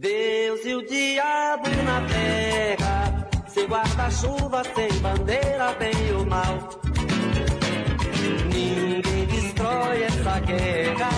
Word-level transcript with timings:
Deus 0.00 0.64
e 0.64 0.74
o 0.74 0.86
diabo 0.86 1.68
na 1.84 2.00
terra, 2.08 3.28
sem 3.48 3.66
guarda-chuva, 3.66 4.62
sem 4.74 4.90
bandeira, 5.00 5.74
bem 5.78 6.16
ou 6.16 6.24
mal. 6.24 6.70
Ninguém 8.50 9.26
destrói 9.26 10.04
essa 10.04 10.40
guerra, 10.40 11.10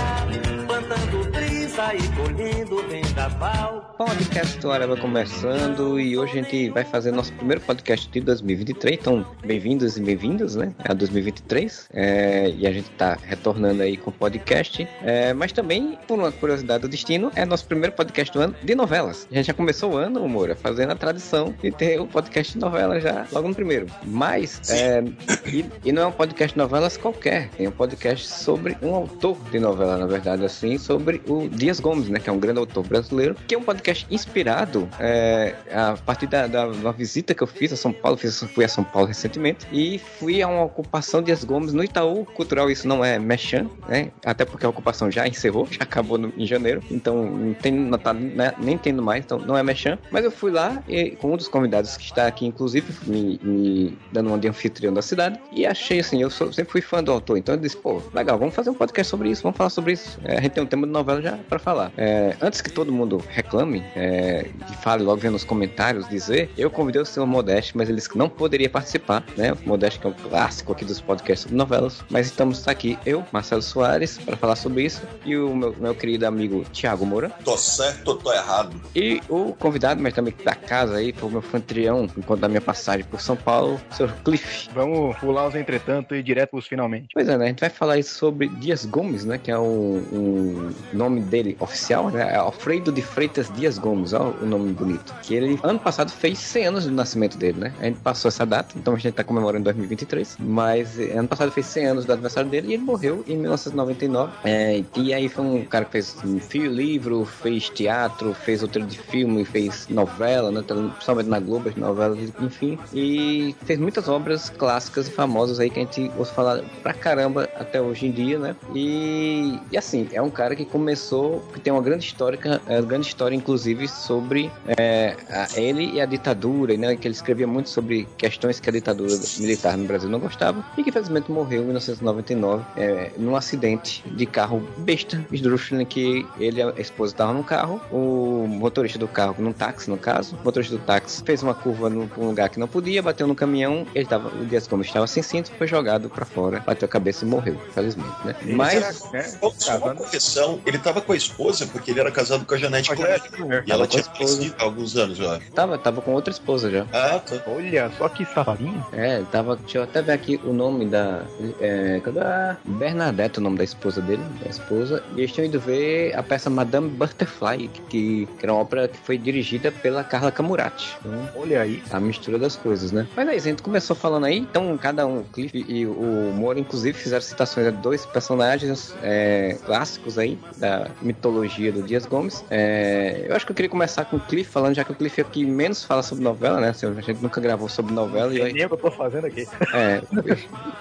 plantando 0.66 1.30
brisa 1.30 1.95
e 1.95 2.08
colhendo 2.16 2.82
vendaval. 2.88 3.71
Podcast 4.04 4.66
Hora 4.66 4.84
vai 4.84 4.96
começando 4.96 6.00
e 6.00 6.18
hoje 6.18 6.32
a 6.32 6.42
gente 6.42 6.70
vai 6.70 6.84
fazer 6.84 7.12
nosso 7.12 7.32
primeiro 7.34 7.60
podcast 7.60 8.10
de 8.10 8.20
2023. 8.20 8.98
Então, 8.98 9.24
bem-vindos 9.45 9.96
e 9.96 10.02
bem-vindas, 10.02 10.56
né? 10.56 10.74
A 10.84 10.92
2023. 10.92 11.88
É, 11.92 12.50
e 12.50 12.66
a 12.66 12.73
gente 12.73 12.91
tá 12.91 13.16
retornando 13.23 13.80
aí 13.80 13.96
com 13.96 14.10
o 14.10 14.12
podcast. 14.12 14.88
É, 15.04 15.32
mas 15.32 15.52
também, 15.52 15.96
por 16.09 16.18
uma 16.18 16.32
curiosidade 16.32 16.82
do 16.82 16.88
destino, 16.88 17.30
é 17.36 17.45
nosso 17.45 17.64
primeiro 17.64 17.95
podcast 17.95 18.32
do 18.32 18.41
ano 18.41 18.56
de 18.60 18.74
novelas. 18.74 19.28
A 19.30 19.36
gente 19.36 19.46
já 19.46 19.54
começou 19.54 19.92
o 19.92 19.96
ano, 19.96 20.28
Moura, 20.28 20.56
fazendo 20.56 20.91
a 20.91 20.96
tradição 20.96 21.55
de 21.62 21.70
ter 21.70 22.00
o 22.00 22.06
podcast 22.06 22.55
de 22.55 22.59
novela 22.59 23.00
já 23.00 23.24
logo 23.30 23.46
no 23.46 23.55
primeiro. 23.55 23.87
Mas, 24.05 24.69
é, 24.69 25.05
e, 25.46 25.64
e 25.84 25.92
não 25.92 26.02
é 26.02 26.06
um 26.06 26.12
podcast 26.12 26.55
de 26.55 26.59
novelas 26.59 26.96
qualquer. 26.96 27.50
Tem 27.50 27.69
um 27.69 27.73
podcast 27.73 28.27
sobre 28.27 28.77
um 28.82 28.96
autor 28.96 29.38
de 29.52 29.60
novela, 29.60 29.96
na 29.96 30.06
verdade, 30.06 30.45
assim, 30.45 30.77
sobre 30.77 31.23
o 31.28 31.48
Dias 31.48 31.78
Gomes, 31.78 32.09
né? 32.09 32.19
Que 32.19 32.28
é 32.28 32.32
um 32.32 32.41
grande 32.41 32.59
autor 32.59 32.84
brasileiro, 32.84 33.37
que 33.46 33.55
é 33.55 33.59
um 33.59 33.62
podcast 33.62 33.91
inspirado 34.10 34.88
é, 34.98 35.55
a 35.73 35.96
partir 35.96 36.27
da, 36.27 36.46
da, 36.46 36.66
visita 36.92 37.34
que 37.34 37.42
eu 37.42 37.46
fiz 37.46 37.73
a 37.73 37.77
São 37.77 37.92
Paulo, 37.92 38.16
fiz, 38.16 38.42
fui 38.55 38.65
a 38.65 38.68
São 38.68 38.84
Paulo 38.84 39.09
recentemente, 39.09 39.66
e 39.73 39.98
fui 39.98 40.42
a 40.42 40.48
uma 40.48 40.65
ocupação 40.65 41.20
de 41.20 41.27
Dias 41.27 41.45
Gomes 41.45 41.73
no 41.73 41.82
Itaú 41.82 42.27
Cultural, 42.27 42.70
isso 42.70 42.87
não 42.87 43.02
é 43.05 43.18
mechan, 43.18 43.68
né? 43.88 44.10
Até 44.24 44.45
porque 44.45 44.66
a 44.66 44.68
ocupação 44.68 45.10
já 45.10 45.27
encerrou, 45.27 45.66
já 45.70 45.82
acabou 45.82 46.18
no, 46.18 46.32
em 46.37 46.46
janeiro, 46.46 46.82
então 46.91 47.24
não 47.24 47.55
tem, 47.55 47.73
não 47.73 47.98
tá, 47.98 48.12
né, 48.12 48.52
nem 48.59 48.77
tendo 48.77 49.02
mais, 49.02 49.24
então 49.24 49.38
não 49.38 49.56
é 49.56 49.62
mechan. 49.62 49.98
Mas 50.10 50.24
eu 50.24 50.30
fui 50.30 50.51
lá 50.51 50.82
e, 50.87 51.12
com 51.12 51.32
um 51.32 51.37
dos 51.37 51.48
convidados 51.48 51.96
que 51.96 52.04
está 52.04 52.27
aqui, 52.27 52.45
inclusive, 52.45 52.93
me, 53.07 53.40
me 53.43 53.98
dando 54.13 54.29
uma 54.29 54.38
de 54.38 54.48
anfitrião 54.48 54.93
da 54.93 55.01
cidade, 55.01 55.40
e 55.52 55.65
achei 55.65 56.01
assim, 56.01 56.20
eu 56.20 56.29
sou, 56.29 56.52
sempre 56.52 56.73
fui 56.73 56.82
fã 56.82 57.02
do 57.02 57.10
autor, 57.10 57.38
então 57.38 57.54
eu 57.54 57.60
disse, 57.60 57.76
pô, 57.76 58.02
legal, 58.13 58.38
vamos 58.38 58.54
fazer 58.54 58.68
um 58.68 58.74
podcast 58.74 59.10
sobre 59.10 59.30
isso, 59.30 59.43
vamos 59.43 59.57
falar 59.57 59.70
sobre 59.70 59.95
isso. 59.95 60.18
É, 60.24 60.37
a 60.37 60.40
gente 60.40 60.52
tem 60.52 60.63
um 60.63 60.66
tema 60.66 60.87
de 60.87 60.93
novela 60.93 61.23
já 61.23 61.38
para 61.48 61.59
falar. 61.59 61.93
É, 61.96 62.37
antes 62.43 62.60
que 62.60 62.70
todo 62.70 62.93
mundo 62.93 63.23
reclame, 63.29 63.71
é, 63.95 64.47
e 64.70 64.75
fale 64.76 65.03
logo 65.03 65.20
vendo 65.20 65.32
nos 65.32 65.44
comentários, 65.44 66.09
dizer, 66.09 66.50
eu 66.56 66.70
convidei 66.70 67.00
o 67.00 67.06
senhor 67.06 67.26
Modeste, 67.26 67.76
mas 67.76 67.88
ele 67.88 67.97
disse 67.97 68.10
que 68.10 68.19
não 68.19 68.28
poderia 68.28 68.69
participar, 68.69 69.25
né? 69.37 69.53
O 69.53 69.69
Modeste 69.69 69.98
que 69.98 70.06
é 70.06 70.10
um 70.10 70.12
clássico 70.12 70.72
aqui 70.72 70.84
dos 70.84 71.00
podcasts 71.00 71.42
sobre 71.42 71.56
novelas, 71.56 72.03
mas 72.10 72.26
estamos 72.26 72.66
aqui, 72.69 72.98
eu, 73.06 73.25
Marcelo 73.32 73.62
Soares, 73.62 74.19
para 74.19 74.37
falar 74.37 74.56
sobre 74.56 74.84
isso, 74.84 75.03
e 75.25 75.37
o 75.37 75.54
meu, 75.54 75.75
meu 75.78 75.94
querido 75.94 76.26
amigo 76.26 76.64
Tiago 76.72 77.06
Moura. 77.06 77.31
Tô 77.44 77.56
certo 77.56 78.09
ou 78.09 78.16
tô 78.16 78.32
errado? 78.32 78.81
E 78.94 79.20
o 79.28 79.53
convidado, 79.54 80.03
mas 80.03 80.14
também 80.14 80.34
da 80.44 80.54
casa 80.54 80.97
aí, 80.97 81.12
foi 81.12 81.28
o 81.28 81.32
meu 81.32 81.41
anfitrião, 81.41 82.09
enquanto 82.16 82.41
da 82.41 82.48
minha 82.48 82.60
passagem 82.60 83.04
por 83.04 83.20
São 83.20 83.36
Paulo, 83.36 83.81
o 83.91 83.94
senhor 83.94 84.12
Cliff. 84.25 84.69
Vamos 84.75 85.16
pular 85.19 85.47
os 85.47 85.54
entretanto 85.54 86.14
e 86.14 86.19
ir 86.19 86.22
direto 86.22 86.50
pros 86.50 86.66
finalmente. 86.66 87.09
Pois 87.12 87.28
é, 87.28 87.36
né? 87.36 87.44
A 87.47 87.48
gente 87.48 87.60
vai 87.60 87.70
falar 87.70 87.94
aí 87.94 88.03
sobre 88.03 88.48
Dias 88.48 88.84
Gomes, 88.84 89.25
né? 89.25 89.38
Que 89.38 89.50
é 89.50 89.59
o 89.59 89.62
um, 89.62 90.70
nome 90.92 91.20
dele 91.20 91.56
oficial, 91.60 92.10
né? 92.10 92.32
É 92.32 92.36
Alfredo 92.36 92.92
de 92.92 93.03
Freitas 93.03 93.50
Dias 93.54 93.62
Gomes, 93.78 94.12
ó, 94.12 94.32
o 94.41 94.47
nome 94.47 94.72
bonito. 94.72 95.15
Que 95.22 95.34
ele, 95.34 95.59
ano 95.62 95.78
passado, 95.78 96.10
fez 96.10 96.38
100 96.38 96.66
anos 96.66 96.84
do 96.87 96.93
nascimento 96.93 97.37
dele, 97.37 97.59
né? 97.59 97.75
A 97.81 97.84
gente 97.84 98.00
passou 98.00 98.28
essa 98.28 98.44
data, 98.44 98.75
então 98.77 98.94
a 98.94 98.99
gente 98.99 99.15
tá 99.15 99.25
comemorando 99.25 99.65
2023. 99.65 100.37
Mas 100.41 100.99
eh, 100.99 101.12
ano 101.16 101.28
passado 101.28 101.50
fez 101.50 101.66
100 101.66 101.87
anos 101.87 102.04
do 102.04 102.12
aniversário 102.12 102.50
dele 102.50 102.69
e 102.69 102.75
ele 102.75 102.82
morreu 102.82 103.25
em 103.27 103.37
1999. 103.37 104.32
É, 104.44 104.82
e 104.97 105.15
aí 105.15 105.28
foi 105.28 105.44
um 105.44 105.65
cara 105.65 105.84
que 105.84 105.93
fez 105.93 106.16
um 106.25 106.38
fio 106.38 106.71
livro, 106.71 107.25
fez 107.25 107.69
teatro, 107.71 108.34
fez 108.34 108.62
outro 108.62 108.84
de 108.84 108.99
filme, 108.99 109.44
fez 109.44 109.88
novela, 109.88 110.50
né? 110.50 110.62
Principalmente 110.62 111.28
na 111.28 111.41
Globo, 111.41 111.69
as 111.69 111.76
novelas, 111.76 112.19
enfim. 112.41 112.78
E 112.93 113.54
fez 113.65 113.78
muitas 113.78 114.09
obras 114.09 114.50
clássicas 114.50 115.09
e 115.09 115.10
famosas 115.10 115.60
aí 115.60 115.71
que 115.71 115.78
a 115.78 115.82
gente 115.82 116.10
ouve 116.16 116.31
falar 116.31 116.62
pra 116.82 116.92
caramba 116.92 117.48
até 117.56 117.81
hoje 117.81 118.06
em 118.06 118.10
dia, 118.12 118.38
né? 118.38 118.56
E, 118.75 119.59
e 119.70 119.76
assim, 119.76 120.09
é 120.12 120.20
um 120.20 120.31
cara 120.31 120.56
que 120.56 120.65
começou, 120.65 121.41
que 121.53 121.60
tem 121.60 121.72
uma 121.72 121.82
grande 121.82 122.04
história, 122.04 122.38
uma 122.66 122.81
grande 122.82 123.06
história, 123.06 123.34
inclusive, 123.34 123.51
sobre 123.88 124.50
é, 124.78 125.16
a, 125.28 125.48
ele 125.60 125.92
e 125.92 126.00
a 126.00 126.06
ditadura, 126.06 126.76
né? 126.76 126.96
Que 126.96 127.08
ele 127.08 127.14
escrevia 127.14 127.46
muito 127.46 127.68
sobre 127.68 128.06
questões 128.16 128.60
que 128.60 128.68
a 128.68 128.72
ditadura 128.72 129.12
militar 129.38 129.76
no 129.76 129.84
Brasil 129.84 130.08
não 130.08 130.18
gostava 130.18 130.64
e 130.76 130.82
que 130.82 130.90
infelizmente 130.90 131.30
morreu 131.30 131.62
em 131.62 131.66
1999 131.66 132.64
é, 132.76 133.10
num 133.16 133.36
acidente 133.36 134.02
de 134.06 134.26
carro 134.26 134.66
besta, 134.78 135.24
esdrúxulo, 135.30 135.80
em 135.80 135.86
que 135.86 136.26
ele 136.38 136.60
e 136.60 136.62
a 136.62 136.72
esposa 136.78 137.12
estavam 137.12 137.34
no 137.34 137.44
carro, 137.44 137.80
o 137.91 138.46
motorista 138.46 138.98
do 138.98 139.08
carro, 139.08 139.36
num 139.38 139.52
táxi 139.52 139.88
no 139.88 139.96
caso, 139.96 140.36
o 140.36 140.44
motorista 140.44 140.76
do 140.76 140.82
táxi 140.82 141.22
fez 141.24 141.42
uma 141.42 141.54
curva 141.54 141.88
num 141.88 142.08
lugar 142.16 142.48
que 142.48 142.58
não 142.58 142.68
podia, 142.68 143.02
bateu 143.02 143.26
no 143.26 143.34
caminhão, 143.34 143.86
ele 143.94 144.06
tava, 144.06 144.28
o 144.28 144.44
Dias 144.46 144.66
Gomes 144.66 144.86
estava 144.86 145.06
sem 145.06 145.22
cinto, 145.22 145.50
foi 145.56 145.66
jogado 145.66 146.08
para 146.08 146.24
fora, 146.24 146.60
bateu 146.60 146.86
a 146.86 146.88
cabeça 146.88 147.24
e 147.24 147.28
morreu, 147.28 147.58
infelizmente, 147.68 148.14
né? 148.24 148.34
Mas, 148.42 148.74
era, 148.74 149.12
né? 149.12 149.22
só 149.58 149.78
uma 149.78 149.94
correção, 149.94 150.60
ele 150.66 150.78
tava 150.78 151.00
com 151.00 151.12
a 151.12 151.16
esposa 151.16 151.66
porque 151.66 151.91
ele 151.91 152.00
era 152.00 152.10
casado 152.10 152.44
com 152.44 152.54
a 152.54 152.58
Janete 152.58 152.94
Correia. 152.94 153.22
E 153.66 153.70
ela 153.70 153.86
tinha 153.86 154.03
falecido 154.03 154.54
há 154.58 154.64
alguns 154.64 154.97
anos, 154.97 155.19
eu 155.19 155.30
acho. 155.30 155.50
Tava, 155.53 155.78
tava 155.78 156.00
com 156.00 156.12
outra 156.12 156.32
esposa 156.32 156.70
já. 156.70 156.86
Ah, 156.92 157.19
tá. 157.19 157.42
Olha, 157.47 157.91
só 157.98 158.08
que 158.08 158.25
safadinho. 158.25 158.84
É, 158.92 159.22
tava, 159.30 159.56
deixa 159.56 159.78
eu 159.78 159.82
até 159.82 160.03
ver 160.03 160.12
aqui 160.12 160.41
o 160.44 160.53
nome 160.53 160.86
da, 160.86 161.22
é, 161.60 162.00
cadê? 162.03 162.20
Bernadette, 162.64 163.38
o 163.38 163.42
nome 163.42 163.58
da 163.58 163.64
esposa 163.64 164.00
dele, 164.00 164.22
da 164.42 164.50
esposa, 164.50 165.03
e 165.16 165.20
eles 165.20 165.32
tinham 165.32 165.47
ido 165.47 165.60
ver 165.60 166.14
a 166.16 166.22
peça 166.22 166.48
Madame 166.48 166.88
Butterfly, 166.91 167.69
que, 167.69 167.80
que 167.88 168.28
era 168.42 168.53
uma 168.53 168.62
ópera 168.62 168.88
que 168.88 168.98
foi 168.98 169.19
dirigida 169.19 169.70
pela 169.72 170.04
Carla 170.04 170.30
Camurati. 170.30 170.97
Então, 171.00 171.28
Olha 171.36 171.62
aí. 171.62 171.82
A 171.91 172.00
mistura 172.00 172.38
das 172.38 172.56
coisas, 172.56 172.92
né? 172.92 173.06
Mas 173.16 173.28
aí, 173.28 173.36
a 173.36 173.41
gente 173.41 173.62
começou 173.62 173.97
falando 173.97 174.26
aí, 174.26 174.38
então 174.38 174.76
cada 174.78 175.06
um, 175.06 175.20
o 175.20 175.24
Cliff 175.24 175.64
e 175.69 175.86
o 175.86 176.32
Moro, 176.34 176.59
inclusive, 176.59 176.97
fizeram 176.97 177.22
citações 177.22 177.66
a 177.66 177.70
dois 177.70 178.04
personagens 178.06 178.94
é, 179.03 179.56
clássicos 179.64 180.19
aí 180.19 180.38
da 180.56 180.88
mitologia 181.00 181.72
do 181.72 181.82
Dias 181.82 182.06
Gomes. 182.06 182.44
É, 182.50 183.26
eu 183.32 183.37
acho 183.37 183.47
que 183.47 183.53
eu 183.53 183.56
queria 183.56 183.69
começar 183.69 184.04
com 184.04 184.16
o 184.16 184.20
Cliff, 184.20 184.50
falando, 184.50 184.75
já 184.75 184.84
que 184.84 184.93
o 184.93 184.94
Cliff 184.94 185.20
é 185.20 185.25
o 185.25 185.26
que 185.26 185.44
menos 185.44 185.82
fala 185.82 186.03
sobre 186.03 186.22
novela, 186.22 186.60
né? 186.60 186.69
Assim, 186.69 186.87
a 186.87 186.93
gente 187.00 187.22
nunca 187.22 187.41
gravou 187.41 187.69
sobre 187.69 187.93
novela. 187.93 188.32
e 188.32 188.43
aí... 188.43 188.53
nem 188.53 188.65
o 188.66 188.69
que 188.69 188.75
eu 188.75 188.78
tô 188.78 188.91
fazendo 188.91 189.26
aqui. 189.26 189.47
É, 189.72 190.03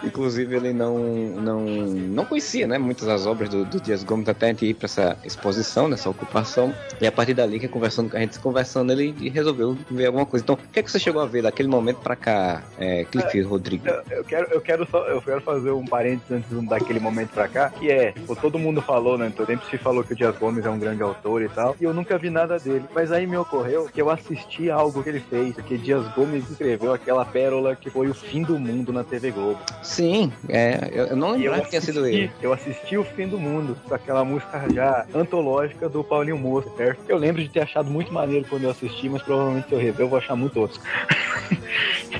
inclusive 0.03 0.55
ele 0.55 0.73
não, 0.73 0.97
não, 0.97 1.61
não 1.61 2.25
conhecia, 2.25 2.67
né? 2.67 2.77
Muitas 2.77 3.07
das 3.07 3.25
obras 3.25 3.49
do, 3.49 3.63
do 3.63 3.79
Dias 3.79 4.03
Gomes 4.03 4.27
até 4.27 4.47
a 4.47 4.49
gente 4.49 4.65
ir 4.65 4.73
pra 4.73 4.85
essa 4.85 5.17
exposição, 5.23 5.87
nessa 5.87 6.09
ocupação. 6.09 6.73
E 6.99 7.07
a 7.07 7.11
partir 7.11 7.33
dali, 7.33 7.59
que 7.59 7.67
conversando, 7.67 8.15
a 8.15 8.19
gente 8.19 8.37
conversando, 8.39 8.91
ele 8.91 9.29
resolveu 9.29 9.77
ver 9.89 10.07
alguma 10.07 10.25
coisa. 10.25 10.43
Então, 10.43 10.55
o 10.55 10.71
que 10.71 10.79
é 10.79 10.83
que 10.83 10.91
você 10.91 10.99
chegou 10.99 11.21
a 11.21 11.25
ver 11.25 11.43
daquele 11.43 11.69
momento 11.69 11.97
pra 11.97 12.15
cá, 12.15 12.63
é, 12.77 13.05
Cliff 13.05 13.39
é, 13.39 13.43
Rodrigo? 13.43 13.87
Eu, 13.87 14.03
eu, 14.17 14.23
quero, 14.25 14.51
eu, 14.51 14.61
quero 14.61 14.87
só, 14.89 15.07
eu 15.07 15.21
quero 15.21 15.41
fazer 15.41 15.71
um 15.71 15.85
parênteses 15.85 16.31
antes 16.31 16.67
daquele 16.67 16.99
momento 16.99 17.29
pra 17.29 17.47
cá, 17.47 17.69
que 17.69 17.89
é, 17.89 18.11
tipo, 18.11 18.35
todo 18.35 18.59
mundo 18.59 18.81
falou, 18.81 19.17
né? 19.17 19.27
Então, 19.27 19.45
sempre 19.45 19.69
se 19.69 19.77
falou 19.77 20.03
que 20.03 20.13
o 20.13 20.15
Dias 20.15 20.35
Gomes 20.37 20.65
é 20.65 20.69
um 20.69 20.79
grande 20.79 21.01
autor 21.01 21.41
e 21.41 21.49
tal, 21.49 21.75
e 21.79 21.83
eu 21.83 21.93
nunca 21.93 22.17
vi 22.17 22.29
nada 22.29 22.40
dele. 22.47 22.85
Mas 22.93 23.11
aí 23.11 23.25
me 23.25 23.37
ocorreu 23.37 23.85
que 23.85 24.01
eu 24.01 24.09
assisti 24.09 24.69
algo 24.69 25.03
que 25.03 25.09
ele 25.09 25.19
fez, 25.19 25.55
que 25.55 25.77
Dias 25.77 26.05
Gomes 26.13 26.49
escreveu 26.49 26.93
aquela 26.93 27.25
pérola 27.25 27.75
que 27.75 27.89
foi 27.89 28.07
o 28.09 28.13
fim 28.13 28.43
do 28.43 28.59
mundo 28.59 28.91
na 28.91 29.03
TV 29.03 29.31
Globo. 29.31 29.59
Sim, 29.81 30.31
é, 30.49 30.89
eu, 30.91 31.15
não 31.15 31.31
lembrava 31.31 31.61
que 31.61 31.69
tinha 31.69 31.81
sido 31.81 32.05
ele. 32.05 32.31
Eu 32.41 32.53
assisti 32.53 32.97
o 32.97 33.03
fim 33.03 33.27
do 33.27 33.39
mundo, 33.39 33.77
com 33.87 33.93
aquela 33.93 34.23
música 34.23 34.65
já 34.73 35.05
antológica 35.13 35.87
do 35.87 36.03
Paulinho 36.03 36.37
Moço, 36.37 36.71
certo? 36.75 37.01
Eu 37.07 37.17
lembro 37.17 37.41
de 37.41 37.49
ter 37.49 37.61
achado 37.61 37.89
muito 37.89 38.13
maneiro 38.13 38.45
quando 38.49 38.63
eu 38.63 38.71
assisti, 38.71 39.09
mas 39.09 39.21
provavelmente 39.21 39.67
se 39.67 39.73
eu 39.73 39.79
rever 39.79 40.01
eu 40.01 40.09
vou 40.09 40.17
achar 40.17 40.35
muito 40.35 40.53
tosco. 40.53 40.83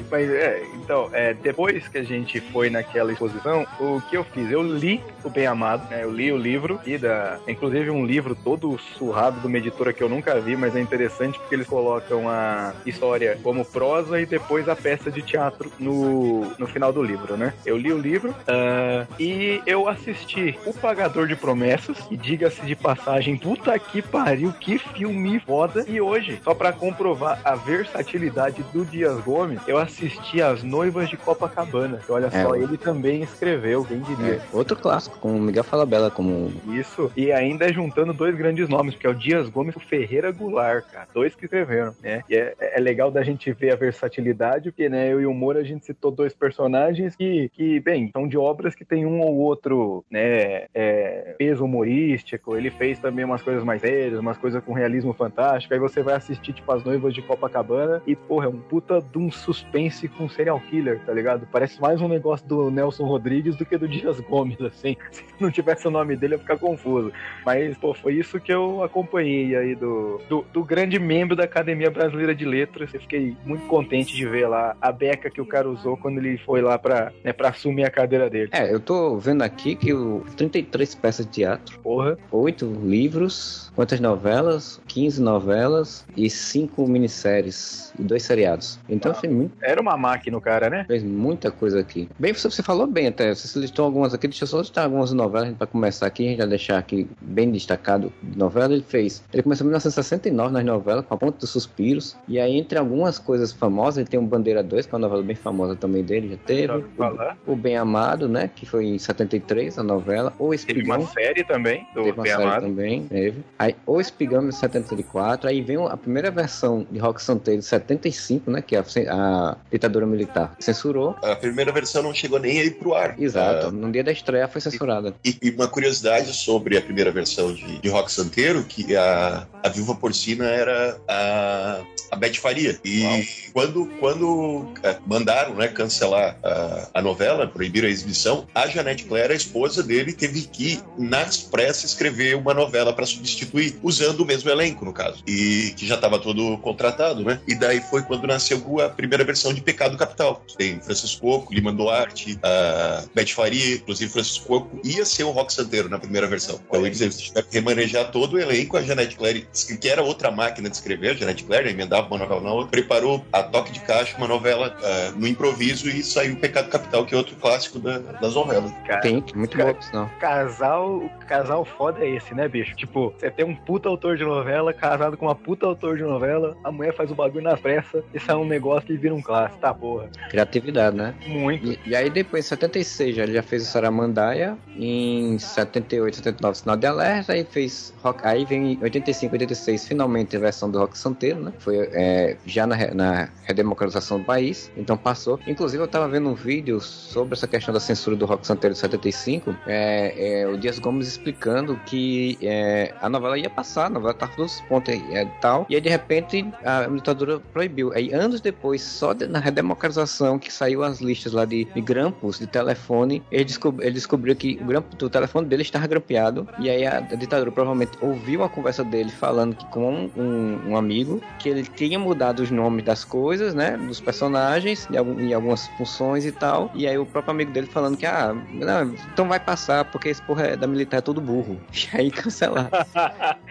Mas 0.09 0.29
é, 0.29 0.63
então, 0.75 1.09
é, 1.13 1.33
depois 1.33 1.87
que 1.87 1.97
a 1.97 2.03
gente 2.03 2.39
foi 2.39 2.69
naquela 2.69 3.13
exposição, 3.13 3.65
o 3.79 4.01
que 4.01 4.17
eu 4.17 4.25
fiz? 4.25 4.51
Eu 4.51 4.61
li 4.61 5.01
o 5.23 5.29
Bem 5.29 5.47
Amado, 5.47 5.89
né? 5.89 6.03
Eu 6.03 6.11
li 6.11 6.31
o 6.31 6.37
livro, 6.37 6.79
e 6.85 6.97
da, 6.97 7.39
inclusive 7.47 7.89
um 7.89 8.05
livro 8.05 8.35
todo 8.35 8.77
surrado 8.97 9.39
de 9.39 9.47
uma 9.47 9.57
editora 9.57 9.93
que 9.93 10.03
eu 10.03 10.09
nunca 10.11 10.39
vi, 10.39 10.55
mas 10.57 10.75
é 10.75 10.81
interessante 10.81 11.39
porque 11.39 11.55
eles 11.55 11.67
colocam 11.67 12.29
a 12.29 12.73
história 12.85 13.39
como 13.41 13.63
prosa 13.63 14.19
e 14.19 14.25
depois 14.25 14.67
a 14.67 14.75
peça 14.75 15.09
de 15.09 15.21
teatro 15.21 15.71
no, 15.79 16.51
no 16.59 16.67
final 16.67 16.91
do 16.91 17.01
livro, 17.01 17.37
né? 17.37 17.53
Eu 17.65 17.77
li 17.77 17.91
o 17.93 17.97
livro 17.97 18.31
uh, 18.31 19.07
e 19.17 19.61
eu 19.65 19.87
assisti 19.87 20.59
O 20.65 20.73
Pagador 20.73 21.27
de 21.27 21.35
Promessas, 21.35 21.97
e 22.11 22.17
diga-se 22.17 22.61
de 22.65 22.75
passagem, 22.75 23.37
puta 23.37 23.77
que 23.79 24.01
pariu, 24.01 24.51
que 24.59 24.77
filme 24.77 25.39
foda. 25.39 25.85
E 25.87 26.01
hoje, 26.01 26.39
só 26.43 26.53
para 26.53 26.73
comprovar 26.73 27.39
a 27.45 27.55
versatilidade 27.55 28.63
do 28.73 28.83
Dias 28.83 29.17
Gomes, 29.21 29.61
eu 29.65 29.77
assisti 29.77 30.41
As 30.41 30.61
Noivas 30.61 31.09
de 31.09 31.15
Copacabana. 31.15 31.99
Que 32.05 32.11
olha 32.11 32.27
é, 32.27 32.43
só, 32.43 32.55
ele 32.55 32.77
também 32.77 33.23
escreveu, 33.23 33.85
quem 33.85 34.01
diria. 34.01 34.33
É, 34.33 34.41
outro 34.51 34.75
clássico, 34.75 35.17
com 35.19 35.35
o 35.35 35.39
Miguel 35.39 35.63
Falabella 35.63 36.11
como. 36.11 36.51
Isso, 36.67 37.11
e 37.15 37.31
ainda 37.31 37.71
juntando 37.71 38.13
dois 38.13 38.35
grandes 38.35 38.67
nomes, 38.67 38.93
porque 38.93 39.07
é 39.07 39.09
o 39.09 39.15
Dias 39.15 39.47
Gomes 39.47 39.75
e 39.75 39.77
o 39.77 39.81
Ferreira 39.81 40.00
Goulart, 40.31 40.85
cara. 40.91 41.07
Dois 41.13 41.35
que 41.35 41.45
escreveram, 41.45 41.95
né? 42.01 42.23
E 42.29 42.35
é, 42.35 42.55
é 42.59 42.79
legal 42.79 43.11
da 43.11 43.23
gente 43.23 43.51
ver 43.51 43.71
a 43.71 43.75
versatilidade, 43.75 44.71
porque, 44.71 44.89
né, 44.89 45.11
eu 45.11 45.21
e 45.21 45.25
o 45.25 45.33
Moura 45.33 45.59
a 45.59 45.63
gente 45.63 45.85
citou 45.85 46.11
dois 46.11 46.33
personagens 46.33 47.15
que, 47.15 47.49
que 47.49 47.79
bem, 47.79 48.09
são 48.11 48.27
de 48.27 48.37
obras 48.37 48.75
que 48.75 48.85
tem 48.85 49.05
um 49.05 49.21
ou 49.21 49.35
outro, 49.37 50.03
né, 50.09 50.65
é, 50.73 51.35
peso 51.37 51.65
humorístico. 51.65 52.55
Ele 52.55 52.69
fez 52.69 52.99
também 52.99 53.25
umas 53.25 53.41
coisas 53.41 53.63
mais 53.63 53.81
sérias, 53.81 54.19
umas 54.19 54.37
coisas 54.37 54.63
com 54.63 54.73
realismo 54.73 55.13
fantástico. 55.13 55.73
Aí 55.73 55.79
você 55.79 56.01
vai 56.01 56.15
assistir, 56.15 56.53
tipo, 56.53 56.71
As 56.71 56.83
Noivas 56.83 57.13
de 57.13 57.21
Copacabana 57.21 58.01
e, 58.05 58.15
porra, 58.15 58.45
é 58.45 58.49
um 58.49 58.59
puta 58.59 59.01
de 59.01 59.17
um 59.17 59.31
suspense 59.31 60.07
com 60.07 60.29
serial 60.29 60.59
killer, 60.59 60.99
tá 61.05 61.13
ligado? 61.13 61.47
Parece 61.51 61.79
mais 61.81 62.01
um 62.01 62.07
negócio 62.07 62.45
do 62.47 62.69
Nelson 62.69 63.05
Rodrigues 63.05 63.55
do 63.55 63.65
que 63.65 63.77
do 63.77 63.87
Dias 63.87 64.19
Gomes, 64.19 64.61
assim. 64.61 64.95
Se 65.11 65.23
não 65.39 65.51
tivesse 65.51 65.87
o 65.87 65.91
nome 65.91 66.15
dele, 66.15 66.35
ia 66.35 66.39
ficar 66.39 66.57
confuso. 66.57 67.11
Mas, 67.45 67.77
pô, 67.77 67.93
foi 67.93 68.13
isso 68.15 68.39
que 68.39 68.51
eu 68.53 68.83
acompanhei 68.83 69.55
aí 69.55 69.75
do, 69.81 70.21
do, 70.29 70.45
do 70.53 70.63
grande 70.63 70.99
membro 70.99 71.35
da 71.35 71.43
Academia 71.43 71.89
Brasileira 71.89 72.35
de 72.35 72.45
Letras. 72.45 72.93
Eu 72.93 73.01
fiquei 73.01 73.35
muito 73.43 73.65
contente 73.65 74.15
de 74.15 74.27
ver 74.27 74.47
lá 74.47 74.75
a 74.79 74.91
beca 74.91 75.29
que 75.29 75.41
o 75.41 75.45
cara 75.45 75.67
usou 75.67 75.97
quando 75.97 76.19
ele 76.19 76.37
foi 76.37 76.61
lá 76.61 76.77
pra, 76.77 77.11
né, 77.23 77.33
pra 77.33 77.49
assumir 77.49 77.83
a 77.83 77.89
cadeira 77.89 78.29
dele. 78.29 78.49
É, 78.53 78.71
eu 78.71 78.79
tô 78.79 79.17
vendo 79.17 79.41
aqui 79.41 79.75
que 79.75 79.91
o 79.91 80.23
33 80.37 80.93
peças 80.95 81.25
de 81.25 81.31
teatro, 81.31 81.79
porra, 81.79 82.17
oito 82.31 82.65
livros, 82.83 83.71
quantas 83.75 83.99
novelas? 83.99 84.79
15 84.87 85.21
novelas 85.21 86.05
e 86.15 86.29
cinco 86.29 86.87
minisséries 86.87 87.91
e 87.97 88.03
dois 88.03 88.23
seriados. 88.23 88.79
Então, 88.87 89.11
ah, 89.11 89.27
muito... 89.27 89.53
Era 89.61 89.81
uma 89.81 89.97
máquina 89.97 90.37
o 90.37 90.41
cara, 90.41 90.69
né? 90.69 90.85
Fez 90.85 91.03
muita 91.03 91.49
coisa 91.49 91.79
aqui. 91.79 92.07
Bem, 92.19 92.33
você 92.33 92.61
falou 92.61 92.85
bem 92.85 93.07
até, 93.07 93.33
você 93.33 93.57
listou 93.57 93.85
algumas 93.85 94.13
aqui, 94.13 94.27
deixa 94.27 94.43
eu 94.43 94.47
só 94.47 94.59
listar 94.59 94.83
algumas 94.83 95.11
novelas 95.11 95.55
para 95.57 95.65
começar 95.65 96.05
aqui, 96.05 96.25
a 96.25 96.29
gente 96.29 96.37
vai 96.37 96.47
deixar 96.47 96.77
aqui 96.77 97.09
bem 97.19 97.49
destacado 97.49 98.13
de 98.21 98.37
novela. 98.37 98.73
Ele 98.73 98.83
fez, 98.87 99.23
ele 99.33 99.41
começou 99.41 99.70
1969 99.71 100.53
nas 100.53 100.65
novelas, 100.65 101.05
com 101.05 101.13
a 101.13 101.17
Ponte 101.17 101.39
dos 101.39 101.49
Suspiros, 101.49 102.15
e 102.27 102.39
aí 102.39 102.57
entre 102.57 102.77
algumas 102.77 103.17
coisas 103.17 103.51
famosas, 103.51 103.97
ele 103.97 104.07
tem 104.07 104.19
um 104.19 104.25
Bandeira 104.25 104.61
2, 104.61 104.85
que 104.85 104.93
é 104.93 104.97
uma 104.97 105.07
novela 105.07 105.23
bem 105.23 105.35
famosa 105.35 105.75
também 105.75 106.03
dele, 106.03 106.29
já 106.29 106.37
teve. 106.37 106.73
O, 106.73 107.53
o, 107.53 107.55
Bem 107.55 107.77
Amado, 107.77 108.27
né, 108.27 108.49
que 108.53 108.65
foi 108.65 108.85
em 108.85 108.99
73, 108.99 109.77
a 109.77 109.83
novela. 109.83 110.33
O 110.37 110.53
Espigão. 110.53 110.83
Teve 110.83 111.03
uma 111.03 111.13
série 111.13 111.43
também, 111.43 111.87
do 111.93 112.03
teve 112.03 112.11
uma 112.11 112.23
Bem 112.23 112.31
série 112.31 112.43
Amado. 112.43 112.61
também, 112.63 113.03
teve. 113.03 113.43
Aí, 113.57 113.75
o 113.85 113.99
Espigão 113.99 114.47
em 114.47 114.51
74, 114.51 115.49
aí 115.49 115.61
vem 115.61 115.77
a 115.87 115.97
primeira 115.97 116.31
versão 116.31 116.85
de 116.89 116.99
Rock 116.99 117.21
Santeiro 117.21 117.59
de 117.59 117.65
75, 117.65 118.51
né, 118.51 118.61
que 118.61 118.75
a, 118.75 118.83
a 119.09 119.57
ditadura 119.71 120.05
militar 120.05 120.55
censurou. 120.59 121.15
A 121.23 121.35
primeira 121.35 121.71
versão 121.71 122.03
não 122.03 122.13
chegou 122.13 122.39
nem 122.39 122.59
aí 122.59 122.71
pro 122.71 122.93
ar. 122.93 123.15
Exato, 123.19 123.67
uh, 123.67 123.71
no 123.71 123.91
dia 123.91 124.03
da 124.03 124.11
estreia 124.11 124.47
foi 124.47 124.61
censurada. 124.61 125.13
E, 125.23 125.37
e, 125.41 125.51
uma 125.51 125.67
curiosidade 125.67 126.33
sobre 126.33 126.77
a 126.77 126.81
primeira 126.81 127.11
versão 127.11 127.53
de, 127.53 127.79
de 127.79 127.89
Rock 127.89 128.11
Santeiro, 128.11 128.63
que 128.63 128.95
a, 128.95 129.47
a 129.63 129.69
viúva 129.69 129.95
porcina 129.95 130.45
era 130.45 130.99
a, 131.07 131.81
a 132.11 132.15
Beth 132.15 132.35
Faria. 132.35 132.79
E 132.83 133.03
Uau. 133.03 133.21
quando, 133.53 133.85
quando 133.99 134.67
é, 134.83 134.97
mandaram 135.05 135.55
né, 135.55 135.67
cancelar 135.67 136.37
a, 136.43 136.89
a 136.95 137.01
novela, 137.01 137.47
proibiram 137.47 137.87
a 137.87 137.91
exibição, 137.91 138.47
a 138.53 138.67
Janete 138.67 139.05
Claire, 139.05 139.33
a 139.33 139.35
esposa 139.35 139.83
dele, 139.83 140.13
teve 140.13 140.43
que, 140.43 140.79
nas 140.97 141.37
pressas, 141.37 141.91
escrever 141.91 142.35
uma 142.35 142.53
novela 142.53 142.93
para 142.93 143.05
substituir, 143.05 143.77
usando 143.83 144.21
o 144.21 144.25
mesmo 144.25 144.49
elenco, 144.49 144.85
no 144.85 144.93
caso. 144.93 145.23
E 145.27 145.73
que 145.77 145.85
já 145.85 145.95
estava 145.95 146.19
todo 146.19 146.57
contratado, 146.59 147.23
né? 147.23 147.39
E 147.47 147.55
daí 147.55 147.81
foi 147.81 148.01
quando 148.01 148.27
nasceu 148.27 148.79
a 148.81 148.89
primeira 148.89 149.23
versão 149.23 149.53
de 149.53 149.61
Pecado 149.61 149.97
Capital. 149.97 150.43
Tem 150.57 150.79
Francisco 150.81 151.21
Coco, 151.21 151.53
Lima 151.53 151.71
Duarte, 151.71 152.37
a 152.41 153.03
Beth 153.13 153.27
Faria, 153.27 153.75
inclusive 153.75 154.11
Francisco 154.11 154.45
Coco, 154.47 154.79
ia 154.83 155.05
ser 155.05 155.23
o 155.23 155.31
Rock 155.31 155.53
Santeiro 155.53 155.89
na 155.89 155.99
primeira 155.99 156.27
versão. 156.27 156.59
Então 156.67 156.85
eles 156.85 156.97
tiveram 156.97 157.47
que 157.47 157.55
remanejar 157.55 158.11
todo 158.11 158.33
o 158.33 158.39
elenco. 158.39 158.77
A 158.77 158.81
Janete 158.81 159.15
Claire, 159.15 159.47
que 159.51 159.89
era 159.89 160.01
outra 160.01 160.31
máquina 160.31 160.69
de 160.69 160.75
escrever, 160.75 161.11
a 161.11 161.13
Janete 161.13 161.43
Claire, 161.43 161.69
emendava 161.69 162.07
uma 162.07 162.17
novela 162.17 162.41
na 162.41 162.51
outra, 162.51 162.71
preparou 162.71 163.25
a 163.31 163.43
toque 163.43 163.71
de 163.71 163.79
caixa 163.81 164.17
uma 164.17 164.27
novela 164.27 164.75
uh, 164.79 165.19
no 165.19 165.27
improviso 165.27 165.89
e 165.89 166.03
saiu 166.03 166.35
Pecado 166.35 166.69
Capital, 166.69 167.05
que 167.05 167.13
é 167.13 167.17
outro 167.17 167.35
clássico 167.35 167.79
da, 167.79 167.99
das 167.99 168.35
novelas. 168.35 168.71
Cara, 168.85 169.01
tem, 169.01 169.23
muito 169.35 169.57
cara, 169.57 169.73
bom, 169.73 169.79
não. 169.93 170.09
Casal, 170.19 171.09
casal 171.27 171.65
foda 171.65 172.03
é 172.03 172.15
esse, 172.15 172.33
né, 172.33 172.47
bicho? 172.47 172.75
Tipo, 172.75 173.13
você 173.17 173.29
tem 173.29 173.45
um 173.45 173.55
puta 173.55 173.89
autor 173.89 174.17
de 174.17 174.23
novela 174.23 174.73
casado 174.73 175.17
com 175.17 175.25
uma 175.25 175.35
puta 175.35 175.65
autor 175.65 175.97
de 175.97 176.03
novela, 176.03 176.55
a 176.63 176.71
mulher 176.71 176.95
faz 176.95 177.11
o 177.11 177.15
bagulho 177.15 177.43
na 177.43 177.57
pressa 177.57 178.03
e 178.13 178.19
sai 178.19 178.35
um 178.35 178.45
negócio 178.45 178.87
que 178.87 178.97
vira 178.97 179.13
um 179.13 179.21
clássico, 179.21 179.59
tá 179.59 179.73
porra. 179.73 180.09
Criatividade, 180.29 180.95
né? 180.95 181.13
Muito. 181.27 181.65
E, 181.65 181.79
e 181.85 181.95
aí 181.95 182.09
depois, 182.09 182.45
em 182.45 182.49
76, 182.49 183.17
ele 183.17 183.33
já 183.33 183.43
fez 183.43 183.63
o 183.63 183.65
Saramandaia, 183.65 184.57
em 184.75 185.37
78, 185.37 186.17
79, 186.17 186.57
Sinal 186.57 186.77
de 186.77 186.87
Alerta, 186.87 187.33
aí 187.33 187.43
fez 187.43 187.93
rock, 188.03 188.21
aí 188.23 188.45
vem 188.45 188.73
em 188.73 188.83
85, 188.83 189.35
86, 189.41 189.87
finalmente 189.87 190.35
a 190.35 190.39
versão 190.39 190.69
do 190.69 190.79
Rock 190.79 190.97
Santeiro, 190.97 191.41
né? 191.41 191.53
Foi 191.59 191.77
é, 191.77 192.37
já 192.45 192.65
na, 192.67 192.75
na 192.93 193.29
redemocratização 193.43 194.19
do 194.19 194.25
país, 194.25 194.71
então 194.77 194.97
passou. 194.97 195.39
Inclusive, 195.47 195.83
eu 195.83 195.87
tava 195.87 196.07
vendo 196.07 196.29
um 196.29 196.33
vídeo 196.33 196.79
sobre 196.79 197.33
essa 197.33 197.47
questão 197.47 197.73
da 197.73 197.79
censura 197.79 198.15
do 198.15 198.25
Rock 198.25 198.45
Santeiro 198.45 198.73
de 198.73 198.79
75, 198.79 199.55
é, 199.67 200.41
é, 200.41 200.47
o 200.47 200.57
Dias 200.57 200.79
Gomes 200.79 201.07
explicando 201.07 201.79
que 201.85 202.37
é, 202.41 202.93
a 203.01 203.09
novela 203.09 203.37
ia 203.37 203.49
passar, 203.49 203.87
a 203.87 203.89
novela 203.89 204.13
tava 204.13 204.33
todos 204.35 204.55
os 204.55 204.61
pontos 204.61 204.93
e 204.93 205.01
é, 205.13 205.25
tal, 205.41 205.65
e 205.69 205.75
aí 205.75 205.81
de 205.81 205.89
repente 205.89 206.45
a 206.63 206.87
ditadura 206.87 207.39
proibiu. 207.39 207.91
Aí 207.93 208.13
anos 208.13 208.41
depois, 208.41 208.81
só 208.81 209.13
de, 209.13 209.27
na 209.27 209.39
redemocratização, 209.39 210.37
que 210.39 210.51
saiu 210.51 210.83
as 210.83 210.99
listas 210.99 211.33
lá 211.33 211.45
de, 211.45 211.65
de 211.65 211.81
grampos 211.81 212.39
de 212.39 212.47
telefone, 212.47 213.23
ele, 213.31 213.45
descob, 213.45 213.81
ele 213.81 213.91
descobriu 213.91 214.35
que 214.35 214.59
o 214.61 214.65
grampo 214.65 215.09
telefone 215.09 215.47
dele 215.47 215.61
estava 215.63 215.87
grampeado, 215.87 216.47
e 216.59 216.69
aí 216.69 216.85
a, 216.85 216.97
a 216.97 217.15
ditadura 217.15 217.51
provavelmente 217.51 217.97
ouviu 218.01 218.43
a 218.43 218.49
conversa 218.49 218.83
dele 218.83 219.09
falando 219.09 219.30
que 219.55 219.65
com 219.67 219.89
um, 219.89 220.11
um, 220.15 220.69
um 220.69 220.77
amigo, 220.77 221.21
que 221.39 221.49
ele 221.49 221.63
tinha 221.63 221.97
mudado 221.97 222.41
os 222.41 222.51
nomes 222.51 222.83
das 222.83 223.03
coisas, 223.03 223.53
né, 223.53 223.77
dos 223.77 223.99
personagens, 223.99 224.87
em 224.91 225.33
algumas 225.33 225.67
funções 225.77 226.25
e 226.25 226.31
tal, 226.31 226.71
e 226.73 226.87
aí 226.87 226.97
o 226.97 227.05
próprio 227.05 227.31
amigo 227.31 227.51
dele 227.51 227.67
falando 227.67 227.97
que, 227.97 228.05
ah, 228.05 228.35
não, 228.51 228.93
então 229.13 229.27
vai 229.27 229.39
passar, 229.39 229.85
porque 229.85 230.09
esse 230.09 230.21
porra 230.21 230.47
é 230.47 230.55
da 230.55 230.67
militar 230.67 230.97
é 230.97 231.01
todo 231.01 231.21
burro. 231.21 231.59
E 231.93 231.97
aí 231.97 232.11
cancelaram. 232.11 232.69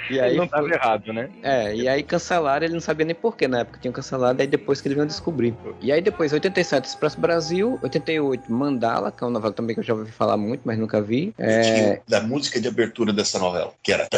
e 0.09 0.19
aí 0.21 0.31
ele 0.31 0.39
não 0.39 0.45
estava 0.45 0.69
errado, 0.69 1.13
né? 1.13 1.29
É, 1.43 1.75
e 1.75 1.89
aí 1.89 2.03
cancelaram, 2.03 2.65
ele 2.65 2.75
não 2.75 2.81
sabia 2.81 3.05
nem 3.05 3.15
porquê 3.15 3.47
na 3.49 3.61
época 3.61 3.79
tinham 3.81 3.93
cancelado, 3.93 4.41
aí 4.41 4.47
depois 4.47 4.81
que 4.81 4.89
ele 4.89 4.95
veio 4.95 5.07
descobrir. 5.07 5.55
E 5.81 5.93
aí 5.93 6.01
depois, 6.01 6.33
87, 6.33 6.87
Expresso 6.87 7.21
Brasil, 7.21 7.79
88, 7.83 8.51
Mandala, 8.51 9.11
que 9.11 9.23
é 9.23 9.27
uma 9.27 9.33
novela 9.33 9.53
também 9.53 9.75
que 9.75 9.81
eu 9.81 9.85
já 9.85 9.95
ouvi 9.95 10.11
falar 10.11 10.37
muito, 10.37 10.63
mas 10.65 10.79
nunca 10.79 11.03
vi. 11.03 11.35
É... 11.39 12.01
Da 12.09 12.23
música 12.23 12.61
de 12.61 12.69
abertura 12.69 13.13
dessa 13.13 13.39
novela, 13.39 13.73
que 13.83 13.93
era 13.93 14.09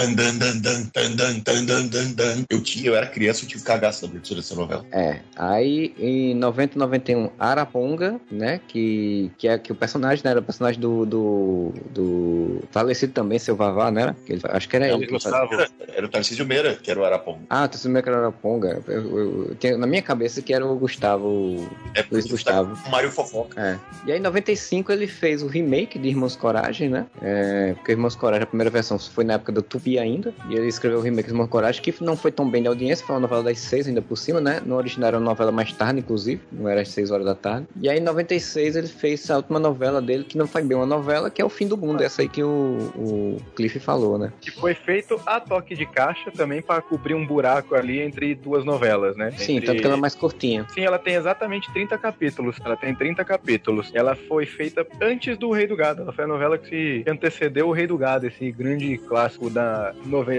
eu 2.50 2.62
tinha, 2.62 2.86
eu 2.86 2.94
era 2.94 3.06
criança, 3.06 3.44
eu 3.44 3.48
tive 3.48 3.62
cagaço 3.62 4.02
da 4.02 4.08
abertura 4.08 4.40
dessa 4.40 4.54
novela. 4.54 4.84
É, 4.92 5.20
aí 5.36 5.94
em 5.98 6.34
90 6.34 6.78
91, 6.78 7.30
Araponga, 7.38 8.20
né, 8.30 8.60
que, 8.68 9.30
que 9.38 9.48
é 9.48 9.58
que 9.58 9.72
o 9.72 9.74
personagem, 9.74 10.22
né, 10.24 10.30
era 10.30 10.40
o 10.40 10.42
personagem 10.42 10.80
do, 10.80 11.04
do, 11.04 11.72
do 11.90 12.62
falecido 12.70 13.12
também, 13.12 13.38
seu 13.38 13.56
Vavá, 13.56 13.90
né? 13.90 14.14
Que 14.26 14.32
ele, 14.32 14.42
acho 14.44 14.68
que 14.68 14.76
era 14.76 14.88
ele. 14.88 15.06
Gostava. 15.06 15.68
Era 15.88 16.06
o 16.06 16.08
Tarcísio 16.08 16.46
Meira, 16.46 16.74
que 16.74 16.90
era 16.90 17.00
o 17.00 17.04
Araponga. 17.04 17.40
Ah, 17.48 17.64
o 17.64 17.68
Tarcísio 17.68 17.90
Meira 17.90 18.02
que 18.02 18.08
era 18.08 18.18
o 18.18 18.20
Araponga. 18.20 18.82
Eu, 18.86 19.18
eu, 19.18 19.56
eu, 19.62 19.78
na 19.78 19.86
minha 19.86 20.02
cabeça 20.02 20.42
que 20.42 20.52
era 20.52 20.66
o 20.66 20.74
Gustavo. 20.76 21.68
É, 21.94 22.04
Luiz 22.10 22.26
Gustavo. 22.26 22.76
O 22.86 22.90
Mário 22.90 23.10
Fofoca. 23.10 23.60
É. 23.60 23.78
E 24.06 24.12
aí 24.12 24.18
em 24.18 24.22
95 24.22 24.92
ele 24.92 25.06
fez 25.06 25.42
o 25.42 25.46
remake 25.46 25.98
de 25.98 26.08
Irmãos 26.08 26.36
Coragem, 26.36 26.88
né? 26.88 27.06
É, 27.20 27.74
porque 27.74 27.92
Irmãos 27.92 28.14
Coragem, 28.14 28.44
a 28.44 28.46
primeira 28.46 28.70
versão 28.70 28.98
foi 28.98 29.24
na 29.24 29.34
época 29.34 29.52
do 29.52 29.62
Tupi 29.62 29.98
ainda. 29.98 30.34
E 30.48 30.54
ele 30.54 30.68
escreveu 30.68 30.98
o 30.98 31.02
remake 31.02 31.28
de 31.28 31.34
Irmãos 31.42 31.48
Coragem, 31.48 31.82
que 31.82 31.94
não 32.02 32.16
foi 32.16 32.30
tão 32.30 32.48
bem 32.48 32.62
de 32.62 32.68
audiência, 32.68 33.04
foi 33.04 33.14
uma 33.14 33.20
novela 33.20 33.42
das 33.42 33.58
seis 33.58 33.86
ainda 33.86 34.00
por 34.00 34.16
cima, 34.16 34.40
né? 34.40 34.60
No 34.64 34.76
original 34.76 35.08
era 35.08 35.18
uma 35.18 35.24
novela 35.24 35.50
mais 35.50 35.72
tarde, 35.72 36.00
inclusive. 36.00 36.40
Não 36.52 36.68
era 36.68 36.82
às 36.82 36.88
seis 36.88 37.10
horas 37.10 37.26
da 37.26 37.34
tarde. 37.34 37.66
E 37.80 37.88
aí 37.88 37.98
em 37.98 38.02
96 38.02 38.76
ele 38.76 38.86
fez 38.86 39.30
a 39.30 39.36
última 39.36 39.58
novela 39.58 40.00
dele, 40.00 40.24
que 40.24 40.38
não 40.38 40.46
foi 40.46 40.62
bem 40.62 40.76
uma 40.76 40.86
novela, 40.86 41.30
que 41.30 41.40
é 41.40 41.44
O 41.44 41.48
Fim 41.48 41.66
do 41.66 41.76
Mundo. 41.76 42.02
Essa 42.02 42.22
aí 42.22 42.28
que 42.28 42.42
o, 42.42 42.92
o 42.96 43.36
Cliff 43.54 43.78
falou, 43.80 44.18
né? 44.18 44.32
Que 44.40 44.50
foi 44.50 44.74
feito 44.74 45.20
a 45.26 45.40
toque 45.40 45.74
de 45.74 45.86
caixa 45.86 46.30
também 46.30 46.62
para 46.62 46.80
cobrir 46.80 47.14
um 47.14 47.26
buraco 47.26 47.74
ali 47.74 48.00
entre 48.00 48.34
duas 48.34 48.64
novelas, 48.64 49.16
né? 49.16 49.32
Sim, 49.32 49.56
entre... 49.56 49.66
tanto 49.66 49.80
que 49.80 49.86
ela 49.86 49.96
é 49.96 50.00
mais 50.00 50.14
curtinha. 50.14 50.66
Sim, 50.72 50.82
ela 50.82 50.98
tem 50.98 51.14
exatamente 51.14 51.72
30 51.72 51.98
capítulos. 51.98 52.56
Ela 52.64 52.76
tem 52.76 52.94
30 52.94 53.24
capítulos. 53.24 53.90
Ela 53.94 54.14
foi 54.14 54.46
feita 54.46 54.86
antes 55.00 55.36
do 55.36 55.50
Rei 55.50 55.66
do 55.66 55.76
Gado. 55.76 56.02
Ela 56.02 56.12
foi 56.12 56.24
a 56.24 56.28
novela 56.28 56.58
que 56.58 57.02
se 57.04 57.10
antecedeu 57.10 57.68
o 57.68 57.72
Rei 57.72 57.86
do 57.86 57.98
Gado, 57.98 58.26
esse 58.26 58.50
grande 58.50 58.98
clássico 58.98 59.50
da 59.50 59.92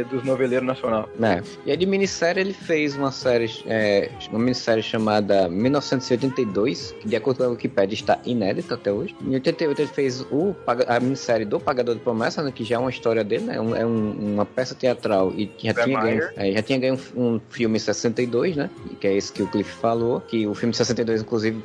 dos 0.09 0.23
noveleiros 0.23 0.65
nacional. 1.01 1.09
É. 1.21 1.41
E 1.65 1.71
aí 1.71 1.77
de 1.77 1.85
minissérie 1.85 2.41
ele 2.41 2.53
fez 2.53 2.95
uma 2.95 3.11
série, 3.11 3.49
é, 3.65 4.09
uma 4.29 4.39
minissérie 4.39 4.83
chamada 4.83 5.49
1982, 5.49 6.95
que 6.99 7.07
de 7.07 7.15
acordo 7.15 7.37
com 7.37 7.43
a 7.43 7.47
Wikipedia 7.49 7.93
está 7.95 8.19
inédita 8.25 8.75
até 8.75 8.91
hoje. 8.91 9.15
Em 9.21 9.33
88 9.33 9.81
ele 9.81 9.87
fez 9.89 10.21
o, 10.31 10.55
a 10.87 10.99
minissérie 10.99 11.45
do 11.45 11.59
Pagador 11.59 11.95
de 11.95 12.01
Promessa, 12.01 12.41
né, 12.43 12.51
que 12.53 12.63
já 12.63 12.75
é 12.75 12.79
uma 12.79 12.89
história 12.89 13.23
dele, 13.23 13.45
né? 13.45 13.55
É 13.55 13.85
um, 13.85 14.33
uma 14.33 14.45
peça 14.45 14.75
teatral 14.75 15.33
e 15.35 15.47
que 15.47 15.67
já 15.67 15.73
tinha 15.73 15.99
ganho, 16.01 16.29
é, 16.35 16.51
já 16.51 16.61
tinha 16.61 16.79
ganho 16.79 16.99
um, 17.15 17.35
um, 17.35 17.41
filme 17.49 17.75
em 17.77 17.79
62, 17.79 18.55
né? 18.55 18.69
Que 18.99 19.07
é 19.07 19.15
esse 19.15 19.31
que 19.31 19.41
o 19.43 19.47
Cliff 19.47 19.71
falou. 19.71 20.21
que 20.21 20.45
o 20.47 20.53
filme 20.53 20.71
de 20.71 20.77
62, 20.77 21.21
inclusive, 21.21 21.61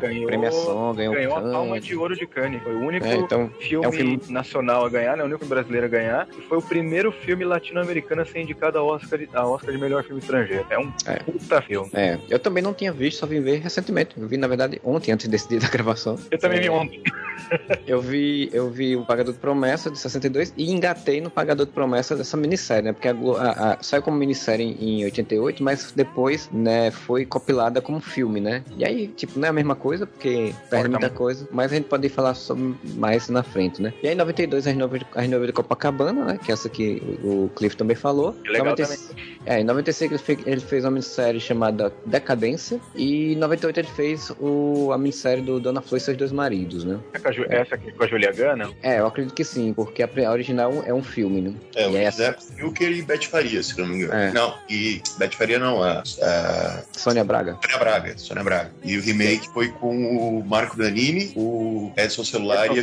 Ganhou- 0.00 0.26
premiação, 0.26 0.94
ganhou, 0.94 1.14
Ganhou 1.14 1.32
a 1.36 1.40
Cannes. 1.40 1.52
palma 1.52 1.80
de 1.80 1.96
ouro 1.96 2.16
de 2.16 2.26
Cannes. 2.26 2.62
Foi 2.62 2.74
o 2.74 2.80
único 2.80 3.06
É, 3.06 3.16
então, 3.16 3.50
filme, 3.60 3.84
é 3.84 3.88
um 3.88 3.92
filme- 3.92 4.20
nacional 4.28 4.84
a 4.84 4.88
ganhar, 4.88 5.16
né? 5.16 5.22
O 5.22 5.26
único 5.26 5.44
brasileiro 5.46 5.86
a 5.86 5.88
ganhar. 5.88 6.28
E 6.38 6.42
foi 6.42 6.58
o 6.58 6.62
primeiro 6.62 7.12
filme 7.12 7.44
latino-americano 7.44 8.22
a 8.22 8.24
ser 8.24 8.40
indicado 8.46 8.78
a 8.78 8.82
Oscar, 8.82 9.18
de- 9.18 9.28
a 9.32 9.46
Oscar 9.46 9.72
de 9.72 9.78
melhor 9.80 10.02
filme 10.04 10.20
estrangeiro. 10.20 10.64
É 10.70 10.78
um 10.78 10.92
É. 11.06 11.16
puta 11.16 11.60
filme. 11.62 11.90
É, 11.92 12.18
eu 12.30 12.38
também 12.38 12.62
não 12.62 12.72
tinha 12.72 12.92
visto, 12.92 13.18
só 13.18 13.26
vim 13.26 13.40
ver 13.40 13.60
recentemente. 13.60 14.10
Eu 14.18 14.26
vi, 14.28 14.36
na 14.36 14.46
verdade, 14.46 14.80
ontem, 14.84 15.12
antes 15.12 15.28
desse 15.28 15.48
dia 15.48 15.60
da 15.60 15.68
gravação. 15.68 16.18
Eu 16.30 16.38
também 16.38 16.60
vi 16.60 16.66
É, 16.66 16.70
ontem. 16.70 17.02
Eu 17.86 18.00
vi, 18.00 18.48
eu 18.52 18.68
vi 18.70 18.96
o 18.96 19.04
Pagador 19.04 19.32
de 19.32 19.38
Promessa 19.38 19.90
de 19.90 19.98
62 19.98 20.52
e 20.56 20.72
engatei 20.72 21.20
no 21.20 21.30
Pagador 21.30 21.66
de 21.66 21.70
Promessa 21.72 22.16
dessa 22.16 22.36
minissérie, 22.36 22.82
né? 22.82 22.92
Porque 22.92 23.06
a, 23.08 23.12
a- 23.12 23.72
a- 23.74 23.78
saiu 23.82 24.02
como 24.02 24.16
minissérie 24.16 24.76
em 24.80 25.04
88, 25.04 25.62
mas 25.62 25.92
depois, 25.94 26.48
né, 26.52 26.90
foi 26.90 27.24
compilada 27.24 27.80
como 27.80 28.00
filme, 28.00 28.40
né? 28.40 28.64
E 28.76 28.84
aí, 28.84 29.06
tipo, 29.08 29.38
não 29.38 29.46
é 29.46 29.50
a 29.50 29.52
mesma 29.52 29.76
coisa, 29.76 30.06
porque 30.06 30.52
perde 30.70 30.88
muita 30.88 31.10
coisa, 31.10 31.46
mas 31.52 31.70
a 31.70 31.76
gente 31.76 31.84
pode 31.86 32.08
falar 32.08 32.34
sobre 32.34 32.74
mais 32.94 33.28
na 33.28 33.42
frente, 33.42 33.80
né? 33.80 33.92
E 34.02 34.08
aí, 34.08 34.14
em 34.14 34.16
92, 34.16 34.66
a 34.66 34.70
Renova 34.70 34.98
de, 34.98 35.06
a 35.14 35.20
Renova 35.20 35.46
de 35.46 35.52
Copacabana, 35.52 36.24
né? 36.24 36.38
Que 36.42 36.50
é 36.50 36.54
essa 36.54 36.68
que 36.68 37.00
o 37.22 37.48
Cliff 37.54 37.76
também 37.76 37.96
falou. 37.96 38.34
Que 38.42 38.48
legal 38.50 38.66
96 38.66 39.10
É, 39.44 39.60
em 39.60 39.64
96 39.64 40.10
ele 40.12 40.18
fez, 40.18 40.38
ele 40.46 40.60
fez 40.60 40.84
uma 40.84 40.90
minissérie 40.90 41.40
chamada 41.40 41.92
Decadência 42.04 42.80
e 42.94 43.32
em 43.32 43.36
98 43.36 43.80
ele 43.80 43.88
fez 43.88 44.30
o, 44.40 44.90
a 44.92 44.98
minissérie 44.98 45.42
do 45.42 45.60
Dona 45.60 45.80
Flor 45.80 45.98
e 45.98 46.00
seus 46.00 46.16
dois 46.16 46.32
maridos, 46.32 46.84
né? 46.84 46.98
É 47.12 47.18
com 47.18 47.28
a 47.28 47.32
Ju- 47.32 47.46
Essa 47.48 47.74
aqui 47.76 47.92
com 47.92 48.04
a 48.04 48.06
Julia 48.06 48.32
Gana. 48.32 48.70
É, 48.82 48.98
eu 49.00 49.06
acredito 49.06 49.34
que 49.34 49.44
sim, 49.44 49.72
porque 49.72 50.02
a, 50.02 50.08
a 50.26 50.30
original 50.32 50.72
é 50.84 50.92
um 50.92 51.02
filme, 51.02 51.40
né? 51.40 51.54
É, 51.74 51.86
o 51.86 51.90
E 51.92 51.96
aí, 51.98 52.10
Zé 52.10 52.34
Wilker 52.60 52.90
e 52.90 53.02
Beth 53.02 53.22
Faria, 53.24 53.62
se 53.62 53.78
não 53.78 53.86
me 53.86 53.96
engano. 53.96 54.12
É. 54.14 54.32
Não, 54.32 54.54
e 54.68 55.00
Beth 55.18 55.32
Faria 55.32 55.58
não, 55.58 55.82
a, 55.82 56.02
a 56.22 56.82
Sônia 56.92 57.24
Braga. 57.24 57.58
Sônia 57.62 57.78
Braga, 57.78 58.18
Sônia 58.18 58.44
Braga. 58.44 58.70
E 58.82 58.96
o 58.96 59.02
remake 59.02 59.48
foi 59.52 59.68
com 59.68 60.38
o 60.38 60.44
Marco 60.44 60.76
Danini, 60.76 61.32
o 61.36 61.92
Edson 61.96 62.24
Celular 62.24 62.66
e 62.66 62.80
a 62.80 62.82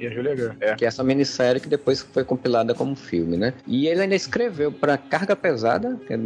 e 0.00 0.06
a 0.06 0.10
Julia 0.10 0.34
Gana. 0.34 0.56
É. 0.60 0.74
Que 0.74 0.84
é 0.84 0.88
essa 0.88 1.02
minissérie 1.02 1.60
que 1.60 1.68
depois 1.68 2.00
foi 2.12 2.24
compilada 2.24 2.74
como 2.74 2.94
filme, 2.94 3.36
né? 3.36 3.54
E 3.66 3.86
ele 3.88 4.02
ainda 4.02 4.14
escreveu 4.14 4.70
para 4.86 4.96
Carga 4.96 5.34
Pesada, 5.34 5.98
é 6.08 6.16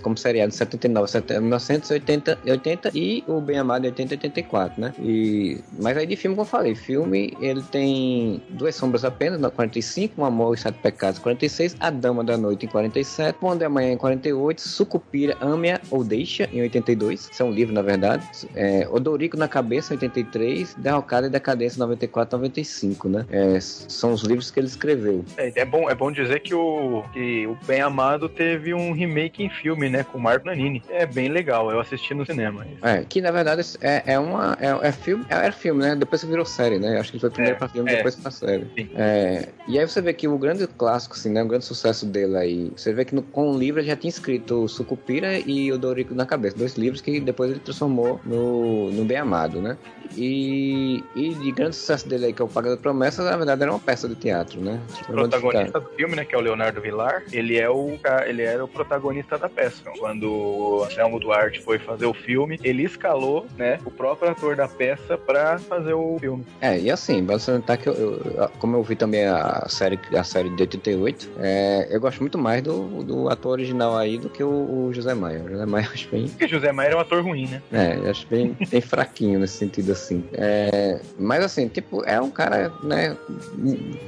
como 0.00 0.16
seriado 0.16 0.50
de 0.50 0.56
79, 0.56 1.10
70, 1.10 1.40
1980 1.40 2.38
80, 2.46 2.90
e 2.94 3.22
o 3.28 3.38
Bem 3.38 3.58
Amado 3.58 3.84
em 3.84 3.88
80 3.88 4.14
84, 4.14 4.80
né? 4.80 4.94
E, 4.98 5.60
mas 5.78 5.94
aí 5.98 6.06
de 6.06 6.16
filme, 6.16 6.34
como 6.34 6.46
eu 6.46 6.50
falei, 6.50 6.74
filme 6.74 7.36
ele 7.38 7.62
tem 7.64 8.42
Duas 8.48 8.74
Sombras 8.74 9.04
apenas, 9.04 9.38
na 9.38 9.50
45, 9.50 10.22
Um 10.22 10.24
Amor 10.24 10.54
e 10.54 10.58
Sete 10.58 10.78
Pecados, 10.78 11.18
46, 11.18 11.76
A 11.80 11.90
Dama 11.90 12.24
da 12.24 12.38
Noite 12.38 12.64
em 12.64 12.68
47, 12.70 13.36
Quando 13.38 13.60
é 13.60 13.66
Amanhã 13.66 13.92
em 13.92 13.98
48, 13.98 14.62
Sucupira, 14.62 15.36
Ame-a 15.38 15.78
ou 15.90 16.02
Deixa 16.02 16.48
em 16.50 16.62
82, 16.62 17.28
isso 17.30 17.42
é 17.42 17.44
um 17.44 17.50
livro 17.50 17.74
na 17.74 17.82
verdade, 17.82 18.26
é, 18.54 18.88
Odorico 18.90 19.36
na 19.36 19.48
Cabeça 19.48 19.92
em 19.92 19.96
83, 19.96 20.74
Derrocada 20.78 21.26
e 21.26 21.30
Decadência 21.30 21.78
94 21.78 22.38
95, 22.38 23.08
né? 23.10 23.26
É, 23.30 23.60
são 23.60 24.14
os 24.14 24.22
livros 24.22 24.50
que 24.50 24.58
ele 24.58 24.66
escreveu. 24.66 25.22
É, 25.36 25.60
é 25.60 25.64
bom, 25.66 25.90
é 25.90 25.94
bom 25.94 26.10
dizer 26.10 26.40
que 26.40 26.54
o, 26.54 27.04
que 27.12 27.46
o 27.46 27.58
Bem 27.66 27.81
Amado 27.82 28.28
teve 28.28 28.72
um 28.72 28.92
remake 28.92 29.42
em 29.42 29.50
filme, 29.50 29.88
né? 29.88 30.04
Com 30.04 30.18
o 30.18 30.20
Marco 30.20 30.46
Nanini. 30.46 30.82
É 30.88 31.04
bem 31.04 31.28
legal, 31.28 31.70
eu 31.70 31.80
assisti 31.80 32.14
no 32.14 32.24
cinema. 32.24 32.66
É, 32.82 33.04
que 33.08 33.20
na 33.20 33.30
verdade 33.30 33.62
é, 33.80 34.02
é 34.06 34.18
uma. 34.18 34.56
É, 34.60 34.88
é 34.88 34.92
filme, 34.92 35.24
é, 35.28 35.34
era 35.34 35.52
filme, 35.52 35.82
né? 35.82 35.94
Depois 35.96 36.22
que 36.22 36.28
virou 36.28 36.44
série, 36.44 36.78
né? 36.78 36.98
Acho 36.98 37.12
que 37.12 37.18
foi 37.18 37.30
primeiro 37.30 37.56
É, 37.56 37.58
pra 37.58 37.68
filme, 37.68 37.92
é. 37.92 37.96
depois 37.96 38.14
pra 38.14 38.30
série. 38.30 38.66
É, 38.94 39.48
e 39.66 39.78
aí 39.78 39.86
você 39.86 40.00
vê 40.00 40.12
que 40.12 40.26
o 40.26 40.38
grande 40.38 40.66
clássico, 40.66 41.14
assim, 41.14 41.30
né? 41.30 41.42
O 41.42 41.48
grande 41.48 41.64
sucesso 41.64 42.06
dele 42.06 42.36
aí. 42.36 42.72
Você 42.76 42.92
vê 42.92 43.04
que 43.04 43.14
no, 43.14 43.22
com 43.22 43.50
o 43.50 43.58
livro 43.58 43.80
ele 43.80 43.88
já 43.88 43.96
tinha 43.96 44.10
escrito 44.10 44.68
Sucupira 44.68 45.38
e 45.38 45.72
Odorico 45.72 46.14
na 46.14 46.24
Cabeça. 46.26 46.56
Dois 46.56 46.74
livros 46.74 47.00
que 47.00 47.20
depois 47.20 47.50
ele 47.50 47.60
transformou 47.60 48.20
no, 48.24 48.90
no 48.90 49.04
Bem 49.04 49.18
Amado, 49.18 49.60
né? 49.60 49.76
E, 50.16 51.04
e 51.14 51.34
de 51.34 51.50
grande 51.52 51.76
sucesso 51.76 52.08
dele 52.08 52.26
aí, 52.26 52.32
que 52.32 52.42
é 52.42 52.44
o 52.44 52.48
Pagador 52.48 52.76
de 52.76 52.82
Promessas, 52.82 53.24
na 53.24 53.36
verdade 53.36 53.62
era 53.62 53.70
uma 53.72 53.78
peça 53.78 54.08
de 54.08 54.14
teatro, 54.14 54.60
né? 54.60 54.80
O 55.08 55.12
protagonista 55.12 55.80
do 55.80 55.88
filme, 55.90 56.16
né, 56.16 56.24
que 56.24 56.34
é 56.34 56.38
o 56.38 56.40
Leonardo 56.40 56.80
Vilar, 56.80 57.22
ele 57.32 57.58
é 57.58 57.68
o 57.68 57.98
ele 58.26 58.42
era 58.42 58.64
o 58.64 58.68
protagonista 58.68 59.38
da 59.38 59.48
peça. 59.48 59.82
Quando 59.98 60.30
o 60.32 60.84
Anselmo 60.84 61.18
Duarte 61.18 61.60
foi 61.60 61.78
fazer 61.78 62.06
o 62.06 62.14
filme, 62.14 62.58
ele 62.62 62.82
escalou, 62.84 63.46
né, 63.56 63.78
o 63.84 63.90
próprio 63.90 64.30
ator 64.30 64.56
da 64.56 64.68
peça 64.68 65.16
pra 65.18 65.58
fazer 65.58 65.92
o 65.94 66.16
filme. 66.20 66.44
É, 66.60 66.78
e 66.78 66.90
assim, 66.90 67.24
vale 67.24 67.40
salientar 67.40 67.78
que 67.78 67.88
eu, 67.88 67.94
eu- 67.94 68.48
como 68.58 68.76
eu 68.76 68.82
vi 68.82 68.96
também 68.96 69.26
a 69.26 69.66
série, 69.68 69.98
a 70.16 70.24
série 70.24 70.50
de 70.50 70.62
88, 70.62 71.30
é, 71.38 71.88
eu 71.90 72.00
gosto 72.00 72.20
muito 72.20 72.38
mais 72.38 72.62
do, 72.62 73.02
do 73.02 73.28
ator 73.28 73.52
original 73.52 73.96
aí 73.96 74.18
do 74.18 74.28
que 74.28 74.42
o, 74.42 74.86
o 74.86 74.92
José 74.92 75.14
Maia. 75.14 75.42
O 75.44 75.48
José 75.48 75.66
Maia 75.66 75.86
eu 75.86 75.92
acho 75.92 76.08
bem, 76.10 76.28
Porque 76.28 76.48
José 76.48 76.72
Maia 76.72 76.90
é 76.90 76.96
um 76.96 77.00
ator 77.00 77.22
ruim, 77.22 77.46
né? 77.46 77.62
é, 77.72 77.96
eu 77.96 78.10
acho 78.10 78.26
bem, 78.28 78.56
bem 78.70 78.80
fraquinho 78.80 79.38
nesse 79.38 79.54
sentido 79.58 79.92
assim. 79.92 80.01
É, 80.32 81.00
mas 81.18 81.44
assim, 81.44 81.68
tipo, 81.68 82.04
é 82.04 82.20
um 82.20 82.30
cara, 82.30 82.72
né, 82.82 83.16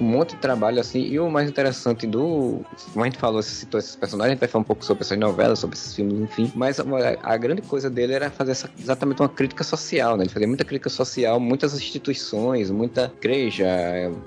um 0.00 0.04
monte 0.04 0.30
de 0.34 0.40
trabalho 0.40 0.80
assim, 0.80 1.00
e 1.00 1.18
o 1.18 1.30
mais 1.30 1.48
interessante 1.48 2.06
do, 2.06 2.60
como 2.92 3.04
a 3.04 3.08
gente 3.08 3.18
falou, 3.18 3.42
citou 3.42 3.78
esses 3.78 3.96
personagens, 3.96 4.30
a 4.30 4.34
gente 4.34 4.40
vai 4.40 4.48
falar 4.48 4.62
um 4.62 4.66
pouco 4.66 4.84
sobre 4.84 5.04
essas 5.04 5.18
novelas, 5.18 5.58
sobre 5.58 5.76
esses 5.76 5.94
filmes, 5.94 6.20
enfim, 6.20 6.50
mas 6.54 6.78
a, 6.80 7.36
grande 7.36 7.62
coisa 7.62 7.90
dele 7.90 8.12
era 8.14 8.30
fazer 8.30 8.52
essa- 8.52 8.70
exatamente 8.80 9.20
uma 9.20 9.28
crítica 9.28 9.62
social, 9.64 10.16
né, 10.16 10.24
ele 10.24 10.30
fazia 10.30 10.48
muita 10.48 10.64
crítica 10.64 10.90
social, 10.90 11.38
muitas 11.38 11.74
instituições, 11.74 12.70
muita 12.70 13.12
igreja, 13.18 13.66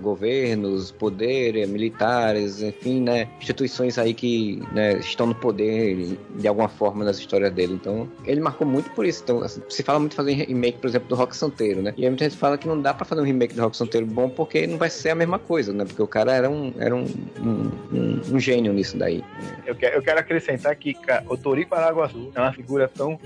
governos, 0.02 0.92
poderes, 0.92 1.68
militares, 1.70 2.62
enfim, 2.62 3.02
né, 3.02 3.28
instituições 3.40 3.98
aí 3.98 4.14
que 4.14 4.62
né, 4.72 4.98
estão 5.00 5.26
no 5.26 5.36
poder 5.36 6.18
de 6.36 6.48
alguma 6.48 6.70
forma 6.70 7.04
nas 7.04 7.18
histórias 7.18 7.52
dele, 7.54 7.74
então 7.74 8.08
ele 8.26 8.40
marcou 8.40 8.68
muito 8.68 8.90
por 8.92 9.06
isso, 9.06 9.22
então 9.24 9.42
assim, 9.42 9.62
se 9.70 9.84
fala 9.84 10.00
muito 10.00 10.16
fazer 10.16 10.34
remake, 10.34 10.80
por 10.80 10.88
exemplo, 10.88 11.08
do 11.08 11.16
Rock 11.16 11.36
Santeiro, 11.58 11.82
né, 11.82 11.94
e 11.98 12.04
aí 12.04 12.10
muita 12.10 12.24
gente 12.24 12.38
fala 12.38 12.58
que 12.58 12.68
não 12.68 12.80
dá 12.80 12.94
pra 12.94 13.04
fazer 13.04 13.22
um 13.22 13.24
remake 13.24 13.56
do 13.56 13.62
Rock 13.64 13.76
Santeiro 13.76 14.06
bom 14.06 14.30
porque 14.30 14.68
não 14.68 14.78
vai 14.78 14.90
ser 14.92 15.10
a 15.10 15.16
mesma 15.16 15.40
coisa, 15.40 15.74
né, 15.74 15.86
porque 15.86 16.02
o 16.02 16.08
cara 16.08 16.32
era 16.34 16.48
um, 16.50 16.72
era 16.78 16.96
um, 16.96 17.06
um, 17.40 17.72
um- 17.92 18.22
um 18.36 18.40
gênio 18.40 18.72
nisso 18.74 18.96
daí. 18.98 19.24
Eu 19.66 19.76
quero, 19.76 19.96
eu 19.96 20.02
quero 20.02 20.20
acrescentar 20.20 20.76
que 20.76 20.94
ca- 20.94 21.24
o 21.28 21.36
Torico 21.36 21.74
Araguaçu 21.76 22.32
é 22.36 22.40
uma 22.40 22.54
figura 22.54 22.88
tão 22.88 23.18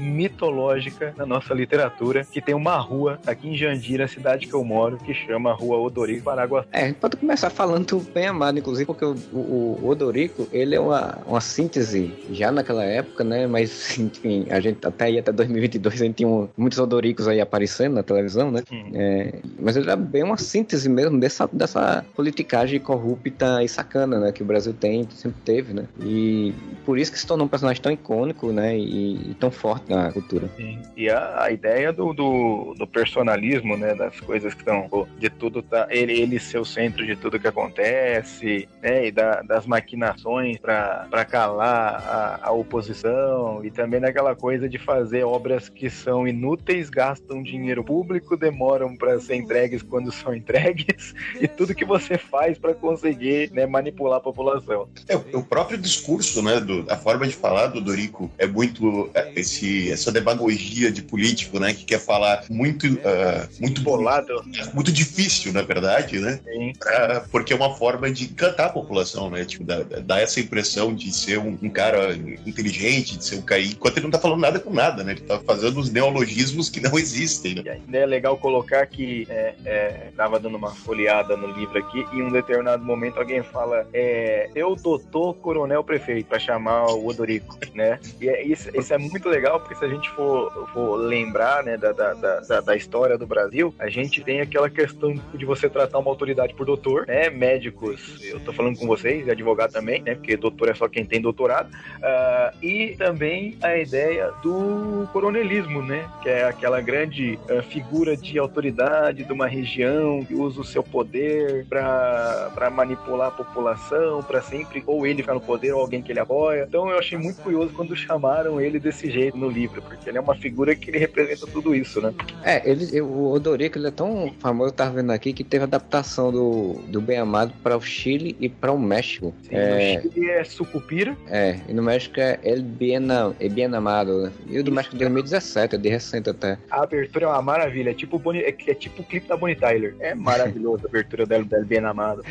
mitológica 0.42 1.14
na 1.18 1.26
nossa 1.26 1.54
literatura 1.54 2.26
que 2.32 2.42
tem 2.42 2.56
uma 2.56 2.78
rua 2.78 3.20
aqui 3.28 3.50
em 3.50 3.56
Jandira, 3.58 4.06
a 4.06 4.08
cidade 4.08 4.48
que 4.48 4.54
eu 4.54 4.64
moro, 4.64 4.98
que 4.98 5.14
chama 5.14 5.52
Rua 5.54 5.78
Odorico 5.78 6.30
Araguaçu. 6.30 6.68
É, 6.72 6.84
a 6.84 6.88
gente 6.88 6.98
pode 6.98 7.18
começar 7.18 7.50
falando 7.50 7.86
do 7.86 8.00
bem 8.00 8.28
amado, 8.28 8.58
inclusive, 8.60 8.86
porque 8.86 9.04
o, 9.06 9.16
o, 9.34 9.80
o 9.82 9.88
Odorico, 9.90 10.48
ele 10.52 10.76
é 10.76 10.80
uma, 10.80 11.18
uma 11.28 11.42
síntese 11.42 12.14
já 12.32 12.52
naquela 12.52 12.84
época, 12.86 13.24
né? 13.24 13.46
Mas, 13.48 13.98
enfim, 14.00 14.46
a 14.50 14.60
gente 14.60 14.86
até 14.86 15.06
aí, 15.06 15.20
até 15.20 15.32
2022, 15.32 16.02
a 16.02 16.06
gente 16.06 16.16
tinha 16.16 16.48
muitos 16.58 16.80
Odoricos 16.80 17.28
aí 17.28 17.42
aparecendo 17.42 17.96
na 17.96 18.04
televisão, 18.12 18.52
né? 18.52 18.62
Hum. 18.72 18.92
É, 18.94 19.34
mas 19.60 19.76
ele 19.76 19.86
era 19.88 19.96
bem 19.96 20.24
uma 20.24 20.38
síntese 20.38 20.90
mesmo 20.90 21.20
dessa, 21.20 21.48
dessa 21.52 22.06
politicagem 22.16 22.80
corrupta 22.80 23.64
e 23.64 23.68
sacana, 23.68 24.20
né? 24.20 24.32
Que 24.32 24.44
o 24.44 24.46
Brasil 24.46 24.74
tem, 24.74 25.08
sempre 25.12 25.42
teve, 25.44 25.74
né? 25.74 25.86
E 26.00 26.54
por 26.86 26.98
isso 26.98 27.12
que 27.12 27.20
se 27.20 27.28
tornou 27.28 27.46
um 27.46 27.50
personagem 27.50 27.82
tão 27.82 27.92
icônico, 27.92 28.52
né? 28.52 28.78
E, 28.78 29.32
e 29.32 29.36
tão 29.40 29.52
forte 29.52 29.90
na 29.90 30.12
cultura. 30.12 30.50
Sim. 30.58 30.80
E 30.96 31.10
a, 31.10 31.44
a 31.44 31.52
ideia 31.52 31.92
do, 31.94 32.14
do, 32.14 32.74
do 32.78 32.88
personalismo, 32.88 33.78
né, 33.78 33.96
das 33.96 34.20
coisas 34.20 34.54
que 34.54 34.60
estão 34.62 35.08
de 35.18 35.30
tudo 35.30 35.62
tá 35.62 35.88
ele, 35.90 36.14
ele 36.14 36.40
ser 36.40 36.60
o 36.60 36.66
centro 36.66 37.06
de 37.06 37.16
tudo 37.16 37.40
que 37.40 37.48
acontece, 37.48 38.68
né, 38.82 39.08
e 39.08 39.12
da- 39.12 39.42
das 39.42 39.66
maquinações 39.66 40.58
para 40.58 41.26
calar 41.30 42.40
a, 42.42 42.48
a 42.50 42.52
oposição 42.52 43.64
e 43.64 43.72
também 43.72 44.00
daquela 44.00 44.36
coisa 44.36 44.68
de 44.68 44.78
fazer 44.78 45.24
obras 45.24 45.70
que 45.70 45.90
são 45.90 46.28
inúteis, 46.28 46.90
gastam 46.90 47.42
dinheiro 47.44 47.84
público, 47.84 48.01
demoram 48.40 48.96
para 48.96 49.20
ser 49.20 49.36
entregues 49.36 49.82
quando 49.82 50.12
são 50.12 50.34
entregues 50.34 51.14
e 51.40 51.48
tudo 51.48 51.76
que 51.76 51.86
você 51.86 52.18
faz 52.18 52.58
para 52.58 52.74
conseguir 52.74 53.52
né, 53.52 53.66
manipular 53.66 54.18
a 54.18 54.22
população. 54.22 54.88
É, 55.08 55.16
o 55.16 55.44
próprio 55.44 55.78
discurso, 55.78 56.42
né, 56.42 56.60
do, 56.60 56.86
a 56.90 56.98
forma 56.98 57.28
de 57.28 57.36
falar 57.36 57.68
do 57.68 57.82
Dorico 57.82 58.32
é 58.38 58.48
muito 58.48 59.10
é, 59.14 59.32
esse, 59.36 59.92
essa 59.92 60.12
demagogia 60.12 60.92
de 60.92 61.02
político, 61.02 61.60
né, 61.60 61.74
que 61.74 61.86
quer 61.86 62.00
falar 62.00 62.44
muito, 62.50 62.88
ah, 63.04 63.48
muito 63.60 63.82
Bolado, 63.82 64.44
muito 64.74 64.92
difícil, 64.92 65.52
na 65.54 65.62
verdade, 65.62 66.20
né, 66.20 66.40
pra- 66.80 67.26
porque 67.32 67.54
é 67.54 67.56
uma 67.56 67.76
forma 67.76 68.12
de 68.12 68.26
encantar 68.26 68.68
a 68.68 68.70
população, 68.70 69.30
né, 69.30 69.46
tipo, 69.46 69.64
dar, 69.64 69.84
dar 69.84 70.20
essa 70.22 70.40
impressão 70.40 70.94
de 70.94 71.12
ser 71.12 71.40
um, 71.40 71.58
um 71.62 71.70
cara 71.70 72.14
inteligente, 72.46 73.18
de 73.18 73.26
ser 73.26 73.36
um 73.38 73.42
cara, 73.42 73.62
enquanto 73.62 73.98
ele 73.98 74.04
não 74.06 74.12
tá 74.12 74.20
falando 74.20 74.40
nada 74.42 74.60
com 74.60 74.74
nada, 74.74 75.04
né, 75.04 75.12
ele 75.14 75.22
tá 75.22 75.40
fazendo 75.40 75.80
os 75.80 75.90
neologismos 75.92 76.70
que 76.70 76.80
não 76.80 76.98
existem, 76.98 77.56
né. 77.56 77.62
Né, 77.92 78.00
é 78.00 78.06
legal 78.06 78.38
colocar 78.38 78.86
que 78.88 79.28
é, 79.30 79.54
é, 79.66 80.12
tava 80.16 80.40
dando 80.40 80.58
uma 80.58 80.72
folheada 80.72 81.36
no 81.36 81.48
livro 81.48 81.78
aqui 81.78 82.06
e 82.14 82.20
em 82.20 82.24
um 82.24 82.32
determinado 82.32 82.84
momento 82.84 83.18
alguém 83.18 83.44
fala 83.44 83.86
é, 83.94 84.50
eu 84.56 84.76
doutor 84.76 85.36
coronel 85.36 85.84
prefeito 85.84 86.28
para 86.28 86.40
chamar 86.40 86.86
o 86.86 87.08
Odorico, 87.08 87.58
né? 87.76 88.00
E 88.20 88.30
é, 88.30 88.44
isso, 88.44 88.70
isso, 88.76 88.94
é 88.94 88.98
muito 88.98 89.28
legal 89.28 89.60
porque 89.60 89.76
se 89.76 89.84
a 89.84 89.88
gente 89.88 90.10
for, 90.12 90.70
for 90.74 90.96
lembrar, 90.96 91.64
né, 91.64 91.78
da, 91.78 91.92
da, 91.92 92.14
da, 92.14 92.62
da, 92.62 92.76
história 92.76 93.18
do 93.18 93.28
Brasil, 93.28 93.74
a 93.78 93.90
gente 93.90 94.24
tem 94.24 94.42
aquela 94.42 94.70
questão 94.70 95.14
de 95.34 95.46
você 95.46 95.70
tratar 95.70 96.00
uma 96.00 96.10
autoridade 96.10 96.54
por 96.54 96.66
doutor, 96.66 97.06
né? 97.08 97.30
Médicos, 97.30 98.24
eu 98.24 98.40
tô 98.40 98.54
falando 98.54 98.78
com 98.78 98.88
vocês, 98.88 99.28
advogado 99.28 99.72
também, 99.72 100.02
né? 100.02 100.16
Porque 100.16 100.38
doutor 100.38 100.70
é 100.70 100.74
só 100.74 100.88
quem 100.88 101.06
tem 101.06 101.22
doutorado. 101.22 101.70
Uh, 101.70 102.66
e 102.66 102.96
também 102.98 103.58
a 103.62 103.78
ideia 103.78 104.32
do 104.42 105.08
coronelismo, 105.12 105.82
né? 105.82 106.10
Que 106.22 106.30
é 106.30 106.46
aquela 106.46 106.80
grande 106.82 107.38
uh, 107.50 107.62
figura 107.64 107.81
de 108.22 108.40
autoridade 108.40 109.24
de 109.24 109.34
uma 109.34 109.48
região 109.48 110.24
que 110.24 110.34
usa 110.34 110.62
o 110.62 110.64
seu 110.64 110.84
poder 110.84 111.66
para 111.68 112.72
manipular 112.72 113.28
a 113.28 113.32
população, 113.32 114.22
para 114.24 114.42
sempre 114.42 114.84
ou 114.86 115.06
ele 115.06 115.22
ficar 115.22 115.34
no 115.34 115.42
poder 115.42 115.74
ou 115.74 115.82
alguém 115.82 116.02
que 116.02 116.12
ele 116.12 116.20
apoia. 116.20 116.66
Então 116.68 116.90
eu 116.90 116.98
achei 116.98 117.18
muito 117.18 117.42
curioso 117.42 117.74
quando 117.74 117.96
chamaram 117.96 118.60
ele 118.60 118.80
desse 118.80 119.10
jeito 119.10 119.38
no 119.38 119.50
livro, 119.50 119.82
porque 119.82 120.10
ele 120.10 120.18
é 120.18 120.22
uma 120.22 120.36
figura 120.36 120.76
que 120.76 120.90
ele 120.90 120.98
representa 120.98 121.46
tudo 121.48 121.76
isso, 121.76 122.02
né? 122.02 122.14
É, 122.44 122.70
ele, 122.70 123.02
o 123.02 123.32
Odorico 123.32 123.78
ele 123.78 123.88
é 123.88 123.92
tão 123.92 124.34
famoso, 124.40 124.70
eu 124.70 124.76
tava 124.76 124.92
vendo 124.92 125.12
aqui, 125.12 125.34
que 125.34 125.44
teve 125.44 125.64
adaptação 125.64 126.32
do, 126.32 126.74
do 126.88 127.02
Bem 127.02 127.18
Amado 127.18 127.54
para 127.62 127.78
o 127.78 127.82
Chile 127.82 128.36
e 128.40 128.50
para 128.50 128.72
o 128.72 128.80
México. 128.80 129.34
Sim, 129.44 129.56
é, 129.56 129.96
no 129.96 130.12
Chile 130.12 130.30
é 130.30 130.44
Sucupira. 130.44 131.18
É, 131.28 131.60
e 131.68 131.74
no 131.74 131.82
México 131.82 132.20
é 132.20 132.40
El 132.44 132.62
Bien, 132.62 133.08
Bien 133.52 133.74
Amado. 133.74 134.24
Né? 134.24 134.32
E 134.48 134.60
o 134.60 134.64
do 134.64 134.72
México 134.72 134.96
de 134.96 135.00
2017, 135.00 135.76
é 135.76 135.78
de 135.78 135.90
recente 135.90 136.30
até. 136.30 136.58
A 136.70 136.84
abertura 136.84 137.26
é 137.26 137.28
uma 137.28 137.42
maravilha, 137.42 137.71
é 137.80 137.94
tipo, 137.94 138.20
Bonnie, 138.20 138.42
é, 138.42 138.56
é 138.68 138.74
tipo 138.74 139.02
o 139.02 139.06
clipe 139.06 139.28
da 139.28 139.38
Bonnie 139.38 139.56
Tyler. 139.56 139.96
É 140.00 140.14
maravilhoso 140.14 140.86
a 140.86 140.90
abertura 140.90 141.26
dela, 141.26 141.44
del 141.44 141.66
Bien 141.66 141.86
Amado. 141.86 142.24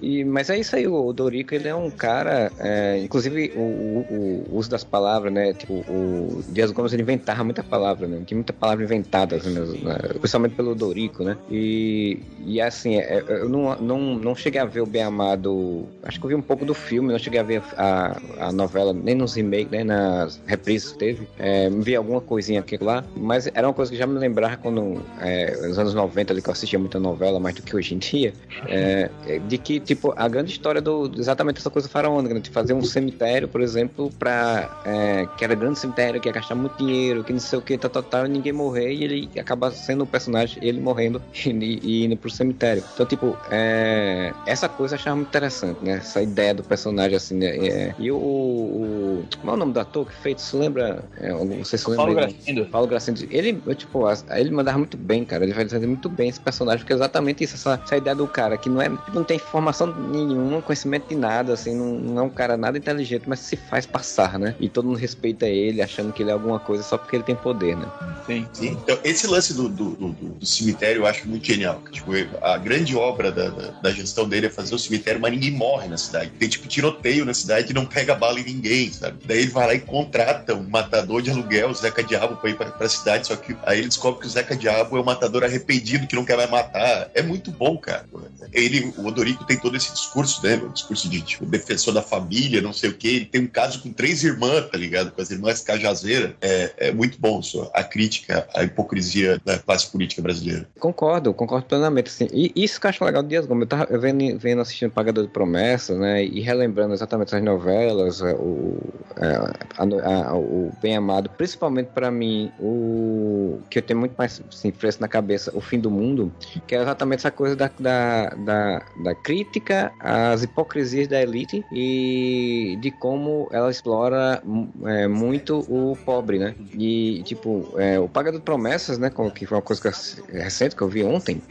E, 0.00 0.24
mas 0.24 0.50
é 0.50 0.58
isso 0.58 0.76
aí, 0.76 0.86
o 0.86 1.06
Odorico 1.06 1.54
ele 1.54 1.68
é 1.68 1.74
um 1.74 1.90
cara, 1.90 2.50
é, 2.58 2.98
inclusive 2.98 3.52
o, 3.54 3.60
o, 3.60 4.46
o, 4.50 4.56
uso 4.56 4.70
das 4.70 4.84
palavras, 4.84 5.32
né? 5.32 5.52
Tipo, 5.52 5.74
o 5.74 6.42
Dias 6.48 6.70
Gomes 6.70 6.92
ele 6.92 7.02
inventava 7.02 7.44
muita 7.44 7.62
palavra, 7.62 8.06
né? 8.06 8.22
Tinha 8.26 8.36
muita 8.36 8.52
palavra 8.52 8.84
inventada, 8.84 9.36
assim, 9.36 9.52
né? 9.52 9.96
principalmente 10.18 10.54
pelo 10.54 10.72
Odorico, 10.72 11.24
né? 11.24 11.36
E, 11.50 12.18
e 12.44 12.60
assim, 12.60 12.96
é, 12.96 13.22
eu 13.28 13.48
não, 13.48 13.76
não, 13.76 14.00
não 14.16 14.34
cheguei 14.34 14.60
a 14.60 14.64
ver 14.64 14.80
o 14.80 14.86
Bem 14.86 15.02
Amado, 15.02 15.86
acho 16.02 16.18
que 16.18 16.26
eu 16.26 16.28
vi 16.30 16.34
um 16.34 16.42
pouco 16.42 16.64
do 16.64 16.74
filme, 16.74 17.12
não 17.12 17.18
cheguei 17.18 17.40
a 17.40 17.42
ver 17.42 17.62
a, 17.76 18.20
a 18.38 18.52
novela, 18.52 18.92
nem 18.92 19.14
nos 19.14 19.34
remakes, 19.34 19.70
nem 19.70 19.84
nas 19.84 20.40
reprises 20.46 20.92
que 20.92 20.98
teve. 20.98 21.28
É, 21.38 21.68
vi 21.70 21.94
alguma 21.94 22.20
coisinha 22.20 22.60
aqui 22.60 22.78
lá, 22.82 23.04
mas 23.16 23.48
era 23.52 23.66
uma 23.66 23.74
coisa 23.74 23.90
que 23.90 23.98
já 23.98 24.06
me 24.06 24.18
lembrava 24.18 24.56
quando, 24.56 24.71
é, 25.20 25.66
nos 25.68 25.78
anos 25.78 25.94
90, 25.94 26.32
ali, 26.32 26.42
que 26.42 26.48
eu 26.48 26.52
assistia 26.52 26.78
muita 26.78 26.98
novela, 26.98 27.38
mais 27.38 27.54
do 27.54 27.62
que 27.62 27.74
hoje 27.74 27.94
em 27.94 27.98
dia, 27.98 28.32
é, 28.66 29.10
de 29.46 29.58
que, 29.58 29.80
tipo, 29.80 30.12
a 30.16 30.28
grande 30.28 30.52
história 30.52 30.80
do 30.80 31.10
exatamente 31.16 31.58
essa 31.58 31.70
coisa 31.70 31.88
faraônica, 31.88 32.34
né? 32.34 32.40
de 32.40 32.50
fazer 32.50 32.72
um 32.72 32.82
cemitério, 32.82 33.48
por 33.48 33.60
exemplo, 33.60 34.10
para 34.18 34.82
é, 34.84 35.26
que 35.36 35.44
era 35.44 35.54
grande 35.54 35.78
cemitério, 35.78 36.20
que 36.20 36.28
ia 36.28 36.32
gastar 36.32 36.54
muito 36.54 36.76
dinheiro, 36.76 37.24
que 37.24 37.32
não 37.32 37.40
sei 37.40 37.58
o 37.58 37.62
que, 37.62 37.76
tal, 37.76 37.90
tal, 37.90 38.02
tal, 38.02 38.26
e 38.26 38.28
ninguém 38.28 38.52
morrer, 38.52 38.92
e 38.92 39.04
ele 39.04 39.30
acaba 39.38 39.70
sendo 39.70 40.04
o 40.04 40.06
personagem, 40.06 40.58
ele 40.62 40.80
morrendo 40.80 41.22
e, 41.44 41.80
e 41.82 42.04
indo 42.04 42.16
pro 42.16 42.30
cemitério. 42.30 42.82
Então, 42.94 43.06
tipo, 43.06 43.36
é, 43.50 44.32
essa 44.46 44.68
coisa 44.68 44.94
eu 44.94 44.98
achava 44.98 45.16
muito 45.16 45.28
interessante, 45.28 45.78
né? 45.82 45.94
Essa 45.94 46.22
ideia 46.22 46.54
do 46.54 46.62
personagem, 46.62 47.16
assim, 47.16 47.36
né? 47.36 47.56
É, 47.56 47.94
e 47.98 48.10
o, 48.10 48.16
o. 48.16 49.24
Qual 49.40 49.54
é 49.54 49.56
o 49.56 49.58
nome 49.58 49.72
do 49.72 49.80
ator 49.80 50.06
que 50.06 50.14
fez? 50.16 50.40
Você 50.40 50.56
lembra? 50.56 51.04
É, 51.20 51.32
sei 51.64 51.78
se 51.78 51.88
lembra. 51.88 52.04
Paulo 52.04 52.14
Gracindo. 52.14 52.66
Paulo 52.66 52.86
Gracindo. 52.86 53.26
Ele, 53.30 53.60
tipo, 53.74 54.04
ele 54.30 54.50
mandava 54.62 54.78
muito 54.78 54.96
bem, 54.96 55.24
cara. 55.24 55.44
Ele 55.44 55.52
fazia 55.52 55.78
muito 55.80 56.08
bem 56.08 56.28
esse 56.28 56.40
personagem, 56.40 56.80
porque 56.80 56.92
é 56.92 56.96
exatamente 56.96 57.44
isso, 57.44 57.54
essa, 57.54 57.80
essa 57.84 57.96
ideia 57.96 58.14
do 58.14 58.26
cara 58.26 58.56
que 58.56 58.68
não 58.68 58.80
é, 58.80 58.90
não 59.12 59.24
tem 59.24 59.36
informação 59.36 59.86
nenhuma, 59.86 60.62
conhecimento 60.62 61.08
de 61.08 61.16
nada, 61.16 61.52
assim, 61.52 61.74
não, 61.74 61.92
não 61.94 62.22
é 62.22 62.24
um 62.24 62.30
cara 62.30 62.56
nada 62.56 62.78
inteligente, 62.78 63.24
mas 63.26 63.40
se 63.40 63.56
faz 63.56 63.86
passar, 63.86 64.38
né? 64.38 64.54
E 64.60 64.68
todo 64.68 64.86
mundo 64.86 64.98
respeita 64.98 65.46
ele, 65.46 65.82
achando 65.82 66.12
que 66.12 66.22
ele 66.22 66.30
é 66.30 66.32
alguma 66.32 66.58
coisa 66.58 66.82
só 66.82 66.96
porque 66.96 67.16
ele 67.16 67.24
tem 67.24 67.34
poder, 67.34 67.76
né? 67.76 67.86
Sim. 68.26 68.46
Sim. 68.52 68.78
Então, 68.82 68.98
esse 69.04 69.26
lance 69.26 69.54
do, 69.54 69.68
do, 69.68 69.90
do, 69.90 70.08
do 70.12 70.46
cemitério 70.46 71.02
eu 71.02 71.06
acho 71.06 71.28
muito 71.28 71.46
genial. 71.46 71.82
Tipo, 71.90 72.12
a 72.40 72.56
grande 72.58 72.96
obra 72.96 73.32
da, 73.32 73.48
da, 73.48 73.70
da, 73.82 73.90
gestão 73.90 74.28
dele 74.28 74.46
é 74.46 74.50
fazer 74.50 74.74
o 74.74 74.78
cemitério, 74.78 75.20
mas 75.20 75.32
ninguém 75.32 75.50
morre 75.50 75.88
na 75.88 75.98
cidade. 75.98 76.30
Tem, 76.38 76.48
tipo, 76.48 76.68
tiroteio 76.68 77.24
na 77.24 77.34
cidade 77.34 77.70
e 77.70 77.74
não 77.74 77.86
pega 77.86 78.14
bala 78.14 78.40
em 78.40 78.44
ninguém, 78.44 78.92
sabe? 78.92 79.18
Daí 79.24 79.38
ele 79.38 79.50
vai 79.50 79.66
lá 79.66 79.74
e 79.74 79.80
contrata 79.80 80.54
um 80.54 80.68
matador 80.68 81.22
de 81.22 81.30
aluguel, 81.30 81.70
o 81.70 81.74
Zeca 81.74 82.02
Diabo, 82.02 82.36
pra 82.36 82.50
ir 82.50 82.56
pra, 82.56 82.70
pra 82.70 82.88
cidade, 82.88 83.26
só 83.26 83.36
que 83.36 83.56
aí 83.64 83.78
ele 83.78 83.88
descobre 83.88 84.20
que 84.20 84.26
o 84.26 84.30
Zeca 84.30 84.51
Diabo 84.54 84.96
é 84.96 85.00
um 85.00 85.04
matador 85.04 85.44
arrependido, 85.44 86.06
que 86.06 86.16
não 86.16 86.24
quer 86.24 86.36
mais 86.36 86.50
matar. 86.50 87.10
É 87.14 87.22
muito 87.22 87.50
bom, 87.50 87.76
cara. 87.76 88.04
Ele, 88.52 88.92
o 88.96 89.06
Odorico 89.06 89.44
tem 89.44 89.58
todo 89.58 89.76
esse 89.76 89.92
discurso, 89.92 90.44
né? 90.44 90.56
O 90.56 90.68
discurso 90.68 91.08
de, 91.08 91.20
tipo, 91.22 91.46
defensor 91.46 91.94
da 91.94 92.02
família, 92.02 92.60
não 92.60 92.72
sei 92.72 92.90
o 92.90 92.94
quê. 92.94 93.08
Ele 93.08 93.24
tem 93.24 93.40
um 93.42 93.46
caso 93.46 93.82
com 93.82 93.92
três 93.92 94.22
irmãs, 94.24 94.68
tá 94.70 94.78
ligado? 94.78 95.10
Com 95.12 95.20
as 95.20 95.30
irmãs 95.30 95.60
Cajazeiras. 95.60 96.32
É, 96.40 96.72
é 96.76 96.92
muito 96.92 97.18
bom 97.18 97.42
só, 97.42 97.70
a 97.74 97.82
crítica 97.84 98.46
à 98.54 98.62
hipocrisia 98.62 99.40
da 99.44 99.58
classe 99.58 99.90
política 99.90 100.22
brasileira. 100.22 100.68
Concordo, 100.78 101.32
concordo 101.32 101.66
plenamente. 101.66 102.08
Assim. 102.08 102.28
E 102.32 102.52
isso 102.56 102.80
que 102.80 102.86
eu 102.86 102.90
acho 102.90 103.04
legal 103.04 103.22
do 103.22 103.28
Dias 103.28 103.46
Gomes. 103.46 103.62
Eu 103.62 103.68
tava 103.68 103.98
vendo, 103.98 104.38
vendo 104.38 104.60
assistindo 104.60 104.90
Pagador 104.90 105.24
de 105.24 105.30
Promessas, 105.30 105.98
né? 105.98 106.24
E 106.24 106.40
relembrando 106.40 106.94
exatamente 106.94 107.34
as 107.34 107.42
novelas, 107.42 108.20
é, 108.20 108.32
o, 108.34 108.78
é, 109.16 109.36
a, 109.78 110.28
a, 110.28 110.36
o 110.36 110.72
Bem 110.80 110.96
Amado, 110.96 111.30
principalmente 111.30 111.88
para 111.88 112.10
mim, 112.10 112.50
o 112.58 113.60
que 113.70 113.78
eu 113.78 113.82
tenho 113.82 113.98
muito 113.98 114.14
mais 114.16 114.31
assim, 114.48 114.72
fresco 114.72 115.00
na 115.00 115.08
cabeça, 115.08 115.50
O 115.54 115.60
Fim 115.60 115.78
do 115.78 115.90
Mundo, 115.90 116.32
que 116.66 116.74
é 116.74 116.82
exatamente 116.82 117.20
essa 117.20 117.30
coisa 117.30 117.56
da, 117.56 117.70
da, 117.78 118.28
da, 118.30 118.82
da 119.02 119.14
crítica 119.14 119.92
às 119.98 120.42
hipocrisias 120.42 121.08
da 121.08 121.20
elite 121.20 121.64
e 121.72 122.78
de 122.80 122.90
como 122.90 123.48
ela 123.52 123.70
explora 123.70 124.42
é, 124.84 125.08
muito 125.08 125.60
o 125.68 125.96
pobre, 126.04 126.38
né? 126.38 126.54
E, 126.74 127.22
tipo, 127.24 127.68
é, 127.76 127.98
o 127.98 128.08
Pagador 128.08 128.40
de 128.40 128.44
Promessas, 128.44 128.98
né? 128.98 129.10
Que 129.34 129.46
foi 129.46 129.56
uma 129.56 129.62
coisa 129.62 129.82
que 129.82 129.88
eu, 129.88 130.42
recente 130.42 130.76
que 130.76 130.82
eu 130.82 130.88
vi 130.88 131.02
ontem. 131.04 131.42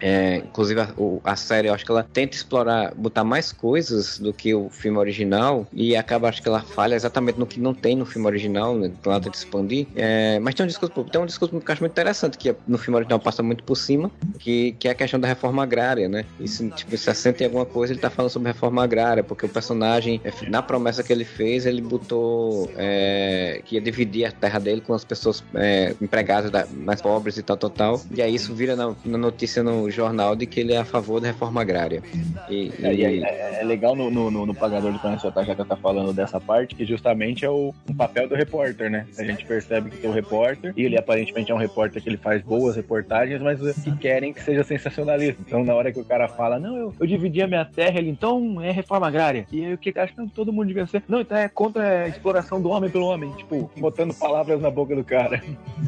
É, 0.00 0.36
inclusive, 0.36 0.80
a, 0.80 0.88
a, 1.24 1.36
série, 1.36 1.68
eu 1.68 1.74
acho 1.74 1.84
que 1.84 1.90
ela 1.90 2.02
tenta 2.02 2.36
explorar, 2.36 2.94
botar 2.94 3.24
mais 3.24 3.52
coisas 3.52 4.18
do 4.18 4.32
que 4.32 4.54
o 4.54 4.68
filme 4.68 4.98
original 4.98 5.66
e 5.72 5.96
acaba, 5.96 6.28
acho 6.28 6.42
que 6.42 6.48
ela 6.48 6.60
falha 6.60 6.94
exatamente 6.94 7.38
no 7.38 7.46
que 7.46 7.60
não 7.60 7.74
tem 7.74 7.96
no 7.96 8.04
filme 8.04 8.26
original, 8.26 8.76
né? 8.76 8.88
Então 8.88 9.12
ela 9.12 9.20
tenta 9.20 9.36
expandir. 9.36 9.86
É, 9.96 10.38
mas 10.38 10.54
tem 10.54 10.64
um 10.64 10.66
discurso, 10.66 11.04
tem 11.04 11.20
um 11.20 11.26
discurso 11.26 11.58
que 11.58 11.70
eu 11.70 11.72
acho 11.72 11.82
muito 11.82 11.92
interessante, 11.92 12.27
que 12.36 12.54
no 12.66 12.76
filme 12.76 12.96
original 12.96 13.18
passa 13.20 13.42
muito 13.42 13.62
por 13.64 13.76
cima, 13.76 14.10
que, 14.38 14.72
que 14.72 14.88
é 14.88 14.90
a 14.90 14.94
questão 14.94 15.18
da 15.18 15.28
reforma 15.28 15.62
agrária, 15.62 16.08
né? 16.08 16.24
E 16.40 16.48
se, 16.48 16.68
tipo, 16.70 16.96
se 16.96 17.08
assenta 17.08 17.42
em 17.42 17.46
alguma 17.46 17.64
coisa, 17.64 17.92
ele 17.92 18.00
tá 18.00 18.10
falando 18.10 18.30
sobre 18.30 18.48
reforma 18.48 18.82
agrária, 18.82 19.22
porque 19.22 19.46
o 19.46 19.48
personagem, 19.48 20.20
é, 20.24 20.32
na 20.48 20.62
promessa 20.62 21.02
que 21.02 21.12
ele 21.12 21.24
fez, 21.24 21.66
ele 21.66 21.80
botou 21.80 22.70
é, 22.76 23.62
que 23.64 23.76
ia 23.76 23.80
dividir 23.80 24.24
a 24.26 24.32
terra 24.32 24.58
dele 24.58 24.80
com 24.80 24.92
as 24.92 25.04
pessoas 25.04 25.44
é, 25.54 25.94
empregadas 26.00 26.50
da, 26.50 26.66
mais 26.66 27.00
pobres 27.00 27.36
e 27.36 27.42
tal, 27.42 27.56
tal, 27.56 27.70
tal. 27.70 28.00
E 28.14 28.20
aí 28.20 28.34
isso 28.34 28.54
vira 28.54 28.76
na, 28.76 28.94
na, 29.04 29.18
notícia 29.18 29.62
no 29.62 29.90
jornal 29.90 30.36
de 30.36 30.46
que 30.46 30.60
ele 30.60 30.72
é 30.72 30.78
a 30.78 30.84
favor 30.84 31.20
da 31.20 31.28
reforma 31.28 31.60
agrária. 31.60 32.02
E, 32.48 32.72
é, 32.82 32.94
e... 32.94 33.24
É, 33.24 33.60
é, 33.60 33.64
legal 33.64 33.94
no, 33.94 34.10
no, 34.10 34.30
no, 34.30 34.54
pagador 34.54 34.92
de 34.92 34.98
promessa 34.98 35.32
já 35.36 35.54
que 35.54 35.64
tá 35.64 35.76
falando 35.76 36.12
dessa 36.12 36.40
parte, 36.40 36.74
que 36.74 36.84
justamente 36.84 37.44
é 37.44 37.50
o, 37.50 37.74
um 37.88 37.94
papel 37.94 38.28
do 38.28 38.34
repórter, 38.34 38.90
né? 38.90 39.06
A 39.16 39.24
gente 39.24 39.44
percebe 39.44 39.90
que 39.90 39.98
tem 39.98 40.10
o 40.10 40.12
repórter, 40.12 40.72
e 40.76 40.82
ele 40.82 40.98
aparentemente 40.98 41.50
é 41.50 41.54
um 41.54 41.58
repórter 41.58 42.02
que 42.02 42.08
ele 42.08 42.16
faz 42.18 42.42
boas 42.42 42.76
reportagens, 42.76 43.40
mas 43.40 43.58
que 43.82 43.96
querem 43.96 44.32
que 44.32 44.42
seja 44.42 44.62
sensacionalista. 44.64 45.42
Então, 45.46 45.64
na 45.64 45.74
hora 45.74 45.92
que 45.92 46.00
o 46.00 46.04
cara 46.04 46.28
fala, 46.28 46.58
não, 46.58 46.76
eu, 46.76 46.94
eu 46.98 47.06
dividi 47.06 47.42
a 47.42 47.46
minha 47.46 47.64
terra, 47.64 47.98
ele 47.98 48.10
então 48.10 48.60
é 48.60 48.70
reforma 48.70 49.06
agrária. 49.06 49.46
E 49.50 49.64
aí 49.64 49.74
o 49.74 49.78
que 49.78 49.92
acha 49.98 50.12
que 50.12 50.28
todo 50.30 50.52
mundo 50.52 50.68
devia 50.68 50.86
ser? 50.86 51.02
Não, 51.08 51.20
então 51.20 51.36
é 51.36 51.48
contra 51.48 52.04
a 52.04 52.08
exploração 52.08 52.60
do 52.60 52.68
homem 52.70 52.90
pelo 52.90 53.06
homem. 53.06 53.32
Tipo, 53.32 53.70
botando 53.78 54.14
palavras 54.14 54.60
na 54.60 54.70
boca 54.70 54.94
do 54.94 55.04
cara. 55.04 55.42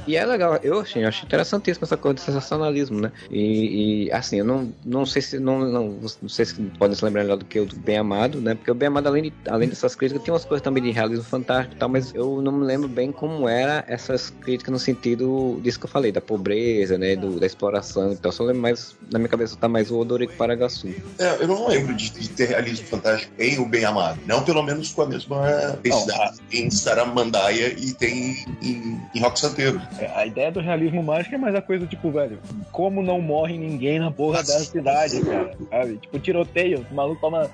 E 0.07 0.17
é 0.17 0.25
legal, 0.25 0.59
eu 0.63 0.81
achei, 0.81 1.05
eu 1.05 1.09
achei 1.09 1.27
interessantíssimo 1.27 1.85
essa 1.85 1.97
coisa 1.97 2.15
de 2.15 2.21
sensacionalismo, 2.21 3.01
né? 3.01 3.13
E, 3.31 4.07
e, 4.07 4.13
assim, 4.13 4.39
eu 4.39 4.45
não, 4.45 4.73
não 4.85 5.05
sei 5.05 5.23
se 5.23 5.39
não, 5.39 5.61
não, 5.61 5.89
não 6.23 6.29
sei 6.29 6.45
se 6.45 6.55
podem 6.79 6.97
se 6.97 7.05
lembrar 7.05 7.23
melhor 7.23 7.37
do 7.37 7.45
que 7.45 7.61
o 7.61 7.67
Bem 7.77 7.99
Amado, 7.99 8.41
né? 8.41 8.55
Porque 8.55 8.71
o 8.71 8.75
Bem 8.75 8.89
Amado, 8.89 9.09
além, 9.09 9.25
de, 9.25 9.33
além 9.49 9.69
dessas 9.69 9.95
críticas, 9.95 10.23
tem 10.23 10.33
umas 10.33 10.45
coisas 10.45 10.63
também 10.63 10.83
de 10.83 10.91
realismo 10.91 11.25
fantástico 11.25 11.75
e 11.75 11.79
tal, 11.79 11.89
mas 11.89 12.15
eu 12.15 12.41
não 12.41 12.53
me 12.53 12.65
lembro 12.65 12.89
bem 12.89 13.13
como 13.13 13.49
era 13.49 13.85
essas 13.87 14.31
críticas 14.31 14.73
no 14.73 14.79
sentido 14.79 15.61
disso 15.63 15.79
que 15.79 15.87
eu 15.87 15.91
falei, 15.91 16.13
da 16.13 16.20
pobreza, 16.21 16.99
né? 16.99 17.17
Do, 17.17 17.39
da 17.39 17.47
exploração. 17.47 18.13
Então, 18.13 18.31
eu 18.31 18.33
só 18.33 18.45
lembro 18.45 18.63
mais, 18.63 18.97
na 19.11 19.19
minha 19.19 19.29
cabeça 19.29 19.57
tá 19.57 19.69
mais 19.69 19.91
o 19.91 19.99
Odorico 19.99 20.35
Paragaçu. 20.35 20.89
É, 21.19 21.43
eu 21.43 21.49
não 21.49 21.69
lembro 21.69 21.95
de, 21.95 22.11
de 22.11 22.29
ter 22.31 22.49
realismo 22.49 22.87
fantástico 22.87 23.33
em 23.39 23.59
O 23.59 23.67
Bem 23.67 23.85
Amado. 23.85 24.21
Não 24.27 24.43
pelo 24.43 24.63
menos 24.63 24.93
com 24.93 25.03
a 25.03 25.07
mesma 25.07 25.79
densidade 25.83 26.39
em 26.53 26.71
Saramandai 26.71 27.11
Saramandaya 27.31 27.75
e 27.79 27.93
tem 27.93 28.45
em, 28.63 29.01
em 29.15 29.21
Rock 29.21 29.39
Santeiro. 29.39 29.81
É, 29.99 30.07
a 30.15 30.27
ideia 30.27 30.51
do 30.51 30.61
realismo 30.61 31.03
mágico 31.03 31.35
é 31.35 31.39
mais 31.39 31.55
a 31.55 31.63
coisa, 31.63 31.87
tipo, 31.87 32.11
velho, 32.11 32.39
como 32.73 33.03
não 33.03 33.21
morre 33.21 33.57
ninguém 33.59 33.99
na 33.99 34.11
porra 34.11 34.43
da 34.43 34.59
cidade, 34.59 35.21
cara, 35.21 35.57
sabe? 35.71 35.97
Tipo, 35.99 36.19
tiroteio, 36.19 36.87
o 36.91 36.95
maluco 36.95 37.21
toma 37.21 37.51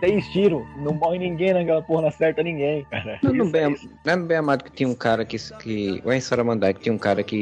10 0.00 0.26
tiros, 0.28 0.64
não 0.78 0.92
morre 0.94 1.18
ninguém 1.18 1.52
naquela 1.52 1.82
porra, 1.82 2.02
não 2.02 2.08
acerta 2.08 2.42
ninguém, 2.42 2.84
cara. 2.90 3.18
Não, 3.22 3.32
não, 3.32 3.50
bem, 3.50 3.76
não 4.04 4.12
é 4.12 4.16
bem 4.16 4.36
amado 4.36 4.64
que 4.64 4.70
tinha 4.70 4.88
um 4.88 4.94
cara 4.94 5.24
que. 5.24 5.36
que 5.58 6.02
ou 6.04 6.12
é 6.12 6.16
em 6.16 6.20
Saramandai 6.20 6.74
que 6.74 6.80
tinha 6.80 6.92
um 6.92 6.98
cara 6.98 7.22
que 7.22 7.36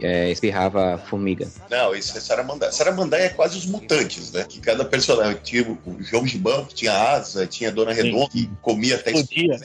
é, 0.00 0.30
espirrava 0.30 0.98
formiga. 0.98 1.48
Não, 1.70 1.94
isso 1.94 2.16
é 2.16 2.20
Saramandai. 2.20 2.72
Saramandai 2.72 3.22
é 3.26 3.28
quase 3.28 3.58
os 3.58 3.66
mutantes, 3.66 4.32
né? 4.32 4.44
Que 4.48 4.60
cada 4.60 4.84
personagem 4.84 5.38
tinha 5.42 5.62
o 5.62 5.78
João 6.00 6.26
Gibão, 6.26 6.64
que 6.64 6.74
tinha 6.74 6.92
asa, 6.92 7.46
tinha 7.46 7.70
a 7.70 7.72
Dona 7.72 7.92
Redonda, 7.92 8.28
que 8.30 8.48
comia 8.60 8.96
até 8.96 9.12
Podia. 9.12 9.58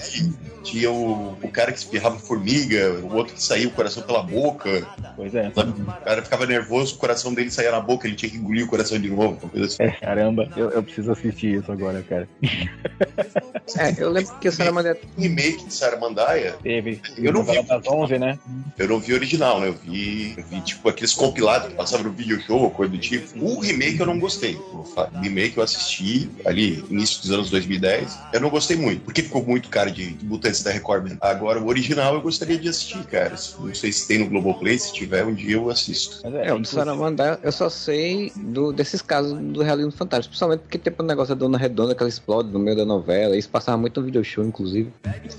Tinha 0.64 0.92
o, 0.92 1.38
o 1.42 1.50
cara 1.50 1.72
que 1.72 1.78
espirrava 1.78 2.18
formiga, 2.18 3.00
o 3.04 3.16
outro 3.16 3.34
que 3.34 3.44
saía 3.44 3.68
o 3.68 3.72
coração 3.72 4.04
pela 4.04 4.24
boca. 4.24 4.88
Pois 5.16 5.34
é. 5.36 5.50
O 5.50 6.04
cara 6.04 6.22
ficava 6.22 6.46
nervoso, 6.46 6.96
o 6.96 6.98
coração 6.98 7.34
dele 7.34 7.52
saía 7.52 7.72
na 7.72 7.82
boca, 7.82 8.08
ele 8.08 8.16
tinha 8.16 8.32
que 8.32 8.38
engolir 8.38 8.66
o 8.66 8.68
coração 8.68 9.00
de 9.00 9.10
novo. 9.10 9.52
assim. 9.62 9.84
É, 9.84 9.92
caramba, 9.92 10.50
eu, 10.56 10.70
eu 10.72 10.84
preciso 10.84 11.12
assistir 11.12 11.60
isso 11.60 11.72
agora, 11.72 12.02
cara. 12.04 12.28
É, 13.78 13.96
eu 13.98 14.10
lembro 14.10 14.36
que 14.40 14.50
o 14.50 14.52
Saramandai. 14.52 14.96
Um 15.18 15.22
remake 15.22 15.66
de 15.66 15.74
Saramandaya, 15.74 16.54
Teve. 16.62 17.02
Eu 17.18 17.32
não 17.32 17.44
vi. 17.44 17.62
Das 17.64 17.88
11, 17.88 18.20
né? 18.20 18.38
eu 18.78 18.88
não 18.88 19.00
vi 19.00 19.14
o 19.14 19.16
original, 19.16 19.60
né? 19.63 19.69
Eu 19.69 19.73
vi, 19.73 20.34
eu 20.38 20.43
vi 20.45 20.62
tipo 20.62 20.88
aqueles 20.89 21.13
compilados 21.13 21.69
que 21.69 21.76
passavam 21.76 22.06
no 22.08 22.12
video 22.13 22.39
show, 22.41 22.69
coisa 22.71 22.91
do 22.91 22.97
tipo. 22.99 23.28
O 23.43 23.60
remake 23.60 23.99
eu 23.99 24.06
não 24.06 24.19
gostei. 24.19 24.56
O 24.56 24.86
remake 25.21 25.58
eu 25.58 25.63
assisti 25.63 26.30
ali, 26.45 26.84
início 26.89 27.21
dos 27.21 27.32
anos 27.32 27.49
2010. 27.49 28.17
Eu 28.34 28.41
não 28.41 28.49
gostei 28.49 28.76
muito, 28.78 29.02
porque 29.02 29.21
ficou 29.23 29.43
muito 29.45 29.69
cara 29.69 29.91
de, 29.91 30.12
de 30.13 30.26
mutantes 30.26 30.62
da 30.63 30.71
Record. 30.71 31.17
Agora, 31.21 31.60
o 31.60 31.67
original 31.67 32.13
eu 32.15 32.21
gostaria 32.21 32.58
de 32.58 32.67
assistir, 32.69 33.04
cara. 33.06 33.36
Não 33.60 33.73
sei 33.73 33.91
se 33.91 34.08
tem 34.08 34.19
no 34.19 34.28
Globoplay, 34.30 34.78
se 34.78 34.93
tiver, 34.93 35.26
um 35.26 35.34
dia 35.34 35.56
eu 35.56 35.69
assisto. 35.69 36.19
Mas 36.23 36.34
É, 36.34 36.38
o 36.38 36.58
inclusive- 36.58 36.67
Saramandai, 36.76 37.38
eu 37.43 37.52
só 37.52 37.69
sei 37.69 38.32
do, 38.36 38.71
desses 38.71 39.02
casos 39.02 39.38
do 39.39 39.62
realismo 39.62 39.91
fantástico. 39.91 40.32
Principalmente 40.32 40.62
porque 40.62 40.78
tem 40.78 40.93
o 40.97 41.04
negócio 41.04 41.34
da 41.36 41.39
Dona 41.39 41.58
Redonda 41.58 41.93
que 41.95 42.02
ela 42.02 42.10
explode 42.10 42.49
no 42.52 42.60
meio 42.60 42.78
da 42.78 42.86
novela. 42.86 43.36
Isso 43.38 43.49
passava 43.49 43.78
muito 43.78 43.99
no 43.99 44.06
video 44.06 44.23
show, 44.23 44.43
inclusive. 44.43 44.91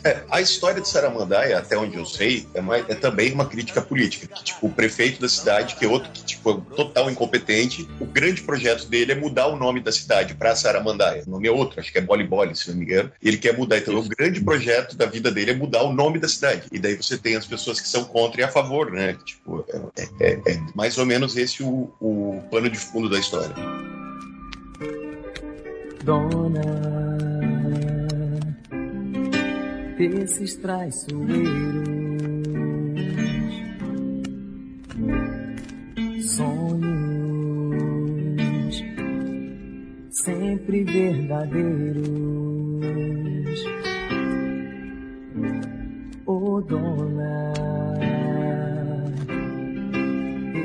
É, 0.04 0.22
a 0.30 0.40
história 0.40 0.80
de 0.80 0.88
Saramandaia, 0.88 1.58
até 1.58 1.76
onde 1.76 1.96
eu 1.96 2.04
sei, 2.04 2.46
é, 2.54 2.60
mais- 2.60 2.84
é 2.88 2.94
também 2.94 3.32
uma 3.32 3.46
crítica 3.46 3.80
política. 3.82 4.13
Que, 4.18 4.26
tipo, 4.44 4.66
o 4.66 4.70
prefeito 4.70 5.20
da 5.20 5.28
cidade, 5.28 5.74
que 5.76 5.84
é 5.84 5.88
outro 5.88 6.10
que 6.10 6.24
tipo, 6.24 6.50
é 6.50 6.74
total 6.76 7.10
incompetente, 7.10 7.88
o 8.00 8.04
grande 8.06 8.42
projeto 8.42 8.86
dele 8.86 9.12
é 9.12 9.14
mudar 9.14 9.48
o 9.48 9.56
nome 9.56 9.80
da 9.80 9.92
cidade 9.92 10.34
para 10.34 10.54
Saramandaia. 10.56 11.24
O 11.26 11.30
nome 11.30 11.48
é 11.48 11.50
outro, 11.50 11.80
acho 11.80 11.92
que 11.92 11.98
é 11.98 12.00
Boli 12.00 12.24
Boli, 12.24 12.54
se 12.54 12.70
não 12.70 12.76
me 12.78 12.84
engano. 12.84 13.10
Ele 13.22 13.36
quer 13.36 13.56
mudar. 13.56 13.78
Então, 13.78 13.96
o 13.98 14.08
grande 14.08 14.40
projeto 14.40 14.96
da 14.96 15.06
vida 15.06 15.30
dele 15.30 15.50
é 15.52 15.54
mudar 15.54 15.82
o 15.82 15.92
nome 15.92 16.18
da 16.18 16.28
cidade. 16.28 16.62
E 16.72 16.78
daí 16.78 16.94
você 16.96 17.16
tem 17.18 17.36
as 17.36 17.46
pessoas 17.46 17.80
que 17.80 17.88
são 17.88 18.04
contra 18.04 18.40
e 18.40 18.44
a 18.44 18.48
favor, 18.48 18.90
né? 18.90 19.16
Tipo, 19.24 19.64
é, 19.98 20.02
é- 20.20 20.40
é 20.52 20.60
mais 20.74 20.98
ou 20.98 21.06
menos 21.06 21.36
esse 21.36 21.62
o, 21.62 21.90
o 22.00 22.42
pano 22.50 22.68
de 22.70 22.78
fundo 22.78 23.08
da 23.08 23.18
história. 23.18 23.54
Dona 26.04 26.60
desses 29.96 30.56
traiçoeiros, 30.56 31.88
sonhos 36.80 38.84
sempre 40.10 40.84
verdadeiros. 40.84 42.04
Oh, 46.26 46.60
dona, 46.62 47.52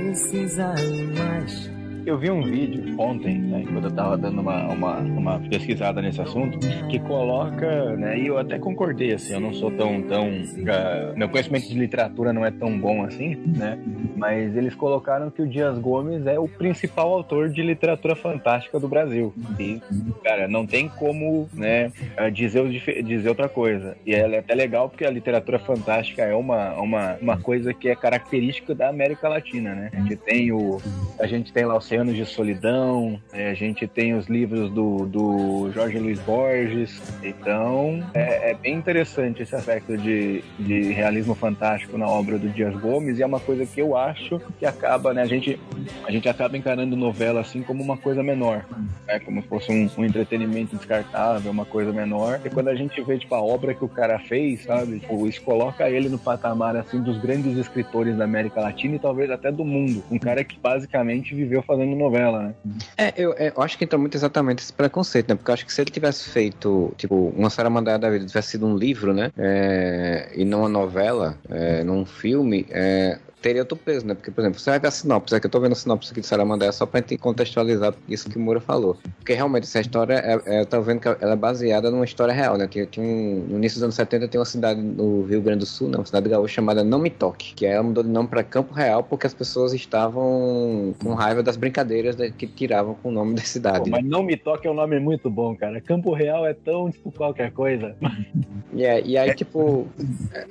esses 0.09 0.57
animais 0.59 1.68
Eu 2.09 2.17
vi 2.17 2.31
um 2.31 2.41
vídeo 2.41 2.99
ontem, 2.99 3.37
né, 3.37 3.63
quando 3.71 3.85
eu 3.85 3.91
tava 3.91 4.17
dando 4.17 4.41
uma, 4.41 4.65
uma, 4.65 4.97
uma 4.97 5.39
pesquisada 5.41 6.01
nesse 6.01 6.19
assunto, 6.19 6.57
que 6.89 6.97
coloca, 6.97 7.95
né, 7.97 8.17
e 8.17 8.25
eu 8.25 8.39
até 8.39 8.57
concordei, 8.57 9.13
assim, 9.13 9.33
eu 9.33 9.39
não 9.39 9.53
sou 9.53 9.69
tão, 9.69 10.01
tão, 10.01 10.27
ah, 10.67 11.13
meu 11.15 11.29
conhecimento 11.29 11.67
de 11.67 11.77
literatura 11.77 12.33
não 12.33 12.43
é 12.43 12.49
tão 12.49 12.79
bom 12.79 13.03
assim, 13.03 13.35
né, 13.35 13.77
mas 14.15 14.57
eles 14.57 14.73
colocaram 14.73 15.29
que 15.29 15.43
o 15.43 15.47
Dias 15.47 15.77
Gomes 15.77 16.25
é 16.25 16.39
o 16.39 16.47
principal 16.47 17.13
autor 17.13 17.47
de 17.47 17.61
literatura 17.61 18.15
fantástica 18.15 18.79
do 18.79 18.87
Brasil. 18.87 19.31
E, 19.59 19.79
cara, 20.23 20.47
não 20.47 20.65
tem 20.65 20.89
como, 20.89 21.47
né, 21.53 21.91
ah, 22.17 22.29
dizer, 22.29 22.61
o 22.61 22.69
dizer 23.03 23.29
outra 23.29 23.47
coisa. 23.47 23.95
E 24.03 24.15
é 24.15 24.39
até 24.39 24.55
legal 24.55 24.89
porque 24.89 25.05
a 25.05 25.11
literatura 25.11 25.59
fantástica 25.59 26.23
é 26.23 26.33
uma, 26.33 26.73
uma, 26.73 27.17
uma 27.21 27.37
coisa 27.37 27.71
que 27.71 27.87
é 27.87 27.95
característica 27.95 28.73
da 28.73 28.89
América 28.89 29.29
Latina, 29.29 29.75
né? 29.75 29.91
A 29.93 29.99
gente 30.01 30.15
tem 30.15 30.51
o, 30.51 30.81
a 31.19 31.27
gente 31.27 31.53
tem 31.53 31.65
lá 31.65 31.75
Oceanos 31.99 32.15
de 32.15 32.25
Solidão, 32.25 33.19
né? 33.33 33.49
a 33.49 33.53
gente 33.53 33.85
tem 33.85 34.13
os 34.13 34.27
livros 34.27 34.71
do, 34.71 35.05
do 35.05 35.69
Jorge 35.73 35.99
Luiz 35.99 36.17
Borges. 36.19 37.01
Então, 37.21 38.01
é, 38.13 38.51
é 38.51 38.53
bem 38.53 38.75
interessante 38.75 39.43
esse 39.43 39.53
aspecto 39.53 39.97
de, 39.97 40.41
de 40.57 40.93
realismo 40.93 41.35
fantástico 41.35 41.97
na 41.97 42.07
obra 42.07 42.38
do 42.38 42.47
Dias 42.47 42.73
Gomes 42.75 43.19
e 43.19 43.23
é 43.23 43.25
uma 43.25 43.39
coisa 43.39 43.65
que 43.65 43.81
eu 43.81 43.97
acho 43.97 44.41
que 44.57 44.65
acaba, 44.65 45.13
né? 45.13 45.21
A 45.21 45.25
gente, 45.25 45.59
a 46.05 46.12
gente 46.12 46.29
acaba 46.29 46.57
encarando 46.57 46.95
novela 46.95 47.41
assim 47.41 47.62
como 47.62 47.83
uma 47.83 47.97
coisa 47.97 48.23
menor, 48.23 48.65
né? 49.05 49.19
Como 49.19 49.41
se 49.41 49.47
fosse 49.49 49.69
um, 49.69 49.89
um 49.97 50.05
entretenimento 50.05 50.77
descartável, 50.77 51.51
uma 51.51 51.65
coisa 51.65 51.91
menor. 51.91 52.39
E 52.45 52.49
quando 52.49 52.69
a 52.69 52.75
gente 52.75 53.01
vê, 53.01 53.17
tipo, 53.17 53.35
a 53.35 53.41
obra 53.41 53.73
que 53.73 53.83
o 53.83 53.89
cara 53.89 54.19
fez, 54.19 54.63
sabe? 54.63 54.99
Tipo, 54.99 55.27
isso 55.27 55.41
coloca 55.41 55.89
ele 55.89 56.07
no 56.07 56.17
patamar, 56.17 56.77
assim, 56.77 57.01
dos 57.01 57.17
grandes 57.17 57.57
escritores 57.57 58.15
da 58.15 58.23
América 58.23 58.62
Latina 58.62 58.95
e 58.95 58.99
talvez 58.99 59.29
até 59.29 59.51
do 59.51 59.65
mundo. 59.65 60.01
Um 60.09 60.17
cara 60.17 60.45
que 60.45 60.57
basicamente 60.57 61.35
viveu 61.35 61.62
fazendo 61.62 61.88
novela, 61.95 62.43
né? 62.43 62.56
É, 62.97 63.13
eu, 63.17 63.34
eu 63.34 63.62
acho 63.62 63.78
que 63.78 63.84
entra 63.84 63.97
muito 63.97 64.15
exatamente 64.15 64.60
esse 64.60 64.73
preconceito, 64.73 65.30
né? 65.30 65.36
Porque 65.36 65.49
eu 65.49 65.54
acho 65.54 65.65
que 65.65 65.73
se 65.73 65.82
ele 65.82 65.91
tivesse 65.91 66.30
feito, 66.30 66.93
tipo, 66.97 67.34
uma 67.36 67.49
Saramandaya 67.49 67.97
da 67.97 68.10
vida 68.10 68.25
tivesse 68.25 68.52
sido 68.52 68.65
um 68.65 68.75
livro, 68.75 69.13
né? 69.13 69.32
É, 69.38 70.32
e 70.36 70.45
não 70.45 70.60
uma 70.60 70.69
novela, 70.69 71.38
é, 71.49 71.84
num 71.84 72.06
filme, 72.06 72.65
é, 72.69 73.17
teria 73.41 73.62
outro 73.62 73.78
peso, 73.78 74.06
né? 74.06 74.13
Porque, 74.13 74.32
por 74.32 74.41
exemplo, 74.41 74.60
você 74.60 74.69
vai 74.69 74.80
ver 74.80 74.88
a 74.88 74.91
sinopse, 74.91 75.36
é 75.36 75.39
que 75.39 75.45
eu 75.45 75.52
tô 75.52 75.60
vendo 75.60 75.71
a 75.73 75.75
sinopse 75.75 76.12
aqui 76.12 76.21
de 76.21 76.28
Saramandaya 76.28 76.71
só 76.71 76.86
pra 76.86 76.99
gente 77.02 77.17
contextualizar 77.17 77.93
isso 78.08 78.30
que 78.30 78.38
o 78.38 78.39
Moura 78.39 78.60
falou. 78.60 78.97
Porque 79.17 79.34
realmente 79.34 79.63
essa 79.63 79.80
história, 79.80 80.13
é, 80.15 80.58
é, 80.58 80.62
eu 80.62 80.65
tô 80.65 80.82
vendo 80.82 80.99
que 80.99 81.08
ela 81.08 81.34
é 81.34 81.36
baseada 81.36 81.89
numa 81.89 82.06
história 82.06 82.34
real, 82.34 82.58
né? 82.58 82.67
Tinha, 82.67 82.86
tinha 82.86 83.06
um, 83.06 83.45
no 83.49 83.58
início 83.58 83.78
dos 83.78 83.84
anos 83.84 83.95
70 83.95 84.28
tem 84.28 84.39
uma 84.39 84.45
cidade 84.45 84.82
no 84.82 85.23
Rio 85.23 85.41
Grande 85.41 85.60
do 85.60 85.65
Sul, 85.65 85.89
né? 85.89 85.97
Uma 85.97 86.06
cidade 86.06 86.30
gaúcha 86.30 86.56
chamada 86.56 86.84
Não 86.84 86.99
Me 86.99 87.10
Toque, 87.10 87.54
que 87.54 87.65
ela 87.65 87.84
mudou 87.84 88.04
de 88.04 88.10
nome 88.10 88.28
pra 88.28 88.43
Campo 88.43 88.73
Real 88.73 89.04
porque 89.04 89.28
as 89.28 89.34
pessoas 89.34 89.73
estavam 89.73 90.93
com 91.02 91.13
raiva 91.13 91.41
das 91.43 91.56
brincadeiras 91.56 92.15
né, 92.15 92.32
que 92.36 92.47
tiravam 92.47 92.95
com 92.95 93.10
o 93.10 93.12
nome 93.12 93.36
da 93.36 93.41
cidade. 93.41 93.86
Pô, 93.86 93.89
mas 93.89 94.04
não 94.04 94.23
me 94.23 94.36
toque 94.36 94.67
é 94.67 94.71
um 94.71 94.73
nome 94.73 94.99
muito 94.99 95.30
bom, 95.30 95.56
cara. 95.56 95.80
Campo 95.82 96.13
Real 96.13 96.45
é 96.45 96.54
tão, 96.54 96.89
tipo, 96.91 97.12
qualquer 97.12 97.52
coisa. 97.52 97.95
E, 98.71 98.86
é- 98.86 99.02
e 99.04 99.17
aí, 99.17 99.34
tipo, 99.34 99.88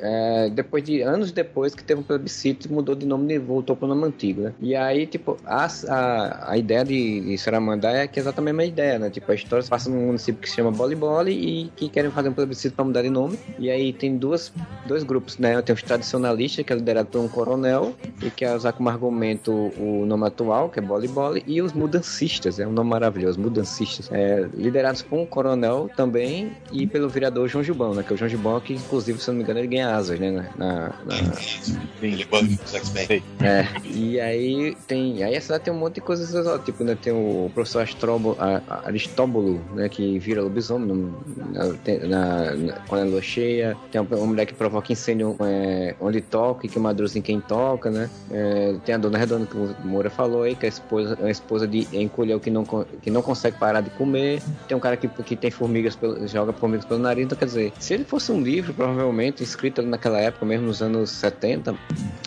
é, 0.01 0.51
depois 0.51 0.83
de 0.83 1.01
anos 1.03 1.31
depois 1.31 1.73
que 1.75 1.85
teve 1.85 2.01
um 2.01 2.05
plebiscito, 2.05 2.71
mudou 2.79 2.95
de 2.95 3.07
nome 3.07 3.35
e 3.35 3.39
voltou 3.39 3.75
pro 3.77 3.87
nome 3.89 4.05
antigo, 4.05 4.43
né? 4.43 4.53
E 4.61 4.75
aí, 4.75 5.07
tipo, 5.07 5.37
a, 5.45 5.67
a, 5.89 6.53
a 6.53 6.57
ideia 6.59 6.85
de, 6.85 7.21
de 7.21 7.39
Saramandá 7.39 7.91
é 7.93 8.07
que 8.07 8.19
é 8.19 8.23
exatamente 8.23 8.55
a 8.55 8.57
mesma 8.57 8.65
ideia, 8.73 8.99
né? 8.99 9.11
Tipo, 9.11 9.33
a 9.33 9.35
história 9.35 9.63
se 9.63 9.69
passa 9.71 9.91
num 9.91 10.07
município 10.07 10.41
que 10.41 10.49
se 10.49 10.57
chama 10.57 10.71
Boli 10.71 10.95
Boli 10.95 11.33
e 11.33 11.69
que 11.77 11.89
querem 11.89 12.11
fazer 12.11 12.29
um 12.29 12.33
plebiscito 12.33 12.75
pra 12.77 12.85
mudar 12.85 13.03
de 13.03 13.11
nome. 13.11 13.39
E 13.59 13.69
aí 13.71 13.93
tem 13.93 14.17
duas, 14.17 14.53
dois 14.87 15.03
grupos, 15.03 15.39
né? 15.39 15.61
Tem 15.63 15.75
os 15.75 15.83
tradicionalistas, 15.83 16.65
que 16.65 16.73
é 16.73 16.77
liderado 16.77 17.09
por 17.09 17.21
um 17.21 17.29
coronel, 17.29 17.95
e 18.23 18.31
quer 18.31 18.55
usar 18.55 18.73
como 18.73 18.89
argumento 18.89 19.53
o 19.53 20.05
nome 20.07 20.27
atual, 20.27 20.69
que 20.69 20.79
é 20.79 20.83
Boli 20.83 21.09
Boli, 21.09 21.43
e 21.47 21.61
os 21.61 21.73
mudancistas, 21.73 22.59
é 22.61 22.67
um 22.67 22.73
nome 22.73 22.91
maravilhoso, 22.91 23.41
mudancistas, 23.41 24.09
é, 24.13 24.49
liderados 24.55 25.03
por 25.03 25.19
um 25.19 25.27
coronel 25.27 25.91
também 25.97 26.53
e 26.73 26.87
pelo 26.87 27.09
vereador 27.09 27.49
João 27.49 27.65
Gilbão, 27.65 27.95
né? 27.95 28.03
Que 28.03 28.13
é 28.13 28.15
o 28.15 28.17
João 28.17 28.29
Gilbão, 28.29 28.61
que 28.61 28.75
inclusive, 28.75 29.19
se 29.21 29.29
não 29.29 29.37
me 29.37 29.43
engano, 29.43 29.59
ele 29.59 29.69
ganha 29.69 29.95
asas, 29.97 30.19
né? 30.21 30.31
Na, 30.31 30.43
na- 30.65 30.89
na- 31.07 31.35
Ele 32.03 32.25
banca 32.73 32.85
os 32.85 32.95
X-Men. 32.97 33.23
é, 33.41 33.67
e 33.85 34.21
aí 34.21 34.77
tem. 34.87 35.23
Aí 35.23 35.37
a 35.37 35.41
cidade 35.41 35.65
tem 35.65 35.73
um 35.73 35.79
monte 35.79 35.97
de 35.97 36.01
coisas 36.01 36.29
exóticas, 36.35 36.65
tipo, 36.65 36.85
né? 36.85 36.97
Tem 37.01 37.13
o 37.13 37.51
professor 37.55 37.83
Astrobo, 37.83 38.37
a- 38.39 38.61
a- 38.69 38.87
Aristóbulo, 38.87 39.61
né? 39.75 39.89
Que 39.89 40.19
vira 40.19 40.43
lobisomem 40.43 40.89
no- 40.89 41.19
na, 41.53 42.07
na- 42.07 42.55
na- 42.55 42.73
quando 42.87 43.03
é 43.03 43.05
lua 43.05 43.23
cheia. 43.23 43.77
Tem 43.91 44.01
uma, 44.01 44.17
uma 44.17 44.27
mulher 44.27 44.47
que 44.47 44.55
provoca 44.55 44.93
incêndio 44.93 45.37
é, 45.41 45.95
onde 46.01 46.21
toca 46.21 46.67
e 46.67 46.69
queimaduras 46.69 47.17
em 47.17 47.23
quem 47.23 47.41
toca, 47.41 47.91
né? 47.91 48.11
É, 48.31 48.75
tem 48.85 48.95
a 48.95 48.99
Dona 48.99 49.19
Redonda, 49.19 49.47
que 49.47 49.57
o 49.57 49.75
Moura 49.85 50.11
falou 50.11 50.43
aí, 50.43 50.55
que 50.55 50.67
é 50.67 50.69
a 50.69 50.71
esposa, 50.71 51.19
a 51.23 51.31
esposa 51.31 51.67
de 51.67 51.87
encolheu 51.93 52.39
que 52.41 52.51
não, 52.51 52.65
que 52.65 53.11
não 53.11 53.23
consegue 53.23 53.57
parar 53.59 53.81
de 53.81 53.91
comer. 53.91 54.43
Tem 54.67 54.77
um 54.77 54.81
cara 54.81 54.97
que, 54.97 55.09
que 55.09 55.37
tem 55.37 55.51
formigas, 55.51 55.97
pelo- 55.97 56.27
joga 56.29 56.53
formigas 56.53 56.85
pelo 56.85 57.01
nariz. 57.01 57.25
Então, 57.25 57.39
quer 57.39 57.47
dizer, 57.47 57.73
se 57.79 57.95
ele 57.95 58.05
fosse 58.05 58.31
um 58.33 58.41
livro, 58.41 58.73
provavelmente, 58.75 59.43
escrito 59.43 59.81
ali 59.81 59.89
naquela 59.91 60.19
época, 60.21 60.45
mesmo 60.45 60.67
nos 60.67 60.83
anos 60.83 61.11
70, 61.11 61.75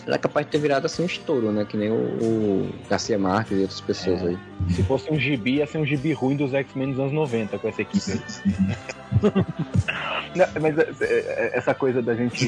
ele 0.06 0.16
é 0.16 0.18
capaz 0.32 0.46
de 0.46 0.52
ter 0.52 0.58
virado 0.60 0.86
assim 0.86 1.04
um 1.04 1.06
estouro, 1.06 1.52
né? 1.52 1.66
Que 1.66 1.76
nem 1.76 1.92
o, 1.92 1.96
o 1.96 2.70
Garcia 2.90 3.20
Marques 3.20 3.58
e 3.58 3.62
outras 3.62 3.82
pessoas 3.82 4.22
É. 4.22 4.30
aí. 4.30 4.38
Se 4.70 4.82
fosse 4.84 5.12
um 5.12 5.20
gibi, 5.20 5.56
ia 5.56 5.68
ser 5.68 5.78
um 5.78 5.86
gibi 5.86 6.14
ruim 6.14 6.38
dos 6.38 6.54
X-Men 6.54 6.92
dos 6.92 7.00
anos 7.00 7.14
90 7.14 7.60
com 7.60 7.68
essa 7.68 7.82
equipe. 7.82 8.22
Não, 10.34 10.46
mas 10.62 10.78
é, 10.78 10.86
é, 11.02 11.52
essa 11.58 11.74
coisa 11.74 12.02
da 12.02 12.16
gente. 12.16 12.48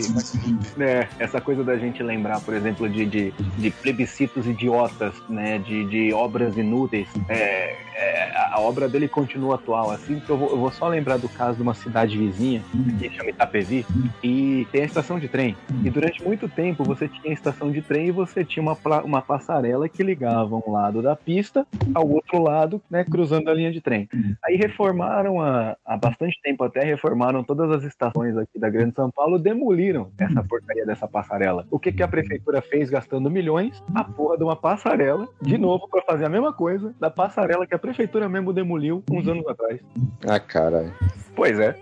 né, 0.77 1.09
essa 1.19 1.41
coisa 1.41 1.63
da 1.63 1.75
gente 1.77 2.01
lembrar, 2.01 2.39
por 2.39 2.53
exemplo, 2.53 2.87
de, 2.87 3.05
de, 3.05 3.31
de 3.31 3.71
plebiscitos 3.71 4.47
idiotas, 4.47 5.13
né? 5.27 5.59
De, 5.59 5.85
de 5.85 6.13
obras 6.13 6.55
inúteis. 6.55 7.07
É, 7.27 7.75
é, 7.95 8.31
a 8.53 8.59
obra 8.59 8.87
dele 8.87 9.07
continua 9.07 9.55
atual, 9.55 9.91
assim, 9.91 10.21
eu 10.27 10.37
vou, 10.37 10.49
eu 10.51 10.57
vou 10.57 10.71
só 10.71 10.87
lembrar 10.87 11.17
do 11.17 11.27
caso 11.27 11.57
de 11.57 11.63
uma 11.63 11.73
cidade 11.73 12.17
vizinha, 12.17 12.63
que 12.99 13.09
chama 13.09 13.29
Itapevi, 13.31 13.85
e 14.23 14.67
tem 14.71 14.83
a 14.83 14.85
estação 14.85 15.19
de 15.19 15.27
trem. 15.27 15.55
E 15.83 15.89
durante 15.89 16.23
muito 16.23 16.47
tempo 16.47 16.83
você 16.83 17.07
tinha 17.07 17.31
a 17.31 17.33
estação 17.33 17.71
de 17.73 17.81
trem 17.81 18.07
e 18.07 18.11
você 18.11 18.45
tinha 18.45 18.63
uma, 18.63 18.77
uma 19.03 19.21
passarela 19.21 19.89
que 19.89 20.03
ligava 20.03 20.55
um 20.55 20.71
lado 20.71 21.01
da 21.01 21.15
pista 21.15 21.65
ao 21.93 22.07
outro 22.07 22.41
lado, 22.41 22.81
né, 22.89 23.03
cruzando 23.03 23.49
a 23.49 23.53
linha 23.53 23.71
de 23.71 23.81
trem. 23.81 24.07
Aí 24.45 24.55
reformaram 24.55 25.41
há, 25.41 25.75
há 25.85 25.97
bastante 25.97 26.39
tempo 26.41 26.63
até, 26.63 26.83
reformaram 26.83 27.43
todas 27.43 27.71
as 27.71 27.83
estações 27.83 28.37
aqui 28.37 28.59
da 28.59 28.69
Grande 28.69 28.95
São 28.95 29.09
Paulo, 29.11 29.39
demoliram 29.39 30.11
essa 30.17 30.43
porcaria 30.43 30.85
dessa 30.85 31.07
passarela. 31.07 31.65
O 31.69 31.79
que, 31.79 31.91
que 31.91 32.03
a 32.03 32.07
prefeitura 32.07 32.61
fez 32.61 32.89
gastando 32.89 33.29
milhões? 33.29 33.83
A 33.93 34.03
porra 34.03 34.37
de 34.37 34.43
uma 34.43 34.55
passarela, 34.55 35.27
de 35.41 35.57
novo, 35.57 35.87
para 35.87 36.01
fazer 36.03 36.25
a 36.25 36.29
mesma 36.29 36.53
coisa 36.53 36.93
da 36.99 37.09
passarela 37.09 37.65
que 37.65 37.75
a 37.75 37.79
prefeitura 37.79 38.29
mesmo 38.29 38.53
demoliu 38.53 39.03
uns 39.11 39.27
anos 39.27 39.47
atrás. 39.47 39.79
Ah, 40.27 40.39
cara. 40.39 40.93
Pois 41.35 41.59
é. 41.59 41.75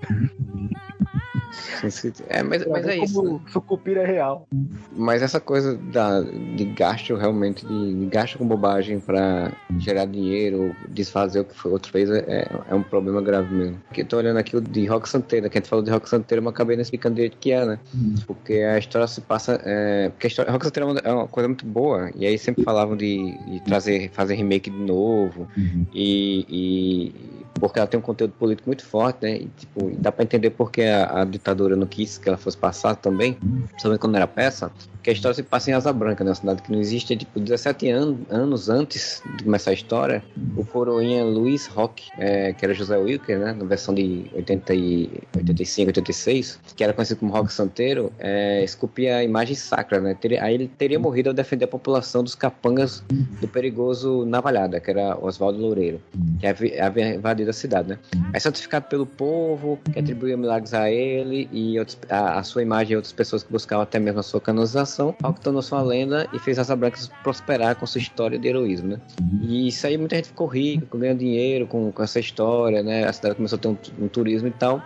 É, 2.29 2.43
mas, 2.43 2.65
mas 2.65 2.87
é 2.87 2.97
isso. 2.97 3.21
Como 3.21 3.41
sucupira 3.51 4.01
é 4.01 4.05
real. 4.05 4.47
Mas 4.91 5.21
essa 5.21 5.39
coisa 5.39 5.75
da, 5.75 6.21
de 6.21 6.65
gasto 6.65 7.15
realmente, 7.15 7.65
de, 7.65 7.93
de 7.95 8.05
gasto 8.05 8.37
com 8.37 8.47
bobagem 8.47 8.99
pra 8.99 9.51
gerar 9.77 10.05
dinheiro, 10.05 10.75
desfazer 10.89 11.39
o 11.41 11.45
que 11.45 11.55
foi 11.55 11.71
outro 11.71 11.91
fez, 11.91 12.09
é, 12.09 12.47
é 12.69 12.75
um 12.75 12.83
problema 12.83 13.21
grave 13.21 13.53
mesmo. 13.53 13.77
Porque 13.87 14.01
eu 14.01 14.05
tô 14.05 14.17
olhando 14.17 14.37
aqui 14.37 14.55
o 14.55 14.61
de 14.61 14.85
Rock 14.85 15.09
Santeiro, 15.09 15.49
que 15.49 15.57
a 15.57 15.61
gente 15.61 15.69
falou 15.69 15.83
de 15.83 15.91
Rock 15.91 16.07
Santeiro, 16.09 16.43
mas 16.43 16.53
acabei 16.53 16.75
não 16.75 16.81
explicando 16.81 17.15
direito 17.15 17.35
o 17.35 17.37
que 17.37 17.51
é, 17.51 17.65
né? 17.65 17.79
Porque 18.25 18.53
a 18.53 18.77
história 18.77 19.07
se 19.07 19.21
passa. 19.21 19.59
É, 19.65 20.09
porque 20.09 20.27
a 20.27 20.29
história, 20.29 20.51
Rock 20.51 20.65
Santeiro 20.65 20.89
é 20.89 20.91
uma, 20.93 20.99
é 21.03 21.13
uma 21.13 21.27
coisa 21.27 21.47
muito 21.47 21.65
boa, 21.65 22.11
e 22.15 22.25
aí 22.25 22.37
sempre 22.37 22.63
falavam 22.63 22.95
de, 22.95 23.37
de 23.45 23.59
trazer, 23.61 24.09
fazer 24.11 24.35
remake 24.35 24.69
de 24.69 24.77
novo, 24.79 25.47
e, 25.93 26.45
e- 26.49 27.40
porque 27.61 27.77
ela 27.77 27.87
tem 27.87 27.99
um 27.99 28.03
conteúdo 28.03 28.33
político 28.33 28.67
muito 28.67 28.83
forte, 28.83 29.19
né? 29.21 29.35
E, 29.37 29.45
tipo, 29.55 29.91
dá 29.99 30.11
pra 30.11 30.23
entender 30.23 30.49
porque 30.49 30.81
a, 30.81 31.21
a 31.21 31.25
ditadura 31.25 31.75
não 31.75 31.85
quis 31.85 32.17
que 32.17 32.27
ela 32.27 32.37
fosse 32.37 32.57
passada 32.57 32.95
também, 32.95 33.33
principalmente 33.69 33.99
quando 33.99 34.15
era 34.15 34.25
peça, 34.25 34.71
que 35.03 35.11
a 35.11 35.13
história 35.13 35.35
se 35.35 35.43
passa 35.43 35.69
em 35.69 35.73
Asa 35.73 35.93
Branca, 35.93 36.23
né? 36.23 36.31
Uma 36.31 36.35
cidade 36.35 36.61
que 36.63 36.71
não 36.71 36.79
existe, 36.79 37.13
é, 37.13 37.15
tipo, 37.15 37.39
17 37.39 37.89
anos, 37.89 38.17
anos 38.29 38.69
antes 38.69 39.21
de 39.37 39.43
começar 39.43 39.71
a 39.71 39.73
história, 39.73 40.23
o 40.57 40.65
coroinha 40.65 41.23
Luiz 41.23 41.67
Roque, 41.67 42.09
é, 42.17 42.51
que 42.51 42.65
era 42.65 42.73
José 42.73 42.97
Wilker, 42.97 43.37
né? 43.37 43.53
Na 43.53 43.65
versão 43.65 43.93
de 43.93 44.25
80 44.33 44.73
e, 44.73 45.21
85, 45.37 45.89
86, 45.89 46.59
que 46.75 46.83
era 46.83 46.93
conhecido 46.93 47.19
como 47.19 47.31
Roque 47.31 47.53
Santeiro, 47.53 48.11
é, 48.17 48.63
esculpia 48.63 49.17
a 49.17 49.23
imagem 49.23 49.55
sacra, 49.55 49.99
né? 49.99 50.17
Aí 50.39 50.55
ele 50.55 50.67
teria 50.67 50.97
morrido 50.97 51.29
ao 51.29 51.33
defender 51.33 51.65
a 51.65 51.67
população 51.67 52.23
dos 52.23 52.33
capangas 52.33 53.03
do 53.39 53.47
perigoso 53.47 54.25
Navalhada, 54.25 54.79
que 54.79 54.89
era 54.89 55.15
Oswaldo 55.23 55.59
Loureiro, 55.59 56.01
que 56.39 56.47
havia 56.47 57.15
invadido 57.15 57.50
a 57.51 57.53
cidade, 57.53 57.89
né? 57.89 57.99
É 58.33 58.39
santificado 58.39 58.85
pelo 58.87 59.05
povo, 59.05 59.79
que 59.93 59.99
atribuía 59.99 60.35
milagres 60.35 60.73
a 60.73 60.89
ele 60.89 61.47
e 61.51 61.77
outros- 61.79 61.97
a, 62.09 62.39
a 62.39 62.43
sua 62.43 62.61
imagem 62.61 62.93
e 62.93 62.95
outras 62.95 63.13
pessoas 63.13 63.43
que 63.43 63.51
buscavam 63.51 63.83
até 63.83 63.99
mesmo 63.99 64.19
a 64.19 64.23
sua 64.23 64.41
canonização, 64.41 65.15
algo 65.21 65.37
que 65.37 65.43
tornou 65.43 65.61
sua 65.61 65.81
lenda 65.81 66.27
e 66.33 66.39
fez 66.39 66.57
as 66.57 66.69
Brancas 66.71 67.09
prosperar 67.23 67.75
com 67.75 67.85
sua 67.85 67.99
história 67.99 68.39
de 68.39 68.47
heroísmo, 68.47 68.89
né? 68.89 68.99
E 69.41 69.67
isso 69.67 69.85
aí 69.85 69.97
muita 69.97 70.15
gente 70.15 70.29
ficou 70.29 70.47
rica, 70.47 70.97
ganhando 70.97 71.19
dinheiro 71.19 71.67
com, 71.67 71.91
com 71.91 72.03
essa 72.03 72.19
história, 72.19 72.81
né? 72.81 73.05
A 73.05 73.13
cidade 73.13 73.35
começou 73.35 73.57
a 73.57 73.59
ter 73.59 73.67
um, 73.67 73.77
um 73.99 74.07
turismo 74.07 74.47
e 74.47 74.51
tal. 74.51 74.81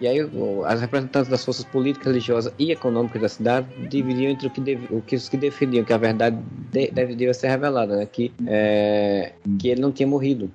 E 0.00 0.06
aí 0.06 0.18
as 0.66 0.80
representantes 0.80 1.28
das 1.30 1.44
forças 1.44 1.64
políticas, 1.64 2.06
religiosas 2.08 2.52
e 2.58 2.70
econômicas 2.70 3.20
da 3.20 3.28
cidade 3.28 3.66
dividiam 3.88 4.30
entre 4.30 4.46
o 4.46 4.50
que, 4.50 4.78
o 4.90 5.00
que 5.02 5.16
os 5.16 5.28
que 5.28 5.36
defendiam 5.36 5.84
que 5.84 5.92
a 5.92 5.98
verdade 5.98 6.38
de, 6.72 6.90
deveria 6.90 7.32
ser 7.34 7.48
revelada, 7.48 7.96
né? 7.96 8.06
Que, 8.06 8.32
é, 8.46 9.32
que 9.58 9.68
ele 9.68 9.80
não 9.80 9.90
tinha 9.92 10.06
morrido, 10.06 10.50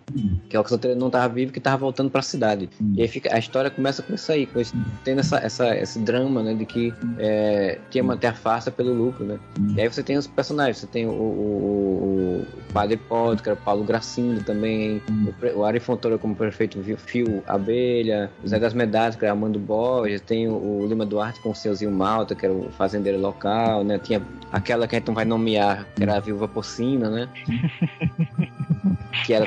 que 0.49 0.55
Alexandre 0.55 0.95
não 0.95 1.07
estava 1.07 1.31
vivo, 1.33 1.48
que 1.51 1.57
estava 1.59 1.77
voltando 1.77 2.09
para 2.09 2.19
a 2.19 2.23
cidade. 2.23 2.69
E 2.95 3.01
aí 3.01 3.07
fica, 3.07 3.33
a 3.33 3.39
história 3.39 3.69
começa 3.69 4.01
com 4.03 4.13
isso 4.13 4.31
aí, 4.31 4.45
com 4.45 4.59
esse, 4.59 4.73
tendo 5.03 5.19
essa, 5.19 5.38
essa, 5.38 5.75
esse 5.77 5.99
drama, 5.99 6.41
né? 6.43 6.53
De 6.53 6.65
que 6.65 6.93
é, 7.17 7.77
tinha 7.89 8.03
manter 8.03 8.27
a 8.27 8.33
farsa 8.33 8.69
pelo 8.71 8.93
lucro, 8.93 9.25
né? 9.25 9.39
E 9.75 9.81
aí 9.81 9.88
você 9.88 10.03
tem 10.03 10.17
os 10.17 10.27
personagens, 10.27 10.77
você 10.77 10.88
tem 10.88 11.05
o, 11.05 11.12
o, 11.12 12.45
o 12.69 12.73
Padre 12.73 12.97
Pod, 12.97 13.41
que 13.41 13.49
era 13.49 13.57
o 13.57 13.62
Paulo 13.62 13.83
Gracindo 13.83 14.43
também, 14.43 15.01
o, 15.27 15.33
pre- 15.33 15.51
o 15.53 15.63
Ari 15.63 15.79
Fontoura 15.79 16.17
como 16.17 16.35
prefeito 16.35 16.81
Fio- 16.83 16.97
Fio 16.97 17.43
Abelha, 17.47 18.29
o 18.43 18.47
Zé 18.47 18.59
das 18.59 18.73
Medalhas, 18.73 19.15
que 19.15 19.25
era 19.25 19.33
Armando 19.33 19.59
Borges, 19.59 20.21
tem 20.21 20.47
o, 20.47 20.53
o 20.53 20.85
Lima 20.88 21.05
Duarte 21.05 21.39
com 21.41 21.51
o 21.51 21.55
Seuzinho 21.55 21.91
Malta, 21.91 22.35
que 22.35 22.45
era 22.45 22.53
o 22.53 22.69
fazendeiro 22.71 23.19
local, 23.19 23.83
né? 23.83 23.97
Tinha 23.99 24.21
aquela 24.51 24.88
que 24.88 24.95
a 24.95 24.99
gente 24.99 25.07
não 25.07 25.15
vai 25.15 25.25
nomear, 25.25 25.85
que 25.95 26.03
era 26.03 26.17
a 26.17 26.19
Viúva 26.19 26.47
Porcina, 26.47 27.09
né? 27.09 27.27
que 29.25 29.33
era 29.33 29.45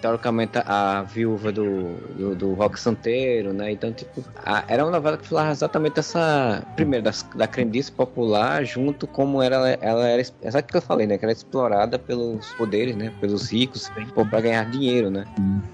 teoricamente 0.00 0.58
a 0.64 1.02
viúva 1.02 1.50
do, 1.52 1.94
do, 2.16 2.34
do 2.34 2.54
Rock 2.54 2.78
Santeiro, 2.78 3.52
né? 3.52 3.72
Então, 3.72 3.92
tipo, 3.92 4.24
a- 4.44 4.64
era 4.68 4.84
uma 4.84 4.90
novela 4.92 5.16
que 5.16 5.26
falava 5.26 5.50
exatamente 5.50 5.98
essa. 6.00 6.62
Primeiro, 6.76 7.04
das, 7.04 7.22
da 7.34 7.46
crendice 7.46 7.90
popular, 7.92 8.64
junto 8.64 9.06
como 9.06 9.42
era, 9.42 9.56
ela 9.80 10.06
era. 10.08 10.20
Exato 10.20 10.68
o 10.68 10.70
que 10.70 10.76
eu 10.76 10.82
falei, 10.82 11.06
né? 11.06 11.18
Que 11.18 11.24
era 11.24 11.32
explorada 11.32 11.98
pelos 11.98 12.52
poderes, 12.54 12.96
né? 12.96 13.12
Pelos 13.20 13.50
ricos, 13.50 13.90
pô, 14.14 14.24
pra 14.24 14.40
ganhar 14.40 14.64
dinheiro, 14.66 15.10
né? 15.10 15.24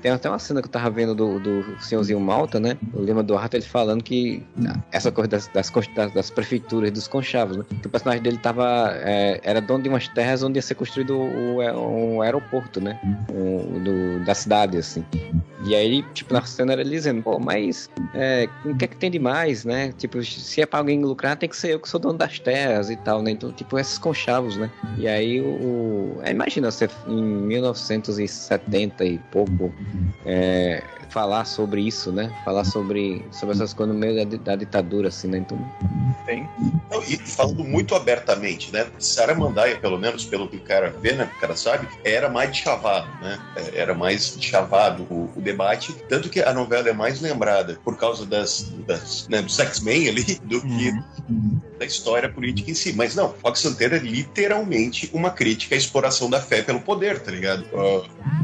Tem 0.02 0.10
até 0.12 0.28
uma 0.28 0.38
cena 0.38 0.60
que 0.60 0.68
eu 0.68 0.72
tava 0.72 0.90
vendo 0.90 1.14
do, 1.14 1.38
do 1.38 1.76
senhorzinho 1.80 2.20
Malta, 2.20 2.58
né? 2.60 2.76
O 2.92 3.02
Lima 3.02 3.22
Duarte, 3.22 3.56
ele 3.56 3.64
falando 3.64 4.02
que 4.02 4.42
essa 4.92 5.10
coisa 5.10 5.28
das, 5.28 5.46
das, 5.48 5.70
das, 5.94 6.12
das 6.12 6.30
prefeituras, 6.30 6.90
dos 6.90 7.08
conchavos, 7.08 7.56
né? 7.56 7.64
Que 7.80 7.86
o 7.86 7.90
personagem 7.90 8.22
dele 8.22 8.38
tava. 8.38 8.92
é, 9.02 9.40
era 9.42 9.60
dono 9.60 9.82
de 9.82 9.88
umas 9.88 10.08
terras 10.08 10.42
onde 10.42 10.58
ia 10.58 10.62
ser 10.62 10.74
construído 10.74 11.16
o, 11.18 11.58
um 11.60 12.20
aeroporto, 12.22 12.80
né? 12.80 12.98
O- 13.30 13.78
do, 13.80 14.13
da 14.20 14.34
cidade, 14.34 14.76
assim. 14.76 15.04
E 15.66 15.74
aí, 15.74 16.02
tipo, 16.12 16.34
na 16.34 16.44
cena 16.44 16.72
era 16.72 16.82
ele 16.82 16.90
dizendo, 16.90 17.22
pô, 17.22 17.38
mas 17.38 17.88
é, 18.12 18.48
o 18.64 18.76
que 18.76 18.84
é 18.84 18.88
que 18.88 18.96
tem 18.96 19.10
de 19.10 19.18
mais, 19.18 19.64
né? 19.64 19.92
Tipo, 19.96 20.22
se 20.22 20.60
é 20.60 20.66
pra 20.66 20.80
alguém 20.80 21.02
lucrar, 21.02 21.36
tem 21.36 21.48
que 21.48 21.56
ser 21.56 21.72
eu 21.72 21.80
que 21.80 21.88
sou 21.88 21.98
dono 21.98 22.18
das 22.18 22.38
terras 22.38 22.90
e 22.90 22.96
tal, 22.96 23.22
né? 23.22 23.30
Então, 23.30 23.50
tipo, 23.50 23.78
esses 23.78 23.96
conchavos, 23.96 24.58
né? 24.58 24.70
E 24.98 25.08
aí, 25.08 25.40
o... 25.40 26.18
é, 26.22 26.30
imagina 26.30 26.70
você 26.70 26.88
em 27.06 27.22
1970 27.22 29.04
e 29.06 29.18
pouco 29.32 29.72
é, 30.26 30.82
falar 31.14 31.44
sobre 31.44 31.80
isso, 31.80 32.10
né? 32.10 32.28
Falar 32.44 32.64
sobre, 32.64 33.24
sobre 33.30 33.54
essas 33.54 33.72
coisas 33.72 33.94
no 33.94 34.00
meio 34.00 34.16
da, 34.16 34.36
da 34.36 34.56
ditadura, 34.56 35.08
assim, 35.08 35.28
né? 35.28 35.38
Então, 35.38 35.56
Tem. 36.26 36.48
Não, 36.90 37.00
e 37.04 37.16
falando 37.16 37.62
muito 37.62 37.94
abertamente, 37.94 38.72
né? 38.72 38.88
Sara 38.98 39.32
Mandaia, 39.32 39.76
pelo 39.76 39.96
menos 39.96 40.24
pelo 40.24 40.48
que 40.48 40.56
o 40.56 40.60
cara 40.60 40.90
vê, 40.90 41.12
né? 41.12 41.30
O 41.36 41.40
cara 41.40 41.54
sabe, 41.56 41.86
era 42.02 42.28
mais 42.28 42.50
de 42.50 42.62
chavado, 42.62 43.06
né? 43.22 43.38
É, 43.54 43.78
Era 43.78 43.94
mais 43.94 44.03
de 44.12 44.46
chavado 44.46 45.04
o, 45.10 45.30
o 45.36 45.40
debate. 45.40 45.94
Tanto 46.08 46.28
que 46.28 46.40
a 46.40 46.52
novela 46.52 46.88
é 46.88 46.92
mais 46.92 47.20
lembrada 47.20 47.78
por 47.84 47.96
causa 47.96 48.26
das, 48.26 48.72
das 48.86 49.26
né, 49.28 49.42
dos 49.42 49.58
X-Men 49.58 50.08
ali 50.08 50.38
do 50.44 50.60
que 50.60 50.92
da 51.78 51.84
história 51.84 52.28
política 52.28 52.70
em 52.70 52.74
si. 52.74 52.92
Mas 52.92 53.14
não, 53.14 53.34
Rock 53.42 53.58
Santeiro 53.58 53.96
é 53.96 53.98
literalmente 53.98 55.10
uma 55.12 55.30
crítica 55.30 55.74
à 55.74 55.78
exploração 55.78 56.28
da 56.30 56.40
fé 56.40 56.62
pelo 56.62 56.80
poder, 56.80 57.20
tá 57.20 57.30
ligado? 57.30 57.64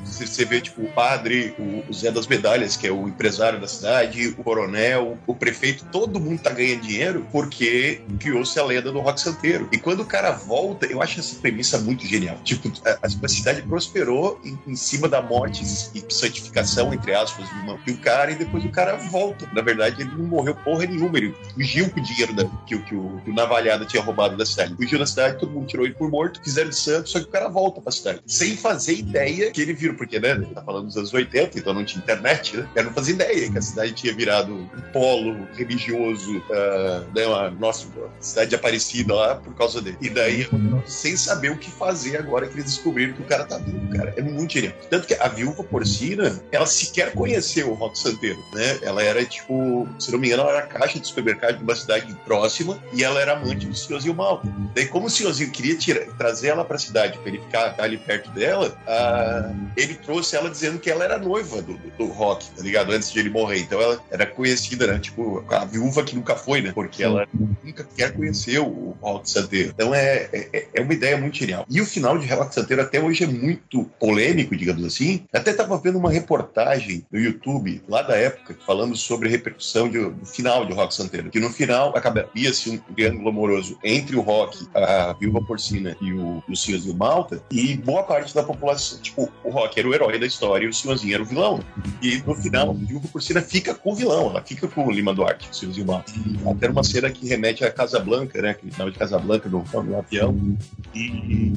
Você 0.04 0.26
você 0.26 0.44
vê, 0.44 0.60
tipo, 0.60 0.82
o 0.82 0.92
padre, 0.92 1.54
o, 1.58 1.90
o 1.90 1.92
Zé 1.92 2.10
das 2.10 2.26
Medalhas, 2.26 2.76
que 2.76 2.86
é 2.86 2.90
o 2.90 3.08
empresário 3.08 3.60
da 3.60 3.68
cidade, 3.68 4.28
o 4.28 4.42
coronel, 4.42 5.18
o 5.26 5.34
prefeito, 5.34 5.84
todo 5.92 6.20
mundo 6.20 6.40
tá 6.40 6.50
ganhando 6.50 6.82
dinheiro 6.82 7.26
porque 7.30 8.00
criou-se 8.18 8.58
a 8.58 8.64
lenda 8.64 8.90
do 8.90 9.00
Rock 9.00 9.20
Santeiro. 9.20 9.68
E 9.72 9.78
quando 9.78 10.00
o 10.00 10.06
cara 10.06 10.30
volta, 10.30 10.86
eu 10.86 11.02
acho 11.02 11.20
essa 11.20 11.36
premissa 11.36 11.78
muito 11.78 12.06
genial. 12.06 12.38
Tipo, 12.42 12.72
a, 12.86 12.98
a 13.06 13.28
cidade 13.28 13.62
prosperou 13.62 14.40
em, 14.44 14.58
em 14.66 14.76
cima 14.76 15.08
da 15.08 15.20
morte 15.20 15.49
e 15.50 16.04
santificação, 16.12 16.92
entre 16.92 17.14
aspas, 17.14 17.46
um 17.88 17.96
cara, 17.96 18.30
e 18.30 18.34
depois 18.36 18.64
o 18.64 18.68
cara 18.70 18.96
volta. 18.96 19.48
Na 19.52 19.62
verdade, 19.62 20.02
ele 20.02 20.10
não 20.16 20.24
morreu 20.24 20.54
porra 20.54 20.86
nenhuma, 20.86 21.16
ele 21.18 21.34
fugiu 21.54 21.90
com 21.90 22.00
o 22.00 22.02
dinheiro 22.02 22.32
da- 22.34 22.44
que, 22.66 22.78
que 22.78 22.94
o, 22.94 23.20
que 23.24 23.30
o 23.30 23.34
Navalhada 23.34 23.84
tinha 23.84 24.02
roubado 24.02 24.36
da 24.36 24.46
cidade. 24.46 24.74
Fugiu 24.76 24.98
da 24.98 25.06
cidade, 25.06 25.38
todo 25.38 25.50
mundo 25.52 25.66
tirou 25.66 25.84
ele 25.84 25.94
por 25.94 26.10
morto, 26.10 26.40
fizeram 26.42 26.70
de 26.70 26.76
santo, 26.76 27.08
só 27.08 27.18
que 27.18 27.26
o 27.26 27.28
cara 27.28 27.48
volta 27.48 27.80
pra 27.80 27.90
cidade. 27.92 28.20
Sem 28.26 28.56
fazer 28.56 28.94
ideia 28.94 29.50
que 29.50 29.60
ele 29.60 29.72
virou, 29.72 29.96
porque, 29.96 30.18
né, 30.20 30.30
ele 30.32 30.46
tá 30.46 30.62
falando 30.62 30.86
dos 30.86 30.96
anos 30.96 31.12
80, 31.12 31.58
então 31.58 31.72
não 31.74 31.84
tinha 31.84 32.02
internet, 32.02 32.56
né? 32.56 32.68
Eu 32.74 32.84
não 32.84 32.92
fazia 32.92 33.14
ideia 33.14 33.50
que 33.50 33.58
a 33.58 33.62
cidade 33.62 33.92
tinha 33.92 34.14
virado 34.14 34.52
um 34.54 34.68
polo 34.92 35.46
religioso, 35.54 36.42
ah, 36.52 37.04
né, 37.14 37.26
uma, 37.26 37.50
nossa, 37.50 37.86
cidade 38.20 38.50
de 38.50 38.56
Aparecida 38.56 39.14
lá 39.14 39.34
por 39.36 39.54
causa 39.54 39.80
dele. 39.80 39.96
E 40.00 40.10
daí, 40.10 40.46
sem 40.86 41.16
saber 41.16 41.50
o 41.50 41.56
que 41.56 41.70
fazer 41.70 42.16
agora 42.18 42.46
que 42.46 42.54
eles 42.54 42.64
descobriram 42.64 43.14
que 43.14 43.22
o 43.22 43.24
cara 43.24 43.44
tá 43.44 43.58
vivo, 43.58 43.88
cara. 43.96 44.12
É 44.16 44.22
muito 44.22 44.52
genial. 44.52 44.74
Tanto 44.90 45.06
que 45.06 45.14
a 45.14 45.28
viúva 45.40 45.64
porcina, 45.64 46.38
ela 46.53 46.66
sequer 46.66 47.12
conheceu 47.12 47.70
o 47.70 47.74
Rock 47.74 47.98
Santeiro, 47.98 48.38
né? 48.53 48.79
Ela 48.83 49.03
era, 49.03 49.24
tipo, 49.24 49.88
se 49.98 50.12
não 50.12 50.18
me 50.18 50.29
engano, 50.29 50.42
ela 50.42 50.59
era 50.59 50.66
caixa 50.66 51.00
de 51.00 51.07
supermercado 51.07 51.57
de 51.57 51.64
uma 51.64 51.74
cidade 51.74 52.14
próxima 52.26 52.79
e 52.92 53.03
ela 53.03 53.20
era 53.20 53.33
amante 53.33 53.66
do 53.66 53.74
senhorzinho 53.74 54.14
Malta. 54.14 54.46
Daí, 54.74 54.87
como 54.87 55.07
o 55.07 55.11
senhorzinho 55.11 55.50
queria 55.50 55.76
tirar, 55.76 56.05
trazer 56.18 56.48
ela 56.48 56.64
pra 56.64 56.79
cidade 56.79 57.18
pra 57.18 57.29
ele 57.29 57.40
ficar 57.40 57.74
ali 57.79 57.96
perto 57.96 58.31
dela, 58.33 58.76
ah, 58.87 59.50
ele 59.76 59.94
trouxe 59.94 60.37
ela 60.37 60.50
dizendo 60.50 60.79
que 60.79 60.90
ela 60.90 61.05
era 61.05 61.18
noiva 61.18 61.62
do, 61.62 61.74
do, 61.74 61.90
do 61.96 62.07
Rock, 62.07 62.50
tá 62.50 62.62
ligado? 62.62 62.92
Antes 62.92 63.11
de 63.11 63.18
ele 63.18 63.31
morrer. 63.31 63.61
Então 63.61 63.81
ela 63.81 63.98
era 64.11 64.26
conhecida, 64.26 64.87
né? 64.87 64.98
Tipo, 64.98 65.42
a 65.48 65.64
viúva 65.64 66.05
que 66.05 66.14
nunca 66.14 66.37
foi, 66.37 66.61
né? 66.61 66.72
Porque 66.72 67.03
ela 67.03 67.26
nunca 67.64 67.87
quer 67.96 68.12
conhecer 68.12 68.59
o 68.59 68.94
Rock 69.00 69.31
Santeiro. 69.31 69.70
Então 69.74 69.94
é, 69.94 70.29
é, 70.33 70.66
é 70.74 70.81
uma 70.83 70.92
ideia 70.92 71.16
muito 71.16 71.38
genial. 71.38 71.64
E 71.68 71.81
o 71.81 71.87
final 71.87 72.18
de 72.18 72.26
Rock 72.26 72.55
Santeiro 72.55 72.83
até 72.83 73.00
hoje 73.00 73.24
é 73.24 73.26
muito 73.26 73.85
polêmico, 73.98 74.55
digamos 74.55 74.85
assim. 74.85 75.24
Até 75.32 75.52
tava 75.52 75.78
vendo 75.78 75.96
uma 75.96 76.10
reportagem 76.10 77.06
no 77.10 77.18
YouTube, 77.18 77.82
lá 77.88 78.02
da 78.02 78.16
época, 78.16 78.56
falando 78.66 78.96
sobre 78.96 79.28
a 79.28 79.30
repercussão 79.30 79.88
de, 79.88 79.98
do 79.98 80.26
final 80.26 80.66
de 80.66 80.72
Rock 80.72 80.94
Santeiro. 80.94 81.30
Que 81.30 81.38
no 81.38 81.50
final 81.50 81.96
acabaria-se 81.96 82.70
um 82.70 82.78
triângulo 82.78 83.28
amoroso 83.28 83.78
entre 83.84 84.16
o 84.16 84.20
Rock, 84.20 84.66
a 84.74 85.12
viúva 85.12 85.40
porcina 85.40 85.96
e 86.00 86.12
o, 86.12 86.42
o 86.48 86.56
senhorzinho 86.56 86.96
Malta. 86.96 87.42
E 87.50 87.76
boa 87.76 88.02
parte 88.02 88.34
da 88.34 88.42
população, 88.42 88.98
tipo, 89.00 89.30
o 89.44 89.50
Rock 89.50 89.78
era 89.78 89.88
o 89.88 89.94
herói 89.94 90.18
da 90.18 90.26
história 90.26 90.66
e 90.66 90.68
o 90.68 90.74
senhorzinho 90.74 91.14
era 91.14 91.22
o 91.22 91.26
vilão. 91.26 91.60
E 92.02 92.18
no 92.26 92.34
final, 92.34 92.70
a 92.70 92.72
viúva 92.72 93.08
porcina 93.08 93.40
fica 93.40 93.72
com 93.72 93.92
o 93.92 93.94
vilão, 93.94 94.30
ela 94.30 94.42
fica 94.42 94.66
com 94.66 94.86
o 94.86 94.90
Lima 94.90 95.14
Duarte, 95.14 95.48
o 95.50 95.54
senhorzinho 95.54 95.86
Malta. 95.86 96.12
Até 96.50 96.68
uma 96.68 96.82
cena 96.82 97.08
que 97.10 97.28
remete 97.28 97.64
a 97.64 97.70
Casablanca, 97.70 98.42
né? 98.42 98.54
Que 98.54 98.70
final 98.70 98.90
de 98.90 98.98
Casablanca, 98.98 99.48
no, 99.48 99.64
no 99.82 99.98
avião. 99.98 100.56
E 100.92 101.52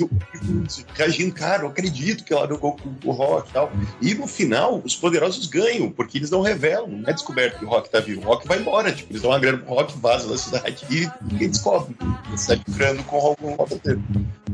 e 0.00 0.04
o 0.04 0.10
reagindo, 0.94 1.34
cara, 1.34 1.62
eu 1.64 1.68
acredito 1.68 2.24
que 2.24 2.32
ela 2.32 2.46
jogou 2.46 2.76
com 2.76 3.08
o 3.08 3.12
Rock 3.12 3.50
e 3.50 3.52
tal. 3.52 3.72
E 4.00 4.14
no 4.14 4.26
final, 4.26 4.80
os 4.84 4.96
poderosos 4.96 5.46
ganham, 5.46 5.90
porque 5.90 6.18
eles 6.18 6.30
não 6.30 6.40
revelam, 6.40 6.88
não 6.88 7.08
é 7.08 7.12
descoberto 7.12 7.58
que 7.58 7.64
o 7.64 7.68
Rock 7.68 7.90
tá 7.90 8.00
vivo. 8.00 8.22
O 8.22 8.24
Rock 8.24 8.46
vai 8.46 8.58
embora, 8.58 8.92
tipo, 8.92 9.12
eles 9.12 9.22
dão 9.22 9.30
uma 9.30 9.38
grana 9.38 9.58
pro 9.58 9.74
Rock, 9.74 9.98
vaza 9.98 10.28
da 10.28 10.38
cidade 10.38 10.84
e 10.90 11.08
ninguém 11.30 11.50
descobre. 11.50 11.96
Ele 12.26 12.34
está 12.34 12.54
lucrando 12.54 13.02
com 13.04 13.16
o 13.18 13.54
Rock 13.54 13.74
inteiro. 13.74 14.02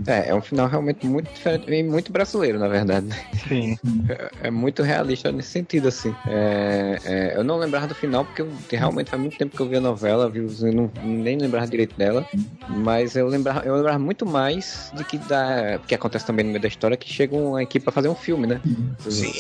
É, 0.07 0.31
é 0.31 0.35
um 0.35 0.41
final 0.41 0.69
realmente 0.69 1.07
muito 1.07 1.31
diferente 1.33 1.71
e 1.71 1.83
muito 1.83 2.13
brasileiro, 2.13 2.59
na 2.59 2.69
verdade. 2.69 3.07
né? 3.07 3.17
Sim. 3.47 3.79
É, 4.09 4.49
é 4.49 4.51
muito 4.51 4.83
realista 4.83 5.31
nesse 5.31 5.51
sentido, 5.51 5.89
assim. 5.89 6.15
É, 6.27 6.99
é, 7.05 7.37
eu 7.37 7.45
não 7.45 7.59
lembrava 7.59 7.87
do 7.87 7.95
final, 7.95 8.25
porque 8.25 8.43
eu, 8.43 8.49
realmente 8.71 9.11
faz 9.11 9.21
muito 9.21 9.37
tempo 9.37 9.57
que 9.57 9.63
eu 9.63 9.69
vi 9.69 9.77
a 9.77 9.81
novela, 9.81 10.29
viu? 10.31 10.49
Eu 10.61 10.73
não, 10.73 10.91
nem 11.03 11.37
lembrava 11.37 11.67
direito 11.67 11.97
dela. 11.97 12.27
Mas 12.69 13.17
eu 13.17 13.27
lembrava, 13.27 13.61
eu 13.67 13.75
lembrava 13.75 13.99
muito 13.99 14.25
mais 14.25 14.91
de 14.95 15.05
que 15.05 15.19
da. 15.29 15.79
que 15.87 15.95
acontece 15.95 16.27
também 16.27 16.45
no 16.45 16.51
meio 16.51 16.61
da 16.63 16.69
história, 16.69 16.97
que 16.97 17.13
chega 17.13 17.37
uma 17.37 17.63
equipe 17.63 17.85
pra 17.85 17.93
fazer 17.93 18.09
um 18.09 18.15
filme, 18.15 18.47
né? 18.47 18.61
Sim. 19.09 19.33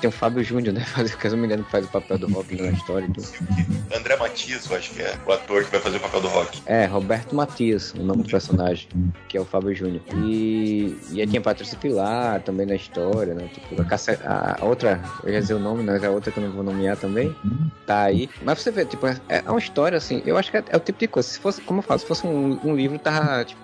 Tem 0.00 0.08
o 0.08 0.12
Fábio 0.12 0.42
Júnior, 0.42 0.72
né? 0.74 0.80
Faz, 0.86 1.12
eu 1.24 1.30
não 1.32 1.38
me 1.38 1.46
engano 1.46 1.64
que 1.64 1.70
faz 1.70 1.84
o 1.84 1.88
papel 1.88 2.18
do 2.18 2.26
Rock 2.28 2.54
na 2.60 2.70
história 2.70 3.06
e 3.06 3.12
tudo. 3.12 3.26
André 3.94 4.16
Matias, 4.16 4.68
eu 4.70 4.76
acho 4.76 4.90
que 4.92 5.02
é 5.02 5.14
o 5.26 5.32
ator 5.32 5.64
que 5.64 5.70
vai 5.72 5.80
fazer 5.80 5.96
o 5.96 6.00
papel 6.00 6.20
do 6.20 6.28
Rock. 6.28 6.62
É, 6.66 6.84
Roberto 6.86 7.34
Matias, 7.34 7.92
o 7.94 8.02
nome 8.02 8.22
do 8.22 8.28
personagem, 8.30 8.88
que 9.28 9.36
é 9.36 9.40
o 9.40 9.44
Fábio 9.44 9.74
Júnior. 9.74 10.00
E, 10.16 10.96
e 11.12 11.20
aí 11.20 11.26
tinha 11.26 11.40
Patrícia 11.40 11.76
Pilar 11.78 12.40
também 12.42 12.66
na 12.66 12.74
história, 12.74 13.34
né? 13.34 13.48
Tipo, 13.52 13.80
a, 13.80 13.84
Cássia- 13.84 14.20
a 14.24 14.64
outra, 14.64 15.00
eu 15.24 15.32
ia 15.32 15.40
dizer 15.40 15.54
o 15.54 15.58
nome, 15.58 15.82
mas 15.82 16.02
a 16.04 16.10
outra 16.10 16.30
que 16.30 16.38
eu 16.38 16.44
não 16.44 16.52
vou 16.52 16.62
nomear 16.62 16.96
também, 16.96 17.34
tá 17.86 18.02
aí. 18.02 18.28
Mas 18.42 18.60
você 18.60 18.70
vê, 18.70 18.84
tipo, 18.84 19.06
é, 19.06 19.16
é 19.28 19.42
uma 19.50 19.58
história 19.58 19.96
assim, 19.98 20.22
eu 20.26 20.36
acho 20.36 20.50
que 20.50 20.56
é, 20.58 20.64
é 20.68 20.76
o 20.76 20.80
tipo 20.80 20.98
de 20.98 21.08
coisa. 21.08 21.28
Se 21.28 21.38
fosse, 21.38 21.60
como 21.62 21.78
eu 21.78 21.82
falo, 21.82 21.98
se 22.00 22.06
fosse 22.06 22.26
um, 22.26 22.58
um 22.64 22.74
livro, 22.76 22.98
tava, 22.98 23.44
tipo, 23.44 23.60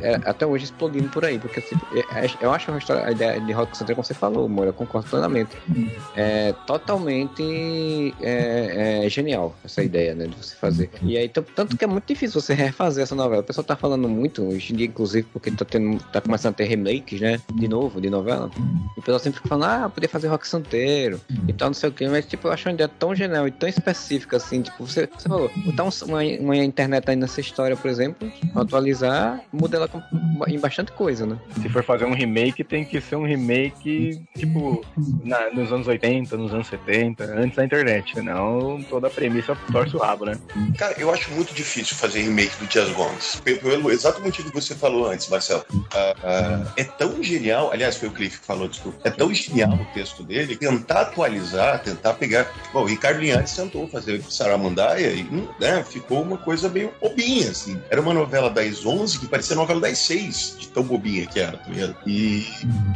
é, 0.00 0.14
até 0.24 0.46
hoje 0.46 0.64
explodindo 0.64 0.97
por 1.04 1.24
aí, 1.24 1.38
porque 1.38 1.60
tipo, 1.60 1.86
é- 1.92 2.06
é- 2.26 2.30
eu 2.40 2.52
acho 2.52 2.76
história, 2.78 3.04
a 3.06 3.12
ideia 3.12 3.40
de 3.40 3.52
Rock 3.52 3.76
Santeiro, 3.76 3.96
como 3.96 4.04
você 4.06 4.14
falou, 4.14 4.48
Moura, 4.48 4.72
concordo 4.72 5.08
plenamente. 5.08 5.56
É 6.14 6.52
totalmente 6.66 8.14
é, 8.20 9.04
é 9.04 9.08
genial 9.08 9.54
essa 9.64 9.82
ideia, 9.82 10.14
né, 10.14 10.26
de 10.26 10.34
você 10.36 10.54
fazer. 10.56 10.90
E 11.02 11.16
aí, 11.16 11.28
tanto 11.28 11.76
que 11.76 11.84
é 11.84 11.86
muito 11.86 12.06
difícil 12.06 12.40
você 12.40 12.54
refazer 12.54 13.02
essa 13.02 13.14
novela. 13.14 13.40
O 13.42 13.44
pessoal 13.44 13.64
tá 13.64 13.76
falando 13.76 14.08
muito 14.08 14.42
hoje 14.44 14.72
em 14.72 14.76
dia, 14.76 14.86
inclusive, 14.86 15.26
porque 15.32 15.50
tá, 15.50 15.64
tendo, 15.64 16.02
tá 16.12 16.20
começando 16.20 16.52
a 16.52 16.56
ter 16.56 16.64
remakes, 16.64 17.20
né, 17.20 17.40
de 17.54 17.68
novo, 17.68 18.00
de 18.00 18.10
novela. 18.10 18.50
E 18.96 19.00
o 19.00 19.02
pessoal 19.02 19.18
sempre 19.18 19.36
fica 19.38 19.48
falando, 19.48 19.84
ah, 19.84 19.88
podia 19.88 20.08
fazer 20.08 20.28
Rock 20.28 20.46
Santeiro 20.48 21.20
e 21.46 21.52
tal, 21.52 21.68
não 21.68 21.74
sei 21.74 21.88
o 21.88 21.92
que, 21.92 22.06
mas 22.08 22.26
tipo, 22.26 22.48
eu 22.48 22.52
acho 22.52 22.68
uma 22.68 22.74
ideia 22.74 22.88
tão 22.88 23.14
genial 23.14 23.46
e 23.46 23.50
tão 23.50 23.68
específica, 23.68 24.36
assim, 24.36 24.62
tipo, 24.62 24.86
você, 24.86 25.08
você 25.16 25.28
falou, 25.28 25.50
botar 25.64 25.84
um- 25.84 25.88
uma, 26.06 26.22
uma 26.40 26.56
internet 26.56 27.08
aí 27.08 27.16
nessa 27.16 27.40
história, 27.40 27.76
por 27.76 27.90
exemplo, 27.90 28.30
atualizar, 28.54 29.40
muda 29.52 29.76
ela 29.76 29.88
em 30.48 30.58
bastante 30.58 30.87
coisa, 30.92 31.26
né? 31.26 31.38
Se 31.62 31.68
for 31.68 31.82
fazer 31.82 32.04
um 32.04 32.14
remake, 32.14 32.62
tem 32.64 32.84
que 32.84 33.00
ser 33.00 33.16
um 33.16 33.24
remake, 33.26 34.20
tipo, 34.36 34.84
na- 35.24 35.50
nos 35.50 35.72
anos 35.72 35.86
80, 35.86 36.36
nos 36.36 36.52
anos 36.52 36.66
70, 36.68 37.24
antes 37.24 37.56
da 37.56 37.64
internet. 37.64 38.12
Senão 38.14 38.82
toda 38.88 39.06
a 39.08 39.10
premissa 39.10 39.56
torce 39.72 39.96
o 39.96 39.98
rabo, 39.98 40.24
né? 40.24 40.38
Cara, 40.76 40.94
eu 40.98 41.12
acho 41.12 41.30
muito 41.32 41.52
difícil 41.54 41.96
fazer 41.96 42.20
remake 42.22 42.56
do 42.58 42.66
Dias 42.66 42.90
Gomes. 42.90 43.40
Pe- 43.44 43.56
Pelo 43.56 43.90
exato 43.90 44.20
motivo 44.22 44.50
que 44.50 44.54
você 44.60 44.74
falou 44.74 45.10
antes, 45.10 45.28
Marcelo. 45.28 45.64
Ah, 45.94 46.14
ah, 46.22 46.72
é 46.76 46.84
tão 46.84 47.22
genial, 47.22 47.70
aliás, 47.72 47.96
foi 47.96 48.08
o 48.08 48.12
Cliff 48.12 48.38
que 48.40 48.46
falou, 48.46 48.68
desculpa. 48.68 48.98
É 49.04 49.10
tão 49.10 49.32
genial 49.32 49.72
o 49.74 49.84
texto 49.94 50.22
dele, 50.22 50.56
tentar 50.56 51.02
atualizar, 51.02 51.82
tentar 51.82 52.14
pegar. 52.14 52.50
Bom, 52.72 52.82
o 52.82 52.86
Ricardo 52.86 53.20
Linhares 53.20 53.52
tentou 53.52 53.86
fazer 53.88 54.22
Saramandaia 54.28 55.08
e 55.12 55.22
hum, 55.22 55.46
né, 55.60 55.84
ficou 55.84 56.22
uma 56.22 56.36
coisa 56.38 56.68
meio 56.68 56.92
bobinha, 57.00 57.50
assim. 57.50 57.80
Era 57.90 58.00
uma 58.00 58.14
novela 58.14 58.48
das 58.50 58.84
11 58.86 59.18
que 59.18 59.26
parecia 59.26 59.54
novela 59.56 59.80
das 59.80 59.98
6, 59.98 60.56
de 60.58 60.68
tão 60.78 60.84
bobinha 60.84 61.26
que 61.26 61.40
era, 61.40 61.58
tá 61.58 61.68
ligado? 61.68 61.96
E 62.06 62.46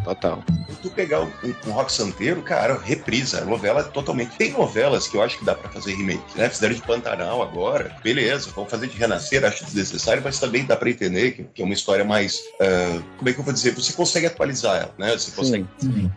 Total. 0.04 0.42
tu 0.80 0.90
pegar 0.90 1.22
um, 1.22 1.30
um 1.66 1.72
rock 1.72 1.92
santeiro, 1.92 2.40
cara, 2.42 2.78
reprisa. 2.78 3.42
A 3.42 3.44
novela 3.44 3.80
é 3.80 3.84
totalmente. 3.84 4.36
Tem 4.36 4.52
novelas 4.52 5.08
que 5.08 5.16
eu 5.16 5.22
acho 5.22 5.38
que 5.38 5.44
dá 5.44 5.54
pra 5.54 5.68
fazer 5.68 5.94
remake, 5.94 6.22
né? 6.36 6.48
Fizeram 6.48 6.74
de 6.74 6.82
Pantanal 6.82 7.42
agora, 7.42 7.96
beleza. 8.02 8.50
Vamos 8.54 8.70
fazer 8.70 8.86
de 8.86 8.96
Renascer, 8.96 9.44
acho 9.44 9.64
desnecessário, 9.64 10.22
mas 10.24 10.38
também 10.38 10.64
dá 10.64 10.76
pra 10.76 10.90
entender 10.90 11.32
que, 11.32 11.44
que 11.44 11.62
é 11.62 11.64
uma 11.64 11.74
história 11.74 12.04
mais. 12.04 12.40
ah, 12.60 13.02
como 13.18 13.28
é 13.28 13.32
que 13.32 13.40
eu 13.40 13.44
vou 13.44 13.52
dizer? 13.52 13.74
Você 13.74 13.92
consegue 13.92 14.26
atualizar 14.26 14.76
ela, 14.76 14.94
né? 14.96 15.12
Você 15.12 15.32
consegue. 15.32 15.66
Sim. 15.78 16.10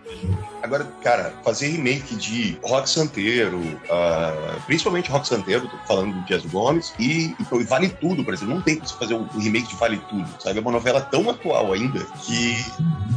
Agora, 0.61 0.83
cara, 1.03 1.31
fazer 1.43 1.67
remake 1.67 2.15
de 2.15 2.57
Rock 2.63 2.89
Santeiro, 2.89 3.61
ah, 3.89 4.57
principalmente 4.65 5.11
Rock 5.11 5.27
Santeiro, 5.27 5.67
tô 5.67 5.77
falando 5.87 6.13
do 6.13 6.25
Dias 6.25 6.43
Gomes, 6.45 6.93
e, 6.99 7.35
e 7.39 7.63
Vale 7.63 7.89
Tudo, 7.89 8.23
por 8.23 8.33
exemplo. 8.33 8.55
Não 8.55 8.61
tem 8.61 8.75
como 8.75 8.87
você 8.87 8.95
fazer 8.97 9.13
um 9.13 9.25
remake 9.39 9.67
de 9.67 9.75
Vale 9.75 9.97
Tudo, 10.09 10.27
sabe? 10.39 10.57
É 10.57 10.61
uma 10.61 10.71
novela 10.71 11.01
tão 11.01 11.29
atual 11.29 11.54
ainda 11.73 12.03
que 12.23 12.55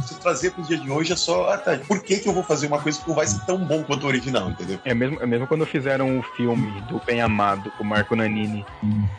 se 0.05 0.19
trazer 0.19 0.51
para 0.51 0.61
os 0.61 0.67
dias 0.67 0.81
de 0.81 0.89
hoje 0.89 1.13
é 1.13 1.15
só, 1.15 1.49
ah, 1.49 1.57
tá, 1.57 1.77
por 1.87 2.01
que, 2.01 2.17
que 2.17 2.27
eu 2.27 2.33
vou 2.33 2.43
fazer 2.43 2.67
uma 2.67 2.81
coisa 2.81 2.99
que 2.99 3.07
não 3.07 3.15
vai 3.15 3.27
ser 3.27 3.45
tão 3.45 3.57
bom 3.57 3.83
quanto 3.83 4.03
o 4.03 4.07
original, 4.07 4.49
entendeu? 4.49 4.79
É 4.83 4.93
mesmo, 4.93 5.21
é 5.21 5.25
mesmo 5.25 5.47
quando 5.47 5.65
fizeram 5.65 6.19
o 6.19 6.23
filme 6.23 6.81
do 6.81 6.99
Bem 7.05 7.21
Amado 7.21 7.71
com 7.77 7.83
o 7.83 7.87
Marco 7.87 8.15
Nanini. 8.15 8.65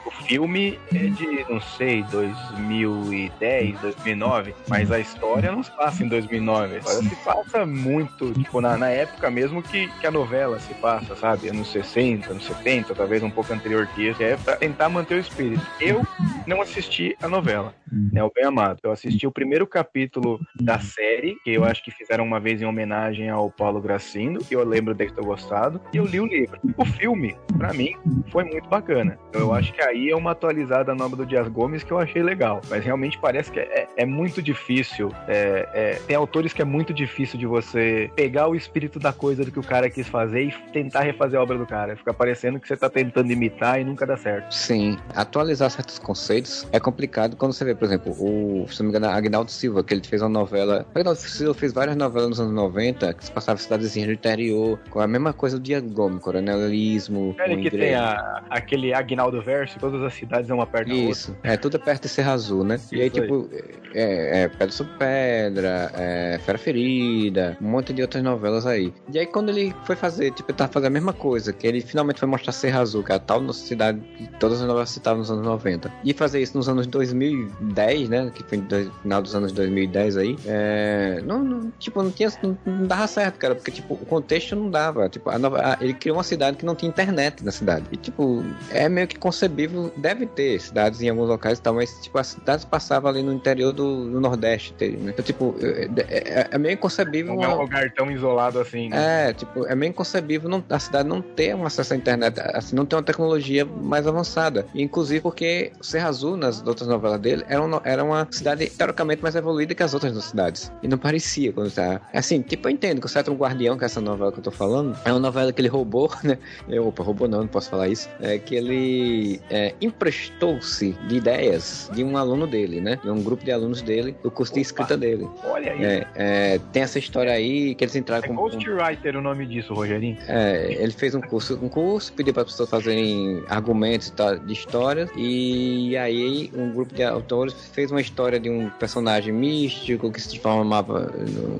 O 0.06 0.10
filme 0.10 0.78
é 0.94 1.06
de, 1.06 1.44
não 1.48 1.60
sei, 1.60 2.02
2010, 2.04 3.80
2009, 3.80 4.54
mas 4.68 4.90
a 4.90 4.98
história 4.98 5.52
não 5.52 5.62
se 5.62 5.70
passa 5.72 6.04
em 6.04 6.08
2009. 6.08 6.76
A 6.76 6.78
história 6.78 7.08
se 7.08 7.16
passa 7.16 7.66
muito, 7.66 8.32
tipo, 8.32 8.60
na, 8.60 8.76
na 8.76 8.88
época 8.88 9.30
mesmo 9.30 9.62
que, 9.62 9.88
que 10.00 10.06
a 10.06 10.10
novela 10.10 10.58
se 10.60 10.74
passa, 10.74 11.14
sabe? 11.16 11.48
Anos 11.48 11.70
60, 11.72 12.30
anos 12.30 12.44
70, 12.44 12.94
talvez 12.94 13.22
um 13.22 13.30
pouco 13.30 13.52
anterior 13.52 13.86
que 13.88 14.08
isso. 14.08 14.22
É 14.22 14.36
pra 14.36 14.56
tentar 14.56 14.88
manter 14.88 15.14
o 15.14 15.20
espírito. 15.20 15.64
Eu 15.80 16.06
não 16.46 16.60
assisti 16.60 17.16
a 17.22 17.28
novela, 17.28 17.74
né? 17.90 18.22
O 18.22 18.30
Bem 18.34 18.44
Amado. 18.44 18.78
Eu 18.82 18.92
assisti 18.92 19.09
o 19.26 19.32
primeiro 19.32 19.66
capítulo 19.66 20.40
da 20.60 20.78
série, 20.78 21.36
que 21.44 21.50
eu 21.50 21.64
acho 21.64 21.82
que 21.84 21.90
fizeram 21.90 22.24
uma 22.24 22.40
vez 22.40 22.60
em 22.60 22.64
homenagem 22.64 23.28
ao 23.28 23.50
Paulo 23.50 23.80
Gracindo, 23.80 24.44
que 24.44 24.54
eu 24.54 24.64
lembro 24.64 24.94
de 24.94 25.06
ter 25.06 25.22
gostado, 25.22 25.80
e 25.92 25.96
eu 25.96 26.04
li 26.06 26.20
o 26.20 26.26
livro. 26.26 26.58
O 26.76 26.84
filme, 26.84 27.36
pra 27.56 27.72
mim, 27.72 27.94
foi 28.30 28.44
muito 28.44 28.68
bacana. 28.68 29.18
Eu 29.32 29.52
acho 29.54 29.72
que 29.72 29.82
aí 29.82 30.10
é 30.10 30.16
uma 30.16 30.32
atualizada 30.32 30.94
nova 30.94 31.16
do 31.16 31.26
Dias 31.26 31.48
Gomes 31.48 31.82
que 31.82 31.92
eu 31.92 31.98
achei 31.98 32.22
legal. 32.22 32.60
Mas 32.68 32.84
realmente 32.84 33.18
parece 33.18 33.50
que 33.50 33.60
é, 33.60 33.88
é 33.96 34.04
muito 34.06 34.42
difícil. 34.42 35.10
é- 35.28 35.68
é- 35.74 35.94
tem 36.06 36.16
autores 36.16 36.52
que 36.52 36.62
é 36.62 36.64
muito 36.64 36.92
difícil 36.92 37.38
de 37.38 37.46
você 37.46 38.10
pegar 38.16 38.48
o 38.48 38.54
espírito 38.54 38.98
da 38.98 39.12
coisa 39.12 39.44
do 39.44 39.50
que 39.50 39.58
o 39.58 39.62
cara 39.62 39.88
quis 39.90 40.08
fazer 40.08 40.44
e 40.44 40.52
tentar 40.72 41.00
refazer 41.02 41.38
a 41.38 41.42
obra 41.42 41.56
do 41.58 41.66
cara. 41.66 41.96
Fica 41.96 42.12
parecendo 42.12 42.58
que 42.60 42.66
você 42.68 42.76
tá 42.76 42.88
tentando 42.88 43.30
imitar 43.32 43.80
e 43.80 43.84
nunca 43.84 44.06
dá 44.06 44.16
certo. 44.16 44.52
Sim, 44.54 44.98
atualizar 45.14 45.70
certos 45.70 45.98
conceitos 45.98 46.66
é 46.72 46.80
complicado 46.80 47.36
quando 47.36 47.52
você 47.52 47.64
vê, 47.64 47.74
por 47.74 47.84
exemplo, 47.84 48.12
o, 48.12 48.66
se 48.68 48.80
não 48.80 48.86
me 48.86 48.90
engano, 48.90 48.99
Agnaldo 49.04 49.50
Silva, 49.50 49.82
que 49.82 49.94
ele 49.94 50.02
fez 50.06 50.22
uma 50.22 50.28
novela. 50.28 50.86
Agnaldo 50.94 51.18
Silva 51.20 51.54
fez 51.54 51.72
várias 51.72 51.96
novelas 51.96 52.30
nos 52.30 52.40
anos 52.40 52.52
90 52.54 53.12
que 53.14 53.24
se 53.24 53.30
passavam 53.32 53.58
em 53.60 53.62
cidadezinhas 53.62 54.08
do 54.08 54.14
interior, 54.14 54.78
com 54.90 55.00
a 55.00 55.06
mesma 55.06 55.32
coisa 55.32 55.58
do 55.58 55.62
Dias 55.62 55.82
Gomes, 55.82 56.22
coronelismo, 56.22 57.34
Ele 57.44 57.62
que 57.62 57.70
tem 57.70 57.94
a- 57.94 58.42
aquele 58.50 58.92
Agnaldo 58.92 59.40
Verso, 59.42 59.78
todas 59.78 60.02
as 60.02 60.14
cidades 60.14 60.50
uma 60.50 60.66
perto 60.66 60.88
da 60.88 60.94
outra. 60.94 61.10
Isso, 61.10 61.36
é 61.42 61.56
tudo 61.56 61.78
perto 61.78 62.02
de 62.02 62.08
Serra 62.08 62.32
Azul, 62.32 62.64
né? 62.64 62.78
E 62.92 63.00
aí, 63.00 63.08
Isso 63.08 63.16
aí. 63.16 63.26
tipo, 63.26 63.48
é, 63.94 64.42
é 64.42 64.48
Pedra 64.48 64.70
sobre 64.72 64.92
Pedra, 64.98 65.90
é 65.94 66.38
Fera 66.44 66.58
Ferida, 66.58 67.56
um 67.60 67.68
monte 67.68 67.92
de 67.92 68.02
outras 68.02 68.22
novelas 68.22 68.66
aí. 68.66 68.92
E 69.12 69.18
aí, 69.18 69.26
quando 69.26 69.48
ele 69.50 69.74
foi 69.84 69.96
fazer, 69.96 70.32
tipo, 70.32 70.50
ele 70.50 70.58
tava 70.58 70.72
fazendo 70.72 70.88
a 70.88 70.90
mesma 70.90 71.12
coisa, 71.12 71.52
que 71.52 71.66
ele 71.66 71.80
finalmente 71.80 72.18
foi 72.18 72.28
mostrar 72.28 72.52
Serra 72.52 72.80
Azul, 72.80 73.02
que 73.02 73.12
é 73.12 73.14
a 73.14 73.18
tal 73.18 73.40
nossa 73.40 73.64
cidade 73.66 74.00
que 74.16 74.28
todas 74.38 74.60
as 74.60 74.66
novelas 74.66 74.90
citavam 74.90 75.18
nos 75.20 75.30
anos 75.30 75.44
90, 75.44 75.90
e 76.04 76.12
fazer 76.12 76.40
isso 76.40 76.56
nos 76.56 76.68
anos 76.68 76.86
2010, 76.86 78.08
né? 78.08 78.30
Que 78.34 78.42
foi 78.44 78.58
final 79.02 79.22
dos 79.22 79.34
anos 79.34 79.52
2010 79.52 80.16
aí. 80.16 80.36
É, 80.46 81.20
não, 81.24 81.42
não, 81.42 81.72
tipo, 81.78 82.02
não 82.02 82.10
tinha. 82.10 82.30
Não, 82.42 82.56
não, 82.64 82.86
dava 82.86 83.06
certo, 83.06 83.38
cara, 83.38 83.54
porque, 83.54 83.70
tipo, 83.70 83.94
o 83.94 84.06
contexto 84.06 84.56
não 84.56 84.70
dava. 84.70 85.08
Tipo, 85.08 85.30
a 85.30 85.38
nova, 85.38 85.60
a, 85.60 85.78
ele 85.80 85.94
criou 85.94 86.16
uma 86.16 86.22
cidade 86.22 86.56
que 86.56 86.64
não 86.64 86.74
tinha 86.74 86.88
internet 86.88 87.44
na 87.44 87.52
cidade. 87.52 87.84
E, 87.90 87.96
tipo, 87.96 88.44
é 88.70 88.88
meio 88.88 89.06
que 89.06 89.18
concebível, 89.18 89.92
deve 89.96 90.26
ter 90.26 90.60
cidades 90.60 91.00
em 91.02 91.08
alguns 91.08 91.28
locais 91.28 91.58
e 91.58 91.62
tal, 91.62 91.74
mas, 91.74 91.90
tipo, 92.00 92.18
as 92.18 92.28
cidades 92.28 92.64
passavam 92.64 93.10
ali 93.10 93.22
no 93.22 93.32
interior 93.32 93.72
do, 93.72 94.10
do 94.10 94.20
Nordeste, 94.20 94.74
né? 94.80 95.10
Então, 95.12 95.24
tipo, 95.24 95.54
é, 95.60 95.88
é, 96.08 96.48
é 96.50 96.58
meio 96.58 96.74
inconcebível. 96.74 97.34
Não 97.34 97.44
é 97.44 97.48
um 97.48 97.60
lugar 97.62 97.90
tão 97.92 98.10
isolado 98.10 98.58
assim. 98.58 98.88
Né? 98.88 99.28
É, 99.28 99.32
tipo, 99.32 99.66
é 99.66 99.74
meio 99.74 99.90
inconcebível 99.90 100.48
não, 100.48 100.64
a 100.68 100.78
cidade 100.78 101.08
não 101.08 101.20
ter 101.20 101.54
um 101.54 101.64
acesso 101.64 101.94
à 101.94 101.96
internet, 101.96 102.40
assim, 102.54 102.74
não 102.74 102.86
ter 102.86 102.96
uma 102.96 103.02
tecnologia 103.02 103.64
mais 103.64 104.06
avançada. 104.06 104.66
Inclusive 104.74 105.20
porque 105.20 105.72
Serra 105.80 106.08
Azul, 106.08 106.36
nas 106.36 106.64
outras 106.66 106.88
novelas 106.88 107.20
dele, 107.20 107.44
era 107.48 107.62
uma, 107.62 107.82
era 107.84 108.04
uma 108.04 108.26
cidade 108.30 108.69
teoricamente 108.76 109.22
mais 109.22 109.34
evoluída 109.34 109.74
que 109.74 109.82
as 109.82 109.94
outras 109.94 110.12
duas 110.12 110.24
cidades. 110.24 110.72
E 110.82 110.88
não 110.88 110.98
parecia 110.98 111.52
quando 111.52 111.72
tá. 111.72 112.00
Assim, 112.12 112.42
tipo, 112.42 112.68
eu 112.68 112.72
entendo 112.72 113.00
que 113.00 113.06
o 113.06 113.08
Cetro 113.08 113.34
Guardião, 113.34 113.76
que 113.76 113.84
é 113.84 113.86
essa 113.86 114.00
novela 114.00 114.32
que 114.32 114.38
eu 114.38 114.42
tô 114.42 114.50
falando, 114.50 114.96
é 115.04 115.12
uma 115.12 115.20
novela 115.20 115.52
que 115.52 115.60
ele 115.60 115.68
roubou, 115.68 116.10
né? 116.22 116.38
Eu, 116.68 116.86
opa, 116.86 117.02
roubou 117.02 117.28
não, 117.28 117.40
não 117.40 117.46
posso 117.46 117.70
falar 117.70 117.88
isso. 117.88 118.08
É 118.20 118.38
que 118.38 118.54
ele 118.54 119.40
é, 119.50 119.74
emprestou-se 119.80 120.92
de 121.08 121.16
ideias 121.16 121.90
de 121.92 122.04
um 122.04 122.16
aluno 122.16 122.46
dele, 122.46 122.80
né? 122.80 122.98
De 123.02 123.10
um 123.10 123.22
grupo 123.22 123.44
de 123.44 123.52
alunos 123.52 123.82
dele, 123.82 124.16
do 124.22 124.30
curso 124.30 124.54
de 124.54 124.60
escrita 124.60 124.96
dele. 124.96 125.28
Olha 125.44 125.72
aí. 125.72 125.84
É, 125.84 126.06
é, 126.14 126.60
tem 126.72 126.82
essa 126.82 126.98
história 126.98 127.32
aí 127.32 127.74
que 127.74 127.84
eles 127.84 127.96
entraram 127.96 128.24
é 128.24 128.28
com. 128.28 128.34
Ghostwriter 128.34 129.16
o 129.16 129.20
nome 129.20 129.46
disso, 129.46 129.74
Rogerinho. 129.74 130.16
É, 130.26 130.76
ele 130.78 130.92
fez 130.92 131.14
um 131.14 131.20
curso, 131.20 131.58
um 131.62 131.68
curso, 131.68 132.12
pediu 132.12 132.32
para 132.32 132.42
as 132.42 132.50
pessoas 132.50 132.70
fazerem 132.70 133.42
argumentos 133.48 134.12
de 134.46 134.52
histórias, 134.52 135.10
e 135.16 135.96
aí 135.96 136.50
um 136.54 136.70
grupo 136.70 136.94
de 136.94 137.02
autores 137.02 137.54
fez 137.72 137.90
uma 137.90 138.00
história 138.00 138.38
de 138.38 138.50
um 138.50 138.59
personagem 138.68 139.32
místico 139.32 140.10
que 140.10 140.20
se 140.20 140.28
transformava 140.28 141.12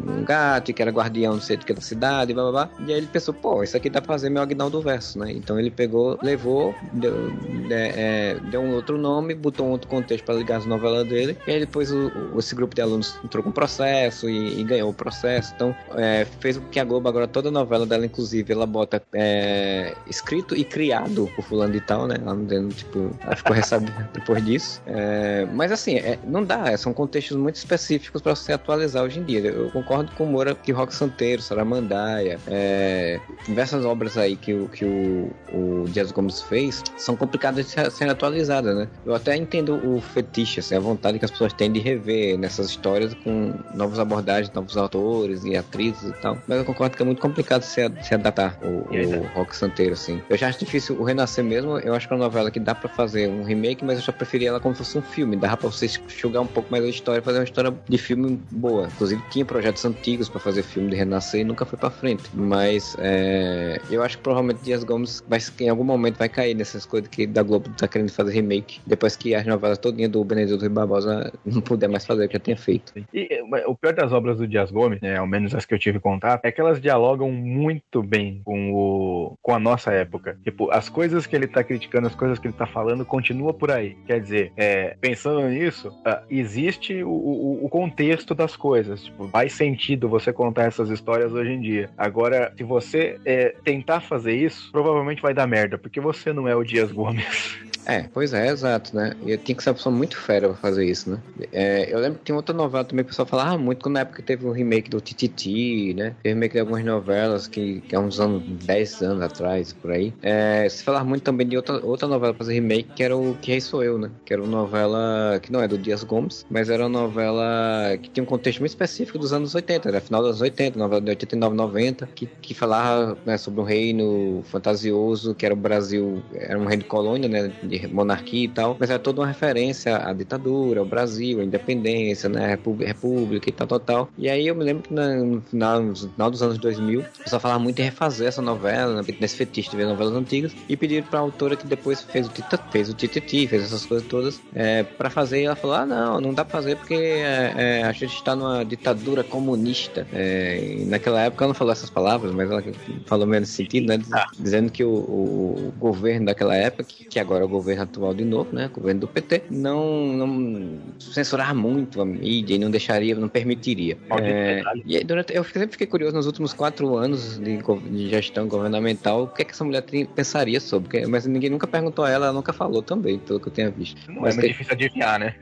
num 0.05 0.25
gato, 0.25 0.73
que 0.73 0.83
era 0.83 0.91
guardião 0.91 1.37
do 1.37 1.43
centro 1.43 1.73
da 1.75 1.81
cidade, 1.81 2.35
blá 2.35 2.51
blá 2.51 2.53
blá. 2.53 2.87
E 2.87 2.93
aí 2.93 2.99
ele 2.99 3.07
pensou, 3.07 3.33
pô, 3.33 3.63
isso 3.63 3.77
aqui 3.77 3.89
dá 3.89 4.01
pra 4.01 4.15
fazer 4.15 4.31
meu 4.31 4.43
Agnaldo 4.43 4.79
do 4.79 4.83
Verso, 4.83 5.19
né? 5.19 5.33
Então 5.33 5.59
ele 5.59 5.71
pegou, 5.71 6.19
levou, 6.23 6.75
deu, 6.93 7.33
é, 7.71 8.37
deu 8.51 8.61
um 8.61 8.75
outro 8.75 8.99
nome, 8.99 9.35
botou 9.35 9.67
um 9.67 9.71
outro 9.71 9.89
contexto 9.89 10.25
para 10.25 10.35
ligar 10.35 10.59
as 10.59 10.67
novelas 10.67 11.07
dele, 11.09 11.37
e 11.47 11.51
aí 11.51 11.61
depois 11.61 11.91
o, 11.91 12.11
o, 12.35 12.39
esse 12.39 12.55
grupo 12.55 12.75
de 12.75 12.83
alunos 12.83 13.19
entrou 13.25 13.43
com 13.43 13.51
processo 13.51 14.29
e, 14.29 14.61
e 14.61 14.65
ganhou 14.65 14.91
o 14.91 14.95
processo. 14.95 15.53
Então 15.55 15.75
é, 15.95 16.27
fez 16.41 16.57
o 16.57 16.61
que 16.63 16.81
a 16.81 16.85
Globo 16.85 17.09
agora, 17.09 17.29
toda 17.29 17.51
novela 17.51 17.87
dela, 17.87 18.05
inclusive, 18.05 18.53
ela 18.53 18.67
bota 18.67 19.03
é, 19.13 19.95
escrito 20.07 20.57
e 20.57 20.65
criado 20.65 21.31
por 21.37 21.45
fulano 21.45 21.73
de 21.73 21.81
tal, 21.81 22.07
né? 22.07 22.17
Ela 22.21 22.35
não 22.35 22.69
tipo, 22.69 23.11
ela 23.21 23.37
ficou 23.37 23.55
recebendo 23.55 23.95
depois 24.13 24.45
disso. 24.45 24.83
É, 24.87 25.47
mas 25.53 25.71
assim, 25.73 25.97
é, 25.97 26.19
não 26.25 26.45
dá, 26.45 26.77
são 26.77 26.90
contextos 26.93 27.37
muito 27.37 27.57
específicos 27.57 28.23
para 28.23 28.35
você 28.35 28.53
atualizar 28.53 29.03
hoje 29.03 29.21
em 29.21 29.25
dia. 29.25 29.41
Eu 29.41 29.71
concordo 29.71 30.13
com 30.13 30.25
o 30.25 30.27
Moura 30.27 30.55
que 30.55 30.73
Rock 30.73 30.95
Santeiro, 30.95 31.43
Saramandaia, 31.43 32.39
é, 32.47 33.21
diversas 33.47 33.85
obras 33.85 34.17
aí 34.17 34.37
que, 34.37 34.55
o, 34.55 34.69
que 34.69 34.85
o, 34.85 35.31
o 35.53 35.85
Dias 35.89 36.13
Gomes 36.13 36.43
fez 36.43 36.83
são 36.97 37.17
complicadas 37.17 37.67
de 37.67 37.91
serem 37.91 38.13
atualizadas, 38.13 38.77
né? 38.77 38.89
Eu 39.05 39.15
até 39.15 39.37
entendo 39.37 39.75
o 39.75 40.01
fetiche, 40.01 40.61
assim, 40.61 40.75
a 40.75 40.81
vontade 40.81 41.19
que 41.19 41.25
as 41.25 41.31
pessoas 41.31 41.53
têm 41.53 41.71
de 41.71 41.81
rever 41.81 42.39
nessas 42.39 42.69
histórias 42.69 43.15
com 43.15 43.55
novas 43.75 43.99
abordagens, 43.99 44.53
novos 44.53 44.77
autores 44.77 45.45
e 45.45 45.57
atrizes 45.57 46.11
e 46.11 46.21
tal. 46.21 46.39
Mas 46.47 46.59
eu 46.59 46.65
concordo 46.65 46.97
que 46.97 47.03
é 47.03 47.07
muito 47.07 47.21
complicado 47.21 47.63
se, 47.63 47.81
se 48.03 48.15
adaptar 48.15 48.59
o, 48.63 48.95
o 48.95 49.27
Rock 49.35 49.57
Santeiro, 49.57 49.93
assim. 49.93 50.21
Eu 50.29 50.37
já 50.37 50.49
acho 50.49 50.59
difícil 50.59 51.01
o 51.01 51.05
Renascer 51.05 51.45
mesmo, 51.45 51.79
eu 51.79 51.95
acho 51.95 52.07
que 52.07 52.15
é 52.15 52.17
uma 52.17 52.25
novela 52.25 52.51
que 52.51 52.61
dá 52.61 52.75
pra 52.75 52.89
fazer 52.89 53.29
um 53.29 53.45
remake, 53.45 53.85
mas 53.85 53.99
eu 53.99 54.05
já 54.05 54.13
preferia 54.13 54.49
ela 54.51 54.61
como 54.61 54.75
se 54.75 54.85
fosse 54.85 54.99
um 54.99 55.03
filme. 55.03 55.37
Dava 55.37 55.57
pra 55.57 55.71
você 55.71 55.87
enxugar 55.87 56.43
um 56.43 56.47
pouco 56.47 56.71
mais 56.71 56.80
a 56.87 56.91
história 56.91 57.23
fazer 57.23 57.39
uma 57.39 57.45
história 57.45 57.75
de 57.89 57.99
filme 57.99 58.41
boa. 58.51 58.87
Inclusive 58.87 59.23
tinha 59.31 59.45
projetos 59.45 59.85
antigos 59.85 60.29
para 60.29 60.41
fazer 60.41 60.63
filme 60.63 60.91
de 60.91 60.97
Renascer 60.97 61.41
e 61.41 61.45
nunca 61.45 61.65
foi 61.65 61.79
pra 61.79 61.91
frente. 61.91 62.25
Mas 62.35 62.97
é, 62.99 63.81
eu 63.91 64.03
acho 64.03 64.19
que 64.19 64.23
provavelmente 64.23 64.63
Dias 64.63 64.85
Gomes 64.85 65.23
vai, 65.29 65.39
em 65.61 65.69
algum 65.69 65.85
momento 65.85 66.17
vai 66.17 66.29
cair 66.29 66.55
nessas 66.55 66.87
coisas 66.87 67.09
que 67.09 67.27
da 67.27 67.43
Globo 67.43 67.71
tá 67.77 67.89
querendo 67.89 68.11
fazer 68.11 68.33
remake. 68.33 68.81
Depois 68.87 69.17
que 69.17 69.35
as 69.35 69.47
novelas 69.47 69.79
todinhas 69.79 70.11
do 70.11 70.23
Benedito 70.25 70.59
Rui 70.59 70.69
Barbosa 70.69 71.33
não 71.45 71.61
puder 71.61 71.89
mais 71.89 72.05
fazer 72.05 72.25
o 72.25 72.29
que 72.29 72.35
já 72.35 72.41
tinha 72.41 72.57
feito. 72.57 72.93
E 73.13 73.29
o 73.67 73.75
pior 73.75 73.93
das 73.93 74.13
obras 74.13 74.39
do 74.39 74.47
Dias 74.47 74.71
Gomes, 74.71 75.01
né, 75.01 75.17
ao 75.17 75.27
menos 75.27 75.55
as 75.55 75.65
que 75.65 75.75
eu 75.75 75.79
tive 75.79 75.99
contato, 75.99 76.45
é 76.45 76.53
que 76.53 76.61
elas 76.61 76.81
dialogam 76.81 77.31
muito 77.31 78.03
bem 78.03 78.41
com, 78.45 78.73
o, 78.73 79.37
com 79.43 79.55
a 79.55 79.59
nossa 79.59 79.93
época. 79.93 80.39
Tipo, 80.45 80.71
as 80.71 80.89
coisas 80.89 81.27
que 81.27 81.35
ele 81.35 81.47
tá 81.47 81.63
criticando, 81.63 82.07
as 82.07 82.15
coisas 82.15 82.39
que 82.39 82.47
ele 82.47 82.55
tá 82.55 82.67
falando, 82.67 83.05
continua 83.05 83.53
por 83.53 83.71
aí. 83.71 83.97
Quer 84.07 84.21
dizer, 84.21 84.53
é, 84.57 84.97
pensando 85.01 85.49
nisso, 85.49 85.89
uh, 85.89 86.25
existe 86.71 87.03
o, 87.03 87.11
o, 87.11 87.65
o, 87.67 87.69
contexto 87.69 88.35
das 88.35 88.57
coisas. 88.57 89.05
Tipo, 89.05 89.29
faz 89.29 89.53
sentido 89.53 90.09
você 90.09 90.33
contar 90.33 90.65
essas 90.65 90.89
histórias 90.89 91.33
hoje 91.33 91.51
em 91.51 91.61
dia. 91.61 91.91
Agora, 91.99 92.53
se 92.57 92.63
você 92.63 93.21
é, 93.25 93.55
tentar 93.65 94.01
fazer 94.01 94.35
isso, 94.35 94.71
provavelmente 94.73 95.21
vai 95.21 95.35
dar 95.35 95.47
merda, 95.47 95.77
porque 95.77 96.01
você 96.01 96.33
não 96.33 96.49
é 96.49 96.55
o 96.55 96.65
Dias 96.65 96.91
Gomes. 96.91 97.59
É, 97.91 98.09
pois 98.15 98.33
é, 98.33 98.47
exato, 98.47 98.95
né? 98.95 99.15
E 99.27 99.37
tinha 99.37 99.57
que 99.57 99.65
ser 99.65 99.71
uma 99.71 99.75
pessoa 99.75 99.93
muito 99.93 100.17
fera 100.17 100.49
pra 100.49 100.57
fazer 100.57 100.85
isso, 100.85 101.11
né? 101.11 101.19
É, 101.53 101.93
eu 101.93 101.99
lembro 101.99 102.21
que 102.21 102.27
tinha 102.27 102.37
outra 102.37 102.55
novela 102.55 102.85
também 102.85 103.05
que 103.05 103.09
o 103.09 103.11
pessoal 103.11 103.27
falava 103.27 103.59
muito, 103.59 103.83
quando 103.83 103.95
na 103.95 104.01
época 104.03 104.23
teve 104.23 104.47
o 104.47 104.53
remake 104.53 104.89
do 104.89 105.01
Tititi, 105.01 105.93
né? 105.95 106.15
Teve 106.23 106.35
remake 106.35 106.55
de 106.55 106.61
algumas 106.61 106.85
novelas 106.85 107.49
que, 107.49 107.81
que 107.81 107.97
há 107.97 107.99
uns 107.99 108.21
anos, 108.21 108.45
10 108.65 109.03
anos 109.03 109.23
atrás, 109.25 109.73
por 109.73 109.91
aí. 109.91 110.15
É, 110.23 110.69
se 110.69 110.85
falava 110.85 111.05
muito 111.05 111.25
também 111.25 111.49
de 111.49 111.57
outra, 111.57 111.85
outra 111.85 112.07
novela 112.07 112.33
pra 112.33 112.45
fazer 112.45 112.55
remake, 112.55 112.91
que 112.95 113.03
era 113.03 113.17
o 113.17 113.37
Que 113.43 113.51
Rei 113.51 113.61
Sou 113.61 113.83
Eu, 113.83 113.99
né? 113.99 114.09
Que 114.25 114.35
era 114.35 114.41
uma 114.41 114.61
novela 114.61 115.41
que 115.43 115.51
não 115.51 115.61
é 115.61 115.67
do 115.67 115.77
Dias 115.77 116.05
Gomes, 116.05 116.47
mas 116.49 116.71
era 116.71 116.85
uma 116.85 117.01
novela 117.01 117.99
que 118.01 118.09
tinha 118.09 118.23
um 118.23 118.27
contexto 118.27 118.61
muito 118.61 118.71
específico 118.71 119.19
dos 119.19 119.33
anos 119.33 119.53
80, 119.53 119.89
era 119.89 120.01
final 120.01 120.21
dos 120.21 120.29
anos 120.29 120.43
80, 120.43 120.79
novela 120.79 121.01
de 121.01 121.11
89, 121.11 121.57
90, 121.57 122.07
que, 122.15 122.27
que 122.41 122.55
falava 122.55 123.19
né, 123.27 123.37
sobre 123.37 123.61
um 123.61 123.65
reino 123.65 124.45
fantasioso, 124.45 125.35
que 125.35 125.45
era 125.45 125.55
o 125.55 125.57
Brasil, 125.57 126.23
era 126.33 126.57
um 126.57 126.67
reino 126.67 126.85
de 126.85 126.89
colônia, 126.89 127.29
né? 127.29 127.53
de 127.63 127.80
monarquia 127.89 128.45
e 128.45 128.49
tal, 128.49 128.77
mas 128.79 128.91
era 128.91 128.99
toda 128.99 129.21
uma 129.21 129.27
referência 129.27 129.97
à 129.97 130.13
ditadura, 130.13 130.81
ao 130.81 130.87
Brasil, 130.87 131.41
à 131.41 131.45
independência, 131.45 132.29
né, 132.29 132.57
república 132.87 133.49
e 133.49 133.53
tal, 133.53 133.67
tal, 133.67 133.81
tal. 133.81 134.09
E 134.19 134.29
aí 134.29 134.47
eu 134.47 134.55
me 134.55 134.65
lembro 134.65 134.83
que 134.83 134.93
no 134.93 135.41
final, 135.43 135.83
no 135.83 135.97
final 135.97 136.31
dos 136.31 136.43
anos 136.43 136.59
2000, 136.59 137.01
o 137.01 137.23
pessoal 137.25 137.41
falava 137.41 137.61
muito 137.61 137.79
em 137.81 137.85
refazer 137.85 138.29
essa 138.29 138.43
novela, 138.43 139.03
né, 139.03 139.15
nesse 139.21 139.37
fetiche 139.37 139.71
de 139.71 139.77
ver 139.77 139.87
novelas 139.87 140.15
antigas, 140.15 140.53
e 140.69 140.77
pediram 140.77 141.07
pra 141.07 141.21
autora 141.21 141.57
que 141.57 141.67
depois 141.67 142.03
fez 142.03 142.27
o 142.27 142.31
Tita, 142.31 142.59
fez 142.71 142.89
o 142.89 142.95
Tititi, 142.95 143.47
fez 143.47 143.65
essas 143.65 143.87
coisas 143.87 144.07
todas, 144.07 144.41
é, 144.55 144.83
para 144.83 145.11
fazer, 145.11 145.43
e 145.43 145.45
ela 145.45 145.57
falou, 145.57 145.77
ah, 145.77 145.87
não, 145.87 146.21
não 146.21 146.35
dá 146.35 146.45
pra 146.45 146.61
fazer 146.61 146.77
porque 146.77 146.95
é, 146.95 147.55
é, 147.57 147.83
a 147.83 147.93
gente 147.93 148.15
está 148.15 148.35
numa 148.35 148.65
ditadura 148.65 149.23
comunista. 149.23 150.07
É, 150.13 150.85
naquela 150.87 151.21
época 151.23 151.45
ela 151.45 151.51
não 151.51 151.55
falou 151.55 151.73
essas 151.73 151.91
palavras, 151.91 152.33
mas 152.33 152.51
ela 152.51 152.63
falou 153.07 153.27
nesse 153.27 153.53
sentido, 153.53 153.89
né, 153.89 153.99
dizendo 154.39 154.71
que 154.71 154.85
o, 154.85 154.91
o, 154.91 155.73
governo 155.79 156.27
daquela 156.27 156.55
época, 156.55 156.85
que 156.85 157.19
agora 157.19 157.43
é 157.43 157.47
o 157.47 157.49
governo 157.49 157.70
governo 157.71 157.83
atual 157.83 158.15
de 158.15 158.25
novo, 158.25 158.55
né, 158.55 158.71
governo 158.73 159.01
do 159.01 159.09
PT, 159.09 159.45
não, 159.51 160.07
não 160.13 160.79
censurar 160.99 161.55
muito 161.55 162.01
a 162.01 162.05
mídia 162.05 162.55
e 162.55 162.59
não 162.59 162.71
deixaria, 162.71 163.15
não 163.15 163.29
permitiria. 163.29 163.97
É, 164.21 164.63
e 164.85 164.97
aí, 164.97 165.05
durante, 165.05 165.35
eu 165.35 165.45
sempre 165.45 165.73
fiquei 165.73 165.87
curioso 165.87 166.15
nos 166.15 166.27
últimos 166.27 166.53
quatro 166.53 166.97
anos 166.97 167.39
de, 167.39 167.59
de 167.91 168.09
gestão 168.09 168.49
governamental, 168.49 169.25
o 169.25 169.29
que, 169.29 169.43
é 169.43 169.45
que 169.45 169.53
essa 169.53 169.65
mulher 169.65 169.83
tem, 169.83 170.05
pensaria 170.05 170.61
sobre, 170.61 171.07
mas 171.07 171.27
ninguém 171.27 171.51
nunca 171.51 171.67
perguntou 171.67 172.05
a 172.05 172.11
ela, 172.11 172.27
ela 172.27 172.35
nunca 172.35 172.53
falou 172.53 172.83
também, 172.83 173.19
pelo 173.19 173.41
que 173.41 173.49
eu 173.49 173.53
tenha 173.53 173.71
visto. 173.71 174.01
Não 174.09 174.23
mas 174.23 174.35
é 174.35 174.41
muito 174.41 174.41
que... 174.41 174.49
difícil 174.49 174.73
adivinhar, 174.73 175.19
né? 175.19 175.35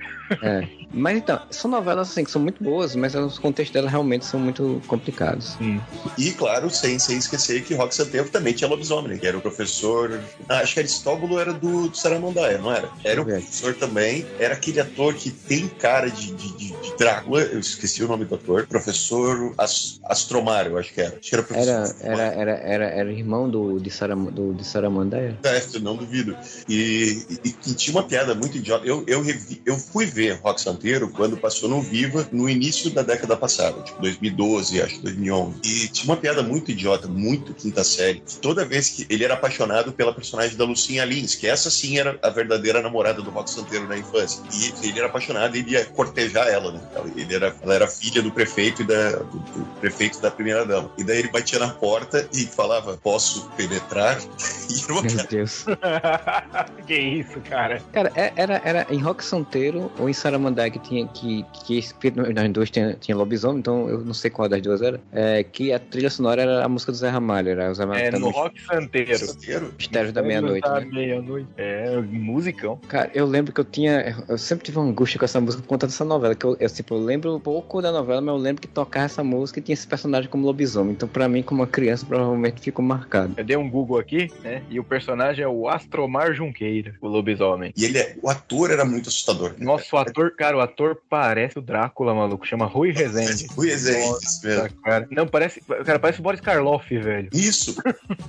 É. 0.42 0.68
Mas 0.92 1.18
então, 1.18 1.40
são 1.50 1.70
novelas 1.70 2.10
assim 2.10 2.24
que 2.24 2.30
são 2.30 2.40
muito 2.40 2.62
boas, 2.62 2.94
mas 2.96 3.14
os 3.14 3.38
contextos 3.38 3.72
delas 3.72 3.90
realmente 3.90 4.24
são 4.24 4.40
muito 4.40 4.80
complicados. 4.86 5.56
Hum. 5.60 5.80
E 6.16 6.30
claro, 6.32 6.70
sem, 6.70 6.98
sem 6.98 7.18
esquecer 7.18 7.62
que 7.62 7.74
Rock 7.74 7.94
Santeiro 7.94 8.28
também 8.28 8.52
tinha 8.52 8.68
lobisomem, 8.68 9.12
né, 9.12 9.18
que 9.18 9.26
era 9.26 9.36
o 9.36 9.40
professor. 9.40 10.20
Ah, 10.48 10.58
acho 10.58 10.74
que 10.74 10.80
Aristóbulo 10.80 11.38
era 11.38 11.52
do, 11.52 11.88
do 11.88 11.96
Saramandaia, 12.08 12.58
não 12.58 12.72
era? 12.72 12.88
Era 13.04 13.20
o 13.20 13.24
professor 13.24 13.74
também, 13.74 14.26
era 14.38 14.54
aquele 14.54 14.80
ator 14.80 15.14
que 15.14 15.30
tem 15.30 15.68
cara 15.68 16.10
de, 16.10 16.32
de, 16.32 16.56
de, 16.56 16.68
de 16.68 16.96
Drácula, 16.96 17.42
eu 17.42 17.60
esqueci 17.60 18.02
o 18.02 18.08
nome 18.08 18.24
do 18.24 18.34
ator, 18.34 18.66
professor 18.66 19.54
As, 19.58 20.00
Astromar, 20.04 20.66
eu 20.66 20.78
acho 20.78 20.92
que 20.92 21.00
era. 21.00 21.18
Acho 21.18 21.44
que 21.44 21.54
era, 21.54 21.56
era, 21.60 21.94
era, 22.00 22.22
era, 22.22 22.52
era, 22.52 22.84
era 22.86 23.12
irmão 23.12 23.48
do, 23.48 23.78
de, 23.78 23.90
Saram, 23.90 24.24
do, 24.24 24.54
de 24.54 24.64
Saramandaia? 24.64 25.38
É, 25.42 25.78
não 25.80 25.96
duvido. 25.96 26.36
E, 26.68 27.22
e, 27.44 27.48
e, 27.48 27.74
tinha 27.74 27.94
uma 27.94 28.02
piada 28.02 28.34
muito 28.34 28.56
idiota. 28.56 28.86
Eu, 28.86 29.04
eu, 29.06 29.22
revi, 29.22 29.60
eu 29.66 29.76
fui 29.76 30.06
ver 30.06 30.40
Rock 30.42 30.60
Santeiro 30.60 31.10
quando 31.10 31.36
passou 31.36 31.68
no 31.68 31.82
Viva 31.82 32.26
no 32.32 32.48
início 32.48 32.90
da 32.90 33.02
década 33.02 33.36
passada, 33.36 33.82
tipo 33.82 34.00
2012, 34.00 34.82
acho, 34.82 35.02
2011. 35.02 35.60
E 35.64 35.88
tinha 35.88 36.12
uma 36.12 36.16
piada 36.16 36.42
muito 36.42 36.70
idiota, 36.70 37.06
muito 37.06 37.52
quinta 37.52 37.84
série. 37.84 38.22
Toda 38.40 38.64
vez 38.64 38.88
que 38.88 39.06
ele 39.10 39.24
era 39.24 39.34
apaixonado 39.34 39.92
pela 39.92 40.12
personagem 40.12 40.56
da 40.56 40.64
Lucinha 40.64 41.04
Lins, 41.04 41.34
que 41.34 41.46
essa 41.46 41.70
sim 41.70 41.97
era 41.98 42.18
a 42.22 42.30
verdadeira 42.30 42.80
namorada 42.82 43.22
do 43.22 43.30
Rock 43.30 43.50
Santeiro 43.50 43.86
na 43.88 43.96
infância. 43.96 44.42
E 44.52 44.88
ele 44.88 44.98
era 44.98 45.08
apaixonado 45.08 45.56
e 45.56 45.60
ele 45.60 45.70
ia 45.72 45.84
cortejar 45.86 46.46
ela, 46.48 46.72
né? 46.72 46.80
Ele 47.16 47.34
era, 47.34 47.54
ela 47.62 47.74
era 47.74 47.86
filha 47.88 48.22
do 48.22 48.30
prefeito 48.30 48.82
e 48.82 48.84
da, 48.84 49.10
do, 49.10 49.38
do 49.38 49.64
prefeito 49.80 50.20
da 50.20 50.30
primeira 50.30 50.64
dama. 50.64 50.90
E 50.98 51.04
daí 51.04 51.18
ele 51.18 51.28
batia 51.30 51.58
na 51.58 51.68
porta 51.68 52.28
e 52.32 52.46
falava: 52.46 52.96
Posso 52.96 53.48
penetrar? 53.56 54.18
E 54.70 54.82
era 54.84 54.92
uma 54.92 55.00
Meu 55.02 55.26
Deus. 55.26 55.64
que 56.86 56.94
isso, 56.94 57.40
cara. 57.40 57.80
Cara, 57.90 58.12
é- 58.14 58.32
era, 58.36 58.60
era 58.62 58.86
em 58.90 58.98
Rock 58.98 59.24
Santeiro 59.24 59.90
ou 59.98 60.10
em 60.10 60.12
Saramandá 60.12 60.68
que 60.68 60.78
tinha 60.78 61.06
que. 61.08 61.44
que 61.64 62.10
nas 62.34 62.50
duas 62.50 62.70
tinha, 62.70 62.94
tinha 63.00 63.16
lobisomem, 63.16 63.60
então 63.60 63.88
eu 63.88 64.00
não 64.00 64.12
sei 64.12 64.30
qual 64.30 64.46
das 64.46 64.60
duas 64.60 64.82
era. 64.82 65.00
É, 65.10 65.42
que 65.42 65.72
a 65.72 65.78
trilha 65.78 66.10
sonora 66.10 66.42
era 66.42 66.64
a 66.64 66.68
música 66.68 66.92
do 66.92 66.98
Zé 66.98 67.08
Ramalho, 67.08 67.48
era 67.50 67.70
o 67.70 67.74
Zé 67.74 67.82
Ramalho 67.82 68.00
É, 68.00 68.04
cantando 68.10 68.26
no 68.26 68.30
Rock 68.32 68.60
Santeiro. 68.60 69.26
Santeiro. 69.26 69.74
Mistérios 69.78 70.12
da 70.12 70.22
Meia-Noite, 70.22 70.68
Da 70.68 70.80
né? 70.80 70.88
meia-noite. 70.92 71.48
É, 71.56 71.87
musicão. 72.02 72.76
Cara, 72.88 73.10
eu 73.14 73.26
lembro 73.26 73.52
que 73.52 73.60
eu 73.60 73.64
tinha. 73.64 74.16
Eu 74.28 74.38
sempre 74.38 74.64
tive 74.64 74.78
uma 74.78 74.88
angústia 74.88 75.18
com 75.18 75.24
essa 75.24 75.40
música 75.40 75.62
por 75.62 75.68
conta 75.68 75.86
dessa 75.86 76.04
novela. 76.04 76.34
Que 76.34 76.44
eu, 76.44 76.56
eu, 76.58 76.70
tipo, 76.70 76.94
eu 76.94 76.98
lembro 76.98 77.40
pouco 77.40 77.80
da 77.82 77.90
novela, 77.92 78.20
mas 78.20 78.34
eu 78.34 78.40
lembro 78.40 78.62
que 78.62 78.68
tocava 78.68 79.06
essa 79.06 79.24
música 79.24 79.58
e 79.58 79.62
tinha 79.62 79.74
esse 79.74 79.86
personagem 79.86 80.30
como 80.30 80.46
lobisomem. 80.46 80.92
Então, 80.92 81.08
pra 81.08 81.28
mim, 81.28 81.42
como 81.42 81.60
uma 81.60 81.66
criança, 81.66 82.04
provavelmente 82.06 82.60
ficou 82.60 82.84
marcado. 82.84 83.34
Eu 83.36 83.44
dei 83.44 83.56
um 83.56 83.68
Google 83.68 83.98
aqui, 83.98 84.30
né? 84.42 84.62
E 84.70 84.78
o 84.78 84.84
personagem 84.84 85.44
é 85.44 85.48
o 85.48 85.68
Astromar 85.68 86.34
Junqueira, 86.34 86.94
o 87.00 87.08
lobisomem. 87.08 87.72
E 87.76 87.84
ele 87.84 87.98
é, 87.98 88.16
o 88.22 88.28
ator 88.28 88.70
era 88.70 88.84
muito 88.84 89.08
assustador. 89.08 89.50
né? 89.50 89.56
Nossa, 89.60 89.94
o 89.94 89.98
ator, 89.98 90.34
cara, 90.36 90.56
o 90.56 90.60
ator 90.60 91.00
parece 91.08 91.58
o 91.58 91.62
Drácula, 91.62 92.14
maluco. 92.14 92.46
Chama 92.46 92.66
Rui 92.66 92.90
Rezende. 92.92 93.46
O 93.56 93.62
Rezende. 93.62 94.06
Nossa, 94.08 94.70
cara. 94.84 95.08
Não, 95.10 95.26
parece. 95.26 95.60
Cara, 95.84 95.98
parece 95.98 96.20
o 96.20 96.22
Boris 96.22 96.40
Karloff, 96.40 96.96
velho. 96.96 97.28
Isso, 97.32 97.74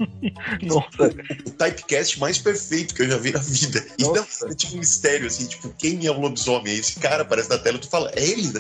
Nossa. 0.63 1.13
o 1.45 1.51
typecast 1.51 2.19
mais 2.19 2.37
perfeito 2.37 2.93
que 2.95 3.03
eu 3.03 3.07
já 3.09 3.17
vi 3.17 3.31
na 3.31 3.41
vida. 3.49 3.85
E 3.97 4.03
não, 4.03 4.15
é 4.15 4.53
tipo 4.55 4.75
um 4.75 4.79
mistério, 4.79 5.27
assim, 5.27 5.45
tipo, 5.47 5.69
quem 5.77 6.05
é 6.05 6.11
o 6.11 6.19
lobisomem? 6.19 6.73
Aí 6.73 6.79
Esse 6.79 6.99
cara 6.99 7.23
aparece 7.23 7.49
na 7.49 7.57
tela 7.57 7.77
e 7.77 7.81
tu 7.81 7.89
fala, 7.89 8.11
é 8.15 8.23
ele? 8.23 8.51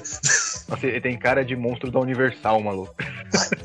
Nossa, 0.67 0.85
ele 0.85 1.01
tem 1.01 1.17
cara 1.17 1.43
de 1.43 1.55
monstro 1.55 1.91
da 1.91 1.99
Universal, 1.99 2.61
maluco. 2.61 2.93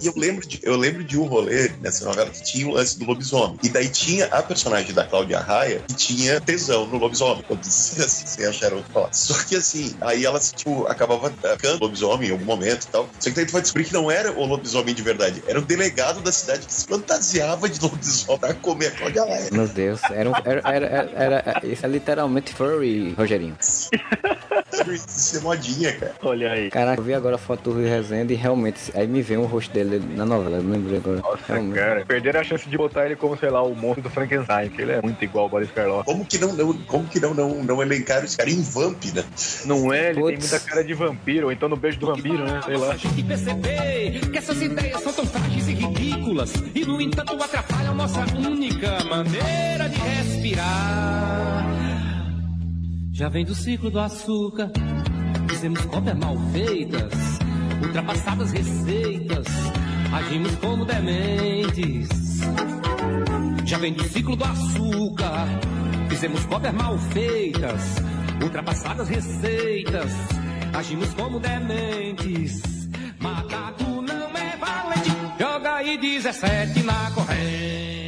E 0.01 0.07
eu 0.07 0.12
lembro, 0.16 0.47
de, 0.47 0.61
eu 0.62 0.77
lembro 0.77 1.03
de 1.05 1.18
um 1.18 1.25
rolê 1.25 1.70
nessa 1.81 2.05
novela 2.05 2.31
que 2.31 2.43
tinha 2.43 2.66
o 2.66 2.72
lance 2.72 2.99
do 2.99 3.05
lobisomem. 3.07 3.59
E 3.62 3.68
daí 3.68 3.89
tinha 3.89 4.27
a 4.27 4.43
personagem 4.43 4.93
da 4.93 5.05
Cláudia 5.05 5.39
Raia 5.41 5.83
que 5.89 5.95
tinha 5.95 6.41
tesão 6.41 6.87
no 6.87 6.99
lobisomem. 6.99 7.45
Eu 7.49 7.57
disse 7.57 8.03
assim, 8.03 8.27
sem 8.27 8.47
achar 8.47 8.72
outro 8.72 8.91
falar. 8.93 9.12
Só 9.12 9.35
que 9.45 9.57
assim, 9.57 9.97
aí 10.01 10.25
ela, 10.25 10.39
tipo, 10.39 10.87
acabava 10.87 11.31
ficando 11.57 11.83
lobisomem 11.83 12.29
em 12.29 12.33
algum 12.33 12.45
momento 12.45 12.85
e 12.85 12.89
tal. 12.89 13.09
Só 13.18 13.31
que 13.31 13.37
daí 13.37 13.47
tu 13.47 13.53
vai 13.53 13.62
descobrir 13.62 13.85
que 13.87 13.93
não 13.93 14.11
era 14.11 14.33
o 14.33 14.45
lobisomem 14.45 14.95
de 14.95 15.03
verdade. 15.03 15.43
Era 15.47 15.59
o 15.59 15.62
delegado 15.62 16.20
da 16.20 16.33
cidade 16.33 16.66
que 16.66 16.72
se 16.72 16.87
fantasiava 16.87 17.68
de 17.68 17.81
lobisomem 17.81 18.39
pra 18.39 18.55
comer 18.55 18.89
a 18.89 18.91
Cláudia 18.93 19.25
Raia. 19.25 19.49
Meu 19.53 19.68
Deus, 19.68 20.01
era, 20.11 20.31
um- 20.31 20.35
era, 20.45 20.61
era, 20.64 20.87
era, 20.87 21.11
era- 21.17 21.61
Isso 21.65 21.85
é 21.85 21.89
literalmente 21.89 22.53
furry, 22.55 23.15
Rogerinho. 23.17 23.57
Isso 24.95 25.37
é 25.37 25.41
modinha, 25.41 25.93
cara. 25.93 26.15
Olha 26.23 26.53
aí. 26.53 26.71
Caraca, 26.71 27.01
eu 27.01 27.05
vi 27.05 27.15
agora 27.15 27.37
a 27.37 27.39
foto 27.39 27.62
do 27.71 27.73
Rui 27.75 27.89
Rezende 27.89 28.35
e 28.35 28.37
realmente. 28.37 28.91
Aí 28.95 29.07
me 29.07 29.23
veio 29.23 29.43
o 29.43 29.47
rosto 29.47 29.73
dele 29.73 30.03
na 30.17 30.27
novela, 30.27 30.57
eu 30.57 30.62
lembrei 30.62 30.99
agora. 30.99 31.19
Nossa, 31.21 31.39
Realmente. 31.53 31.75
cara. 31.77 32.05
Perderam 32.05 32.41
a 32.41 32.45
chance 32.45 32.69
de 32.69 32.77
botar 32.77 33.07
ele 33.07 33.17
como, 33.17 33.37
sei 33.37 33.51
lá, 33.51 33.62
o 33.62 33.75
monstro 33.75 34.03
do 34.03 34.11
Frankenstein, 34.11 34.69
que 34.71 34.83
ele 34.83 34.93
é 34.93 35.01
muito 35.01 35.23
igual 35.25 35.45
ao 35.45 35.51
Boris 35.51 35.71
Karloff. 35.71 36.05
Como 36.05 36.25
que 36.25 36.39
não, 36.39 36.53
não, 36.53 36.73
como 36.85 37.07
que 37.07 37.21
não, 37.21 37.33
não, 37.33 37.62
não 37.62 37.83
elencaram 37.83 38.25
esse 38.25 38.37
cara 38.37 38.51
em 38.51 38.61
Vamp, 38.62 39.05
né? 39.15 39.25
Não 39.65 39.93
é? 39.93 40.11
Ele 40.11 40.15
tem 40.23 40.37
Putz. 40.37 40.51
muita 40.51 40.67
cara 40.67 40.85
de 40.85 40.95
vampiro, 40.95 41.47
ou 41.47 41.53
então 41.53 41.69
no 41.69 41.77
beijo 41.77 41.99
do 42.01 42.07
vampiro, 42.07 42.45
né? 42.45 42.61
Sei 42.65 42.77
lá. 42.77 42.97
Gente 42.97 43.23
perceber 43.23 44.21
que 44.31 44.39
essas 44.39 44.61
ideias 44.61 45.01
são 45.01 45.12
tão 45.12 45.25
frágeis 45.27 45.69
e 45.69 45.75
e, 46.74 46.85
no 46.85 47.01
entanto, 47.01 47.41
atrapalham 47.41 47.95
nossa 47.95 48.24
única 48.37 49.05
maneira 49.05 49.89
de 49.89 49.97
respirar. 50.01 51.64
Já 53.12 53.28
vem 53.28 53.45
do 53.45 53.55
ciclo 53.55 53.89
do 53.89 54.01
açúcar, 54.01 54.72
fizemos 55.49 55.80
cópias 55.85 56.18
mal 56.18 56.37
feitas, 56.53 57.12
ultrapassadas 57.80 58.51
receitas, 58.51 59.47
agimos 60.12 60.57
como 60.57 60.85
dementes. 60.85 62.09
Já 63.64 63.78
vem 63.78 63.93
do 63.93 64.03
ciclo 64.09 64.35
do 64.35 64.45
açúcar, 64.45 65.47
fizemos 66.09 66.45
cópias 66.47 66.74
mal 66.74 66.99
feitas, 66.99 67.80
ultrapassadas 68.43 69.09
receitas, 69.09 70.11
agimos 70.72 71.14
como 71.14 71.39
dementes. 71.39 72.61
Macaco 73.20 73.84
aí 75.95 75.99
17 75.99 76.83
na 76.83 77.11
corrente. 77.13 78.04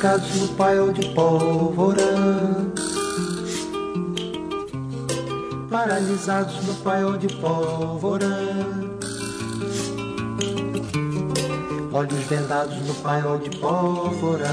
Trancados 0.00 0.34
no 0.36 0.48
paiol 0.54 0.94
de 0.94 1.08
pólvora. 1.10 2.02
Paralisados 5.68 6.64
no 6.64 6.74
paiol 6.76 7.18
de 7.18 7.28
pólvora. 7.34 8.26
Olhos 11.92 12.24
vendados 12.30 12.76
no 12.86 12.94
paiol 13.02 13.40
de 13.40 13.50
pólvora. 13.58 14.48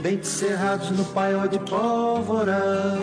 Dentes 0.00 0.28
cerrados 0.28 0.92
no 0.92 1.04
paiol 1.06 1.48
de 1.48 1.58
pólvora 1.58 3.00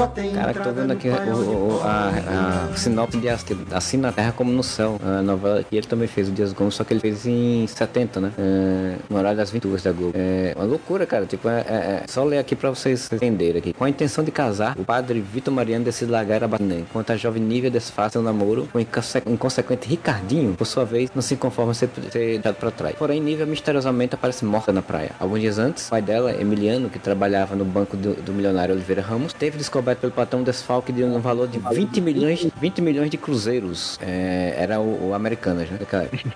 Só 0.00 0.06
tem 0.06 0.32
Cara, 0.32 0.54
que 0.54 0.60
tô 0.60 0.72
vendo 0.72 0.92
aqui 0.94 1.08
o, 1.10 1.12
o- 1.12 1.80
a, 1.84 2.70
a 2.72 2.76
sinopse 2.76 3.18
de 3.18 3.28
Assim 3.70 3.98
na 3.98 4.10
Terra 4.10 4.32
como 4.32 4.50
no 4.50 4.62
Céu, 4.62 4.98
a 5.04 5.20
novela 5.20 5.62
que 5.62 5.76
ele 5.76 5.86
também 5.86 6.08
fez, 6.08 6.26
o 6.28 6.32
Dias 6.32 6.54
Gomes, 6.54 6.74
só 6.74 6.84
que 6.84 6.94
ele 6.94 7.00
fez 7.00 7.26
em 7.26 7.66
70, 7.66 8.18
né? 8.18 8.32
É, 8.38 8.94
no 9.10 9.18
horário 9.18 9.36
das 9.36 9.50
22 9.50 9.82
da 9.82 9.92
Globo. 9.92 10.12
É 10.16 10.54
uma 10.56 10.64
loucura, 10.64 11.04
cara. 11.04 11.26
Tipo, 11.26 11.48
é, 11.50 11.60
é- 11.60 11.72
é- 11.74 12.04
só 12.08 12.24
ler 12.24 12.38
aqui 12.38 12.56
pra 12.56 12.70
vocês 12.70 13.10
entenderem 13.12 13.58
aqui. 13.58 13.72
Com 13.74 13.84
a 13.84 13.90
intenção 13.90 14.24
de 14.24 14.30
casar, 14.30 14.74
o 14.78 14.84
padre 14.86 15.20
Vitor 15.20 15.52
Mariano 15.52 15.84
decide 15.84 16.10
largar 16.10 16.42
a 16.42 16.48
Bané, 16.48 16.76
enquanto 16.78 17.10
a 17.10 17.16
jovem 17.18 17.42
Nívia 17.42 17.70
desfaz 17.70 18.12
seu 18.12 18.22
namoro 18.22 18.68
com 18.72 18.78
o 18.78 18.80
inconse- 18.80 19.22
inconsequente 19.26 19.86
Ricardinho, 19.86 20.54
por 20.54 20.64
sua 20.66 20.86
vez, 20.86 21.10
não 21.14 21.20
se 21.20 21.36
conforma 21.36 21.72
em 21.72 21.74
ser, 21.74 21.90
ser 22.10 22.18
deixado 22.38 22.54
pra 22.56 22.70
trás. 22.70 22.94
Porém, 22.96 23.20
Nívia 23.20 23.44
misteriosamente 23.44 24.14
aparece 24.14 24.46
morta 24.46 24.72
na 24.72 24.80
praia. 24.80 25.10
Alguns 25.20 25.40
dias 25.40 25.58
antes, 25.58 25.88
o 25.88 25.90
pai 25.90 26.00
dela, 26.00 26.32
Emiliano, 26.32 26.88
que 26.88 26.98
trabalhava 26.98 27.54
no 27.54 27.66
banco 27.66 27.96
do, 27.98 28.14
do 28.14 28.32
milionário 28.32 28.74
Oliveira 28.74 29.02
Ramos, 29.02 29.34
teve 29.34 29.58
descoberto 29.58 29.89
pelo 29.96 30.12
patrão 30.12 30.40
um 30.40 30.44
desfalque 30.44 30.92
de 30.92 31.02
um 31.04 31.20
valor 31.20 31.48
de 31.48 31.58
20 31.58 32.00
milhões, 32.00 32.46
20 32.60 32.82
milhões 32.82 33.10
de 33.10 33.16
cruzeiros. 33.16 33.98
É, 34.00 34.54
era 34.56 34.80
o, 34.80 35.08
o 35.08 35.14
Americanas, 35.14 35.68
né? 35.70 35.78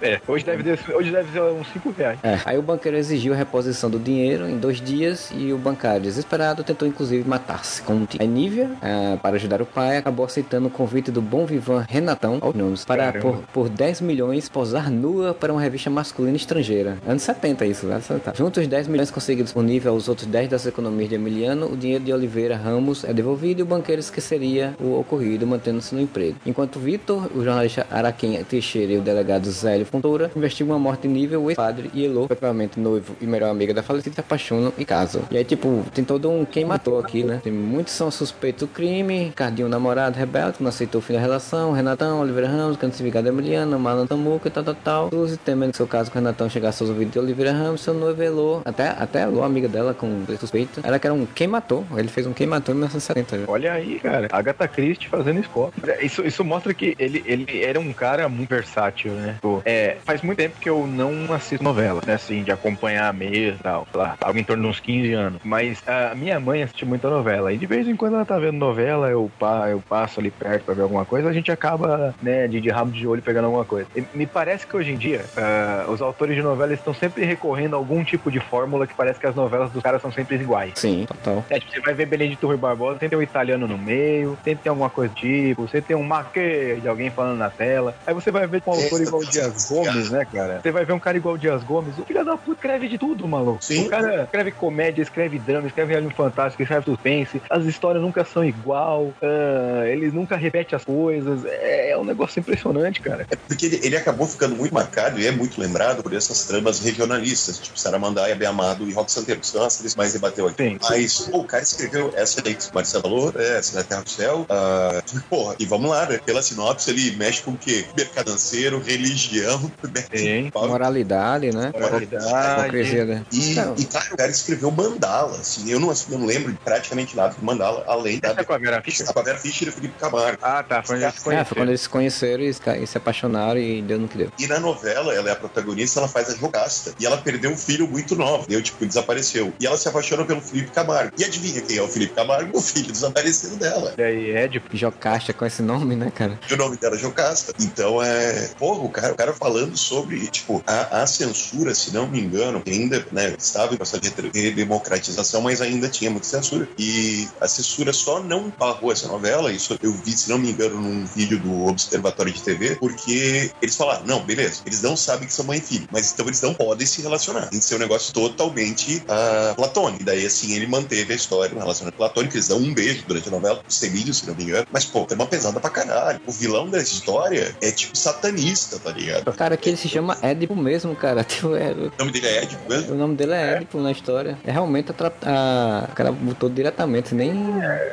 É, 0.00 0.20
hoje 0.26 0.44
deve, 0.44 0.78
hoje 0.94 1.10
deve 1.10 1.32
ser 1.32 1.40
uns 1.42 1.66
5 1.72 1.94
reais. 1.96 2.18
É, 2.22 2.38
Aí 2.44 2.58
o 2.58 2.62
banqueiro 2.62 2.96
exigiu 2.96 3.32
a 3.32 3.36
reposição 3.36 3.88
do 3.88 3.98
dinheiro 3.98 4.48
em 4.48 4.58
dois 4.58 4.80
dias 4.80 5.30
e 5.34 5.52
o 5.52 5.58
bancário, 5.58 6.02
desesperado, 6.02 6.62
tentou 6.64 6.86
inclusive 6.86 7.26
matar-se 7.28 7.82
com 7.82 7.94
um 7.94 8.06
tiro. 8.06 8.22
A 8.22 8.26
Nívia, 8.26 8.70
ah, 8.82 9.16
para 9.20 9.36
ajudar 9.36 9.62
o 9.62 9.66
pai, 9.66 9.98
acabou 9.98 10.26
aceitando 10.26 10.68
o 10.68 10.70
convite 10.70 11.10
do 11.10 11.22
bom 11.22 11.46
vivan 11.46 11.84
Renatão, 11.88 12.38
aos 12.40 12.54
nomes, 12.54 12.84
para 12.84 13.12
por, 13.14 13.38
por 13.52 13.68
10 13.68 14.00
milhões 14.00 14.48
posar 14.48 14.90
nua 14.90 15.32
para 15.34 15.52
uma 15.52 15.60
revista 15.60 15.88
masculina 15.90 16.36
estrangeira. 16.36 16.98
Anos 17.06 17.22
70 17.22 17.66
isso, 17.66 17.86
né? 17.86 18.00
70. 18.00 18.34
Junto 18.36 18.60
os 18.60 18.66
10 18.66 18.88
milhões 18.88 19.10
conseguidos 19.10 19.52
por 19.52 19.62
nível 19.62 19.92
aos 19.92 20.08
outros 20.08 20.26
10 20.26 20.48
das 20.50 20.66
economias 20.66 21.08
de 21.08 21.14
Emiliano, 21.14 21.72
o 21.72 21.76
dinheiro 21.76 22.04
de 22.04 22.12
Oliveira 22.12 22.56
Ramos 22.56 23.04
é 23.04 23.12
devolvido 23.12 23.43
e 23.52 23.62
o 23.62 23.66
banqueiro 23.66 24.00
esqueceria 24.00 24.74
o 24.80 24.98
ocorrido, 24.98 25.46
mantendo-se 25.46 25.94
no 25.94 26.00
emprego. 26.00 26.36
Enquanto 26.46 26.78
Vitor, 26.78 27.28
o 27.34 27.42
jornalista 27.42 27.86
Araquém 27.90 28.42
Teixeira 28.44 28.92
e 28.92 28.98
o 28.98 29.00
delegado 29.00 29.50
Zélio 29.50 29.86
Fontoura 29.86 30.30
investigam 30.34 30.74
a 30.74 30.78
morte 30.78 31.02
de 31.02 31.08
nível, 31.08 31.42
o 31.42 31.50
ex-padre 31.50 31.90
e 31.92 32.04
Elô, 32.04 32.24
efetivamente 32.24 32.78
noivo 32.78 33.16
e 33.20 33.26
melhor 33.26 33.50
amiga 33.50 33.74
da 33.74 33.82
falecida, 33.82 34.20
apaixonam 34.20 34.72
e 34.78 34.84
casam. 34.84 35.22
E 35.30 35.36
aí, 35.36 35.44
tipo, 35.44 35.84
tem 35.92 36.04
todo 36.04 36.30
um 36.30 36.44
quem 36.44 36.64
matou 36.64 36.98
aqui, 36.98 37.22
né? 37.22 37.40
Tem 37.42 37.52
muitos 37.52 37.92
são 37.92 38.10
suspeitos 38.10 38.66
do 38.66 38.72
crime, 38.72 39.32
Cardinho 39.34 39.68
namorado 39.68 40.16
rebelde, 40.16 40.58
que 40.58 40.62
não 40.62 40.68
aceitou 40.68 41.00
o 41.00 41.02
fim 41.02 41.14
da 41.14 41.20
relação, 41.20 41.72
Renatão, 41.72 42.20
Oliveira 42.20 42.48
Ramos, 42.48 42.76
canto 42.76 43.02
da 43.02 43.28
Emiliana, 43.28 43.78
Malan 43.78 44.06
Tamuca 44.06 44.50
tal, 44.50 44.64
tal, 44.64 44.74
tal. 44.74 45.10
Suzy 45.10 45.36
temendo 45.36 45.76
seu 45.76 45.86
caso 45.86 46.10
com 46.10 46.18
Renatão 46.18 46.48
chegasse 46.48 46.82
aos 46.82 46.90
ouvidos 46.90 47.12
de 47.12 47.18
Oliveira 47.18 47.52
Ramos, 47.52 47.80
seu 47.80 47.94
noivo 47.94 48.22
Elô, 48.22 48.60
até, 48.64 48.88
até 48.88 49.22
Elô, 49.22 49.42
amiga 49.42 49.68
dela, 49.68 49.94
com 49.94 50.24
suspeita, 50.38 50.80
ela 50.82 50.98
que 50.98 51.06
era 51.06 51.14
um 51.14 51.26
quem 51.26 51.46
matou, 51.46 51.84
ele 51.96 52.08
fez 52.08 52.26
um 52.26 52.32
quem 52.32 52.46
matou 52.46 52.74
em 52.74 52.78
1970. 52.78 53.23
80 53.24 53.38
já. 53.38 53.44
Olha 53.48 53.72
aí, 53.72 53.98
cara. 53.98 54.28
Agatha 54.30 54.68
Christie 54.68 55.08
fazendo 55.08 55.40
Spock. 55.40 55.74
Isso, 56.00 56.24
isso 56.24 56.44
mostra 56.44 56.72
que 56.72 56.94
ele, 56.98 57.22
ele 57.26 57.64
era 57.64 57.80
um 57.80 57.92
cara 57.92 58.28
muito 58.28 58.50
versátil, 58.50 59.12
né? 59.12 59.36
Pô, 59.40 59.62
é, 59.64 59.96
faz 60.04 60.22
muito 60.22 60.38
tempo 60.38 60.60
que 60.60 60.68
eu 60.68 60.86
não 60.86 61.32
assisto 61.32 61.64
novela, 61.64 62.00
né? 62.06 62.14
Assim, 62.14 62.42
de 62.42 62.52
acompanhar 62.52 63.12
mesa 63.12 63.56
e 63.58 63.62
tal. 63.62 63.86
Sei 63.90 64.00
lá, 64.00 64.16
algo 64.20 64.38
em 64.38 64.44
torno 64.44 64.62
de 64.62 64.68
uns 64.68 64.80
15 64.80 65.12
anos. 65.12 65.40
Mas 65.42 65.82
a 65.86 66.14
minha 66.14 66.38
mãe 66.38 66.62
assiste 66.62 66.84
muita 66.84 67.08
novela. 67.08 67.52
E 67.52 67.56
de 67.56 67.66
vez 67.66 67.88
em 67.88 67.96
quando 67.96 68.14
ela 68.14 68.24
tá 68.24 68.38
vendo 68.38 68.58
novela, 68.58 69.08
eu, 69.08 69.30
pa, 69.38 69.68
eu 69.68 69.82
passo 69.88 70.20
ali 70.20 70.30
perto 70.30 70.64
pra 70.64 70.74
ver 70.74 70.82
alguma 70.82 71.04
coisa, 71.04 71.28
a 71.28 71.32
gente 71.32 71.50
acaba, 71.50 72.14
né, 72.22 72.46
de, 72.46 72.60
de 72.60 72.70
rabo 72.70 72.92
de 72.92 73.06
olho 73.06 73.22
pegando 73.22 73.46
alguma 73.46 73.64
coisa. 73.64 73.88
E 73.96 74.04
me 74.14 74.26
parece 74.26 74.66
que 74.66 74.76
hoje 74.76 74.92
em 74.92 74.96
dia, 74.96 75.24
uh, 75.36 75.90
os 75.90 76.00
autores 76.02 76.36
de 76.36 76.42
novela 76.42 76.72
estão 76.72 76.94
sempre 76.94 77.24
recorrendo 77.24 77.74
a 77.74 77.78
algum 77.78 78.04
tipo 78.04 78.30
de 78.30 78.40
fórmula 78.40 78.86
que 78.86 78.94
parece 78.94 79.18
que 79.18 79.26
as 79.26 79.34
novelas 79.34 79.70
dos 79.70 79.82
caras 79.82 80.02
são 80.02 80.12
sempre 80.12 80.36
iguais. 80.36 80.72
Sim, 80.76 81.06
total. 81.06 81.44
É, 81.50 81.58
tipo, 81.58 81.72
você 81.72 81.80
vai 81.80 81.94
ver 81.94 82.06
Turro 82.36 82.54
e 82.54 82.56
Barbosa, 82.56 82.98
sempre 82.98 83.13
tem 83.14 83.18
um 83.18 83.22
italiano 83.22 83.68
no 83.68 83.78
meio, 83.78 84.36
sempre 84.44 84.62
tem 84.64 84.70
alguma 84.70 84.90
coisa 84.90 85.14
do 85.14 85.16
tipo, 85.16 85.62
você 85.62 85.80
tem 85.80 85.96
um 85.96 86.02
maque 86.02 86.78
de 86.80 86.88
alguém 86.88 87.10
falando 87.10 87.38
na 87.38 87.48
tela. 87.48 87.94
Aí 88.06 88.12
você 88.12 88.30
vai 88.30 88.46
ver 88.46 88.60
com 88.60 88.72
um 88.72 88.74
autor 88.74 89.00
igual 89.00 89.22
o 89.22 89.26
Dias 89.26 89.68
Gomes, 89.68 90.10
né, 90.10 90.26
cara? 90.30 90.60
Você 90.60 90.72
vai 90.72 90.84
ver 90.84 90.92
um 90.92 90.98
cara 90.98 91.16
igual 91.16 91.36
o 91.36 91.38
Dias 91.38 91.62
Gomes, 91.62 91.96
o 91.98 92.04
filho 92.04 92.24
da 92.24 92.36
puta 92.36 92.54
escreve 92.54 92.88
de 92.88 92.98
tudo, 92.98 93.28
maluco. 93.28 93.62
Sim. 93.62 93.86
O 93.86 93.88
cara 93.88 94.24
escreve 94.24 94.50
comédia, 94.50 95.02
escreve 95.02 95.38
drama, 95.38 95.66
escreve 95.66 95.92
reality 95.92 96.14
fantástico, 96.14 96.62
escreve 96.62 96.84
suspense, 96.84 97.40
as 97.48 97.64
histórias 97.64 98.02
nunca 98.02 98.24
são 98.24 98.44
igual, 98.44 99.12
ah, 99.22 99.86
eles 99.86 100.12
nunca 100.12 100.36
repetem 100.36 100.76
as 100.76 100.84
coisas. 100.84 101.44
É, 101.44 101.90
é 101.90 101.98
um 101.98 102.04
negócio 102.04 102.40
impressionante, 102.40 103.00
cara. 103.00 103.26
É 103.30 103.36
porque 103.36 103.66
ele, 103.66 103.80
ele 103.82 103.96
acabou 103.96 104.26
ficando 104.26 104.56
muito 104.56 104.74
marcado 104.74 105.20
e 105.20 105.26
é 105.26 105.30
muito 105.30 105.60
lembrado 105.60 106.02
por 106.02 106.12
essas 106.12 106.44
tramas 106.44 106.80
regionalistas, 106.80 107.58
tipo 107.58 107.78
Saramandaia, 107.78 108.34
Bem 108.34 108.48
Amado 108.48 108.88
e 108.88 108.92
Rock 108.92 109.12
Santeiro, 109.12 109.40
que 109.40 109.46
são 109.46 109.62
as 109.62 109.76
três 109.76 109.94
mais 109.94 110.12
debateu 110.12 110.48
aqui. 110.48 110.62
Sim. 110.62 110.78
Mas, 110.82 111.20
pô, 111.20 111.38
o 111.38 111.44
cara 111.44 111.62
escreveu 111.62 112.12
essa 112.16 112.40
daí 112.42 112.54
que 112.54 112.64
o 112.64 112.74
Marcelo 112.74 113.03
falou, 113.04 113.32
é, 113.36 113.58
essa 113.58 113.76
da 113.76 113.84
Terra 113.84 114.00
do 114.02 114.10
Céu. 114.10 114.46
ah, 114.48 115.02
porra, 115.28 115.54
e 115.58 115.66
vamos 115.66 115.90
lá, 115.90 116.06
né? 116.06 116.18
Pela 116.24 116.42
sinopse, 116.42 116.90
ele 116.90 117.12
mexe 117.16 117.42
com 117.42 117.50
o 117.52 117.56
quê? 117.56 117.84
Mercadanceiro, 117.96 118.78
religião, 118.80 119.70
Sim. 120.14 120.50
Moralidade, 120.54 121.50
né? 121.52 121.70
Moralidade. 121.72 123.04
Né? 123.04 123.24
E, 123.30 123.54
Não. 123.54 123.74
e, 123.76 123.84
cara, 123.84 124.06
o 124.12 124.16
cara 124.16 124.30
escreveu 124.30 124.70
Mandala, 124.70 125.36
assim, 125.36 125.70
eu 125.70 125.78
não, 125.78 125.90
eu 125.90 126.18
não 126.18 126.26
lembro 126.26 126.56
praticamente 126.64 127.14
nada 127.16 127.34
de 127.34 127.44
Mandala, 127.44 127.84
além 127.86 128.18
da... 128.18 128.30
Essa 128.30 128.40
é 128.40 128.44
com 128.44 128.52
a 128.54 128.58
Vera 128.58 128.82
Fischer? 128.82 129.06
Com 129.12 129.18
a 129.18 129.22
Vera 129.22 129.38
Fischer 129.38 129.68
e 129.68 129.70
o 129.70 129.72
Felipe 129.74 129.94
Camargo. 129.98 130.38
Ah, 130.42 130.62
tá. 130.62 130.82
Foi 130.82 130.96
onde 130.96 131.04
eles 131.04 131.14
se 131.20 131.30
É, 131.34 131.44
foi 131.44 131.56
quando 131.56 131.68
eles 131.68 131.80
se 131.82 131.88
conheceram 131.88 132.42
e 132.42 132.52
se- 132.54 132.60
e 132.82 132.86
se 132.86 132.96
apaixonaram 132.98 133.58
e 133.60 133.82
deu 133.82 133.98
no 133.98 134.08
que 134.08 134.16
deu. 134.18 134.30
E 134.38 134.46
na 134.46 134.58
novela, 134.58 135.12
ela 135.14 135.28
é 135.28 135.32
a 135.32 135.36
protagonista, 135.36 136.00
ela 136.00 136.08
faz 136.08 136.30
a 136.30 136.34
jogasta. 136.36 136.94
E 136.98 137.04
ela 137.06 137.18
perdeu 137.18 137.50
um 137.50 137.56
filho 137.56 137.86
muito 137.86 138.16
novo, 138.16 138.46
deu, 138.48 138.62
tipo, 138.62 138.84
desapareceu. 138.86 139.52
E 139.60 139.66
ela 139.66 139.76
se 139.76 139.88
apaixona 139.88 140.24
pelo 140.24 140.40
Felipe 140.40 140.70
Camargo. 140.70 141.12
E 141.18 141.24
adivinha 141.24 141.60
quem 141.60 141.76
é 141.78 141.82
o 141.82 141.88
Felipe 141.88 142.14
Camargo? 142.14 142.56
O 142.56 142.60
filho 142.60 142.93
desaparecido 142.94 143.56
dela. 143.56 143.94
E 143.98 144.02
aí, 144.02 144.30
Édipo. 144.30 144.74
Jocasta 144.76 145.32
com 145.32 145.44
esse 145.44 145.62
nome, 145.62 145.94
né, 145.94 146.10
cara? 146.10 146.38
E 146.48 146.54
o 146.54 146.56
nome 146.56 146.76
dela 146.76 146.96
é 146.96 146.98
Jocasta. 146.98 147.52
Então 147.60 148.02
é. 148.02 148.50
Porra, 148.58 148.80
o 148.80 148.88
cara, 148.88 149.12
o 149.12 149.16
cara 149.16 149.32
falando 149.32 149.76
sobre, 149.76 150.26
tipo, 150.28 150.62
a, 150.66 151.02
a 151.02 151.06
censura, 151.06 151.74
se 151.74 151.92
não 151.92 152.08
me 152.08 152.20
engano, 152.20 152.62
ainda, 152.66 153.04
né, 153.12 153.34
estava 153.38 153.74
em 153.74 153.76
processo 153.76 154.02
de 154.02 154.40
redemocratização, 154.40 155.42
mas 155.42 155.60
ainda 155.60 155.88
tinha 155.88 156.10
muita 156.10 156.26
censura. 156.26 156.68
E 156.78 157.28
a 157.40 157.48
censura 157.48 157.92
só 157.92 158.22
não 158.22 158.52
barrou 158.58 158.92
essa 158.92 159.08
novela, 159.08 159.52
isso 159.52 159.78
eu 159.82 159.92
vi, 159.92 160.12
se 160.12 160.30
não 160.30 160.38
me 160.38 160.50
engano, 160.50 160.80
num 160.80 161.04
vídeo 161.06 161.38
do 161.38 161.66
Observatório 161.66 162.32
de 162.32 162.42
TV, 162.42 162.76
porque 162.76 163.50
eles 163.60 163.76
falaram, 163.76 164.04
não, 164.06 164.24
beleza, 164.24 164.62
eles 164.66 164.82
não 164.82 164.96
sabem 164.96 165.26
que 165.26 165.32
são 165.32 165.44
mãe 165.44 165.58
e 165.58 165.60
filho, 165.60 165.88
mas 165.90 166.12
então 166.12 166.26
eles 166.26 166.40
não 166.40 166.54
podem 166.54 166.86
se 166.86 167.02
relacionar. 167.02 167.46
Tem 167.46 167.58
que 167.58 167.64
ser 167.64 167.76
um 167.76 167.78
negócio 167.78 168.12
totalmente 168.12 169.02
ah, 169.08 169.54
platônico. 169.56 170.02
E 170.02 170.04
daí, 170.04 170.26
assim, 170.26 170.54
ele 170.54 170.66
manteve 170.66 171.12
a 171.12 171.16
história, 171.16 171.54
um 171.54 171.60
relacionamento 171.60 171.96
platônico, 171.96 172.34
eles 172.34 172.48
dão 172.48 172.58
um 172.58 172.72
beijo 172.72 172.83
durante 173.06 173.28
a 173.28 173.30
novela, 173.30 173.60
o 173.66 173.72
Semílio, 173.72 174.12
se 174.14 174.26
não 174.26 174.34
me 174.34 174.44
engano. 174.44 174.66
Mas, 174.72 174.84
pô, 174.84 175.04
tem 175.06 175.16
uma 175.16 175.26
pesada 175.26 175.60
pra 175.60 175.70
caralho. 175.70 176.20
O 176.26 176.32
vilão 176.32 176.68
da 176.68 176.78
história 176.78 177.54
é 177.62 177.70
tipo 177.70 177.96
satanista, 177.96 178.78
tá 178.78 178.90
ligado? 178.92 179.32
Cara, 179.32 179.56
que 179.56 179.68
ele 179.70 179.76
se 179.76 179.88
chama 179.88 180.16
Édipo 180.22 180.54
mesmo, 180.56 180.94
cara. 180.94 181.24
É- 181.54 181.72
O 181.72 181.92
nome 181.98 182.12
dele 182.12 182.26
é 182.26 182.42
Ed 182.42 182.58
mesmo? 182.68 182.94
o 182.94 182.96
nome 182.96 183.16
dele 183.16 183.32
é 183.32 183.54
Édipo 183.54 183.78
na 183.80 183.92
história. 183.92 184.38
É 184.44 184.50
realmente 184.50 184.90
a, 184.90 184.94
tra- 184.94 185.12
a- 185.22 185.88
O 185.90 185.94
cara 185.94 186.10
botou 186.12 186.48
diretamente, 186.48 187.14
nem. 187.14 187.30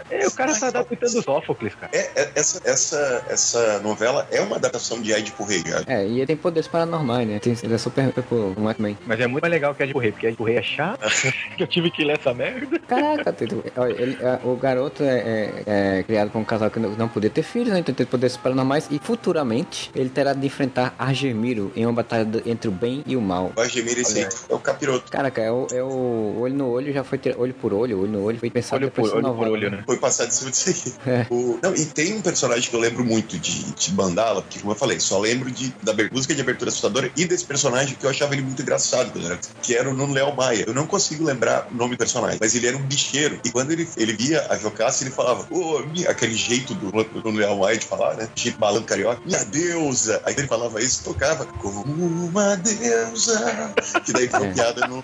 É, 0.10 0.28
o 0.28 0.32
cara 0.32 0.58
tá 0.58 0.68
adaptando 0.68 1.22
Sófocles, 1.24 1.76
cara. 1.76 1.92
É, 1.94 2.22
é- 2.22 2.32
essa, 2.36 2.62
essa, 2.64 3.26
essa 3.30 3.80
novela 3.80 4.28
é 4.32 4.42
uma 4.42 4.56
adaptação 4.56 5.02
de 5.02 5.12
Edipo 5.12 5.44
Rei, 5.44 5.62
cara. 5.64 5.84
É, 5.88 6.06
e 6.08 6.18
ele 6.18 6.26
tem 6.26 6.36
poderes 6.38 6.68
paranormais, 6.68 7.28
né? 7.28 7.40
Tem- 7.40 7.56
ele 7.62 7.74
é 7.74 7.78
super. 7.78 8.12
Tipo, 8.14 8.36
um 8.58 8.70
X-Men. 8.70 8.98
Mas 9.06 9.20
é 9.20 9.28
muito 9.28 9.42
mais 9.44 9.52
legal 9.52 9.76
que 9.76 9.84
Édipo 9.84 10.00
Rei, 10.00 10.12
porque 10.12 10.28
Édipo 10.28 10.44
Rei 10.44 10.58
é 10.58 10.64
chato, 10.64 11.00
que 11.58 11.64
eu 11.64 11.68
tive 11.68 11.92
que 11.92 12.04
ler 12.04 12.18
essa 12.20 12.34
merda. 12.34 12.80
Caraca, 12.88 13.36
ele- 13.40 14.18
é, 14.20 14.40
o 14.44 14.56
garoto 14.56 14.81
é, 15.04 15.64
é- 15.66 16.00
é 16.00 16.04
criado 16.04 16.30
por 16.32 16.40
um 16.40 16.44
casal 16.44 16.70
que 16.72 16.80
não, 16.80 16.92
não 16.92 17.08
podia 17.08 17.30
ter 17.30 17.44
filhos, 17.44 17.70
né? 17.70 17.80
Então 17.80 17.94
tem 17.94 18.06
poderes 18.06 18.38
paranormais. 18.38 18.88
E 18.90 19.00
futuramente 19.00 19.92
ele 19.96 20.10
terá 20.10 20.34
de 20.34 20.46
enfrentar 20.46 20.94
Argemiro 20.98 21.72
em 21.76 21.86
uma 21.86 21.94
batalha 21.94 22.26
do- 22.26 22.42
entre 22.50 22.68
o 22.68 22.72
bem 22.72 23.04
e 23.06 23.16
o 23.16 23.22
mal. 23.22 23.52
O 23.56 23.60
Argemir, 23.62 23.98
esse 24.00 24.20
aí 24.20 24.30
é 24.50 24.54
o 24.54 24.60
capiroto. 24.60 25.12
Caraca, 25.12 25.42
é 25.42 25.52
o, 25.52 25.68
é 25.72 25.84
o 25.84 26.38
olho 26.40 26.54
no 26.56 26.68
olho, 26.70 26.92
já 26.94 27.04
foi 27.04 27.18
ter, 27.18 27.36
olho 27.38 27.54
por 27.54 27.74
olho, 27.74 28.00
olho 28.02 28.12
no 28.12 28.24
olho, 28.24 28.40
foi 28.40 28.50
pensado 28.50 28.78
Olho 28.82 28.86
depois 28.90 29.12
por, 29.12 29.18
olho 29.24 29.34
por 29.36 29.48
olho, 29.48 29.72
né? 29.72 29.84
Foi 29.86 29.98
passado 29.98 30.28
em 30.28 30.32
cima 30.32 30.52
disso 30.52 30.70
aí. 31.06 31.14
É. 31.14 31.26
O- 31.30 31.60
não, 31.62 31.76
e 31.76 31.86
tem 31.86 32.14
um 32.14 32.22
personagem 32.22 32.70
que 32.70 32.76
eu 32.76 32.80
lembro 32.80 33.04
muito 33.04 33.38
de, 33.38 33.64
de 33.74 33.94
Mandala, 33.94 34.42
porque, 34.42 34.60
como 34.60 34.72
eu 34.72 34.76
falei, 34.78 35.00
só 35.00 35.20
lembro 35.20 35.50
de, 35.52 35.74
da 35.84 35.94
música 36.12 36.34
de 36.36 36.42
abertura 36.42 36.70
assustadora 36.70 37.12
e 37.16 37.26
desse 37.26 37.46
personagem 37.46 37.96
que 37.96 38.06
eu 38.06 38.10
achava 38.10 38.34
ele 38.34 38.42
muito 38.42 38.62
engraçado, 38.62 39.12
galera, 39.14 39.40
que 39.62 39.76
era 39.76 39.90
o 39.90 39.94
Nuno 39.94 40.14
Léo 40.14 40.36
Maia. 40.36 40.64
Eu 40.68 40.74
não 40.74 40.88
consigo 40.88 41.24
lembrar 41.24 41.68
o 41.72 41.76
nome 41.76 41.96
do 41.96 41.98
personagem, 41.98 42.38
mas 42.42 42.56
ele 42.56 42.68
era 42.68 42.78
um 42.78 42.82
bicheiro. 42.82 43.40
E 43.46 43.52
quando 43.52 43.72
ele, 43.72 43.88
ele 43.98 44.14
via 44.14 44.42
a 44.50 44.56
Jocasta, 44.72 45.04
ele 45.04 45.12
falava, 45.12 45.46
ô, 45.52 45.80
minha, 45.80 46.10
aquele 46.10 46.34
jeito 46.34 46.74
do, 46.74 46.92
do 46.92 47.32
Maia 47.58 47.78
de 47.78 47.86
falar, 47.86 48.16
né? 48.16 48.30
Jeito 48.36 48.60
malandro 48.60 48.86
carioca, 48.86 49.22
minha 49.26 49.44
deusa. 49.46 50.22
Aí 50.26 50.34
ele 50.38 50.48
falava 50.48 50.82
isso, 50.82 51.04
tocava, 51.04 51.46
como 51.46 51.82
uma 51.84 52.56
deusa. 52.58 53.74
Que 54.06 54.14
daí 54.14 54.28
foi 54.28 54.48
É. 54.48 54.54
piada 54.54 54.88
no. 54.88 55.04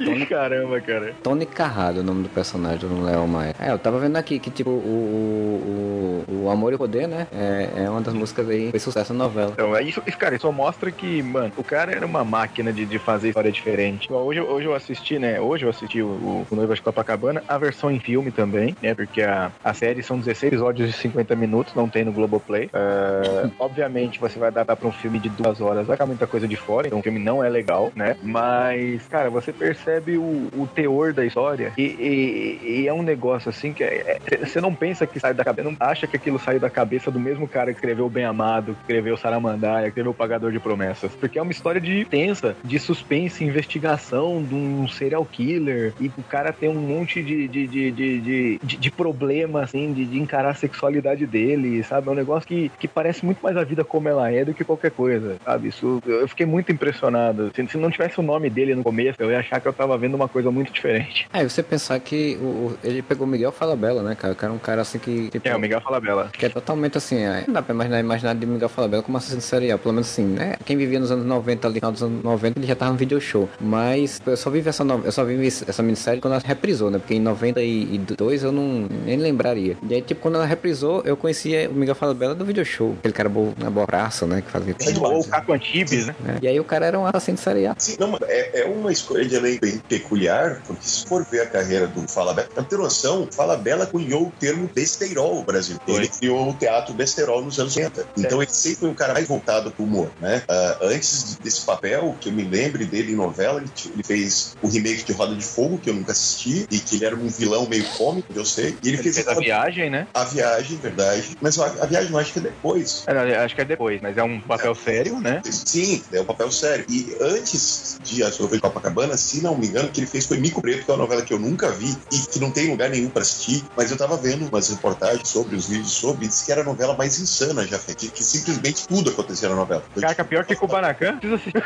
Ih, 0.00 0.26
Caramba, 0.32 0.80
cara. 0.80 1.14
Tony 1.22 1.46
Carrado, 1.46 2.00
o 2.00 2.02
nome 2.02 2.22
do 2.22 2.28
personagem 2.28 2.88
do 2.88 3.02
Léo 3.02 3.26
Maia. 3.26 3.54
É, 3.58 3.70
eu 3.70 3.78
tava 3.78 3.98
vendo 3.98 4.16
aqui 4.16 4.38
que, 4.38 4.50
tipo, 4.50 4.70
o, 4.70 6.24
o, 6.28 6.44
o 6.44 6.50
Amor 6.50 6.72
e 6.72 6.76
o 6.76 6.78
Poder, 6.78 7.06
né? 7.06 7.26
É, 7.32 7.84
é 7.84 7.90
uma 7.90 8.00
das 8.00 8.14
músicas 8.14 8.48
aí, 8.48 8.70
fez 8.70 8.82
sucesso 8.82 9.12
na 9.12 9.24
novela. 9.24 9.52
Então, 9.52 9.76
é 9.76 9.82
isso, 9.82 10.00
cara, 10.18 10.34
isso 10.34 10.42
só 10.42 10.52
mostra 10.52 10.90
que, 10.90 11.22
mano, 11.22 11.52
o 11.56 11.62
cara 11.62 11.92
era 11.92 12.04
uma 12.04 12.24
máquina 12.24 12.72
de, 12.72 12.84
de 12.84 12.98
fazer 12.98 13.28
história 13.28 13.52
diferente. 13.52 14.12
Hoje, 14.12 14.40
hoje 14.40 14.66
eu 14.66 14.74
assisti, 14.74 15.18
né? 15.18 15.40
Hoje 15.40 15.64
eu 15.64 15.70
assisti 15.70 16.02
o, 16.02 16.06
o, 16.08 16.46
o 16.50 16.56
Noiva 16.56 16.74
de 16.74 16.82
Copacabana, 16.82 17.42
a 17.46 17.56
versão 17.58 17.71
em 17.90 17.98
filme 18.00 18.30
também, 18.30 18.76
né? 18.82 18.94
Porque 18.94 19.22
a, 19.22 19.50
a 19.62 19.72
série 19.74 20.02
são 20.02 20.18
16 20.18 20.52
episódios 20.52 20.88
de 20.90 20.96
50 20.96 21.34
minutos, 21.36 21.74
não 21.74 21.88
tem 21.88 22.04
no 22.04 22.12
Globoplay. 22.12 22.68
Ah, 22.72 23.48
obviamente, 23.58 24.18
você 24.20 24.38
vai 24.38 24.48
adaptar 24.48 24.76
pra 24.76 24.88
um 24.88 24.92
filme 24.92 25.18
de 25.18 25.28
duas 25.28 25.60
horas, 25.60 25.86
vai 25.86 25.96
ficar 25.96 26.06
muita 26.06 26.26
coisa 26.26 26.46
de 26.48 26.56
fora, 26.56 26.86
então 26.86 26.98
o 26.98 27.02
filme 27.02 27.18
não 27.18 27.42
é 27.42 27.48
legal, 27.48 27.92
né? 27.94 28.16
Mas, 28.22 29.06
cara, 29.08 29.30
você 29.30 29.52
percebe 29.52 30.16
o, 30.18 30.48
o 30.56 30.68
teor 30.74 31.12
da 31.12 31.24
história 31.24 31.72
e, 31.76 31.82
e- 31.82 32.80
e 32.82 32.88
é 32.88 32.92
um 32.92 33.02
negócio 33.02 33.48
assim 33.48 33.72
que 33.72 33.82
é- 33.84 34.18
é- 34.30 34.44
você 34.44 34.60
não 34.60 34.74
pensa 34.74 35.06
que 35.06 35.18
sai 35.20 35.34
da 35.34 35.44
cabeça, 35.44 35.68
não 35.70 35.76
acha 35.80 36.06
que 36.06 36.16
aquilo 36.16 36.38
saiu 36.38 36.60
da 36.60 36.70
cabeça 36.70 37.10
do 37.10 37.18
mesmo 37.20 37.46
cara 37.48 37.70
que 37.72 37.78
escreveu 37.78 38.08
Bem 38.08 38.24
Amado, 38.24 38.74
que 38.74 38.80
escreveu 38.80 39.16
Saramandaia, 39.16 39.82
que 39.84 39.88
escreveu 39.90 40.14
Pagador 40.14 40.50
de 40.52 40.58
Promessas. 40.60 41.12
Porque 41.14 41.38
é 41.38 41.42
uma 41.42 41.52
história 41.52 41.80
de 41.80 42.04
tensa, 42.04 42.56
de 42.64 42.78
suspense, 42.78 43.44
investigação 43.44 44.42
de 44.42 44.54
um 44.54 44.86
serial 44.88 45.24
killer. 45.24 45.92
E 46.00 46.06
o 46.16 46.22
cara 46.22 46.52
tem 46.52 46.68
um 46.68 46.74
monte 46.80 47.22
de, 47.22 47.48
de, 47.66 47.90
de, 47.90 48.20
de, 48.20 48.76
de, 48.78 48.90
problema, 48.90 49.62
assim, 49.62 49.92
de, 49.92 50.18
encarar 50.18 50.50
a 50.50 50.54
sexualidade 50.54 51.26
dele, 51.26 51.82
sabe? 51.82 52.08
É 52.08 52.10
um 52.10 52.14
negócio 52.14 52.46
que, 52.46 52.70
que 52.78 52.88
parece 52.88 53.24
muito 53.24 53.42
mais 53.42 53.56
a 53.56 53.64
vida 53.64 53.84
como 53.84 54.08
ela 54.08 54.30
é 54.30 54.44
do 54.44 54.54
que 54.54 54.64
qualquer 54.64 54.90
coisa, 54.90 55.36
sabe? 55.44 55.68
Isso, 55.68 56.02
eu 56.06 56.26
fiquei 56.28 56.46
muito 56.46 56.72
impressionado. 56.72 57.50
Se, 57.54 57.76
não 57.76 57.90
tivesse 57.90 58.18
o 58.18 58.22
nome 58.22 58.48
dele 58.48 58.74
no 58.74 58.82
começo, 58.82 59.16
eu 59.20 59.30
ia 59.30 59.40
achar 59.40 59.60
que 59.60 59.66
eu 59.68 59.72
tava 59.72 59.96
vendo 59.98 60.14
uma 60.14 60.28
coisa 60.28 60.50
muito 60.50 60.72
diferente. 60.72 61.28
É, 61.32 61.42
você 61.42 61.62
pensar 61.62 61.98
que 62.00 62.36
o, 62.40 62.76
ele 62.82 63.02
pegou 63.02 63.26
o 63.26 63.30
Miguel 63.30 63.52
Falabella, 63.52 64.02
né, 64.02 64.14
cara? 64.14 64.32
O 64.32 64.36
cara 64.36 64.52
é 64.52 64.56
um 64.56 64.58
cara 64.58 64.82
assim 64.82 64.98
que. 64.98 65.28
Tipo, 65.30 65.48
É, 65.48 65.54
o 65.56 65.60
Miguel 65.60 65.80
Falabella. 65.80 66.30
Que 66.32 66.46
é 66.46 66.48
totalmente 66.48 66.96
assim, 66.98 67.18
é, 67.18 67.44
não 67.46 67.54
dá 67.54 67.62
pra 67.62 67.74
imaginar, 67.74 68.00
imaginar 68.00 68.34
de 68.34 68.46
Miguel 68.46 68.68
Falabella 68.68 69.02
como 69.02 69.18
assassino 69.18 69.40
serial, 69.40 69.78
pelo 69.78 69.94
menos 69.94 70.10
assim, 70.10 70.24
né? 70.24 70.56
Quem 70.64 70.76
vivia 70.76 70.98
nos 71.00 71.10
anos 71.10 71.26
90, 71.26 71.68
ali, 71.68 71.74
final 71.76 71.92
dos 71.92 72.02
anos 72.02 72.22
90, 72.22 72.58
ele 72.58 72.66
já 72.66 72.76
tava 72.76 72.92
no 72.92 72.98
video 72.98 73.20
show. 73.20 73.48
Mas 73.60 74.20
eu 74.24 74.36
só 74.36 74.50
vi 74.50 74.60
essa, 74.66 74.84
no- 74.84 75.02
eu 75.04 75.12
só 75.12 75.24
vi 75.24 75.46
essa 75.46 75.82
minissérie 75.82 76.20
quando 76.20 76.34
ela 76.34 76.42
reprisou, 76.44 76.90
né? 76.90 76.98
Porque 76.98 77.14
em 77.14 77.20
92 77.50 78.44
eu 78.44 78.52
não 78.52 78.88
nem 79.04 79.16
lembraria. 79.16 79.76
E 79.88 79.94
aí, 79.94 80.02
tipo, 80.02 80.20
quando 80.20 80.36
ela 80.36 80.46
reprisou, 80.46 81.02
eu 81.04 81.16
conhecia 81.16 81.68
o 81.68 81.74
Miguel 81.74 81.94
Falabella 81.94 82.34
do 82.34 82.44
video 82.44 82.64
show. 82.64 82.94
Aquele 83.00 83.14
cara 83.14 83.28
bo, 83.28 83.52
na 83.58 83.70
boa 83.70 83.86
praça, 83.86 84.26
né? 84.26 84.42
Que 84.42 84.50
fazia. 84.50 84.74
É 84.78 84.98
Ou 84.98 85.20
o 85.20 85.26
Caco 85.26 85.52
Antibes, 85.52 86.06
né? 86.06 86.14
né? 86.20 86.38
E 86.42 86.48
aí 86.48 86.58
o 86.58 86.64
cara 86.64 86.86
era 86.86 86.98
um 86.98 87.06
assassino 87.06 87.38
serial. 87.38 87.74
Sim, 87.78 87.96
não, 87.98 88.16
é, 88.22 88.62
é 88.62 88.64
uma 88.64 88.92
escolha 88.92 89.24
de 89.24 89.34
elenco 89.34 89.60
bem 89.60 89.78
peculiar, 89.88 90.62
porque 90.66 90.84
se 90.84 91.06
for 91.06 91.24
ver 91.24 91.40
a 91.40 91.46
carreira 91.46 91.86
do 91.86 92.06
Falabella, 92.08 92.48
pra 92.54 92.62
ter 92.62 92.76
noção, 92.76 93.28
Falabella 93.30 93.86
cunhou 93.86 94.26
o 94.26 94.32
termo 94.38 94.68
besteirol 94.72 95.36
no 95.36 95.42
Brasil. 95.42 95.76
Foi. 95.84 95.96
Ele 95.96 96.08
criou 96.08 96.50
o 96.50 96.54
teatro 96.54 96.94
besterol 96.94 97.42
nos 97.44 97.58
anos 97.58 97.76
80. 97.76 98.06
Então 98.16 98.42
ele 98.42 98.50
sempre 98.50 98.80
foi 98.80 98.88
um 98.88 98.94
cara 98.94 99.12
mais 99.12 99.26
voltado 99.26 99.70
pro 99.70 99.84
humor, 99.84 100.10
né? 100.20 100.42
Ah, 100.48 100.78
antes 100.82 101.36
desse 101.42 101.62
papel, 101.62 102.14
que 102.20 102.28
eu 102.28 102.32
me 102.32 102.44
lembre 102.44 102.84
dele 102.84 103.12
em 103.12 103.16
novela, 103.16 103.60
ele, 103.60 103.70
ele 103.92 104.02
fez 104.02 104.56
o 104.62 104.68
remake 104.68 105.04
de 105.04 105.12
Roda 105.12 105.34
de 105.34 105.44
Fogo, 105.44 105.78
que 105.78 105.90
eu 105.90 105.94
nunca 105.94 106.12
assisti, 106.12 106.66
e 106.70 106.78
que 106.78 106.96
ele 106.96 107.04
era 107.04 107.16
um 107.16 107.28
vilão 107.32 107.66
meio 107.68 107.84
cômico, 107.96 108.32
eu 108.34 108.44
sei. 108.44 108.76
E 108.82 108.88
ele, 108.88 108.96
Ele 108.96 109.02
fez, 109.02 109.16
fez 109.16 109.28
a 109.28 109.34
viagem, 109.34 109.90
né? 109.90 110.06
a 110.14 110.24
viagem, 110.24 110.76
verdade. 110.78 111.36
Mas 111.40 111.58
a, 111.58 111.66
a 111.66 111.86
viagem 111.86 112.10
eu 112.10 112.18
acho 112.18 112.32
que 112.32 112.38
é 112.38 112.42
depois. 112.42 113.04
É, 113.06 113.14
não, 113.14 113.44
acho 113.44 113.54
que 113.54 113.60
é 113.60 113.64
depois, 113.64 114.00
mas 114.00 114.16
é 114.16 114.22
um 114.22 114.40
papel 114.40 114.74
sério, 114.74 115.20
né? 115.20 115.40
Sim, 115.44 116.02
é 116.12 116.20
um 116.20 116.24
papel 116.24 116.50
sério. 116.50 116.84
E 116.88 117.16
antes 117.20 117.98
de 118.02 118.22
A 118.22 118.30
Sorvete 118.30 118.56
de 118.56 118.62
Copacabana, 118.62 119.16
se 119.16 119.42
não 119.42 119.56
me 119.56 119.66
engano, 119.66 119.88
o 119.88 119.92
que 119.92 120.00
ele 120.00 120.06
fez 120.06 120.26
foi 120.26 120.38
Mico 120.38 120.60
Preto, 120.60 120.84
que 120.84 120.90
é 120.90 120.94
uma 120.94 121.02
novela 121.02 121.22
que 121.22 121.32
eu 121.32 121.38
nunca 121.38 121.70
vi 121.70 121.96
e 122.12 122.18
que 122.30 122.38
não 122.38 122.50
tem 122.50 122.70
lugar 122.70 122.90
nenhum 122.90 123.08
pra 123.08 123.22
assistir. 123.22 123.64
Mas 123.76 123.90
eu 123.90 123.96
tava 123.96 124.16
vendo 124.16 124.46
umas 124.48 124.68
reportagens 124.68 125.28
sobre 125.28 125.56
os 125.56 125.68
vídeos 125.68 125.92
sobre, 125.92 126.26
e 126.26 126.28
disse 126.28 126.44
que 126.44 126.52
era 126.52 126.62
a 126.62 126.64
novela 126.64 126.96
mais 126.96 127.18
insana 127.18 127.66
já 127.66 127.78
feita, 127.78 128.06
que, 128.06 128.24
simplesmente 128.24 128.86
tudo 128.86 129.10
acontecia 129.10 129.48
na 129.48 129.54
novela. 129.54 129.82
Caraca, 129.94 130.24
pior 130.24 130.44
que 130.44 130.54
Kubanacan. 130.54 131.18
Precisa 131.18 131.36
assistir. 131.36 131.62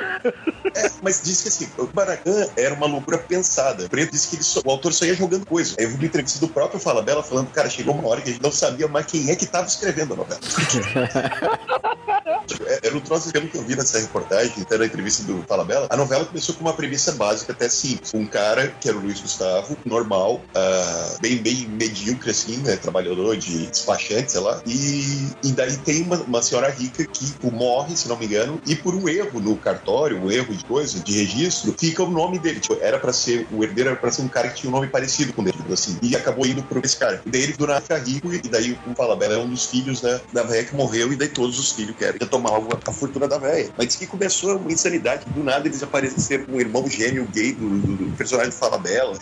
É, 0.76 0.90
mas 1.02 1.22
disse 1.22 1.42
que 1.42 1.48
assim, 1.48 1.68
o 1.78 1.86
Baracan 1.86 2.48
era 2.56 2.74
uma 2.74 2.86
loucura 2.86 3.18
pensada. 3.18 3.86
O 3.86 3.88
Preto 3.88 4.12
disse 4.12 4.28
que 4.28 4.36
ele 4.36 4.44
o 4.64 4.70
autor 4.70 4.92
só 4.92 5.04
ia 5.04 5.14
jogando 5.14 5.46
coisa. 5.46 5.55
Aí 5.58 5.84
eu 5.84 5.90
vi 5.90 5.96
uma 5.96 6.04
entrevista 6.06 6.38
do 6.38 6.48
próprio 6.48 6.80
Falabella 6.80 7.22
falando, 7.22 7.50
cara, 7.50 7.68
chegou 7.70 7.94
uma 7.94 8.08
hora 8.08 8.20
que 8.20 8.30
a 8.30 8.32
gente 8.32 8.42
não 8.42 8.52
sabia 8.52 8.88
mais 8.88 9.06
quem 9.06 9.30
é 9.30 9.36
que 9.36 9.46
tava 9.46 9.66
escrevendo 9.66 10.14
a 10.14 10.16
novela. 10.16 10.40
Era 12.82 12.96
um 12.96 13.00
troço, 13.00 13.30
que 13.30 13.56
eu 13.56 13.62
vi 13.62 13.76
nessa 13.76 13.98
reportagem, 13.98 14.62
até 14.62 14.78
na 14.78 14.86
entrevista 14.86 15.22
do 15.24 15.42
Falabella, 15.46 15.86
a 15.90 15.96
novela 15.96 16.24
começou 16.24 16.54
com 16.54 16.62
uma 16.62 16.72
premissa 16.72 17.12
básica, 17.12 17.52
até 17.52 17.68
simples. 17.68 18.12
Um 18.14 18.26
cara, 18.26 18.68
que 18.80 18.88
era 18.88 18.96
o 18.96 19.00
Luiz 19.00 19.20
Gustavo, 19.20 19.76
normal, 19.84 20.40
ah, 20.54 21.16
bem, 21.20 21.36
bem 21.36 21.66
medíocre, 21.68 22.30
assim, 22.30 22.56
né, 22.58 22.76
trabalhador 22.76 23.36
de 23.36 23.66
despachante, 23.66 24.32
sei 24.32 24.40
lá, 24.40 24.62
e, 24.66 25.28
e 25.44 25.52
daí 25.52 25.76
tem 25.78 26.02
uma, 26.02 26.16
uma 26.22 26.42
senhora 26.42 26.70
rica 26.70 27.04
que 27.04 27.26
tipo, 27.26 27.50
morre, 27.50 27.96
se 27.96 28.08
não 28.08 28.16
me 28.16 28.26
engano, 28.26 28.60
e 28.66 28.74
por 28.74 28.94
um 28.94 29.08
erro 29.08 29.40
no 29.40 29.56
cartório, 29.56 30.18
um 30.18 30.30
erro 30.30 30.54
de 30.54 30.64
coisa, 30.64 31.00
de 31.00 31.12
registro, 31.12 31.74
fica 31.78 32.02
o 32.02 32.10
nome 32.10 32.38
dele. 32.38 32.60
Tipo, 32.60 32.78
era 32.80 32.98
pra 32.98 33.12
ser, 33.12 33.46
o 33.50 33.62
herdeiro 33.62 33.90
era 33.90 33.98
pra 33.98 34.10
ser 34.10 34.22
um 34.22 34.28
cara 34.28 34.48
que 34.48 34.60
tinha 34.60 34.70
um 34.70 34.74
nome 34.74 34.88
parecido 34.88 35.32
com 35.32 35.42
ele, 35.42 35.54
assim, 35.72 35.98
e 36.02 36.16
acabou 36.16 36.46
indo 36.46 36.62
por 36.62 36.84
esse 36.84 36.96
cara. 36.96 37.22
E 37.24 37.30
daí 37.30 37.42
ele 37.42 37.52
do 37.52 37.66
nada 37.66 37.80
fica 37.80 37.98
rico, 37.98 38.32
e 38.32 38.40
daí 38.48 38.78
o 38.86 38.94
Falabella 38.94 39.34
é 39.34 39.38
um 39.38 39.48
dos 39.48 39.66
filhos 39.66 40.00
da, 40.00 40.20
da 40.32 40.42
velha 40.42 40.64
que 40.64 40.74
morreu, 40.74 41.12
e 41.12 41.16
daí 41.16 41.28
todos 41.28 41.58
os 41.58 41.72
filhos 41.72 41.96
querem 41.96 42.18
tomar 42.18 42.35
a, 42.44 42.90
a 42.90 42.92
fortuna 42.92 43.28
da 43.28 43.38
velha. 43.38 43.70
Mas 43.76 43.88
diz 43.88 43.96
que 43.96 44.06
começou 44.06 44.56
uma 44.56 44.70
insanidade, 44.70 45.24
do 45.26 45.42
nada 45.42 45.66
eles 45.66 45.82
aparecem 45.82 46.18
ser 46.18 46.46
um 46.48 46.60
irmão 46.60 46.88
gêmeo 46.88 47.26
gay 47.32 47.52
do, 47.52 47.68
do, 47.68 47.96
do 47.96 48.16
personagem 48.16 48.50
do 48.50 48.56
Falabella. 48.56 49.16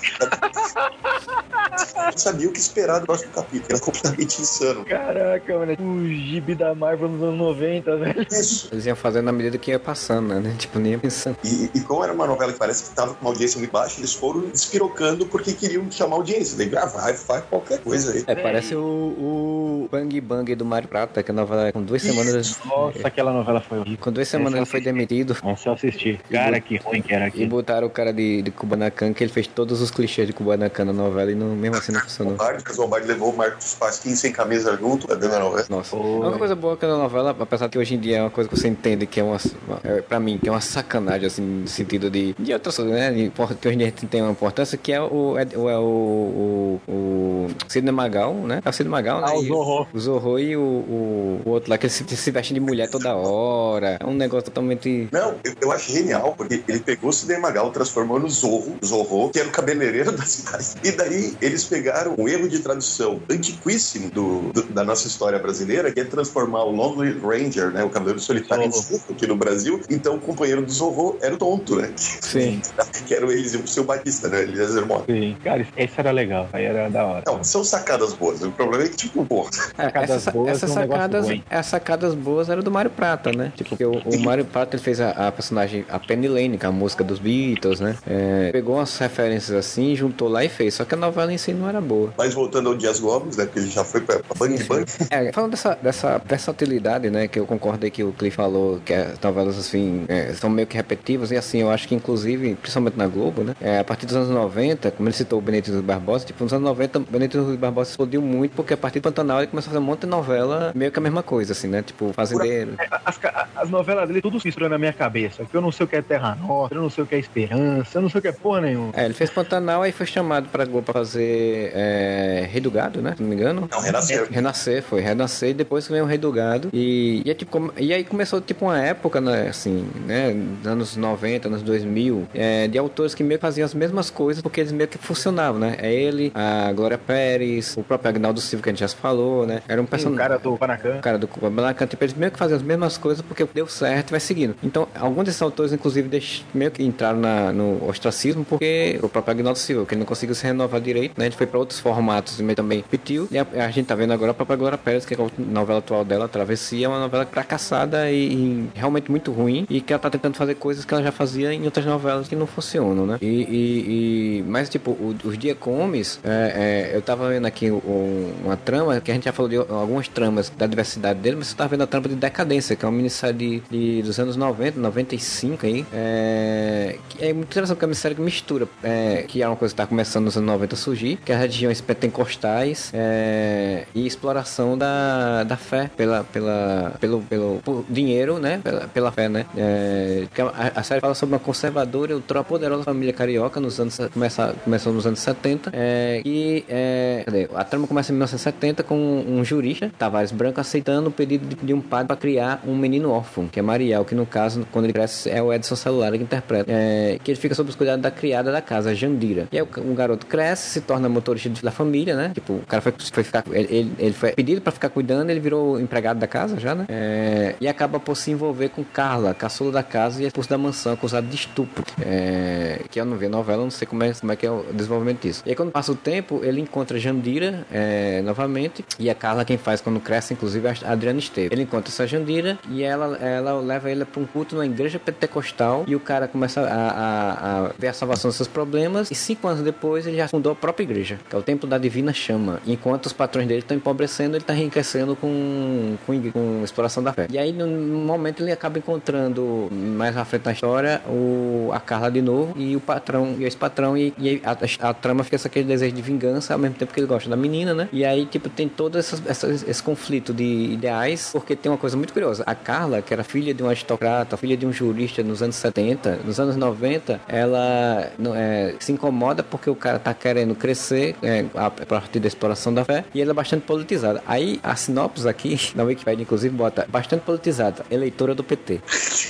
não 1.96 2.16
sabia 2.16 2.48
o 2.48 2.52
que 2.52 2.58
esperar 2.58 3.00
do 3.00 3.06
próximo 3.06 3.32
capítulo, 3.32 3.66
era 3.70 3.80
completamente 3.80 4.40
insano. 4.40 4.84
Caraca, 4.84 5.58
mano. 5.58 5.76
O 5.78 6.08
gibi 6.08 6.54
da 6.54 6.74
Marvel 6.74 7.08
nos 7.08 7.22
anos 7.22 7.38
90, 7.38 7.96
velho. 7.96 8.26
Isso. 8.30 8.68
Eles 8.72 8.86
iam 8.86 8.96
fazendo 8.96 9.26
na 9.26 9.32
medida 9.32 9.58
que 9.58 9.70
ia 9.70 9.78
passando, 9.78 10.40
né? 10.40 10.54
Tipo, 10.58 10.78
nem 10.78 10.92
ia 10.92 10.98
pensando. 10.98 11.36
E, 11.44 11.70
e 11.74 11.80
como 11.80 12.02
era 12.02 12.12
uma 12.12 12.26
novela 12.26 12.52
que 12.52 12.58
parece 12.58 12.84
que 12.84 12.94
tava 12.94 13.14
com 13.14 13.20
uma 13.20 13.30
audiência 13.30 13.58
muito 13.58 13.70
baixa, 13.70 14.00
eles 14.00 14.12
foram 14.14 14.42
despirocando 14.48 15.26
porque 15.26 15.52
queriam 15.52 15.90
chamar 15.90 16.16
audiência. 16.16 16.56
Daí 16.56 16.68
gravar 16.68 17.10
e 17.10 17.14
faz 17.14 17.44
qualquer 17.44 17.80
coisa 17.80 18.12
aí. 18.12 18.24
É, 18.26 18.34
parece 18.34 18.74
o, 18.74 18.80
o 18.80 19.88
Bang 19.90 20.20
Bang 20.20 20.54
do 20.54 20.64
Mário 20.64 20.88
Prata, 20.88 21.22
que 21.22 21.30
a 21.30 21.34
novela 21.34 21.72
com 21.72 21.82
duas 21.82 22.02
semanas. 22.02 22.58
Nossa, 22.64 23.03
aquela 23.08 23.32
novela 23.32 23.60
foi 23.60 23.78
horrível. 23.78 23.98
Com 24.00 24.12
duas 24.12 24.28
semanas 24.28 24.54
ele 24.56 24.66
foi 24.66 24.80
demitido. 24.80 25.36
Nossa, 25.42 25.68
eu 25.68 25.72
assisti. 25.74 26.18
Cara, 26.30 26.60
que 26.60 26.76
ruim 26.76 27.02
que 27.02 27.12
era 27.14 27.24
E 27.26 27.28
aquilo. 27.28 27.48
botaram 27.48 27.86
o 27.86 27.90
cara 27.90 28.12
de, 28.12 28.42
de 28.42 28.50
Kubanacan, 28.50 29.12
que 29.12 29.24
ele 29.24 29.32
fez 29.32 29.46
todos 29.46 29.80
os 29.80 29.90
clichês 29.90 30.26
de 30.26 30.32
Kubanacan 30.32 30.84
na 30.86 30.92
novela 30.92 31.30
e 31.30 31.34
não, 31.34 31.48
mesmo 31.54 31.76
assim 31.76 31.92
não 31.92 32.00
funcionou. 32.00 32.34
O 32.34 32.80
Lombardi 32.80 33.06
levou 33.08 33.30
o 33.32 33.36
Marcos 33.36 33.74
Pasquim 33.74 34.14
sem 34.14 34.32
camisa 34.32 34.76
junto, 34.76 35.06
tá 35.06 35.14
dando 35.14 35.34
a 35.34 35.38
novela. 35.40 35.66
Nossa. 35.70 35.96
Oi. 35.96 36.02
Uma 36.02 36.38
coisa 36.38 36.54
boa 36.54 36.76
que 36.76 36.84
a 36.84 36.88
novela, 36.88 37.36
apesar 37.38 37.68
que 37.68 37.78
hoje 37.78 37.94
em 37.94 37.98
dia 37.98 38.18
é 38.18 38.20
uma 38.22 38.30
coisa 38.30 38.48
que 38.48 38.56
você 38.56 38.68
entende 38.68 39.06
que 39.06 39.20
é 39.20 39.24
uma, 39.24 39.38
é, 39.82 40.00
pra 40.02 40.18
mim, 40.20 40.38
que 40.38 40.48
é 40.48 40.52
uma 40.52 40.60
sacanagem, 40.60 41.26
assim, 41.26 41.42
no 41.42 41.68
sentido 41.68 42.10
de, 42.10 42.34
de 42.38 42.52
outras 42.52 42.76
coisas, 42.76 42.94
né? 42.94 43.10
De, 43.12 43.30
que 43.30 43.68
hoje 43.68 43.74
em 43.76 43.78
dia 43.78 43.92
tem 44.10 44.22
uma 44.22 44.30
importância, 44.32 44.76
que 44.78 44.92
é 44.92 45.00
o, 45.00 45.36
é, 45.38 45.46
o, 45.56 45.68
é 45.70 45.78
o, 45.78 45.82
o, 45.82 46.80
o 46.88 47.48
Sidney 47.68 47.92
Magal, 47.92 48.34
né? 48.34 48.60
É 48.64 48.68
o 48.68 48.72
Sidney 48.72 48.90
Magal, 48.90 49.20
né? 49.20 49.26
Ah, 49.30 49.34
o 49.38 49.42
E- 49.42 49.46
Zorro. 49.48 49.88
O 49.92 49.98
Zorro 49.98 50.38
e 50.38 50.56
o, 50.56 50.60
o, 50.60 51.40
o 51.44 51.50
outro 51.50 51.70
lá, 51.70 51.78
que 51.78 51.88
se, 51.88 52.04
se 52.04 52.30
veste 52.30 52.54
de 52.54 52.60
mulher 52.60 52.88
toda 52.98 53.14
hora. 53.14 53.96
É 54.00 54.06
um 54.06 54.14
negócio 54.14 54.44
totalmente... 54.44 55.08
Não, 55.12 55.34
eu, 55.44 55.54
eu 55.60 55.72
acho 55.72 55.92
genial, 55.92 56.34
porque 56.36 56.62
ele 56.68 56.80
pegou 56.80 57.10
o 57.10 57.12
Sidney 57.12 57.38
Magal, 57.38 57.70
transformou 57.70 58.18
no 58.20 58.28
Zorro, 58.28 58.76
Zorro, 58.84 59.30
que 59.30 59.38
era 59.40 59.48
o 59.48 59.52
cabeleireiro 59.52 60.12
da 60.16 60.24
cidade. 60.24 60.74
E 60.84 60.90
daí 60.92 61.36
eles 61.40 61.64
pegaram 61.64 62.14
um 62.18 62.28
erro 62.28 62.48
de 62.48 62.58
tradução 62.60 63.20
antiquíssimo 63.30 64.10
do, 64.10 64.52
do- 64.52 64.62
da 64.64 64.84
nossa 64.84 65.06
história 65.06 65.38
brasileira, 65.38 65.90
que 65.92 66.00
é 66.00 66.04
transformar 66.04 66.64
o 66.64 66.70
Lonely 66.70 67.18
Ranger, 67.20 67.70
né, 67.70 67.82
o 67.84 67.90
cavaleiro 67.90 68.20
solitário 68.20 68.64
em 68.64 68.70
Zorro. 68.72 68.84
Zorro 68.98 69.04
aqui 69.10 69.26
no 69.26 69.36
Brasil. 69.36 69.80
Então 69.90 70.16
o 70.16 70.20
companheiro 70.20 70.62
do 70.62 70.70
Zorro 70.72 71.18
era 71.20 71.34
o 71.34 71.38
tonto, 71.38 71.76
né? 71.76 71.90
Sim. 71.96 72.60
que 73.06 73.14
era 73.14 73.26
o 73.26 73.30
Eliseu, 73.32 73.60
o 73.60 73.66
seu 73.68 73.84
Batista, 73.84 74.28
né? 74.28 74.44
Mota. 74.86 75.12
Sim. 75.12 75.36
Cara, 75.42 75.66
esse 75.76 75.94
era 75.98 76.10
legal. 76.10 76.48
Aí 76.52 76.64
era 76.64 76.88
da 76.90 77.04
hora. 77.06 77.22
Não, 77.26 77.42
são 77.44 77.64
sacadas 77.64 78.12
boas. 78.12 78.42
O 78.42 78.50
problema 78.52 78.84
é 78.84 78.88
que, 78.88 78.96
tipo, 78.96 79.24
pô, 79.24 79.46
É, 79.78 79.84
Sacadas 79.84 80.10
essas, 80.10 80.32
boas 80.32 80.48
essas 80.50 80.70
é 80.70 80.72
um 80.72 80.74
sacadas, 80.88 81.26
ruim. 81.26 81.44
as 81.50 81.66
sacadas 81.66 82.14
boas 82.14 82.48
eram 82.48 82.62
do 82.62 82.70
Mário 82.84 82.90
Prata, 82.90 83.32
né? 83.32 83.52
Tipo, 83.56 83.70
porque 83.70 83.84
o, 83.84 83.98
o 83.98 84.20
Mário 84.20 84.44
Prata 84.44 84.76
ele 84.76 84.82
fez 84.82 85.00
a, 85.00 85.28
a 85.28 85.32
personagem, 85.32 85.84
a 85.88 85.98
Penny 85.98 86.28
Lane, 86.28 86.58
que 86.58 86.66
é 86.66 86.68
a 86.68 86.72
música 86.72 87.02
dos 87.02 87.18
Beatles, 87.18 87.80
né? 87.80 87.96
É, 88.06 88.50
pegou 88.52 88.76
umas 88.76 88.96
referências 88.98 89.56
assim, 89.56 89.96
juntou 89.96 90.28
lá 90.28 90.44
e 90.44 90.48
fez. 90.48 90.74
Só 90.74 90.84
que 90.84 90.94
a 90.94 90.96
novela 90.96 91.32
em 91.32 91.38
si 91.38 91.52
não 91.52 91.68
era 91.68 91.80
boa. 91.80 92.12
mas 92.16 92.34
voltando 92.34 92.68
ao 92.68 92.76
Dias 92.76 93.00
Gomes, 93.00 93.36
né? 93.36 93.44
Porque 93.44 93.60
ele 93.60 93.70
já 93.70 93.84
foi 93.84 94.00
pra, 94.00 94.18
pra 94.20 94.34
Bang 94.36 94.62
Bang. 94.64 94.84
É, 95.10 95.32
falando 95.32 95.52
dessa, 95.52 95.78
dessa 95.80 96.18
versatilidade, 96.18 97.10
né, 97.10 97.28
que 97.28 97.38
eu 97.38 97.46
concordei 97.46 97.90
que 97.90 98.02
o 98.02 98.12
Cliff 98.12 98.36
falou, 98.36 98.80
que 98.84 98.92
as 98.92 99.18
novelas, 99.20 99.58
assim, 99.58 100.04
é, 100.08 100.32
são 100.34 100.50
meio 100.50 100.66
que 100.66 100.76
repetitivas, 100.76 101.30
e 101.30 101.36
assim, 101.36 101.58
eu 101.58 101.70
acho 101.70 101.88
que, 101.88 101.94
inclusive, 101.94 102.54
principalmente 102.56 102.96
na 102.96 103.06
Globo, 103.06 103.42
né, 103.42 103.54
é, 103.60 103.78
a 103.78 103.84
partir 103.84 104.06
dos 104.06 104.16
anos 104.16 104.28
90, 104.28 104.90
como 104.92 105.08
ele 105.08 105.16
citou 105.16 105.38
o 105.38 105.42
Benedito 105.42 105.72
Rui 105.72 105.82
Barbosa, 105.82 106.26
tipo, 106.26 106.42
nos 106.42 106.52
anos 106.52 106.64
90, 106.64 106.98
o 106.98 107.02
Benedito 107.02 107.42
Rui 107.42 107.56
Barbosa 107.56 107.90
explodiu 107.90 108.20
muito, 108.20 108.52
porque 108.54 108.74
a 108.74 108.76
partir 108.76 109.00
do 109.00 109.02
Pantanal 109.02 109.38
ele 109.38 109.46
começou 109.46 109.70
a 109.70 109.72
fazer 109.72 109.82
um 109.82 109.86
monte 109.86 110.00
de 110.00 110.06
novela, 110.06 110.72
meio 110.74 110.90
que 110.90 110.98
a 110.98 111.02
mesma 111.02 111.22
coisa, 111.22 111.52
assim, 111.52 111.68
né, 111.68 111.82
tipo, 111.82 112.12
Fazendeiro. 112.12 112.73
As, 113.04 113.18
ca- 113.18 113.48
as 113.56 113.68
novelas 113.70 114.08
dele, 114.08 114.20
tudo 114.20 114.38
mistura 114.44 114.68
na 114.68 114.78
minha 114.78 114.92
cabeça. 114.92 115.44
Que 115.44 115.56
eu 115.56 115.60
não 115.60 115.72
sei 115.72 115.84
o 115.84 115.88
que 115.88 115.96
é 115.96 116.02
Terra 116.02 116.34
Nostra, 116.36 116.78
eu 116.78 116.82
não 116.82 116.90
sei 116.90 117.04
o 117.04 117.06
que 117.06 117.14
é 117.14 117.18
Esperança, 117.18 117.98
eu 117.98 118.02
não 118.02 118.08
sei 118.08 118.18
o 118.18 118.22
que 118.22 118.28
é 118.28 118.32
porra 118.32 118.60
nenhuma. 118.62 118.92
É, 118.94 119.04
ele 119.04 119.14
fez 119.14 119.30
Pantanal, 119.30 119.82
aí 119.82 119.92
foi 119.92 120.06
chamado 120.06 120.48
pra 120.48 120.64
Globo 120.64 120.82
pra 120.84 120.94
fazer 120.94 121.72
é, 121.74 122.48
Rei 122.50 122.60
do 122.60 122.70
Gado, 122.70 123.00
né, 123.02 123.14
se 123.16 123.22
não 123.22 123.28
me 123.28 123.34
engano. 123.36 123.68
Não, 123.70 123.80
renasceu. 123.80 124.26
Renascer, 124.30 124.82
foi 124.82 125.00
Renascer 125.00 125.50
e 125.50 125.54
depois 125.54 125.86
veio 125.88 126.04
o 126.04 126.06
Rei 126.06 126.18
do 126.18 126.30
Gado. 126.32 126.68
E, 126.72 127.22
e, 127.24 127.30
é 127.30 127.34
tipo, 127.34 127.72
e 127.78 127.92
aí 127.92 128.04
começou 128.04 128.40
tipo 128.40 128.64
uma 128.66 128.78
época, 128.78 129.20
né, 129.20 129.48
assim, 129.48 129.86
né, 130.06 130.32
nos 130.32 130.66
anos 130.66 130.96
90, 130.96 131.48
anos 131.48 131.62
2000, 131.62 132.26
é, 132.34 132.68
de 132.68 132.78
autores 132.78 133.14
que 133.14 133.22
meio 133.22 133.38
que 133.38 133.42
faziam 133.42 133.64
as 133.64 133.74
mesmas 133.74 134.10
coisas 134.10 134.42
porque 134.42 134.60
eles 134.60 134.72
meio 134.72 134.88
que 134.88 134.98
funcionavam, 134.98 135.58
né? 135.60 135.76
É 135.78 135.92
ele, 135.92 136.32
a 136.34 136.72
Glória 136.72 136.98
Pérez, 136.98 137.76
o 137.76 137.82
próprio 137.82 138.08
Agnaldo 138.10 138.40
Silva 138.40 138.62
que 138.62 138.68
a 138.70 138.72
gente 138.72 138.80
já 138.80 138.88
falou, 138.88 139.46
né? 139.46 139.62
Era 139.68 139.80
um 139.80 139.84
O 139.84 139.86
personagem. 139.88 140.18
cara 140.18 140.38
do 140.38 140.56
Panacan. 140.56 140.96
O 140.98 141.00
cara 141.00 141.18
do 141.18 141.28
Kubanacan, 141.28 141.86
tipo, 141.86 142.04
eles 142.04 142.14
meio 142.14 142.30
que 142.32 142.38
faziam 142.38 142.53
as 142.54 142.62
mesmas 142.62 142.96
coisas 142.96 143.22
porque 143.22 143.46
deu 143.54 143.66
certo 143.66 144.08
e 144.08 144.12
vai 144.12 144.20
seguindo. 144.20 144.54
Então, 144.62 144.88
alguns 144.98 145.24
desses 145.24 145.42
autores, 145.42 145.72
inclusive, 145.72 146.08
meio 146.54 146.70
que 146.70 146.82
entraram 146.82 147.18
na- 147.18 147.52
no 147.52 147.86
ostracismo 147.88 148.44
porque 148.44 148.98
o 149.02 149.08
próprio 149.08 149.32
Agnaldo 149.32 149.58
Silva, 149.58 149.86
que 149.86 149.94
ele 149.94 150.00
não 150.00 150.06
conseguiu 150.06 150.34
se 150.34 150.44
renovar 150.44 150.80
direito, 150.80 151.18
né? 151.18 151.26
Ele 151.26 151.34
foi 151.34 151.46
pra 151.46 151.58
outros 151.58 151.80
formatos 151.80 152.38
e 152.40 152.54
também 152.54 152.78
repetiu. 152.78 153.28
E 153.30 153.38
a, 153.38 153.46
a 153.66 153.70
gente 153.70 153.86
tá 153.86 153.94
vendo 153.94 154.12
agora 154.12 154.30
a 154.30 154.34
própria 154.34 154.56
Glória 154.56 154.78
Pérez, 154.78 155.04
que 155.04 155.14
é 155.14 155.16
a 155.16 155.28
novela 155.38 155.78
atual 155.80 156.04
dela, 156.04 156.28
Travessia, 156.28 156.86
é 156.86 156.88
uma 156.88 157.00
novela 157.00 157.26
fracassada 157.26 158.10
e, 158.10 158.32
e 158.32 158.70
realmente 158.74 159.10
muito 159.10 159.32
ruim. 159.32 159.66
E 159.68 159.80
que 159.80 159.92
ela 159.92 160.00
tá 160.00 160.10
tentando 160.10 160.36
fazer 160.36 160.54
coisas 160.54 160.84
que 160.84 160.94
ela 160.94 161.02
já 161.02 161.12
fazia 161.12 161.52
em 161.52 161.64
outras 161.64 161.84
novelas 161.84 162.28
que 162.28 162.36
não 162.36 162.46
funcionam, 162.46 163.06
né? 163.06 163.18
E, 163.20 163.26
e- 163.26 164.38
e- 164.38 164.44
mas, 164.46 164.68
tipo, 164.68 164.90
o- 164.92 165.14
os 165.24 165.36
Dia 165.38 165.54
Comes, 165.54 166.20
é, 166.24 166.90
é, 166.92 166.96
eu 166.96 167.02
tava 167.02 167.28
vendo 167.28 167.46
aqui 167.46 167.70
um- 167.70 168.32
uma 168.44 168.56
trama, 168.56 169.00
que 169.00 169.10
a 169.10 169.14
gente 169.14 169.24
já 169.24 169.32
falou 169.32 169.48
de 169.48 169.56
algumas 169.56 170.08
tramas 170.08 170.50
da 170.50 170.66
diversidade 170.66 171.18
dele, 171.20 171.36
mas 171.36 171.48
você 171.48 171.56
tava 171.56 171.70
vendo 171.70 171.82
a 171.82 171.86
trama 171.86 172.08
de 172.08 172.14
Decadência, 172.44 172.76
que 172.76 172.84
é 172.84 172.88
uma 172.88 172.96
minissérie 172.96 173.34
de, 173.34 173.62
de- 173.70 174.02
dos 174.02 174.18
anos 174.18 174.36
90, 174.36 174.78
95 174.78 175.66
aí. 175.66 175.86
É, 175.92 176.96
é 177.18 177.32
muito 177.32 177.46
interessante 177.50 177.76
porque 177.76 177.84
é 177.84 177.86
uma 177.86 177.90
minissérie 177.90 178.14
que 178.14 178.20
mistura, 178.22 178.68
é, 178.82 179.24
que 179.26 179.42
é 179.42 179.48
uma 179.48 179.56
coisa 179.56 179.72
que 179.72 179.76
tá 179.80 179.86
começando 179.86 180.24
nos 180.26 180.36
anos 180.36 180.46
90 180.46 180.74
a 180.74 180.78
surgir, 180.78 181.16
que 181.24 181.32
é 181.32 181.34
as 181.34 181.40
regiões 181.40 181.80
pentecostais 181.80 182.90
é, 182.92 183.84
e 183.94 184.06
exploração 184.06 184.76
da, 184.76 185.44
da 185.44 185.56
fé 185.56 185.90
pela, 185.96 186.22
pela, 186.24 186.94
pelo, 187.00 187.20
pelo 187.22 187.62
dinheiro, 187.88 188.38
né? 188.38 188.60
Pela, 188.62 188.80
pela 188.88 189.10
fé, 189.12 189.28
né? 189.28 189.46
É, 189.56 190.26
que 190.34 190.42
a, 190.42 190.72
a 190.76 190.82
série 190.82 191.00
fala 191.00 191.14
sobre 191.14 191.34
uma 191.34 191.40
conservadora 191.40 192.12
e 192.12 192.14
ultra 192.14 192.44
poderosa 192.44 192.84
família 192.84 193.12
carioca 193.14 193.58
nos 193.58 193.80
anos 193.80 193.98
começa, 194.12 194.54
começou 194.64 194.92
nos 194.92 195.06
anos 195.06 195.20
70 195.20 195.70
é, 195.72 196.20
que 196.22 196.64
é, 196.68 197.48
a 197.54 197.64
trama 197.64 197.86
começa 197.86 198.12
em 198.12 198.14
1970 198.14 198.82
com 198.82 198.94
um 199.26 199.42
jurista 199.44 199.90
Tavares 199.98 200.30
Branco 200.30 200.60
aceitando 200.60 201.08
o 201.08 201.12
pedido 201.12 201.46
de, 201.46 201.54
de 201.56 201.72
um 201.72 201.80
padre 201.80 202.08
para 202.08 202.16
criar 202.16 202.33
um 202.66 202.76
menino 202.76 203.10
órfão 203.10 203.46
que 203.46 203.58
é 203.58 203.62
Mariel 203.62 204.04
que 204.04 204.14
no 204.14 204.26
caso 204.26 204.66
quando 204.70 204.86
ele 204.86 204.92
cresce 204.92 205.30
é 205.30 205.42
o 205.42 205.52
Edson 205.52 205.76
Celular 205.76 206.12
que 206.12 206.22
interpreta 206.22 206.70
é, 206.70 207.18
que 207.22 207.30
ele 207.30 207.38
fica 207.38 207.54
sob 207.54 207.70
os 207.70 207.76
cuidados 207.76 208.02
da 208.02 208.10
criada 208.10 208.50
da 208.52 208.60
casa 208.60 208.94
Jandira 208.94 209.48
e 209.50 209.58
aí 209.58 209.62
o 209.62 209.94
garoto 209.94 210.26
cresce 210.26 210.70
se 210.70 210.80
torna 210.80 211.08
motorista 211.08 211.48
da 211.62 211.70
família, 211.70 212.16
né? 212.16 212.32
Tipo, 212.34 212.54
o 212.54 212.66
cara 212.66 212.80
foi, 212.80 212.92
foi 213.12 213.22
ficar. 213.22 213.44
Ele, 213.50 213.92
ele 213.98 214.12
foi 214.12 214.32
pedido 214.32 214.60
pra 214.60 214.72
ficar 214.72 214.88
cuidando, 214.88 215.30
ele 215.30 215.40
virou 215.40 215.80
empregado 215.80 216.18
da 216.18 216.26
casa 216.26 216.58
já, 216.58 216.74
né? 216.74 216.86
É, 216.88 217.54
e 217.60 217.68
acaba 217.68 218.00
por 218.00 218.16
se 218.16 218.30
envolver 218.30 218.70
com 218.70 218.84
Carla, 218.84 219.34
caçula 219.34 219.70
da 219.70 219.82
casa 219.82 220.22
e 220.22 220.26
expulso 220.26 220.50
da 220.50 220.58
mansão, 220.58 220.92
acusado 220.92 221.26
de 221.26 221.36
estupro. 221.36 221.84
É, 222.00 222.80
que 222.90 223.00
eu 223.00 223.04
não 223.04 223.16
vi 223.16 223.26
a 223.26 223.28
novela, 223.28 223.62
não 223.62 223.70
sei 223.70 223.86
como 223.86 224.02
é, 224.02 224.12
como 224.12 224.32
é 224.32 224.36
que 224.36 224.46
é 224.46 224.50
o 224.50 224.64
desenvolvimento 224.72 225.22
disso. 225.22 225.42
E 225.46 225.50
aí, 225.50 225.56
quando 225.56 225.70
passa 225.70 225.92
o 225.92 225.94
tempo, 225.94 226.40
ele 226.42 226.60
encontra 226.60 226.98
Jandira 226.98 227.66
é, 227.72 228.20
novamente. 228.22 228.84
E 228.98 229.08
a 229.08 229.14
Carla 229.14 229.44
quem 229.44 229.56
faz 229.56 229.80
quando 229.80 230.00
cresce, 230.00 230.34
inclusive, 230.34 230.66
é 230.66 230.74
a 230.84 230.92
Adriana 230.92 231.18
Esteves. 231.18 231.52
Ele 231.52 231.62
encontra 231.62 231.90
essa 231.90 232.06
Jandira 232.06 232.23
e 232.68 232.82
ela, 232.82 233.16
ela 233.16 233.60
leva 233.60 233.90
ele 233.90 234.04
para 234.04 234.20
um 234.20 234.26
culto 234.26 234.54
numa 234.54 234.66
igreja 234.66 234.98
pentecostal. 234.98 235.84
E 235.86 235.94
o 235.94 236.00
cara 236.00 236.28
começa 236.28 236.60
a, 236.60 236.64
a, 236.64 237.66
a 237.66 237.70
ver 237.78 237.88
a 237.88 237.92
salvação 237.92 238.28
dos 238.28 238.36
seus 238.36 238.48
problemas. 238.48 239.10
E 239.10 239.14
cinco 239.14 239.46
anos 239.48 239.62
depois, 239.62 240.06
ele 240.06 240.16
já 240.16 240.28
fundou 240.28 240.52
a 240.52 240.54
própria 240.56 240.84
igreja, 240.84 241.18
que 241.28 241.34
é 241.34 241.38
o 241.38 241.42
Templo 241.42 241.68
da 241.68 241.78
Divina 241.78 242.12
Chama. 242.12 242.60
Enquanto 242.66 243.06
os 243.06 243.12
patrões 243.12 243.46
dele 243.46 243.60
estão 243.60 243.76
empobrecendo, 243.76 244.36
ele 244.36 244.42
está 244.42 244.54
enriquecendo 244.54 245.16
com, 245.16 245.96
com, 246.06 246.30
com 246.30 246.62
exploração 246.64 247.02
da 247.02 247.12
fé. 247.12 247.26
E 247.30 247.38
aí, 247.38 247.52
no, 247.52 247.66
momento, 247.66 248.42
ele 248.42 248.52
acaba 248.52 248.78
encontrando 248.78 249.68
mais 249.70 250.16
à 250.16 250.24
frente 250.24 250.44
na 250.46 250.52
história 250.52 251.02
o, 251.08 251.70
a 251.72 251.80
Carla 251.80 252.10
de 252.10 252.22
novo 252.22 252.54
e 252.56 252.76
o 252.76 252.80
patrão 252.80 253.36
e 253.38 253.44
esse 253.44 253.56
patrão 253.56 253.96
e, 253.96 254.14
e 254.18 254.40
a, 254.44 254.88
a, 254.88 254.94
trama 254.94 255.24
fica 255.24 255.36
aquele 255.44 255.66
desejo 255.66 255.94
de 255.94 256.02
vingança 256.02 256.52
ao 256.52 256.58
mesmo 256.58 256.76
tempo 256.76 256.92
que 256.92 257.00
ele 257.00 257.06
gosta 257.06 257.28
da 257.28 257.36
menina, 257.36 257.74
né? 257.74 257.88
E 257.92 258.04
aí 258.04 258.26
tipo 258.26 258.48
tem 258.48 258.68
todo 258.68 258.98
essa, 258.98 259.20
essa, 259.26 259.48
esse 259.48 259.82
conflito 259.82 260.32
de 260.32 260.44
ideais 260.44 261.30
porque 261.32 261.56
tem 261.56 261.70
uma 261.70 261.78
coisa 261.78 261.96
muito 261.96 262.13
curiosa. 262.14 262.44
A 262.46 262.54
Carla, 262.54 263.02
que 263.02 263.12
era 263.12 263.24
filha 263.24 263.52
de 263.52 263.62
um 263.62 263.68
aristocrata, 263.68 264.36
filha 264.36 264.56
de 264.56 264.64
um 264.64 264.72
jurista 264.72 265.22
nos 265.22 265.42
anos 265.42 265.56
70, 265.56 266.20
nos 266.24 266.38
anos 266.38 266.56
90, 266.56 267.20
ela 267.28 268.12
é, 268.36 268.74
se 268.78 268.92
incomoda 268.92 269.42
porque 269.42 269.68
o 269.68 269.74
cara 269.74 269.98
tá 269.98 270.14
querendo 270.14 270.54
crescer 270.54 271.16
é, 271.22 271.44
a 271.54 271.70
partir 271.70 272.20
da 272.20 272.28
exploração 272.28 272.72
da 272.72 272.84
fé 272.84 273.04
e 273.12 273.20
ela 273.20 273.32
é 273.32 273.34
bastante 273.34 273.62
politizada. 273.66 274.22
Aí 274.26 274.60
a 274.62 274.76
sinopse 274.76 275.28
aqui 275.28 275.58
na 275.74 275.82
Wikipedia 275.82 276.22
inclusive 276.22 276.54
bota 276.54 276.86
bastante 276.88 277.22
politizada, 277.22 277.84
eleitora 277.90 278.34
do 278.34 278.44
PT. 278.44 278.80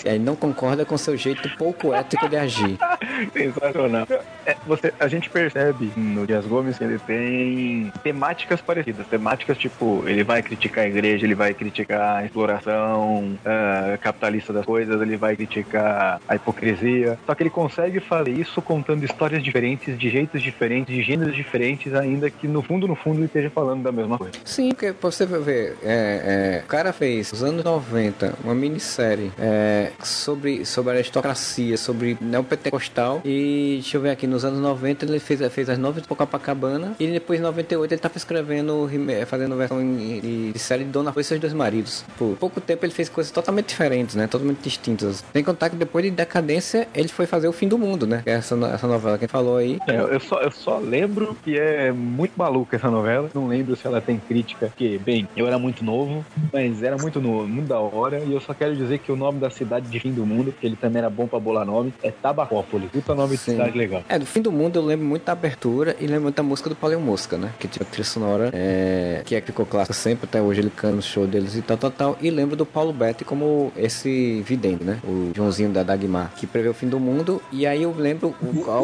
E 0.04 0.08
aí 0.08 0.18
não 0.18 0.36
concorda 0.36 0.84
com 0.84 0.98
seu 0.98 1.16
jeito 1.16 1.48
pouco 1.56 1.94
ético 1.94 2.28
de 2.28 2.36
agir. 2.36 2.78
Sensacional. 3.32 4.06
É, 4.44 4.56
você, 4.66 4.92
a 5.00 5.08
gente 5.08 5.30
percebe 5.30 5.90
no 5.96 6.26
Dias 6.26 6.44
Gomes 6.44 6.76
que 6.76 6.84
ele 6.84 6.98
tem 6.98 7.90
temáticas 8.02 8.60
parecidas. 8.60 9.06
Temáticas 9.06 9.56
tipo, 9.56 10.04
ele 10.06 10.22
vai 10.22 10.42
criticar 10.42 10.84
a 10.84 10.88
igreja, 10.88 11.24
ele 11.24 11.34
vai 11.34 11.54
criticar 11.54 12.18
a 12.18 12.24
exploração 12.24 12.73
uh, 12.74 13.98
capitalista 14.00 14.52
das 14.52 14.64
coisas, 14.64 15.00
ele 15.00 15.16
vai 15.16 15.36
criticar 15.36 16.20
a 16.28 16.36
hipocrisia. 16.36 17.18
Só 17.26 17.34
que 17.34 17.42
ele 17.42 17.50
consegue 17.50 18.00
fazer 18.00 18.30
isso 18.30 18.60
contando 18.62 19.04
histórias 19.04 19.42
diferentes, 19.42 19.98
de 19.98 20.10
jeitos 20.10 20.42
diferentes, 20.42 20.94
de 20.94 21.02
gêneros 21.02 21.34
diferentes, 21.34 21.94
ainda 21.94 22.30
que 22.30 22.46
no 22.48 22.62
fundo, 22.62 22.86
no 22.86 22.94
fundo, 22.94 23.18
ele 23.18 23.26
esteja 23.26 23.50
falando 23.50 23.82
da 23.82 23.92
mesma 23.92 24.18
coisa. 24.18 24.32
Sim, 24.44 24.70
porque 24.70 24.92
você 25.00 25.26
ver, 25.26 25.76
é, 25.82 26.60
é, 26.60 26.62
o 26.64 26.68
cara 26.68 26.92
fez, 26.92 27.32
nos 27.32 27.42
anos 27.42 27.64
90, 27.64 28.34
uma 28.44 28.54
minissérie 28.54 29.32
é, 29.38 29.90
sobre, 30.02 30.64
sobre 30.64 30.94
aristocracia, 30.94 31.76
sobre 31.76 32.16
neopentecostal. 32.20 33.20
E 33.24 33.78
deixa 33.80 33.96
eu 33.96 34.00
ver 34.00 34.10
aqui, 34.10 34.26
nos 34.26 34.44
anos 34.44 34.60
90 34.60 35.04
ele 35.04 35.18
fez, 35.18 35.40
fez 35.52 35.68
as 35.68 35.78
novas 35.78 36.02
de 36.02 36.08
Copacabana. 36.08 36.94
E 36.98 37.06
depois 37.06 37.40
em 37.40 37.42
98 37.42 37.92
ele 37.92 38.00
tava 38.00 38.16
escrevendo, 38.16 38.88
fazendo 39.26 39.56
versão 39.56 39.80
de, 39.80 40.52
de 40.52 40.58
série 40.58 40.84
de 40.84 40.90
Dona 40.90 41.12
Foi 41.12 41.22
e 41.22 41.24
seus 41.24 41.40
dois 41.40 41.52
maridos. 41.52 42.04
Por 42.16 42.36
pouco 42.36 42.60
tempo 42.64 42.84
ele 42.84 42.92
fez 42.92 43.08
coisas 43.08 43.30
totalmente 43.30 43.68
diferentes, 43.68 44.14
né? 44.14 44.26
Totalmente 44.26 44.58
distintas. 44.62 45.22
Tem 45.32 45.44
contar 45.44 45.70
que 45.70 45.76
depois 45.76 46.04
de 46.04 46.10
Decadência 46.10 46.88
ele 46.94 47.08
foi 47.08 47.26
fazer 47.26 47.48
o 47.48 47.52
fim 47.52 47.68
do 47.68 47.78
mundo, 47.78 48.06
né? 48.06 48.22
Essa, 48.26 48.54
essa 48.66 48.86
novela 48.86 49.18
que 49.18 49.26
falou 49.26 49.56
aí. 49.56 49.78
É, 49.86 49.96
eu, 49.96 50.20
só, 50.20 50.40
eu 50.40 50.50
só 50.50 50.78
lembro 50.78 51.36
que 51.44 51.58
é 51.58 51.92
muito 51.92 52.32
maluca 52.36 52.76
essa 52.76 52.90
novela. 52.90 53.30
Não 53.34 53.46
lembro 53.46 53.76
se 53.76 53.86
ela 53.86 54.00
tem 54.00 54.18
crítica, 54.18 54.66
porque, 54.66 54.98
bem, 54.98 55.28
eu 55.36 55.46
era 55.46 55.58
muito 55.58 55.84
novo, 55.84 56.24
mas 56.52 56.82
era 56.82 56.96
muito 56.96 57.20
novo, 57.20 57.46
muito 57.46 57.68
da 57.68 57.78
hora. 57.78 58.20
E 58.20 58.32
eu 58.32 58.40
só 58.40 58.54
quero 58.54 58.74
dizer 58.74 58.98
que 58.98 59.12
o 59.12 59.16
nome 59.16 59.38
da 59.38 59.50
cidade 59.50 59.88
de 59.88 60.00
fim 60.00 60.12
do 60.12 60.24
mundo, 60.24 60.52
que 60.52 60.66
ele 60.66 60.76
também 60.76 60.98
era 60.98 61.10
bom 61.10 61.26
pra 61.26 61.38
bolar 61.38 61.64
nome, 61.64 61.92
é 62.02 62.10
Tabacópolis. 62.10 62.90
Puta 62.90 63.14
nome 63.14 63.36
Sim. 63.36 63.52
de 63.52 63.58
cidade 63.58 63.78
legal. 63.78 64.02
É, 64.08 64.18
do 64.18 64.26
fim 64.26 64.40
do 64.40 64.52
mundo 64.52 64.78
eu 64.78 64.84
lembro 64.84 65.06
muito 65.06 65.24
da 65.24 65.32
abertura 65.32 65.96
e 66.00 66.06
lembro 66.06 66.24
muito 66.24 66.36
da 66.36 66.42
música 66.42 66.68
do 66.68 66.76
Paulinho 66.76 67.00
Mosca, 67.00 67.36
né? 67.36 67.52
Que 67.58 67.68
tinha 67.68 67.84
a 67.84 67.88
trilha 67.88 68.04
sonora, 68.04 68.50
é, 68.52 69.22
que 69.24 69.34
é 69.34 69.40
que 69.40 69.48
ficou 69.48 69.66
clássica 69.66 69.94
sempre, 69.94 70.26
até 70.26 70.40
hoje 70.40 70.60
ele 70.60 70.70
canta 70.70 70.96
no 70.96 71.02
show 71.02 71.26
deles 71.26 71.56
e 71.56 71.62
tal, 71.62 71.76
tal, 71.76 71.90
tal. 71.90 72.18
E 72.20 72.30
lembro 72.30 72.53
do 72.56 72.66
Paulo 72.66 72.92
Betti 72.92 73.24
como 73.24 73.72
esse 73.76 74.42
vidente, 74.42 74.84
né? 74.84 75.00
O 75.04 75.32
Joãozinho 75.34 75.70
da 75.70 75.82
Dagmar, 75.82 76.32
que 76.36 76.46
prevê 76.46 76.68
o 76.68 76.74
fim 76.74 76.88
do 76.88 76.98
mundo. 76.98 77.40
E 77.52 77.66
aí 77.66 77.82
eu 77.82 77.94
lembro 77.96 78.34
o, 78.40 78.64
a, 78.70 78.74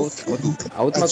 a, 0.77 0.83
última. 0.83 1.07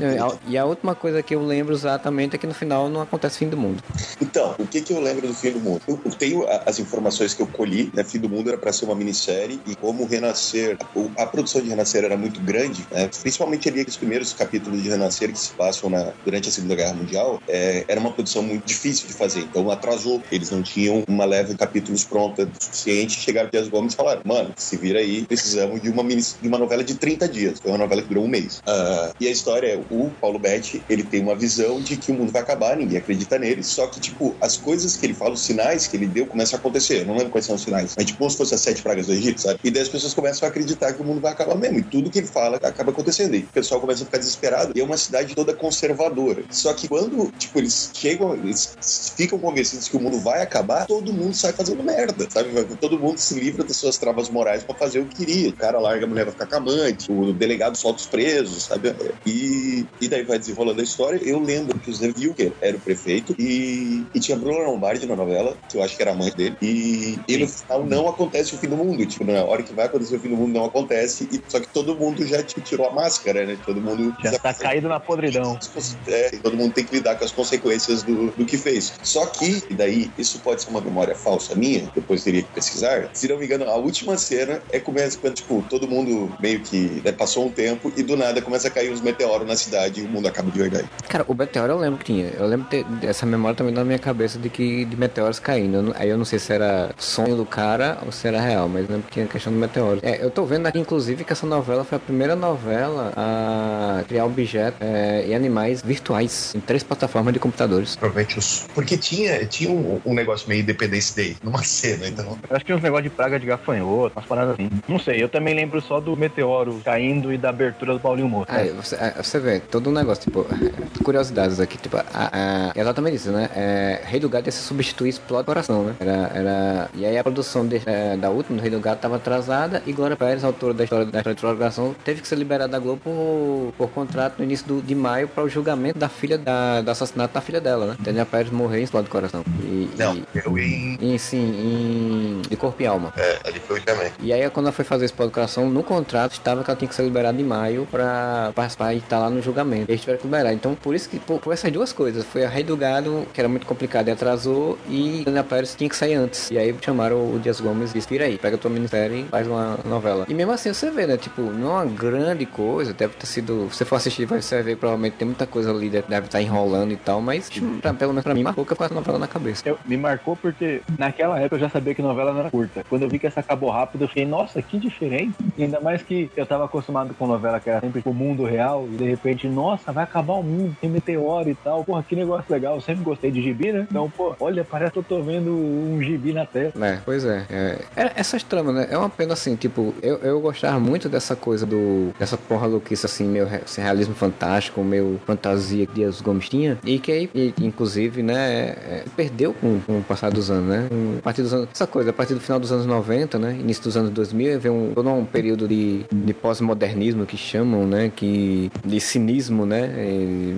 É, 0.00 0.18
a, 0.18 0.32
e 0.46 0.58
a 0.58 0.64
última 0.64 0.94
coisa 0.94 1.22
que 1.22 1.34
eu 1.34 1.44
lembro 1.44 1.74
exatamente 1.74 2.36
é 2.36 2.38
que 2.38 2.46
no 2.46 2.54
final 2.54 2.88
não 2.88 3.00
acontece 3.00 3.38
fim 3.38 3.48
do 3.48 3.56
mundo. 3.56 3.82
Então, 4.20 4.54
o 4.58 4.66
que, 4.66 4.80
que 4.80 4.92
eu 4.92 5.00
lembro 5.00 5.26
do 5.26 5.34
fim 5.34 5.52
do 5.52 5.60
mundo? 5.60 5.80
Eu, 5.86 6.00
eu 6.04 6.10
tenho 6.12 6.44
as 6.66 6.78
informações 6.78 7.34
que 7.34 7.42
eu 7.42 7.46
colhi, 7.46 7.90
né? 7.94 8.04
Fim 8.04 8.18
do 8.18 8.28
mundo 8.28 8.48
era 8.48 8.58
para 8.58 8.72
ser 8.72 8.84
uma 8.84 8.94
minissérie 8.94 9.60
e 9.66 9.74
como 9.74 10.04
Renascer, 10.06 10.76
a, 11.16 11.26
produção 11.26 11.60
de 11.60 11.68
Renascer 11.68 12.04
era 12.04 12.16
muito 12.16 12.40
grande, 12.40 12.86
né? 12.90 13.08
principalmente 13.20 13.68
ali 13.68 13.82
os 13.82 13.96
primeiros 13.96 14.32
capítulos 14.32 14.82
de 14.82 14.88
Renascer 14.88 15.32
que 15.32 15.38
se 15.38 15.52
passam 15.52 15.90
na, 15.90 16.12
durante 16.24 16.48
a 16.48 16.52
Segunda 16.52 16.74
Guerra 16.74 16.94
Mundial, 16.94 17.42
é, 17.48 17.84
era 17.88 18.00
uma 18.00 18.12
produção 18.12 18.42
muito 18.42 18.64
difícil 18.64 19.06
de 19.06 19.12
fazer, 19.12 19.40
então 19.40 19.70
atrasou. 19.70 20.22
Eles 20.30 20.50
não 20.50 20.62
tinham 20.62 21.04
uma 21.08 21.24
leve 21.24 21.50
de 21.50 21.56
capítulos 21.84 22.04
pronta 22.04 22.44
o 22.44 22.64
suficiente. 22.64 23.20
Chegaram 23.20 23.48
aqui 23.48 23.58
as 23.58 23.68
Gomes 23.68 23.92
e 23.92 23.96
falaram: 23.96 24.22
mano, 24.24 24.52
se 24.56 24.76
vira 24.76 24.98
aí, 24.98 25.24
precisamos 25.26 25.80
de 25.82 25.90
uma, 25.90 26.02
de 26.04 26.48
uma 26.48 26.58
novela 26.58 26.82
de 26.82 26.94
30 26.94 27.28
dias. 27.28 27.60
Foi 27.60 27.70
uma 27.70 27.78
novela 27.78 28.02
que 28.02 28.08
durou 28.08 28.24
um 28.24 28.28
mês. 28.28 28.58
Uh, 28.58 29.14
e 29.20 29.28
a 29.28 29.30
história 29.30 29.66
é: 29.66 29.80
o 29.90 30.10
Paulo 30.20 30.38
Betti, 30.38 30.82
ele 30.88 31.02
tem 31.02 31.20
uma 31.22 31.34
visão 31.34 31.80
de 31.80 31.96
que 31.96 32.10
o 32.10 32.14
mundo 32.14 32.32
vai 32.32 32.42
acabar, 32.42 32.76
ninguém 32.76 32.98
acredita 32.98 33.38
nele, 33.38 33.62
só 33.62 33.86
que, 33.86 34.00
tipo, 34.00 34.34
as 34.40 34.56
coisas 34.56 34.96
que 34.96 35.06
ele 35.06 35.14
fala, 35.14 35.32
os 35.32 35.40
sinais 35.40 35.86
que 35.86 35.96
ele 35.96 36.06
deu, 36.06 36.26
começam 36.26 36.56
a 36.56 36.60
acontecer. 36.60 37.00
Eu 37.00 37.06
não 37.06 37.16
lembro 37.16 37.30
quais 37.30 37.44
são 37.44 37.56
os 37.56 37.62
sinais. 37.62 37.94
Mas, 37.96 38.06
tipo, 38.06 38.18
como 38.18 38.30
se 38.30 38.36
fosse 38.36 38.54
as 38.54 38.60
sete 38.60 38.82
pragas 38.82 39.06
do 39.06 39.12
Egito, 39.12 39.40
sabe? 39.40 39.58
E 39.62 39.70
daí 39.70 39.82
as 39.82 39.88
pessoas 39.88 40.14
começam 40.14 40.46
a 40.46 40.50
acreditar 40.50 40.92
que 40.92 41.02
o 41.02 41.04
mundo 41.04 41.20
vai 41.20 41.32
acabar 41.32 41.54
mesmo. 41.56 41.78
E 41.78 41.82
tudo 41.82 42.10
que 42.10 42.18
ele 42.18 42.26
fala 42.26 42.56
acaba 42.56 42.90
acontecendo. 42.90 43.34
E 43.34 43.40
o 43.40 43.46
pessoal 43.48 43.80
começa 43.80 44.02
a 44.02 44.06
ficar 44.06 44.18
desesperado. 44.18 44.72
E 44.74 44.80
é 44.80 44.84
uma 44.84 44.96
cidade 44.96 45.34
toda 45.34 45.52
conservadora. 45.52 46.42
Só 46.50 46.72
que 46.72 46.88
quando, 46.88 47.30
tipo, 47.38 47.58
eles 47.58 47.90
chegam, 47.92 48.34
eles 48.34 48.76
ficam 49.16 49.38
convencidos 49.38 49.88
que 49.88 49.96
o 49.96 50.00
mundo 50.00 50.18
vai 50.18 50.42
acabar, 50.42 50.86
todo 50.86 51.12
mundo 51.12 51.34
sai 51.34 51.52
merda, 51.72 52.26
sabe? 52.28 52.50
Todo 52.80 52.98
mundo 52.98 53.18
se 53.18 53.38
livra 53.38 53.64
das 53.64 53.76
suas 53.76 53.96
travas 53.96 54.28
morais 54.28 54.62
para 54.62 54.74
fazer 54.74 55.00
o 55.00 55.06
que 55.06 55.24
queria. 55.24 55.50
O 55.50 55.52
cara 55.52 55.78
larga 55.78 56.04
a 56.04 56.08
mulher 56.08 56.24
pra 56.24 56.32
ficar 56.32 56.46
com 56.46 56.56
amante, 56.56 57.10
o 57.10 57.32
delegado 57.32 57.76
solta 57.76 58.00
os 58.00 58.06
presos, 58.06 58.64
sabe? 58.64 58.94
E, 59.26 59.86
e 60.00 60.08
daí 60.08 60.22
vai 60.22 60.38
desenrolando 60.38 60.80
a 60.80 60.84
história. 60.84 61.20
Eu 61.22 61.40
lembro 61.40 61.78
que 61.78 61.90
o 61.90 61.94
Zé 61.94 62.12
Wilker 62.16 62.52
era 62.60 62.76
o 62.76 62.80
prefeito 62.80 63.34
e, 63.38 64.04
e 64.14 64.20
tinha 64.20 64.36
Bruno 64.36 64.70
Lombardi 64.70 65.06
na 65.06 65.16
novela, 65.16 65.56
que 65.68 65.76
eu 65.76 65.82
acho 65.82 65.96
que 65.96 66.02
era 66.02 66.12
a 66.12 66.14
mãe 66.14 66.30
dele. 66.32 66.56
E, 66.60 67.18
e 67.26 67.36
no 67.38 67.48
final 67.48 67.84
não 67.84 68.08
acontece 68.08 68.54
o 68.54 68.58
fim 68.58 68.68
do 68.68 68.76
mundo. 68.76 69.04
Tipo, 69.06 69.24
na 69.24 69.44
hora 69.44 69.62
que 69.62 69.72
vai 69.72 69.86
acontecer 69.86 70.16
o 70.16 70.20
fim 70.20 70.28
do 70.28 70.36
mundo, 70.36 70.52
não 70.52 70.64
acontece. 70.64 71.28
E, 71.30 71.42
só 71.48 71.60
que 71.60 71.68
todo 71.68 71.94
mundo 71.94 72.26
já 72.26 72.42
tipo, 72.42 72.60
tirou 72.60 72.88
a 72.88 72.92
máscara, 72.92 73.46
né? 73.46 73.58
Todo 73.64 73.80
mundo. 73.80 74.14
Já 74.22 74.38
tá 74.38 74.52
caído 74.52 74.88
na 74.88 75.00
podridão. 75.00 75.58
É, 76.06 76.30
todo 76.42 76.56
mundo 76.56 76.72
tem 76.72 76.84
que 76.84 76.94
lidar 76.94 77.16
com 77.16 77.24
as 77.24 77.32
consequências 77.32 78.02
do, 78.02 78.30
do 78.32 78.44
que 78.44 78.56
fez. 78.56 78.94
Só 79.02 79.26
que, 79.26 79.62
e 79.70 79.74
daí, 79.74 80.10
isso 80.18 80.38
pode 80.40 80.62
ser 80.62 80.70
uma 80.70 80.80
memória 80.80 81.14
falsa 81.14 81.53
minha, 81.54 81.90
depois 81.94 82.22
teria 82.22 82.42
que 82.42 82.52
pesquisar. 82.52 83.08
Se 83.12 83.28
não 83.28 83.38
me 83.38 83.46
engano, 83.46 83.64
a 83.64 83.76
última 83.76 84.16
cena 84.16 84.60
é 84.72 84.78
começa 84.78 85.18
quando, 85.18 85.34
tipo, 85.34 85.64
todo 85.68 85.88
mundo 85.88 86.32
meio 86.40 86.60
que 86.60 87.00
né, 87.04 87.12
passou 87.12 87.46
um 87.46 87.50
tempo 87.50 87.92
e 87.96 88.02
do 88.02 88.16
nada 88.16 88.40
começa 88.42 88.68
a 88.68 88.70
cair 88.70 88.92
uns 88.92 89.00
meteoros 89.00 89.46
na 89.46 89.56
cidade 89.56 90.00
e 90.00 90.04
o 90.04 90.08
mundo 90.08 90.28
acaba 90.28 90.50
de 90.50 90.58
verdade. 90.58 90.88
Cara, 91.08 91.24
o 91.26 91.34
meteoro 91.34 91.72
eu 91.72 91.78
lembro 91.78 91.98
que 91.98 92.04
tinha. 92.04 92.28
Eu 92.38 92.46
lembro 92.46 92.66
ter, 92.68 92.84
dessa 92.84 93.26
memória 93.26 93.56
também 93.56 93.74
na 93.74 93.84
minha 93.84 93.98
cabeça 93.98 94.38
de 94.38 94.48
que 94.48 94.84
de 94.84 94.96
meteoros 94.96 95.38
caindo. 95.38 95.94
Aí 95.96 96.08
eu 96.08 96.18
não 96.18 96.24
sei 96.24 96.38
se 96.38 96.52
era 96.52 96.90
sonho 96.98 97.36
do 97.36 97.46
cara 97.46 97.98
ou 98.04 98.12
se 98.12 98.26
era 98.26 98.40
real, 98.40 98.68
mas 98.68 98.88
lembro 98.88 99.04
que 99.04 99.12
tinha 99.12 99.24
a 99.24 99.28
questão 99.28 99.52
do 99.52 99.58
meteoro. 99.58 100.00
É, 100.02 100.24
eu 100.24 100.30
tô 100.30 100.44
vendo 100.44 100.66
aqui, 100.66 100.78
inclusive, 100.78 101.24
que 101.24 101.32
essa 101.32 101.46
novela 101.46 101.84
foi 101.84 101.96
a 101.96 102.00
primeira 102.00 102.36
novela 102.36 103.12
a 103.16 104.04
criar 104.06 104.24
objetos 104.24 104.80
é, 104.80 105.26
e 105.26 105.34
animais 105.34 105.82
virtuais 105.82 106.54
em 106.54 106.60
três 106.60 106.82
plataformas 106.82 107.32
de 107.32 107.38
computadores. 107.38 107.96
Provavelmente 107.96 108.38
os. 108.38 108.66
Porque 108.74 108.96
tinha, 108.96 109.44
tinha 109.46 109.70
um, 109.70 110.00
um 110.04 110.14
negócio 110.14 110.48
meio 110.48 110.60
Independence 110.60 111.14
Day 111.14 111.36
numa 111.44 111.62
cena, 111.62 112.08
então. 112.08 112.38
Eu 112.48 112.56
acho 112.56 112.64
que 112.64 112.72
uns 112.72 112.82
negócios 112.82 113.04
de 113.04 113.10
praga 113.10 113.38
de 113.38 113.46
gafanhoto, 113.46 114.14
umas 114.16 114.26
paradas 114.26 114.54
assim. 114.54 114.70
Não 114.88 114.98
sei, 114.98 115.22
eu 115.22 115.28
também 115.28 115.54
lembro 115.54 115.80
só 115.80 116.00
do 116.00 116.16
meteoro 116.16 116.80
caindo 116.84 117.32
e 117.32 117.38
da 117.38 117.50
abertura 117.50 117.92
do 117.92 118.00
Paulinho 118.00 118.28
Moço. 118.28 118.46
Aí 118.48 118.70
você, 118.70 118.96
é, 118.96 119.22
você 119.22 119.38
vê 119.38 119.60
todo 119.60 119.90
um 119.90 119.92
negócio, 119.92 120.24
tipo, 120.24 120.46
curiosidades 121.04 121.60
aqui, 121.60 121.78
tipo, 121.78 121.96
a, 121.96 122.04
a, 122.12 122.72
exatamente 122.74 123.16
isso, 123.16 123.30
né? 123.30 123.48
É, 123.54 124.00
Rei 124.04 124.20
do 124.20 124.28
Gato 124.28 124.46
ia 124.46 124.52
se 124.52 124.62
substituir 124.62 125.10
Explode 125.10 125.44
Coração, 125.44 125.84
né? 125.84 125.94
Era, 126.00 126.30
era, 126.34 126.90
e 126.94 127.04
aí 127.04 127.18
a 127.18 127.22
produção 127.22 127.66
de, 127.66 127.82
é, 127.84 128.16
da 128.16 128.30
última, 128.30 128.56
do 128.56 128.62
Rei 128.62 128.70
do 128.70 128.80
Gato, 128.80 129.00
tava 129.00 129.16
atrasada 129.16 129.82
e 129.86 129.92
Glória 129.92 130.16
Pérez, 130.16 130.42
autora 130.44 130.72
da 130.72 130.84
história 130.84 131.06
da 131.06 131.22
procuração 131.22 131.94
teve 132.04 132.20
que 132.20 132.28
ser 132.28 132.36
liberado 132.36 132.72
da 132.72 132.78
Globo 132.78 133.00
por, 133.02 133.72
por 133.76 133.90
contrato 133.90 134.38
no 134.38 134.44
início 134.44 134.66
do, 134.66 134.82
de 134.82 134.94
maio 134.94 135.28
para 135.28 135.44
o 135.44 135.48
julgamento 135.48 135.98
da 135.98 136.08
filha 136.08 136.38
da, 136.38 136.80
do 136.80 136.90
assassinato 136.90 137.34
da 137.34 137.40
filha 137.40 137.60
dela, 137.60 137.86
né? 137.86 137.96
Tânia 138.02 138.24
Pérez 138.24 138.50
morreu 138.50 138.80
em 138.80 138.84
explode 138.84 139.08
do 139.08 139.10
coração. 139.10 139.44
E, 139.60 139.88
Não, 139.96 140.16
e, 140.16 140.24
eu 140.34 140.58
em. 140.58 140.98
em, 141.00 141.18
sim, 141.34 142.38
em, 142.38 142.42
de 142.48 142.56
corpo 142.56 142.82
e 142.82 142.86
alma. 142.86 143.12
É, 143.16 143.38
ali 143.44 143.60
foi 143.60 143.80
também. 143.80 144.10
E 144.20 144.32
aí, 144.32 144.48
quando 144.50 144.66
ela 144.66 144.72
foi 144.72 144.84
fazer 144.84 145.04
explode 145.04 145.30
do 145.30 145.34
coração, 145.34 145.68
no 145.68 145.82
contrato 145.82 146.32
estava 146.32 146.62
que 146.62 146.70
ela 146.70 146.78
tinha 146.78 146.88
que 146.88 146.94
ser 146.94 147.02
liberada 147.02 147.40
em 147.40 147.44
maio 147.44 147.86
pra 147.90 148.52
participar 148.54 148.94
e 148.94 148.98
estar 148.98 149.18
lá 149.18 149.30
no 149.30 149.42
julgamento. 149.42 149.90
Eles 149.90 150.00
tiveram 150.00 150.18
que 150.20 150.26
liberar. 150.26 150.52
Então, 150.52 150.74
por 150.74 150.94
isso 150.94 151.08
que, 151.08 151.18
por, 151.18 151.40
por 151.40 151.52
essas 151.52 151.70
duas 151.72 151.92
coisas, 151.92 152.24
foi 152.24 152.44
a 152.44 152.48
Rei 152.48 152.62
do 152.62 152.76
Gado, 152.76 153.26
que 153.32 153.40
era 153.40 153.48
muito 153.48 153.66
complicado 153.66 154.08
e 154.08 154.10
atrasou, 154.10 154.78
e 154.88 155.22
Tânia 155.24 155.42
Pérez 155.44 155.74
tinha 155.74 155.88
que 155.88 155.96
sair 155.96 156.14
antes. 156.14 156.50
E 156.50 156.58
aí 156.58 156.74
chamaram 156.80 157.16
o 157.34 157.38
Dias 157.38 157.60
Gomes 157.60 157.90
e 157.90 157.94
disse: 157.94 158.08
Tira 158.08 158.24
aí, 158.26 158.38
pega 158.38 158.56
tua 158.58 158.70
minissérie 158.70 159.22
e 159.22 159.24
faz 159.28 159.46
uma 159.46 159.78
novela. 159.84 160.26
E 160.28 160.34
mesmo 160.34 160.52
assim, 160.52 160.72
você 160.72 160.90
vê, 160.90 161.06
né? 161.06 161.16
Tipo, 161.16 161.42
não 161.42 161.70
é 161.80 161.84
uma 161.84 161.86
grande 161.86 162.46
coisa, 162.46 162.92
deve 162.92 163.14
ter 163.14 163.26
sido. 163.26 163.68
Se 163.70 163.78
você 163.78 163.84
for 163.84 163.96
assistir, 163.96 164.24
vai 164.26 164.40
você 164.40 164.62
ver, 164.62 164.76
provavelmente 164.76 165.14
tem 165.16 165.26
muita 165.26 165.46
coisa 165.46 165.70
ali, 165.70 165.88
deve, 165.90 166.26
estar 166.26 166.40
enrolando 166.40 166.92
e 166.92 166.96
tal, 166.96 167.20
mas 167.20 167.50
pra, 167.80 167.92
pelo 167.94 168.12
menos 168.12 168.24
pra 168.24 168.34
mim, 168.34 168.42
marcou 168.42 168.64
que 168.64 168.72
eu 168.72 168.76
faço 168.76 168.92
a 168.92 168.96
novela 168.96 169.18
na 169.18 169.26
cabeça. 169.26 169.62
Eu- 169.66 169.78
me 169.84 169.96
marcou 169.96 170.36
porque 170.36 170.82
naquela 170.98 171.23
época 171.24 171.56
eu 171.56 171.60
já 171.60 171.68
sabia 171.68 171.94
que 171.94 172.02
novela 172.02 172.32
não 172.32 172.40
era 172.40 172.50
curta. 172.50 172.84
Quando 172.88 173.02
eu 173.02 173.08
vi 173.08 173.18
que 173.18 173.26
essa 173.26 173.40
acabou 173.40 173.70
rápido, 173.70 174.02
eu 174.02 174.08
fiquei, 174.08 174.26
nossa, 174.26 174.60
que 174.62 174.78
diferente. 174.78 175.34
E 175.56 175.64
ainda 175.64 175.80
mais 175.80 176.02
que 176.02 176.30
eu 176.36 176.46
tava 176.46 176.64
acostumado 176.64 177.14
com 177.14 177.26
novela 177.26 177.60
que 177.60 177.70
era 177.70 177.80
sempre 177.80 178.02
o 178.04 178.12
mundo 178.12 178.44
real, 178.44 178.86
e 178.90 178.96
de 178.96 179.04
repente, 179.04 179.48
nossa, 179.48 179.92
vai 179.92 180.04
acabar 180.04 180.34
o 180.34 180.42
mundo, 180.42 180.76
tem 180.80 180.90
meteoro 180.90 181.48
e 181.48 181.54
tal. 181.54 181.84
Porra, 181.84 182.02
que 182.02 182.16
negócio 182.16 182.52
legal. 182.52 182.76
Eu 182.76 182.80
sempre 182.80 183.04
gostei 183.04 183.30
de 183.30 183.42
gibi, 183.42 183.72
né? 183.72 183.86
Então, 183.90 184.10
pô, 184.10 184.34
olha, 184.40 184.64
parece 184.64 184.92
que 184.92 184.98
eu 184.98 185.02
tô 185.02 185.22
vendo 185.22 185.50
um 185.50 186.02
gibi 186.02 186.32
na 186.32 186.46
tela. 186.46 186.72
É, 186.80 186.98
pois 187.04 187.24
é. 187.24 187.46
é. 187.50 187.78
É, 187.96 188.12
Essas 188.16 188.42
tramas, 188.42 188.74
né? 188.74 188.88
É 188.90 188.98
uma 188.98 189.08
pena 189.08 189.32
assim, 189.32 189.56
tipo, 189.56 189.94
eu, 190.02 190.16
eu 190.18 190.40
gostava 190.40 190.78
muito 190.78 191.08
dessa 191.08 191.34
coisa 191.36 191.64
do. 191.66 192.12
dessa 192.18 192.36
porra 192.36 192.66
louquice 192.66 193.06
assim, 193.06 193.24
meio 193.24 193.46
assim, 193.46 193.80
realismo 193.80 194.14
fantástico, 194.14 194.82
meio 194.82 195.20
fantasia 195.26 195.86
que 195.86 195.94
Dias 195.94 196.20
Gomes 196.20 196.48
tinha. 196.48 196.78
E 196.84 196.98
que 196.98 197.12
aí, 197.12 197.30
e, 197.34 197.54
inclusive, 197.60 198.22
né, 198.22 198.76
é, 198.88 199.04
perdeu 199.16 199.54
com, 199.54 199.80
com 199.80 199.98
o 199.98 200.02
passar 200.02 200.30
dos 200.30 200.50
anos, 200.50 200.68
né? 200.68 200.88
Um, 200.90 201.13
a 201.18 201.22
partir 201.22 201.42
dos 201.42 201.52
anos. 201.52 201.68
Essa 201.72 201.86
coisa, 201.86 202.10
a 202.10 202.12
partir 202.12 202.34
do 202.34 202.40
final 202.40 202.58
dos 202.60 202.72
anos 202.72 202.86
90, 202.86 203.38
né? 203.38 203.56
Início 203.58 203.82
dos 203.84 203.96
anos 203.96 204.10
2000, 204.10 204.60
veio 204.60 204.74
um, 204.74 204.92
todo 204.94 205.08
um 205.10 205.24
período 205.24 205.66
de, 205.68 206.04
de 206.12 206.34
pós-modernismo 206.34 207.26
que 207.26 207.36
chamam, 207.36 207.86
né? 207.86 208.10
Que, 208.14 208.70
de 208.84 209.00
cinismo, 209.00 209.66
né? 209.66 209.92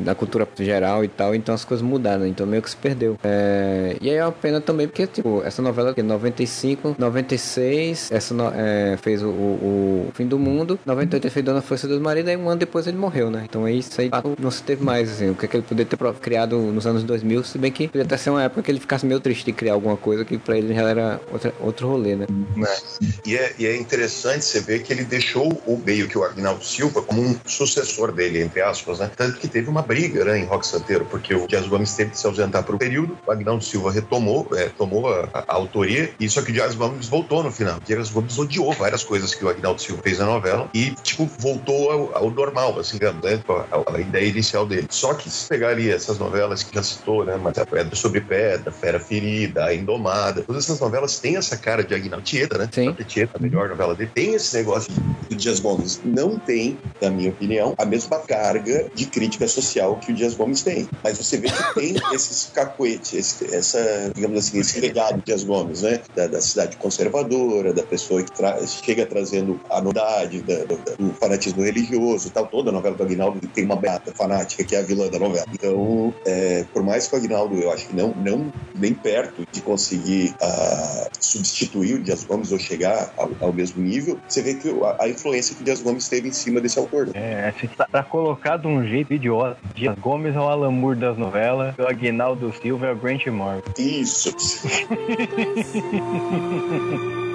da 0.04 0.14
cultura 0.14 0.46
geral 0.58 1.04
e 1.04 1.08
tal. 1.08 1.34
Então 1.34 1.54
as 1.54 1.64
coisas 1.64 1.86
mudaram, 1.86 2.22
né? 2.22 2.28
Então 2.28 2.46
meio 2.46 2.62
que 2.62 2.70
se 2.70 2.76
perdeu. 2.76 3.18
É, 3.22 3.96
e 4.00 4.10
aí 4.10 4.16
é 4.16 4.24
uma 4.24 4.32
pena 4.32 4.60
também, 4.60 4.86
porque, 4.86 5.06
tipo, 5.06 5.42
essa 5.44 5.60
novela 5.62 5.94
que 5.94 6.02
95, 6.02 6.96
96, 6.98 8.10
essa 8.12 8.34
no- 8.34 8.52
é, 8.54 8.96
fez 9.00 9.22
o, 9.22 9.28
o, 9.28 10.06
o 10.08 10.12
Fim 10.14 10.26
do 10.26 10.38
Mundo, 10.38 10.78
98 10.86 11.24
ele 11.24 11.30
fez 11.30 11.44
Dona 11.44 11.60
Força 11.62 11.86
dos 11.88 11.98
Maridos, 12.00 12.30
aí 12.30 12.36
um 12.36 12.48
ano 12.48 12.58
depois 12.58 12.86
ele 12.86 12.96
morreu, 12.96 13.30
né? 13.30 13.42
Então 13.48 13.64
aí 13.64 13.78
isso 13.78 14.00
aí 14.00 14.10
não 14.38 14.50
se 14.50 14.62
teve 14.62 14.84
mais, 14.84 15.10
assim, 15.10 15.30
o 15.30 15.34
que, 15.34 15.44
é 15.44 15.48
que 15.48 15.56
ele 15.56 15.64
poderia 15.64 15.86
ter 15.86 15.96
criado 16.20 16.56
nos 16.58 16.86
anos 16.86 17.02
2000, 17.04 17.44
se 17.44 17.58
bem 17.58 17.70
que 17.72 17.88
podia 17.88 18.02
até 18.04 18.16
ser 18.16 18.30
uma 18.30 18.42
época 18.42 18.62
que 18.62 18.70
ele 18.70 18.80
ficasse 18.80 19.04
meio 19.06 19.20
triste 19.20 19.44
de 19.44 19.52
criar 19.52 19.74
alguma 19.74 19.96
coisa 19.96 20.24
que 20.24 20.38
pra 20.46 20.56
ele 20.56 20.72
já 20.72 20.88
era 20.88 21.20
outra, 21.30 21.52
outro 21.60 21.88
rolê, 21.88 22.14
né? 22.14 22.26
né? 22.56 22.76
E, 23.26 23.36
é, 23.36 23.52
e 23.58 23.66
é 23.66 23.76
interessante 23.76 24.44
você 24.44 24.60
ver 24.60 24.82
que 24.82 24.92
ele 24.92 25.04
deixou 25.04 25.48
o 25.66 25.76
meio 25.76 26.08
que 26.08 26.16
o 26.16 26.22
Agnaldo 26.22 26.64
Silva 26.64 27.02
como 27.02 27.20
um 27.20 27.36
sucessor 27.44 28.12
dele, 28.12 28.40
entre 28.40 28.62
aspas, 28.62 29.00
né? 29.00 29.10
Tanto 29.14 29.38
que 29.38 29.48
teve 29.48 29.68
uma 29.68 29.82
briga 29.82 30.24
né, 30.24 30.38
em 30.38 30.44
Rock 30.44 30.66
Santeiro, 30.66 31.04
porque 31.06 31.34
o 31.34 31.46
Dias 31.48 31.66
Gomes 31.66 31.92
teve 31.94 32.12
que 32.12 32.18
se 32.18 32.26
ausentar 32.26 32.62
por 32.62 32.76
um 32.76 32.78
período, 32.78 33.18
o 33.26 33.30
Agnaldo 33.30 33.64
Silva 33.64 33.90
retomou, 33.90 34.48
é, 34.54 34.68
tomou 34.68 35.12
a, 35.12 35.28
a 35.34 35.54
autoria, 35.54 36.12
e 36.20 36.28
só 36.28 36.40
que 36.40 36.50
o 36.50 36.54
Dias 36.54 36.74
Gomes 36.74 37.08
voltou 37.08 37.42
no 37.42 37.50
final. 37.50 37.78
O 37.78 37.80
Dias 37.80 38.10
Gomes 38.10 38.38
odiou 38.38 38.72
várias 38.72 39.02
coisas 39.02 39.34
que 39.34 39.44
o 39.44 39.48
Agnaldo 39.48 39.82
Silva 39.82 40.00
fez 40.02 40.18
na 40.20 40.26
novela 40.26 40.70
e, 40.72 40.92
tipo, 41.02 41.28
voltou 41.38 41.90
ao, 41.90 42.16
ao 42.16 42.30
normal, 42.30 42.78
assim, 42.78 42.98
né? 43.00 43.12
A, 43.48 43.96
a 43.96 44.00
ideia 44.00 44.28
inicial 44.28 44.64
dele. 44.64 44.86
Só 44.90 45.14
que 45.14 45.28
se 45.28 45.48
pegar 45.48 45.70
ali 45.70 45.90
essas 45.90 46.18
novelas 46.18 46.62
que 46.62 46.72
já 46.72 46.82
citou, 46.82 47.24
né? 47.24 47.36
Mas 47.42 47.58
a 47.58 47.66
Pedra 47.66 47.96
sobre 47.96 48.20
Pedra, 48.20 48.70
Fera 48.70 49.00
Ferida, 49.00 49.64
A 49.64 49.74
Todas 50.42 50.64
essas 50.64 50.80
novelas 50.80 51.18
têm 51.18 51.36
essa 51.36 51.56
cara 51.56 51.82
de 51.84 51.94
Agnaldo 51.94 52.24
Tieta, 52.24 52.58
né? 52.58 52.68
Sim. 52.72 52.88
A 52.98 53.04
Tieta, 53.04 53.32
a 53.38 53.40
melhor 53.40 53.68
novela 53.68 53.94
dele, 53.94 54.10
tem 54.14 54.34
esse 54.34 54.56
negócio 54.56 54.92
do 55.28 55.34
Dias 55.36 55.60
Gomes. 55.60 56.00
Não 56.04 56.38
tem, 56.38 56.78
na 57.00 57.10
minha 57.10 57.30
opinião, 57.30 57.74
a 57.78 57.84
mesma 57.84 58.18
carga 58.18 58.86
de 58.94 59.06
crítica 59.06 59.46
social 59.48 59.96
que 59.96 60.12
o 60.12 60.14
Dias 60.14 60.34
Gomes 60.34 60.62
tem. 60.62 60.88
Mas 61.02 61.18
você 61.18 61.36
vê 61.36 61.48
que 61.48 61.74
tem 61.74 61.94
esses 62.14 62.50
cacuetes, 62.52 63.12
esse- 63.12 63.54
essa, 63.54 64.12
digamos 64.14 64.38
assim, 64.38 64.58
esse 64.60 64.80
legado 64.80 65.16
do 65.16 65.22
Dias 65.24 65.44
Gomes, 65.44 65.82
né? 65.82 66.00
Da, 66.14 66.26
da 66.26 66.40
cidade 66.40 66.76
conservadora, 66.76 67.72
da 67.72 67.82
pessoa 67.82 68.22
que 68.22 68.32
chega 68.84 69.06
trazendo 69.06 69.60
a 69.70 69.80
novidade, 69.80 70.42
da- 70.42 70.64
do, 70.64 70.76
do 70.98 71.14
fanatismo 71.14 71.62
religioso 71.62 72.30
tal. 72.30 72.46
Toda 72.46 72.70
a 72.70 72.72
novela 72.72 72.96
do 72.96 73.02
Aguinaldo 73.02 73.40
tem 73.48 73.64
uma 73.64 73.76
beata 73.76 74.12
fanática 74.14 74.64
que 74.64 74.74
é 74.74 74.78
a 74.80 74.82
vilã 74.82 75.08
da 75.08 75.18
novela. 75.18 75.46
Então, 75.52 76.14
é, 76.24 76.64
por 76.72 76.82
mais 76.82 77.06
que 77.06 77.14
o 77.14 77.18
Aguinaldo, 77.18 77.56
eu 77.56 77.70
acho 77.70 77.88
que 77.88 77.96
não, 77.96 78.14
não 78.16 78.52
nem 78.74 78.94
perto 78.94 79.46
de 79.50 79.60
conseguir 79.60 80.15
ah, 80.40 81.08
substituir 81.20 81.94
o 81.94 82.02
Dias 82.02 82.24
Gomes 82.24 82.52
ou 82.52 82.58
chegar 82.58 83.12
ao, 83.16 83.30
ao 83.40 83.52
mesmo 83.52 83.82
nível, 83.82 84.18
você 84.26 84.42
vê 84.42 84.54
que 84.54 84.68
a, 84.68 85.04
a 85.04 85.08
influência 85.08 85.54
que 85.54 85.62
o 85.62 85.64
Dias 85.64 85.82
Gomes 85.82 86.08
teve 86.08 86.28
em 86.28 86.32
cima 86.32 86.60
desse 86.60 86.78
autor. 86.78 87.06
né? 87.06 87.12
É, 87.14 87.48
assim, 87.48 87.66
tá, 87.68 87.86
tá 87.90 88.02
colocado 88.02 88.62
de 88.62 88.68
um 88.68 88.86
jeito 88.86 89.12
idiota. 89.12 89.58
Dias 89.74 89.96
Gomes 89.98 90.34
é 90.34 90.38
o 90.38 90.42
Alan 90.42 90.70
Moore 90.70 90.98
das 90.98 91.18
novelas, 91.18 91.74
o 91.78 91.86
Aguinaldo 91.86 92.52
Silva 92.60 92.86
é 92.86 92.92
o 92.92 92.96
Grant 92.96 93.26
Morgan. 93.26 93.62
Isso. 93.78 94.34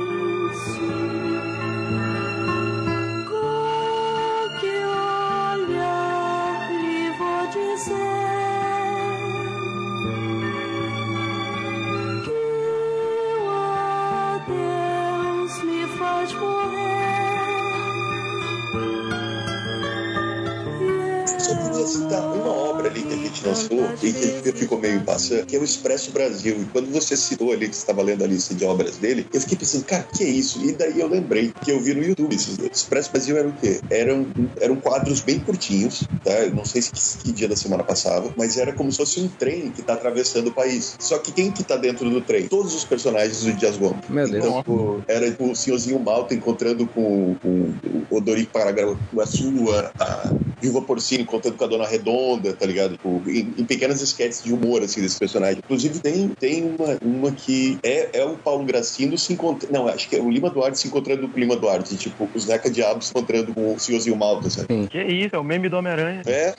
passando, 25.21 25.45
que 25.45 25.55
é 25.55 25.59
o 25.59 25.63
Expresso 25.63 26.11
Brasil. 26.11 26.61
E 26.61 26.65
quando 26.65 26.91
você 26.91 27.15
citou 27.15 27.51
ali 27.51 27.69
que 27.69 27.75
você 27.75 27.81
estava 27.81 28.01
lendo 28.01 28.23
a 28.23 28.27
lista 28.27 28.53
de 28.53 28.65
obras 28.65 28.97
dele, 28.97 29.25
eu 29.33 29.39
fiquei 29.41 29.57
pensando, 29.57 29.85
cara, 29.85 30.03
que 30.03 30.23
é 30.23 30.27
isso? 30.27 30.63
E 30.65 30.73
daí 30.73 30.99
eu 30.99 31.07
lembrei 31.07 31.53
que 31.63 31.71
eu 31.71 31.79
vi 31.79 31.93
no 31.93 32.03
YouTube. 32.03 32.35
Esses. 32.35 32.57
Expresso 32.59 33.11
Brasil 33.11 33.37
era 33.37 33.47
o 33.47 33.53
quê? 33.53 33.79
Eram, 33.89 34.27
eram 34.59 34.75
quadros 34.75 35.21
bem 35.21 35.39
curtinhos, 35.39 36.03
tá? 36.23 36.31
Eu 36.31 36.55
não 36.55 36.65
sei 36.65 36.81
se 36.81 37.17
que, 37.19 37.31
dia 37.31 37.47
da 37.47 37.55
semana 37.55 37.83
passava, 37.83 38.33
mas 38.37 38.57
era 38.57 38.73
como 38.73 38.91
se 38.91 38.97
fosse 38.97 39.19
um 39.19 39.27
trem 39.27 39.71
que 39.71 39.81
tá 39.81 39.93
atravessando 39.93 40.47
o 40.47 40.51
país. 40.51 40.95
Só 40.99 41.17
que 41.17 41.31
quem 41.31 41.51
que 41.51 41.63
tá 41.63 41.77
dentro 41.77 42.09
do 42.09 42.21
trem? 42.21 42.47
Todos 42.47 42.73
os 42.73 42.83
personagens 42.83 43.43
do 43.43 43.53
Dias 43.53 43.77
Gomes. 43.77 44.07
Meu 44.09 44.29
Deus. 44.29 44.45
Então, 44.45 44.57
tipo, 44.59 45.03
era 45.07 45.35
o 45.39 45.55
senhorzinho 45.55 45.99
Malta 45.99 46.33
encontrando 46.33 46.87
com, 46.87 47.35
com 47.41 47.73
o 48.09 48.17
Odorico 48.17 48.51
Paraguaçu, 48.51 49.71
a, 49.71 50.03
a 50.03 50.33
Viúva 50.61 50.81
Porcino 50.81 51.25
contando 51.25 51.57
com 51.57 51.63
a 51.63 51.67
Dona 51.67 51.87
Redonda, 51.87 52.53
tá 52.53 52.65
ligado? 52.65 52.91
Tipo, 52.91 53.21
em, 53.27 53.53
em 53.57 53.65
pequenas 53.65 54.01
esquetes 54.01 54.43
de 54.43 54.53
humor, 54.53 54.83
assim, 54.83 55.01
desse 55.11 55.19
personagem. 55.19 55.59
Inclusive, 55.59 55.99
tem, 55.99 56.29
tem 56.29 56.63
uma, 56.63 56.97
uma 57.01 57.31
que 57.31 57.77
é, 57.83 58.19
é 58.19 58.25
o 58.25 58.35
Paulo 58.35 58.63
Gracindo 58.65 59.17
se 59.17 59.33
encontrando... 59.33 59.73
Não, 59.73 59.87
acho 59.87 60.09
que 60.09 60.15
é 60.15 60.21
o 60.21 60.29
Lima 60.29 60.49
Duarte 60.49 60.79
se 60.79 60.87
encontrando 60.87 61.27
com 61.27 61.37
o 61.37 61.39
Lima 61.39 61.55
Duarte. 61.55 61.95
Tipo, 61.95 62.29
o 62.33 62.39
Zeca 62.39 62.69
Diabo 62.69 63.01
se 63.03 63.11
encontrando 63.11 63.53
com 63.53 63.73
o 63.73 63.79
senhorzinho 63.79 64.15
Malta, 64.15 64.49
sabe? 64.49 64.87
Que 64.87 65.01
isso, 65.01 65.35
é 65.35 65.39
o 65.39 65.43
meme 65.43 65.69
do 65.69 65.77
Homem-Aranha. 65.77 66.21
É, 66.25 66.53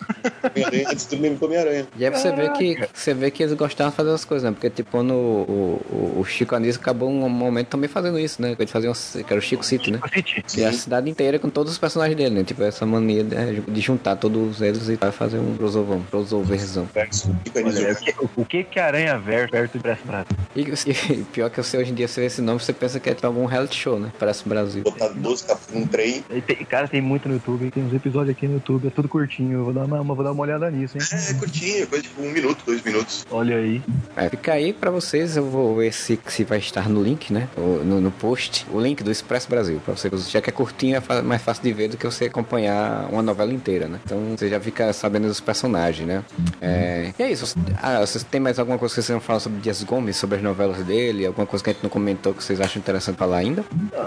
Homem-Aranha 0.45 0.89
antes 0.91 1.07
do 1.07 1.17
meme 1.17 1.37
do 1.37 1.45
Homem-Aranha. 1.47 1.87
E 1.97 2.05
aí 2.05 2.11
você 2.11 2.33
vê 2.33 2.51
que 2.51 2.89
você 2.93 3.15
vê 3.15 3.31
que 3.31 3.43
eles 3.43 3.55
gostavam 3.55 3.91
de 3.91 3.97
fazer 3.97 4.11
as 4.11 4.25
coisas, 4.25 4.49
né? 4.49 4.53
Porque 4.53 4.71
tipo 4.71 5.03
no 5.03 5.15
o, 5.15 6.17
o, 6.19 6.25
Chico 6.25 6.55
Anísio 6.55 6.81
acabou 6.81 7.09
um 7.09 7.29
momento 7.29 7.69
também 7.69 7.89
fazendo 7.89 8.19
isso, 8.19 8.41
né? 8.41 8.57
Ele 8.59 8.67
fazia 8.67 8.91
um, 8.91 8.95
que 8.95 9.33
era 9.33 9.39
o 9.39 9.43
Chico 9.43 9.65
City, 9.65 9.91
né? 9.91 10.01
City. 10.13 10.43
Que 10.43 10.63
é 10.63 10.69
a 10.69 10.73
cidade 10.73 11.11
inteira 11.11 11.39
com 11.39 11.49
todos 11.49 11.73
os 11.73 11.79
personagens 11.79 12.17
dele, 12.17 12.35
né? 12.35 12.45
Tipo, 12.45 12.63
essa 12.63 12.85
mania 12.87 13.25
de, 13.25 13.61
de 13.61 13.81
juntar 13.81 14.17
todos 14.17 14.61
eles 14.61 14.89
e 14.89 14.97
vai 14.97 15.13
fazer 15.13 15.39
um 15.39 15.57
crossover, 15.57 15.99
crossoverzão. 16.11 16.89
Olha, 16.95 17.93
o 18.21 18.29
que, 18.29 18.42
o 18.43 18.45
que 18.47 18.65
que 18.65 18.79
é 18.79 18.83
Aranha 18.83 19.19
Verso 19.19 19.51
perto 19.51 19.73
de 19.73 19.79
Pressa 19.79 20.03
Brasil? 20.05 20.37
E, 20.55 20.63
e 21.13 21.25
pior 21.25 21.51
que 21.51 21.63
você 21.63 21.77
hoje 21.79 21.91
em 21.91 21.95
dia 21.95 22.07
você 22.09 22.21
vê 22.21 22.27
esse 22.27 22.43
nome, 22.43 22.61
você 22.61 22.73
pensa 22.73 22.99
que 23.01 23.09
é 23.11 23.15
tipo 23.15 23.27
algum 23.27 23.45
reality 23.47 23.77
show, 23.77 23.99
né? 23.99 24.13
Parece 24.19 24.49
Brasil. 24.49 24.83
Botar 24.83 25.09
12 25.09 25.45
capítulos 25.45 25.81
num 25.81 25.87
trem. 25.87 26.25
E 26.31 26.41
tem- 26.41 26.57
cara, 26.65 26.87
tem 26.89 27.01
muito 27.01 27.29
no 27.29 27.35
YouTube, 27.35 27.71
tem 27.71 27.83
uns 27.85 27.95
episódios 27.95 28.37
aqui 28.37 28.47
no 28.47 28.55
YouTube, 28.55 28.87
é 28.89 28.91
tudo 28.91 29.09
curtinho. 29.09 29.59
Eu 29.61 29.65
vou 29.65 29.73
dar 29.73 29.85
uma, 29.85 30.03
vou 30.03 30.25
dar 30.25 30.33
uma 30.33 30.43
olhada 30.43 30.71
nisso, 30.71 30.97
hein? 30.99 31.05
É 31.31 31.35
curtinho, 31.35 31.87
coisa 31.87 32.03
tipo 32.03 32.23
um 32.23 32.31
minuto, 32.31 32.63
dois 32.67 32.83
minutos. 32.83 33.25
Olha 33.31 33.57
aí. 33.57 33.83
É, 34.17 34.29
fica 34.29 34.53
aí 34.53 34.73
pra 34.73 34.91
vocês, 34.91 35.37
eu 35.37 35.45
vou 35.49 35.77
ver 35.77 35.93
se, 35.93 36.19
se 36.27 36.45
vai 36.45 36.59
estar 36.59 36.89
no 36.89 37.03
link, 37.03 37.33
né? 37.33 37.49
Ou 37.57 37.83
No, 37.85 38.01
no 38.01 38.11
post, 38.11 38.67
o 38.71 38.81
link 38.81 39.03
do 39.03 39.11
Expresso 39.11 39.49
Brasil. 39.49 39.81
Pra 39.85 39.95
você, 39.97 40.11
já 40.29 40.41
que 40.41 40.51
é 40.51 40.53
curtinho, 40.53 40.97
é 40.97 41.23
mais 41.23 41.43
fácil 41.43 41.63
de 41.63 41.73
ver 41.73 41.89
do 41.89 41.97
que 41.97 42.05
você 42.07 42.27
acompanhar 42.27 43.09
uma 43.11 43.23
novela 43.23 43.53
inteira, 43.53 43.87
né? 43.89 44.01
Então 44.05 44.19
você 44.37 44.49
já 44.49 44.61
fica 44.61 44.93
sabendo 44.93 45.29
dos 45.29 45.41
personagens. 45.41 46.07
né? 46.07 46.23
É, 46.61 47.13
e 47.19 47.23
é 47.23 47.31
isso. 47.31 47.55
Ah, 47.83 48.01
vocês 48.01 48.23
têm 48.33 48.41
mais 48.41 48.59
alguma 48.59 48.79
coisa 48.79 48.95
que 48.95 49.03
vocês 49.03 49.09
vão 49.13 49.21
falar 49.21 49.41
sobre 49.41 49.61
Dias 49.61 49.83
Gomes, 49.85 50.17
sobre 50.17 50.37
as 50.39 50.43
novelas 50.43 50.83
dele? 50.85 51.27
Alguma 51.27 51.47
coisa 51.47 51.63
que 51.63 51.69
a 51.69 51.73
gente 51.75 51.83
não 51.83 51.91
comentou 51.91 52.33
que 52.33 52.43
vocês 52.43 52.59
acham 52.63 52.81
interessante 52.81 53.17
falar 53.17 53.37
ainda? 53.37 53.63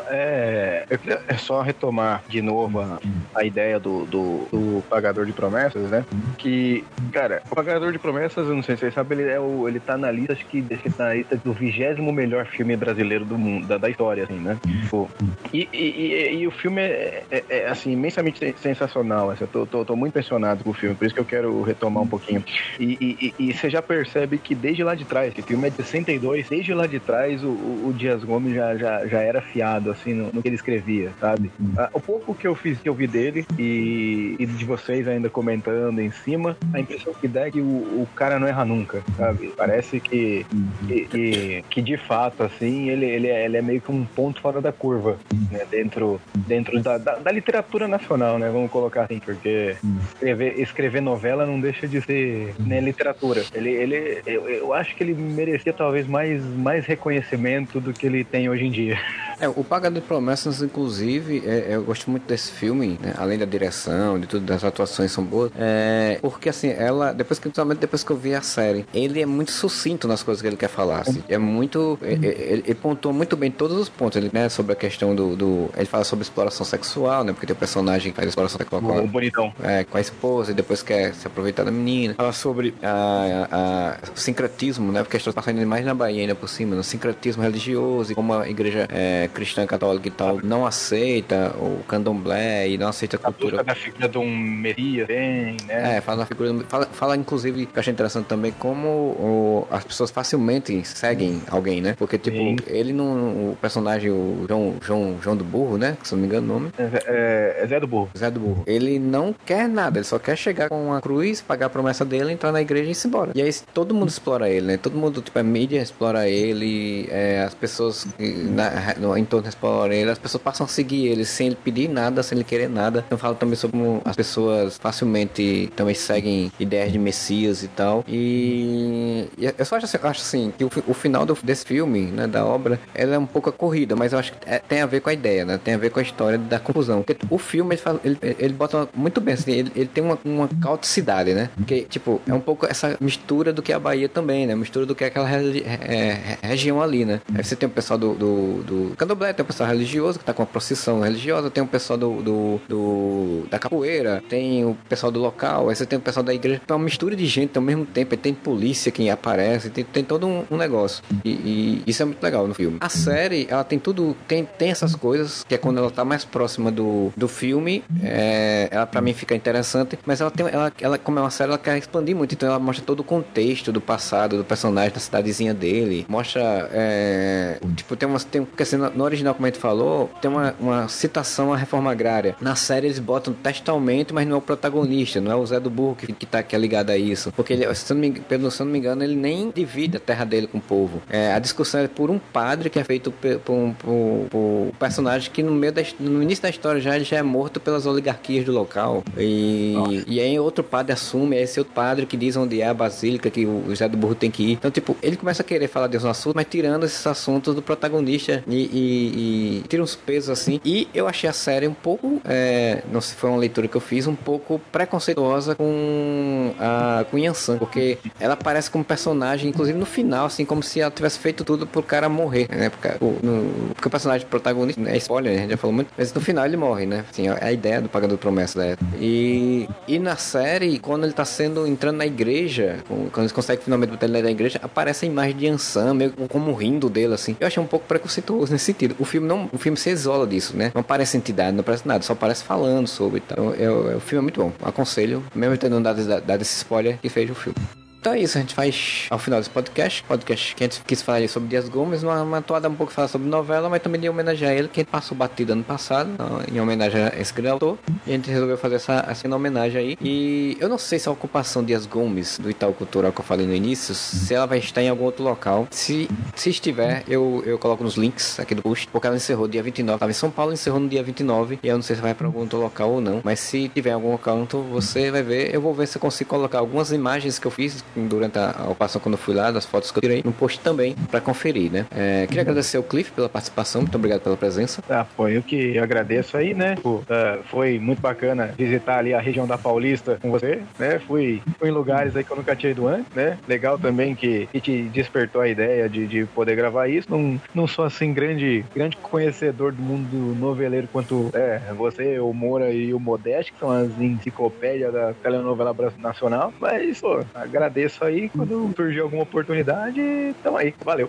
É, 0.09 0.83
eu 0.89 0.97
queria 0.97 1.21
é 1.27 1.37
só 1.37 1.61
retomar 1.61 2.23
de 2.27 2.41
novo 2.41 2.79
a, 2.79 2.99
a 3.35 3.43
ideia 3.45 3.79
do, 3.79 4.03
do, 4.05 4.47
do 4.51 4.83
pagador 4.89 5.25
de 5.27 5.31
promessas, 5.31 5.89
né? 5.91 6.03
Que, 6.39 6.83
cara, 7.13 7.43
o 7.51 7.55
pagador 7.55 7.91
de 7.91 7.99
promessas, 7.99 8.47
eu 8.47 8.55
não 8.55 8.63
sei 8.63 8.75
se 8.75 8.81
vocês 8.81 8.93
sabem, 8.95 9.19
ele, 9.19 9.29
é 9.29 9.39
o, 9.39 9.67
ele 9.67 9.79
tá 9.79 9.95
na 9.95 10.09
lista, 10.09 10.33
acho 10.33 10.45
que 10.47 10.57
ele 10.57 10.93
tá 10.97 11.05
na 11.05 11.13
lista 11.13 11.37
do 11.37 11.53
vigésimo 11.53 12.11
melhor 12.11 12.47
filme 12.47 12.75
brasileiro 12.75 13.25
do 13.25 13.37
mundo, 13.37 13.67
da, 13.67 13.77
da 13.77 13.89
história, 13.91 14.23
assim, 14.23 14.39
né? 14.39 14.57
Tipo, 14.81 15.07
e, 15.53 15.69
e, 15.71 15.77
e, 15.77 16.35
e 16.39 16.47
o 16.47 16.51
filme 16.51 16.81
é, 16.81 17.23
é, 17.29 17.43
é, 17.49 17.67
assim, 17.67 17.91
imensamente 17.91 18.39
sen- 18.39 18.55
sensacional. 18.59 19.29
Assim, 19.29 19.43
eu 19.43 19.47
tô, 19.47 19.65
tô, 19.67 19.85
tô 19.85 19.95
muito 19.95 20.09
impressionado 20.13 20.63
com 20.63 20.71
o 20.71 20.73
filme, 20.73 20.95
por 20.95 21.05
isso 21.05 21.13
que 21.13 21.21
eu 21.21 21.25
quero 21.25 21.61
retomar 21.61 22.01
um 22.03 22.07
pouquinho. 22.07 22.43
E, 22.79 22.97
e, 22.99 23.33
e- 23.39 23.49
e 23.49 23.53
você 23.53 23.69
já 23.69 23.83
percebe 23.83 24.14
que 24.41 24.55
desde 24.55 24.83
lá 24.83 24.95
de 24.95 25.05
trás, 25.05 25.33
que 25.33 25.41
o 25.41 25.43
filme 25.43 25.67
é 25.67 25.69
de 25.69 25.77
62, 25.77 26.47
desde 26.49 26.73
lá 26.73 26.87
de 26.87 26.99
trás 26.99 27.43
o, 27.43 27.49
o, 27.49 27.87
o 27.87 27.93
Dias 27.93 28.23
Gomes 28.23 28.53
já, 28.53 28.75
já, 28.75 29.05
já 29.07 29.21
era 29.21 29.41
fiado, 29.41 29.91
assim, 29.91 30.13
no, 30.13 30.31
no 30.31 30.41
que 30.41 30.47
ele 30.47 30.55
escrevia, 30.55 31.11
sabe? 31.19 31.51
Ah, 31.77 31.89
o 31.93 31.99
pouco 31.99 32.33
que 32.33 32.47
eu 32.47 32.55
fiz, 32.55 32.79
que 32.79 32.87
eu 32.87 32.93
vi 32.93 33.07
dele 33.07 33.45
e, 33.57 34.35
e 34.39 34.45
de 34.45 34.65
vocês 34.65 35.07
ainda 35.07 35.29
comentando 35.29 35.99
em 35.99 36.11
cima, 36.11 36.57
a 36.73 36.79
impressão 36.79 37.13
que 37.13 37.27
dá 37.27 37.47
é 37.47 37.51
que 37.51 37.61
o, 37.61 37.65
o 37.65 38.07
cara 38.15 38.39
não 38.39 38.47
erra 38.47 38.65
nunca, 38.65 39.03
sabe? 39.17 39.53
Parece 39.55 39.99
que, 39.99 40.45
que, 40.87 41.05
que, 41.05 41.65
que, 41.69 41.81
de 41.81 41.97
fato, 41.97 42.43
assim, 42.43 42.89
ele, 42.89 43.05
ele, 43.05 43.27
é, 43.27 43.45
ele 43.45 43.57
é 43.57 43.61
meio 43.61 43.81
que 43.81 43.91
um 43.91 44.05
ponto 44.05 44.41
fora 44.41 44.61
da 44.61 44.71
curva, 44.71 45.17
né? 45.51 45.65
Dentro, 45.69 46.19
dentro 46.35 46.81
da, 46.81 46.97
da, 46.97 47.15
da 47.15 47.31
literatura 47.31 47.87
nacional, 47.87 48.39
né? 48.39 48.49
Vamos 48.49 48.71
colocar 48.71 49.03
assim, 49.03 49.19
porque 49.19 49.75
escrever, 50.13 50.59
escrever 50.59 51.01
novela 51.01 51.45
não 51.45 51.59
deixa 51.59 51.87
de 51.87 52.01
ser 52.01 52.53
né, 52.59 52.79
literatura. 52.79 53.43
Ele, 53.53 53.69
ele, 53.69 53.95
eu, 54.25 54.47
eu 54.47 54.73
acho 54.73 54.95
que 54.95 55.03
ele 55.03 55.13
merecia 55.13 55.73
talvez 55.73 56.07
mais, 56.07 56.43
mais 56.43 56.85
reconhecimento 56.85 57.81
do 57.81 57.93
que 57.93 58.05
ele 58.05 58.23
tem 58.23 58.49
hoje 58.49 58.65
em 58.65 58.71
dia. 58.71 58.97
É, 59.39 59.47
o 59.49 59.63
Pagador 59.63 60.01
de 60.01 60.07
Promessas, 60.07 60.61
inclusive, 60.61 61.43
é- 61.45 61.67
eu 61.75 61.83
gosto 61.83 62.09
muito 62.09 62.25
desse 62.25 62.51
filme, 62.51 62.97
né? 63.01 63.13
além 63.17 63.37
da 63.37 63.45
direção, 63.45 64.19
de 64.19 64.27
tudo, 64.27 64.45
das 64.45 64.63
atuações 64.63 65.11
são 65.11 65.23
boas. 65.23 65.51
É, 65.57 66.17
porque 66.21 66.49
assim, 66.49 66.69
ela, 66.69 67.11
depois 67.13 67.37
que, 67.39 67.43
principalmente 67.43 67.79
depois 67.79 68.03
que 68.03 68.11
eu 68.11 68.17
vi 68.17 68.33
a 68.33 68.41
série, 68.41 68.85
ele 68.93 69.21
é 69.21 69.25
muito 69.25 69.51
sucinto 69.51 70.07
nas 70.07 70.23
coisas 70.23 70.41
que 70.41 70.47
ele 70.47 70.55
quer 70.57 70.69
falar. 70.69 71.01
assim. 71.01 71.23
É 71.27 71.37
muito. 71.37 71.97
é- 72.01 72.13
é- 72.13 72.15
Ele, 72.45 72.63
ele 72.65 72.75
pontuou 72.75 73.13
muito 73.13 73.35
bem 73.35 73.49
todos 73.51 73.77
os 73.77 73.89
pontos, 73.89 74.17
ele, 74.17 74.29
né? 74.31 74.47
Sobre 74.49 74.73
a 74.73 74.75
questão 74.75 75.13
do, 75.15 75.35
do- 75.35 75.69
Ele 75.75 75.85
fala 75.85 76.03
sobre 76.03 76.23
exploração 76.23 76.65
sexual, 76.65 77.23
né? 77.23 77.33
Porque 77.33 77.45
tem 77.45 77.53
o 77.55 77.59
personagem 77.59 78.11
que 78.11 78.15
faz 78.15 78.29
exploração 78.29 78.57
sexual 78.57 78.81
com 78.81 78.91
a, 78.97 79.01
O 79.01 79.07
bonitão. 79.07 79.53
é, 79.63 79.83
com 79.83 79.97
a 79.97 80.01
esposa 80.01 80.51
e 80.51 80.53
depois 80.53 80.81
quer 80.81 81.13
se 81.13 81.27
aproveitar 81.27 81.63
da 81.63 81.71
menina. 81.71 82.13
Fala 82.15 82.31
sobre 82.31 82.73
a, 82.81 82.89
a- 82.89 83.47
a- 83.51 84.11
o 84.15 84.19
sincretismo, 84.19 84.91
né? 84.91 85.01
Porque 85.03 85.17
a 85.17 85.19
história 85.19 85.35
passando 85.35 85.65
mais 85.65 85.83
na 85.85 85.93
Bahia 85.93 86.21
ainda 86.21 86.35
por 86.35 86.47
cima, 86.47 86.75
no 86.75 86.83
sincretismo 86.83 87.43
religioso 87.43 88.11
e 88.11 88.15
como 88.15 88.33
a 88.33 88.47
igreja 88.49 88.87
é, 88.89 89.24
cristã 89.27 89.65
católica 89.65 90.07
e 90.07 90.11
tal 90.11 90.39
não 90.43 90.65
aceita 90.65 91.53
o 91.57 91.81
candomblé 91.87 92.67
e 92.69 92.77
não 92.77 92.87
aceita 92.87 93.17
a 93.17 93.19
A 93.29 93.31
cultura. 93.31 93.63
da 93.63 93.75
figura 93.75 94.07
de 94.07 94.17
um 94.17 94.37
Messias, 94.37 95.07
tem, 95.07 95.57
né? 95.67 95.97
É, 95.97 96.01
fala 96.01 96.19
na 96.19 96.25
figura. 96.25 96.53
Fala, 96.67 96.85
fala, 96.91 97.15
inclusive, 97.17 97.65
que 97.65 97.77
eu 97.77 97.79
achei 97.79 97.91
interessante 97.93 98.25
também 98.25 98.51
como 98.57 98.87
o- 98.87 99.67
as 99.71 99.83
pessoas 99.83 100.11
facilmente 100.11 100.83
seguem 100.85 101.41
alguém, 101.49 101.81
né? 101.81 101.95
Porque, 101.97 102.17
tipo, 102.17 102.35
Sim. 102.37 102.55
ele 102.67 102.93
não. 102.93 103.51
O 103.51 103.57
personagem, 103.61 104.09
o 104.11 104.45
João, 104.47 104.75
João, 104.81 105.17
João 105.21 105.35
do 105.37 105.43
Burro, 105.43 105.77
né? 105.77 105.97
Se 106.03 106.13
não 106.13 106.21
me 106.21 106.27
engano 106.27 106.45
o 106.45 106.53
nome. 106.59 106.71
É, 106.77 106.83
é, 107.05 107.63
é 107.63 107.67
Zé 107.67 107.79
do 107.79 107.87
Burro. 107.87 108.09
Zé 108.17 108.29
do 108.31 108.39
Burro. 108.39 108.63
Ele 108.65 108.99
não 108.99 109.33
quer 109.45 109.67
nada, 109.67 109.97
ele 109.99 110.05
só 110.05 110.19
quer 110.19 110.37
chegar 110.37 110.69
com 110.69 110.93
a 110.93 111.01
cruz, 111.01 111.41
pagar 111.41 111.67
a 111.67 111.69
promessa 111.69 112.03
dele, 112.05 112.31
entrar 112.33 112.51
na 112.51 112.61
igreja 112.61 112.89
e 112.89 112.93
ir 112.93 113.07
embora. 113.07 113.31
E 113.35 113.41
aí 113.41 113.51
todo 113.73 113.93
mundo 113.93 114.09
explora 114.09 114.49
ele, 114.49 114.65
né? 114.67 114.77
Todo 114.77 114.97
mundo, 114.97 115.21
tipo, 115.21 115.37
a 115.37 115.43
mídia 115.43 115.81
explora 115.81 116.27
ele, 116.29 117.07
é, 117.11 117.43
as 117.43 117.53
pessoas 117.53 118.07
na, 118.19 118.95
no 118.97 119.14
entorno 119.17 119.47
exploram 119.47 119.93
ele, 119.93 120.09
as 120.11 120.19
pessoas 120.19 120.41
passam 120.43 120.65
a 120.65 120.69
seguir 120.69 121.07
ele 121.07 121.25
sem 121.25 121.47
ele 121.47 121.57
pedir 121.63 121.87
nada, 121.89 122.21
sem 122.23 122.37
ele 122.37 122.43
querer 122.45 122.69
nada. 122.69 123.05
Eu 123.09 123.17
falo 123.17 123.35
também 123.35 123.55
sobre 123.55 123.77
como 123.77 124.01
as 124.05 124.15
pessoas 124.15 124.77
facilmente 124.77 125.71
também 125.75 125.93
seguem 125.95 126.51
ideias 126.59 126.91
de 126.91 126.99
Messias 126.99 127.63
e 127.63 127.67
tal. 127.67 128.03
E, 128.07 129.27
e 129.37 129.45
eu 129.57 129.65
só 129.65 129.75
acho 129.77 129.85
assim, 129.85 129.97
acho 130.01 130.21
assim 130.21 130.53
que 130.57 130.63
o, 130.63 130.69
o 130.87 130.93
final 130.93 131.25
do- 131.25 131.37
desse 131.43 131.65
filme, 131.65 132.01
né, 132.07 132.27
da 132.27 132.45
obra, 132.45 132.79
ela 132.93 133.15
é 133.15 133.19
um 133.19 133.25
pouco 133.25 133.51
corrida, 133.51 133.95
mas 133.95 134.13
eu 134.13 134.19
acho 134.19 134.31
que 134.33 134.37
é- 134.45 134.59
tem 134.59 134.81
a 134.81 134.85
ver 134.85 135.01
com 135.01 135.09
a 135.09 135.13
ideia, 135.13 135.45
né? 135.45 135.59
Tem 135.63 135.73
a 135.73 135.77
ver 135.77 135.89
com 135.89 135.99
a 135.99 136.03
história 136.03 136.37
da 136.37 136.59
confusão. 136.59 137.01
Porque 137.03 137.17
o 137.29 137.37
filme, 137.37 137.75
ele, 137.75 137.81
fala- 137.81 137.99
ele, 138.03 138.17
ele 138.21 138.53
bota 138.53 138.87
muito 138.93 139.21
bem, 139.21 139.33
assim, 139.33 139.51
ele, 139.51 139.71
ele 139.75 139.87
tem 139.93 140.03
uma, 140.03 140.17
uma 140.25 140.49
cauticidade, 140.61 141.33
né? 141.33 141.49
Porque, 141.55 141.81
tipo, 141.81 142.21
é 142.27 142.33
um 142.33 142.39
pouco 142.39 142.65
essa 142.65 142.97
mistura 142.99 143.51
do 143.53 143.61
que 143.61 143.71
é 143.71 143.75
a 143.75 143.79
Bahia 143.79 144.09
também, 144.09 144.45
né? 144.47 144.55
Mistura 144.55 144.85
do 144.85 144.95
que 144.95 145.03
é 145.03 145.07
aquela 145.07 145.29
é, 145.29 146.37
é, 146.41 146.47
região 146.47 146.81
ali, 146.81 147.05
né? 147.05 147.21
Aí 147.33 147.43
você 147.43 147.55
tem 147.55 147.67
o 147.67 147.71
pessoal 147.71 147.97
do, 147.99 148.13
do, 148.13 148.63
do 148.63 148.95
candomblé, 149.05 149.33
tem 149.33 149.43
o 149.43 149.47
pessoal 149.47 149.69
religioso 149.69 150.19
que 150.19 150.25
tá 150.25 150.33
com 150.33 150.43
a 150.43 150.45
procissão 150.45 151.01
religiosa, 151.01 151.49
tem 151.49 151.63
o 151.63 151.67
pessoal 151.67 151.97
do, 151.97 152.21
do, 152.21 152.61
do- 152.67 153.47
da 153.49 153.59
capoeira, 153.59 154.23
tem 154.27 154.65
o 154.65 154.75
pessoal 154.89 155.11
do 155.11 155.19
local, 155.19 155.69
aí 155.69 155.75
você 155.75 155.85
tem 155.85 155.97
o 155.97 156.01
pessoal 156.01 156.23
da 156.23 156.33
igreja, 156.33 156.61
é 156.67 156.73
uma 156.73 156.83
mistura 156.83 157.15
de 157.15 157.25
gente 157.25 157.57
ao 157.57 157.63
mesmo 157.63 157.85
tempo, 157.85 158.15
tem 158.17 158.33
polícia 158.33 158.91
que 158.91 159.09
aparece, 159.09 159.69
tem, 159.69 159.83
tem 159.83 160.03
todo 160.03 160.25
um, 160.27 160.43
um 160.49 160.57
negócio. 160.57 161.03
E, 161.23 161.29
e 161.29 161.83
isso 161.87 162.01
é 162.01 162.05
muito 162.05 162.21
legal 162.23 162.47
no 162.47 162.53
filme. 162.53 162.77
A 162.81 162.89
série, 162.89 163.47
ela 163.49 163.63
tem 163.63 163.77
tudo, 163.79 164.15
tem, 164.27 164.45
tem 164.57 164.69
essas 164.71 164.95
coisas, 164.95 165.43
que 165.47 165.53
é 165.55 165.57
quando 165.57 165.77
ela 165.77 165.91
tá 165.91 166.03
mais 166.03 166.25
próxima 166.25 166.71
do, 166.71 167.11
do 167.15 167.27
filme, 167.27 167.83
é, 168.03 168.67
ela 168.71 168.85
pra 168.85 169.01
mim 169.01 169.13
fica 169.13 169.35
interessante, 169.35 169.97
mas 170.05 170.21
ela 170.21 170.31
tem, 170.31 170.47
ela, 170.47 170.71
ela, 170.79 170.97
como 170.97 171.19
é 171.19 171.21
uma 171.21 171.29
série, 171.29 171.49
ela 171.49 171.57
quer 171.57 171.77
expandir 171.77 172.15
muito, 172.15 172.33
então 172.33 172.49
ela 172.49 172.59
mostra 172.59 172.83
todo 172.85 172.99
o 173.01 173.03
contexto 173.03 173.71
do 173.71 173.81
passado 173.81 174.37
do 174.37 174.43
personagem, 174.45 174.91
da 174.93 174.99
cidadezinha 174.99 175.53
dele, 175.53 176.05
mostra, 176.07 176.69
é, 176.73 177.59
tipo, 177.75 177.95
tem 177.95 178.07
umas, 178.07 178.23
tem, 178.23 178.43
porque 178.45 178.63
assim, 178.63 178.77
no 178.95 179.03
original, 179.03 179.33
como 179.33 179.45
a 179.45 179.49
gente 179.49 179.59
falou, 179.59 180.09
tem 180.21 180.29
uma, 180.31 180.55
uma 180.59 180.87
citação 180.87 181.53
à 181.53 181.57
reforma 181.57 181.91
agrária. 181.91 182.35
Na 182.41 182.55
série 182.55 182.87
eles 182.87 182.99
botam 182.99 183.33
textualmente, 183.33 184.13
mas 184.13 184.27
não 184.27 184.35
é 184.35 184.37
o 184.37 184.41
protagonista, 184.41 185.19
não 185.21 185.31
é 185.31 185.35
o 185.35 185.45
Zé 185.45 185.59
do 185.59 185.69
Burro 185.69 185.95
que, 185.95 186.11
que 186.13 186.25
tá 186.25 186.43
é 186.51 186.57
ligado 186.57 186.89
a 186.89 186.97
isso. 186.97 187.31
Porque 187.35 187.53
ele, 187.53 187.73
se 187.75 187.93
não 187.93 187.99
me, 187.99 188.11
pelo, 188.11 188.49
se 188.49 188.61
eu 188.61 188.65
não 188.65 188.71
me 188.73 188.79
engano, 188.79 189.03
ele 189.03 189.15
nem 189.15 189.51
divide 189.53 189.97
a 189.97 189.99
terra 189.99 190.23
dele 190.25 190.47
com 190.47 190.57
o 190.57 190.61
povo. 190.61 191.01
É, 191.09 191.33
a 191.33 191.39
discussão 191.39 191.81
é 191.81 191.87
por 191.87 192.09
um 192.09 192.17
padre 192.19 192.69
que 192.69 192.79
é 192.79 192.83
feito 192.83 193.11
por 193.11 193.51
um, 193.53 193.73
por- 193.73 194.27
por 194.29 194.71
personagem 194.79 195.29
que 195.31 195.43
no 195.43 195.51
meio 195.51 195.73
da, 195.73 195.83
no 195.99 196.23
início 196.23 196.41
da 196.43 196.49
história 196.49 196.79
já 196.79 196.97
já 196.99 197.17
é 197.17 197.21
morto 197.23 197.59
pelas 197.59 197.85
oligarquias 197.85 198.45
do 198.45 198.51
local. 198.53 199.03
E, 199.17 199.75
e 200.07 200.19
aí 200.19 200.39
outro 200.39 200.63
padre 200.63 200.93
assume, 200.93 201.35
é 201.35 201.41
esse 201.41 201.59
outro 201.59 201.73
padre 201.73 202.05
que 202.05 202.15
diz 202.15 202.35
onde 202.37 202.61
é 202.61 202.67
a 202.67 202.73
basílica 202.73 203.29
que 203.29 203.45
o 203.45 203.75
Zé 203.75 203.87
do 203.89 203.97
Burro 203.97 204.15
tem 204.15 204.31
que 204.31 204.43
ir. 204.43 204.51
Então, 204.53 204.71
tipo, 204.71 204.95
ele 205.03 205.15
começa 205.17 205.41
a 205.41 205.45
querer 205.45 205.67
falar 205.67 205.87
de 205.87 205.97
um 205.97 206.09
assunto, 206.09 206.35
mas 206.35 206.45
tirando 206.49 206.85
esses 206.85 207.05
assuntos 207.05 207.53
do 207.53 207.61
protagonista 207.61 208.43
e, 208.47 208.55
e- 208.55 208.84
e 208.85 209.63
tira 209.67 209.81
uns 209.83 209.95
pesos 209.95 210.29
assim. 210.29 210.59
E 210.63 210.87
eu 210.93 211.07
achei 211.07 211.29
a 211.29 211.33
série 211.33 211.67
um 211.67 211.73
pouco, 211.73 212.21
é, 212.25 212.83
não 212.91 213.01
sei 213.01 213.11
se 213.11 213.15
foi 213.15 213.29
uma 213.29 213.39
leitura 213.39 213.67
que 213.67 213.75
eu 213.75 213.81
fiz, 213.81 214.07
um 214.07 214.15
pouco 214.15 214.59
preconceituosa 214.71 215.55
com 215.55 216.53
a 216.59 217.05
com 217.09 217.17
Yansan, 217.17 217.57
porque 217.57 217.97
ela 218.19 218.33
aparece 218.33 218.69
como 218.69 218.83
personagem, 218.83 219.49
inclusive 219.49 219.77
no 219.77 219.85
final, 219.85 220.25
assim, 220.25 220.45
como 220.45 220.63
se 220.63 220.79
ela 220.81 220.91
tivesse 220.91 221.19
feito 221.19 221.43
tudo 221.43 221.67
pro 221.67 221.83
cara 221.83 222.07
morrer, 222.09 222.47
né? 222.49 222.69
Porque 222.69 222.87
o, 223.03 223.17
no- 223.21 223.73
porque 223.73 223.87
o 223.87 223.91
personagem 223.91 224.25
protagonista, 224.27 224.81
é 224.89 224.97
spoiler, 224.97 225.33
a 225.33 225.41
gente 225.41 225.51
já 225.51 225.57
falou 225.57 225.73
muito, 225.73 225.89
mas 225.97 226.13
no 226.13 226.21
final 226.21 226.45
ele 226.45 226.57
morre, 226.57 226.85
né? 226.85 227.05
Assim, 227.09 227.27
é 227.27 227.37
a 227.43 227.51
ideia 227.51 227.81
do 227.81 227.89
Pagador 227.89 228.17
Promessa 228.17 228.59
da. 228.59 228.77
E, 228.99 229.67
e 229.87 229.99
na 229.99 230.15
série, 230.15 230.79
quando 230.79 231.03
ele 231.03 231.13
tá 231.13 231.25
sendo, 231.25 231.65
entrando 231.67 231.97
na 231.97 232.05
igreja, 232.05 232.79
quando 232.87 233.19
eles 233.19 233.31
conseguem 233.31 233.63
finalmente 233.63 233.89
botar 233.91 234.05
ele 234.07 234.21
na 234.21 234.31
igreja, 234.31 234.59
aparece 234.61 235.05
a 235.05 235.07
imagem 235.07 235.35
de 235.35 235.45
Yansan, 235.45 235.93
meio 235.93 236.11
como 236.29 236.53
rindo 236.53 236.89
dele, 236.89 237.13
assim. 237.13 237.35
Eu 237.39 237.47
achei 237.47 237.61
um 237.61 237.67
pouco 237.67 237.85
preconceituoso 237.87 238.51
nesse 238.51 238.73
sentido. 238.75 238.95
O 238.99 239.05
filme 239.05 239.27
não, 239.27 239.49
o 239.51 239.57
filme 239.57 239.77
se 239.77 239.89
isola 239.89 240.27
disso, 240.27 240.55
né? 240.55 240.71
Não 240.73 240.81
aparece 240.81 241.17
entidade, 241.17 241.51
não 241.53 241.61
aparece 241.61 241.87
nada, 241.87 242.03
só 242.03 242.13
aparece 242.13 242.43
falando 242.43 242.87
sobre 242.87 243.17
e 243.17 243.21
tal. 243.21 243.53
Eu- 243.55 243.89
eu- 243.91 243.97
o 243.97 243.99
filme 243.99 244.19
é 244.19 244.21
muito 244.23 244.41
bom. 244.41 244.51
Aconselho, 244.63 245.23
mesmo 245.33 245.57
tendo 245.57 245.79
dado, 245.81 246.05
dado 246.21 246.41
esse 246.41 246.57
spoiler 246.57 246.97
que 247.01 247.09
fez 247.09 247.29
o 247.29 247.35
filme. 247.35 247.57
Então 248.05 248.13
é 248.13 248.19
isso, 248.19 248.37
a 248.37 248.41
gente 248.41 248.53
faz 248.53 249.07
ao 249.09 249.17
final 249.17 249.39
desse 249.39 249.49
podcast. 249.49 250.03
Podcast 250.03 250.53
que 250.53 250.63
a 250.63 250.67
gente 250.67 250.79
quis 250.85 251.01
falar 251.01 251.27
sobre 251.27 251.49
Dias 251.49 251.67
Gomes, 251.67 252.03
uma, 252.03 252.21
uma 252.21 252.39
toada 252.39 252.69
um 252.69 252.75
pouco 252.75 252.93
falar 252.93 253.07
sobre 253.07 253.27
novela, 253.27 253.67
mas 253.67 253.81
também 253.81 253.99
de 253.99 254.07
homenagear 254.07 254.51
ele, 254.53 254.67
que 254.67 254.79
a 254.79 254.83
gente 254.83 254.91
passou 254.91 255.17
batido 255.17 255.53
ano 255.53 255.63
passado, 255.63 256.11
então, 256.13 256.39
em 256.53 256.61
homenagem 256.61 257.01
a 257.01 257.19
esse 257.19 257.33
grande 257.33 257.49
autor. 257.49 257.79
E 258.05 258.11
a 258.11 258.13
gente 258.13 258.29
resolveu 258.29 258.59
fazer 258.59 258.75
essa, 258.75 259.03
essa 259.09 259.35
homenagem 259.35 259.81
aí. 259.81 259.97
E 259.99 260.55
eu 260.59 260.69
não 260.69 260.77
sei 260.77 260.99
se 260.99 261.09
a 261.09 261.11
ocupação 261.11 261.63
Dias 261.63 261.87
Gomes 261.87 262.37
do 262.37 262.47
Itaú 262.47 262.73
Cultural 262.73 263.11
que 263.11 263.21
eu 263.21 263.25
falei 263.25 263.47
no 263.47 263.55
início, 263.55 263.95
se 263.95 264.35
ela 264.35 264.45
vai 264.45 264.59
estar 264.59 264.83
em 264.83 264.89
algum 264.89 265.05
outro 265.05 265.23
local. 265.23 265.67
Se, 265.71 266.07
se 266.35 266.51
estiver, 266.51 267.03
eu, 267.07 267.41
eu 267.43 267.57
coloco 267.57 267.83
nos 267.83 267.95
links 267.95 268.39
aqui 268.39 268.53
do 268.53 268.61
post, 268.61 268.87
porque 268.89 269.07
ela 269.07 269.15
encerrou 269.15 269.47
dia 269.47 269.63
29. 269.63 269.97
Tava 269.97 270.11
em 270.11 270.13
São 270.13 270.29
Paulo, 270.29 270.53
encerrou 270.53 270.79
no 270.79 270.87
dia 270.87 271.01
29. 271.01 271.57
E 271.63 271.67
eu 271.67 271.75
não 271.75 271.81
sei 271.81 271.95
se 271.95 272.03
vai 272.03 272.13
para 272.13 272.27
algum 272.27 272.41
outro 272.41 272.59
local 272.59 272.91
ou 272.91 273.01
não. 273.01 273.21
Mas 273.23 273.39
se 273.39 273.67
tiver 273.69 273.89
em 273.89 273.93
algum 273.93 274.11
local, 274.11 274.43
então 274.43 274.61
você 274.61 275.09
vai 275.09 275.23
ver. 275.23 275.55
Eu 275.55 275.59
vou 275.59 275.73
ver 275.73 275.87
se 275.87 275.97
eu 275.97 276.01
consigo 276.01 276.29
colocar 276.29 276.59
algumas 276.59 276.91
imagens 276.91 277.39
que 277.39 277.47
eu 277.47 277.51
fiz 277.51 277.83
durante 277.95 278.37
a, 278.37 278.65
ocupação 278.65 279.01
quando 279.01 279.13
eu 279.13 279.19
fui 279.19 279.33
lá, 279.33 279.51
das 279.51 279.65
fotos 279.65 279.91
que 279.91 279.97
eu 279.97 280.01
tirei, 280.01 280.21
no 280.23 280.31
post 280.31 280.59
também 280.59 280.95
para 281.09 281.21
conferir, 281.21 281.71
né? 281.71 281.85
É, 281.91 282.25
queria 282.27 282.41
agradecer 282.41 282.77
ao 282.77 282.83
Cliff 282.83 283.11
pela 283.11 283.29
participação, 283.29 283.81
muito 283.81 283.95
obrigado 283.95 284.21
pela 284.21 284.37
presença. 284.37 284.83
Ah, 284.89 285.05
foi 285.05 285.37
eu 285.37 285.43
que 285.43 285.77
agradeço 285.77 286.37
aí, 286.37 286.53
né? 286.53 286.75
Pô, 286.81 287.01
ah, 287.09 287.39
foi 287.49 287.79
muito 287.79 288.01
bacana 288.01 288.53
visitar 288.57 288.97
ali 288.97 289.13
a 289.13 289.19
região 289.19 289.47
da 289.47 289.57
Paulista 289.57 290.17
com 290.21 290.31
você, 290.31 290.61
né? 290.77 290.99
Fui, 290.99 291.41
fui 291.59 291.69
em 291.69 291.71
lugares 291.71 292.15
aí 292.15 292.23
que 292.23 292.31
eu 292.31 292.37
nunca 292.37 292.55
tinha 292.55 292.71
ido 292.71 292.87
antes, 292.87 293.13
né? 293.13 293.37
Legal 293.47 293.77
também 293.77 294.15
que, 294.15 294.47
que 294.47 294.59
te 294.59 294.83
despertou 294.83 295.41
a 295.41 295.47
ideia 295.47 295.87
de, 295.89 296.07
de 296.07 296.25
poder 296.25 296.55
gravar 296.55 296.87
isso. 296.87 297.09
Não, 297.09 297.39
não 297.53 297.67
sou 297.67 297.85
assim 297.85 298.13
grande, 298.13 298.65
grande 298.73 298.97
conhecedor 298.97 299.71
do 299.71 299.81
mundo 299.81 300.35
noveleiro 300.39 300.87
quanto 300.91 301.29
é, 301.33 301.59
você, 301.77 302.19
o 302.19 302.33
Moura 302.33 302.71
e 302.71 302.93
o 302.93 302.99
Modeste, 302.99 303.53
que 303.53 303.59
são 303.59 303.71
as 303.71 303.89
enciclopédias 303.99 304.93
da 304.93 305.13
telenovela 305.13 305.75
nacional. 305.97 306.53
Mas, 306.59 306.99
pô, 306.99 307.23
agradeço 307.33 307.84
aí 308.01 308.29
quando 308.29 308.71
surgir 308.75 308.99
alguma 309.01 309.23
oportunidade. 309.23 309.99
Então 309.99 310.57
aí, 310.57 310.73
valeu. 310.83 311.07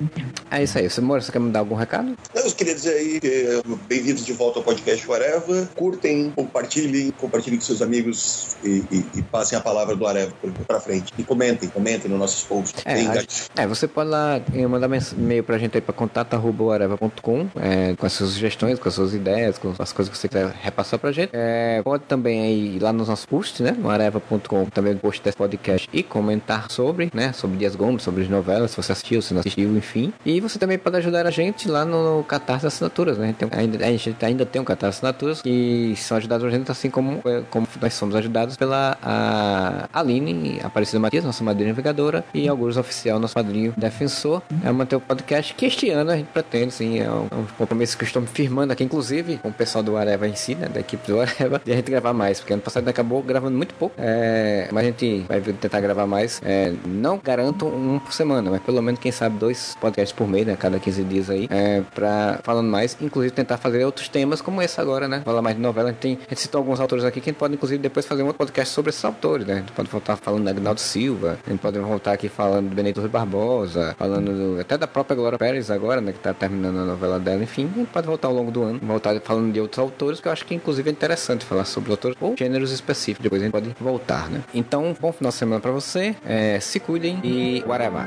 É 0.51 0.62
isso 0.62 0.79
aí. 0.79 0.89
Você, 0.89 1.01
Moura, 1.01 1.20
você 1.22 1.33
quer 1.33 1.39
me 1.39 1.51
dar 1.51 1.61
algum 1.61 1.74
recado? 1.74 2.16
Eu 2.35 2.53
queria 2.53 2.74
dizer 2.74 2.95
aí 2.95 3.20
que 3.20 3.27
eh, 3.29 3.62
bem-vindos 3.89 4.24
de 4.24 4.33
volta 4.33 4.59
ao 4.59 4.64
podcast 4.64 5.11
Areva. 5.12 5.68
Curtem, 5.74 6.31
compartilhem, 6.35 7.11
compartilhem 7.12 7.59
com 7.59 7.64
seus 7.64 7.83
amigos 7.83 8.57
e, 8.64 8.83
e- 8.91 9.05
e 9.16 9.22
passem 9.22 9.59
a 9.59 9.61
palavra 9.61 9.97
do 9.97 10.07
Areva 10.07 10.33
para 10.66 10.81
frente. 10.81 11.12
E 11.18 11.22
comentem, 11.24 11.68
comentem 11.68 12.11
nos 12.11 12.18
nossos 12.18 12.45
posts. 12.45 12.83
É, 12.85 12.95
a-. 13.07 13.62
É, 13.62 13.66
você 13.66 13.87
pode 13.89 14.11
lá 14.11 14.41
eh, 14.55 14.66
mandar 14.66 14.89
e-mail 15.16 15.43
pra 15.45 15.59
gente 15.59 15.77
aí 15.77 15.81
pra 15.81 15.93
contato.areva.com 15.93 17.49
é, 17.57 17.95
com 17.97 18.07
as 18.07 18.12
suas 18.12 18.31
sugestões, 18.31 18.79
com 18.79 18.89
as 18.89 18.95
suas 18.95 19.14
ideias, 19.14 19.59
com 19.59 19.74
as 19.79 19.93
coisas 19.93 20.12
que 20.12 20.18
você 20.18 20.29
quiser 20.29 20.49
repassar 20.62 20.99
pra 20.99 21.12
gente. 21.12 21.31
É, 21.33 21.81
pode 21.83 22.05
também 22.05 22.41
aí 22.43 22.77
ir 22.77 22.83
lá 22.83 22.93
nos 22.93 23.09
nossos 23.09 23.27
posts, 23.27 23.61
né? 23.61 23.72
No 23.79 23.91
areva.com, 23.91 24.66
também 24.66 24.95
no 24.95 25.01
post 25.01 25.22
desse 25.22 25.37
podcast 25.37 25.89
e 25.93 26.03
comentar 26.03 26.66
sobre, 26.69 27.11
né? 27.14 27.33
Sobre 27.33 27.57
Dias 27.57 27.75
Gomes, 27.77 28.03
sobre 28.03 28.23
as 28.23 28.29
novelas, 28.29 28.71
se 28.71 28.77
você 28.77 28.93
assistiu, 28.93 29.23
se 29.23 29.33
não 29.35 29.41
assistiu, 29.41 29.77
enfim. 29.77 30.12
E 30.25 30.41
você 30.41 30.59
também 30.59 30.79
pode 30.79 30.97
ajudar 30.97 31.27
a 31.27 31.31
gente 31.31 31.69
lá 31.69 31.85
no 31.85 32.25
Catarse 32.25 32.67
Assinaturas, 32.67 33.19
né? 33.19 33.35
Tem- 33.39 33.49
ainda, 33.53 33.85
a 33.85 33.91
gente 33.91 34.17
ainda 34.25 34.45
tem 34.47 34.61
um 34.61 34.64
Catarse 34.64 34.99
Assinaturas 34.99 35.43
que 35.43 35.95
são 35.97 36.17
ajudados 36.17 36.47
a 36.47 36.51
gente, 36.51 36.71
assim 36.71 36.91
como, 36.91 37.21
eh, 37.25 37.43
como 37.51 37.67
nós 37.81 37.95
somos 37.95 38.14
ajudados 38.14 38.57
pela 38.57 38.97
a 39.03 39.89
Aline 39.93 40.61
Aparecida 40.62 40.99
Matias, 40.99 41.25
nossa 41.25 41.43
madrinha 41.45 41.69
navegadora, 41.69 42.25
e 42.35 42.49
Augusto 42.49 42.81
Oficial, 42.81 43.19
nosso 43.19 43.35
padrinho 43.35 43.73
defensor. 43.77 44.43
É 44.64 44.71
manter 44.71 44.97
o 44.97 45.01
podcast 45.01 45.55
que 45.55 45.67
este 45.67 45.91
ano 45.91 46.11
a 46.11 46.17
gente 46.17 46.27
pretende, 46.29 46.73
sim, 46.73 46.99
é 47.01 47.11
um, 47.11 47.27
é 47.31 47.35
um 47.35 47.47
compromisso 47.59 47.97
que 47.97 48.05
eu 48.05 48.07
estou 48.07 48.23
me 48.23 48.29
firmando 48.29 48.73
aqui, 48.73 48.85
inclusive, 48.85 49.38
com 49.38 49.49
o 49.49 49.53
pessoal 49.53 49.83
do 49.83 49.97
Areva 49.97 50.26
em 50.29 50.34
si, 50.34 50.55
né? 50.55 50.68
Da 50.68 50.80
equipe 50.80 51.07
do 51.07 51.21
Areva, 51.21 51.61
de 51.64 51.72
a 51.72 51.76
gente 51.76 51.91
gravar 51.91 52.13
mais, 52.13 52.41
porque 52.41 52.53
ano 52.53 52.63
passado 52.63 52.87
acabou 52.88 53.22
gravando 53.22 53.57
muito 53.57 53.75
pouco. 53.75 53.95
É, 53.99 54.68
mas 54.72 54.84
a 54.84 54.87
gente 54.87 55.25
vai 55.29 55.41
tentar 55.41 55.80
gravar 55.80 56.07
mais. 56.07 56.41
É, 56.45 56.55
não 56.84 57.18
garanto 57.22 57.66
um 57.66 57.99
por 57.99 58.12
semana, 58.12 58.50
mas 58.50 58.61
pelo 58.62 58.80
menos, 58.83 59.00
quem 59.00 59.12
sabe, 59.12 59.38
dois 59.38 59.76
podcasts 59.80 60.16
por 60.16 60.26
mês, 60.28 60.46
né? 60.46 60.57
Cada 60.58 60.78
15 60.78 61.04
dias 61.04 61.30
aí, 61.30 61.46
é, 61.50 61.83
pra 61.95 62.41
falando 62.42 62.68
mais, 62.68 62.96
inclusive 63.00 63.33
tentar 63.34 63.57
fazer 63.58 63.84
outros 63.84 64.08
temas 64.08 64.41
como 64.41 64.61
esse 64.62 64.80
agora, 64.80 65.07
né? 65.08 65.22
Falar 65.24 65.42
mais 65.42 65.57
de 65.57 65.62
novela. 65.62 65.88
A 65.88 65.92
gente, 65.92 66.00
tem, 66.00 66.18
a 66.26 66.28
gente 66.30 66.41
citou 66.41 66.58
alguns 66.58 66.80
autores 66.80 67.04
aqui 67.04 67.20
que 67.20 67.30
a 67.30 67.33
gente 67.33 67.38
pode, 67.38 67.54
inclusive, 67.54 67.78
depois 67.83 68.07
fazer 68.07 68.22
um 68.22 68.26
outro 68.26 68.38
podcast 68.38 68.72
sobre 68.74 68.91
esses 68.91 69.04
autores, 69.04 69.46
né? 69.46 69.54
A 69.54 69.57
gente 69.58 69.72
pode 69.72 69.88
voltar 69.88 70.16
falando 70.16 70.45
da 70.45 70.50
Agnaldo 70.50 70.80
Silva, 70.80 71.38
a 71.46 71.50
gente 71.50 71.61
pode 71.61 71.78
voltar 71.78 72.12
aqui 72.12 72.28
falando 72.28 72.68
do 72.68 72.74
Benedito 72.74 73.00
Rui 73.00 73.08
Barbosa, 73.11 73.95
falando 73.99 74.33
do- 74.54 74.61
até 74.61 74.76
da 74.78 74.87
própria 74.87 75.14
Glória 75.16 75.38
Pérez 75.38 75.70
agora, 75.70 76.00
né? 76.00 76.12
Que 76.12 76.18
tá 76.18 76.33
terminando 76.34 76.78
a 76.78 76.84
novela 76.84 77.18
dela, 77.18 77.42
enfim. 77.42 77.70
A 77.74 77.78
gente 77.78 77.88
pode 77.88 78.07
voltar 78.07 78.28
ao 78.28 78.34
longo 78.34 78.50
do 78.50 78.62
ano, 78.62 78.80
voltar 78.83 79.18
falando 79.20 79.53
de 79.53 79.61
outros 79.61 79.78
autores, 79.78 80.20
que 80.20 80.28
eu 80.28 80.33
acho 80.33 80.45
que, 80.45 80.54
inclusive, 80.54 80.88
é 80.88 80.92
interessante 80.92 81.45
falar 81.45 81.64
sobre 81.64 81.91
autores 81.91 82.16
ou 82.20 82.34
gêneros 82.37 82.72
específicos. 82.72 83.22
Depois 83.22 83.41
a 83.42 83.45
gente 83.45 83.53
pode 83.53 83.74
voltar, 83.80 84.28
né? 84.30 84.42
Então, 84.54 84.95
bom 85.00 85.12
final 85.12 85.30
de 85.30 85.37
semana 85.37 85.61
pra 85.61 85.70
você, 85.70 86.14
é, 86.24 86.36
se 86.61 86.80
cuidem 86.80 87.21
e 87.22 87.63
whatever. 87.67 88.07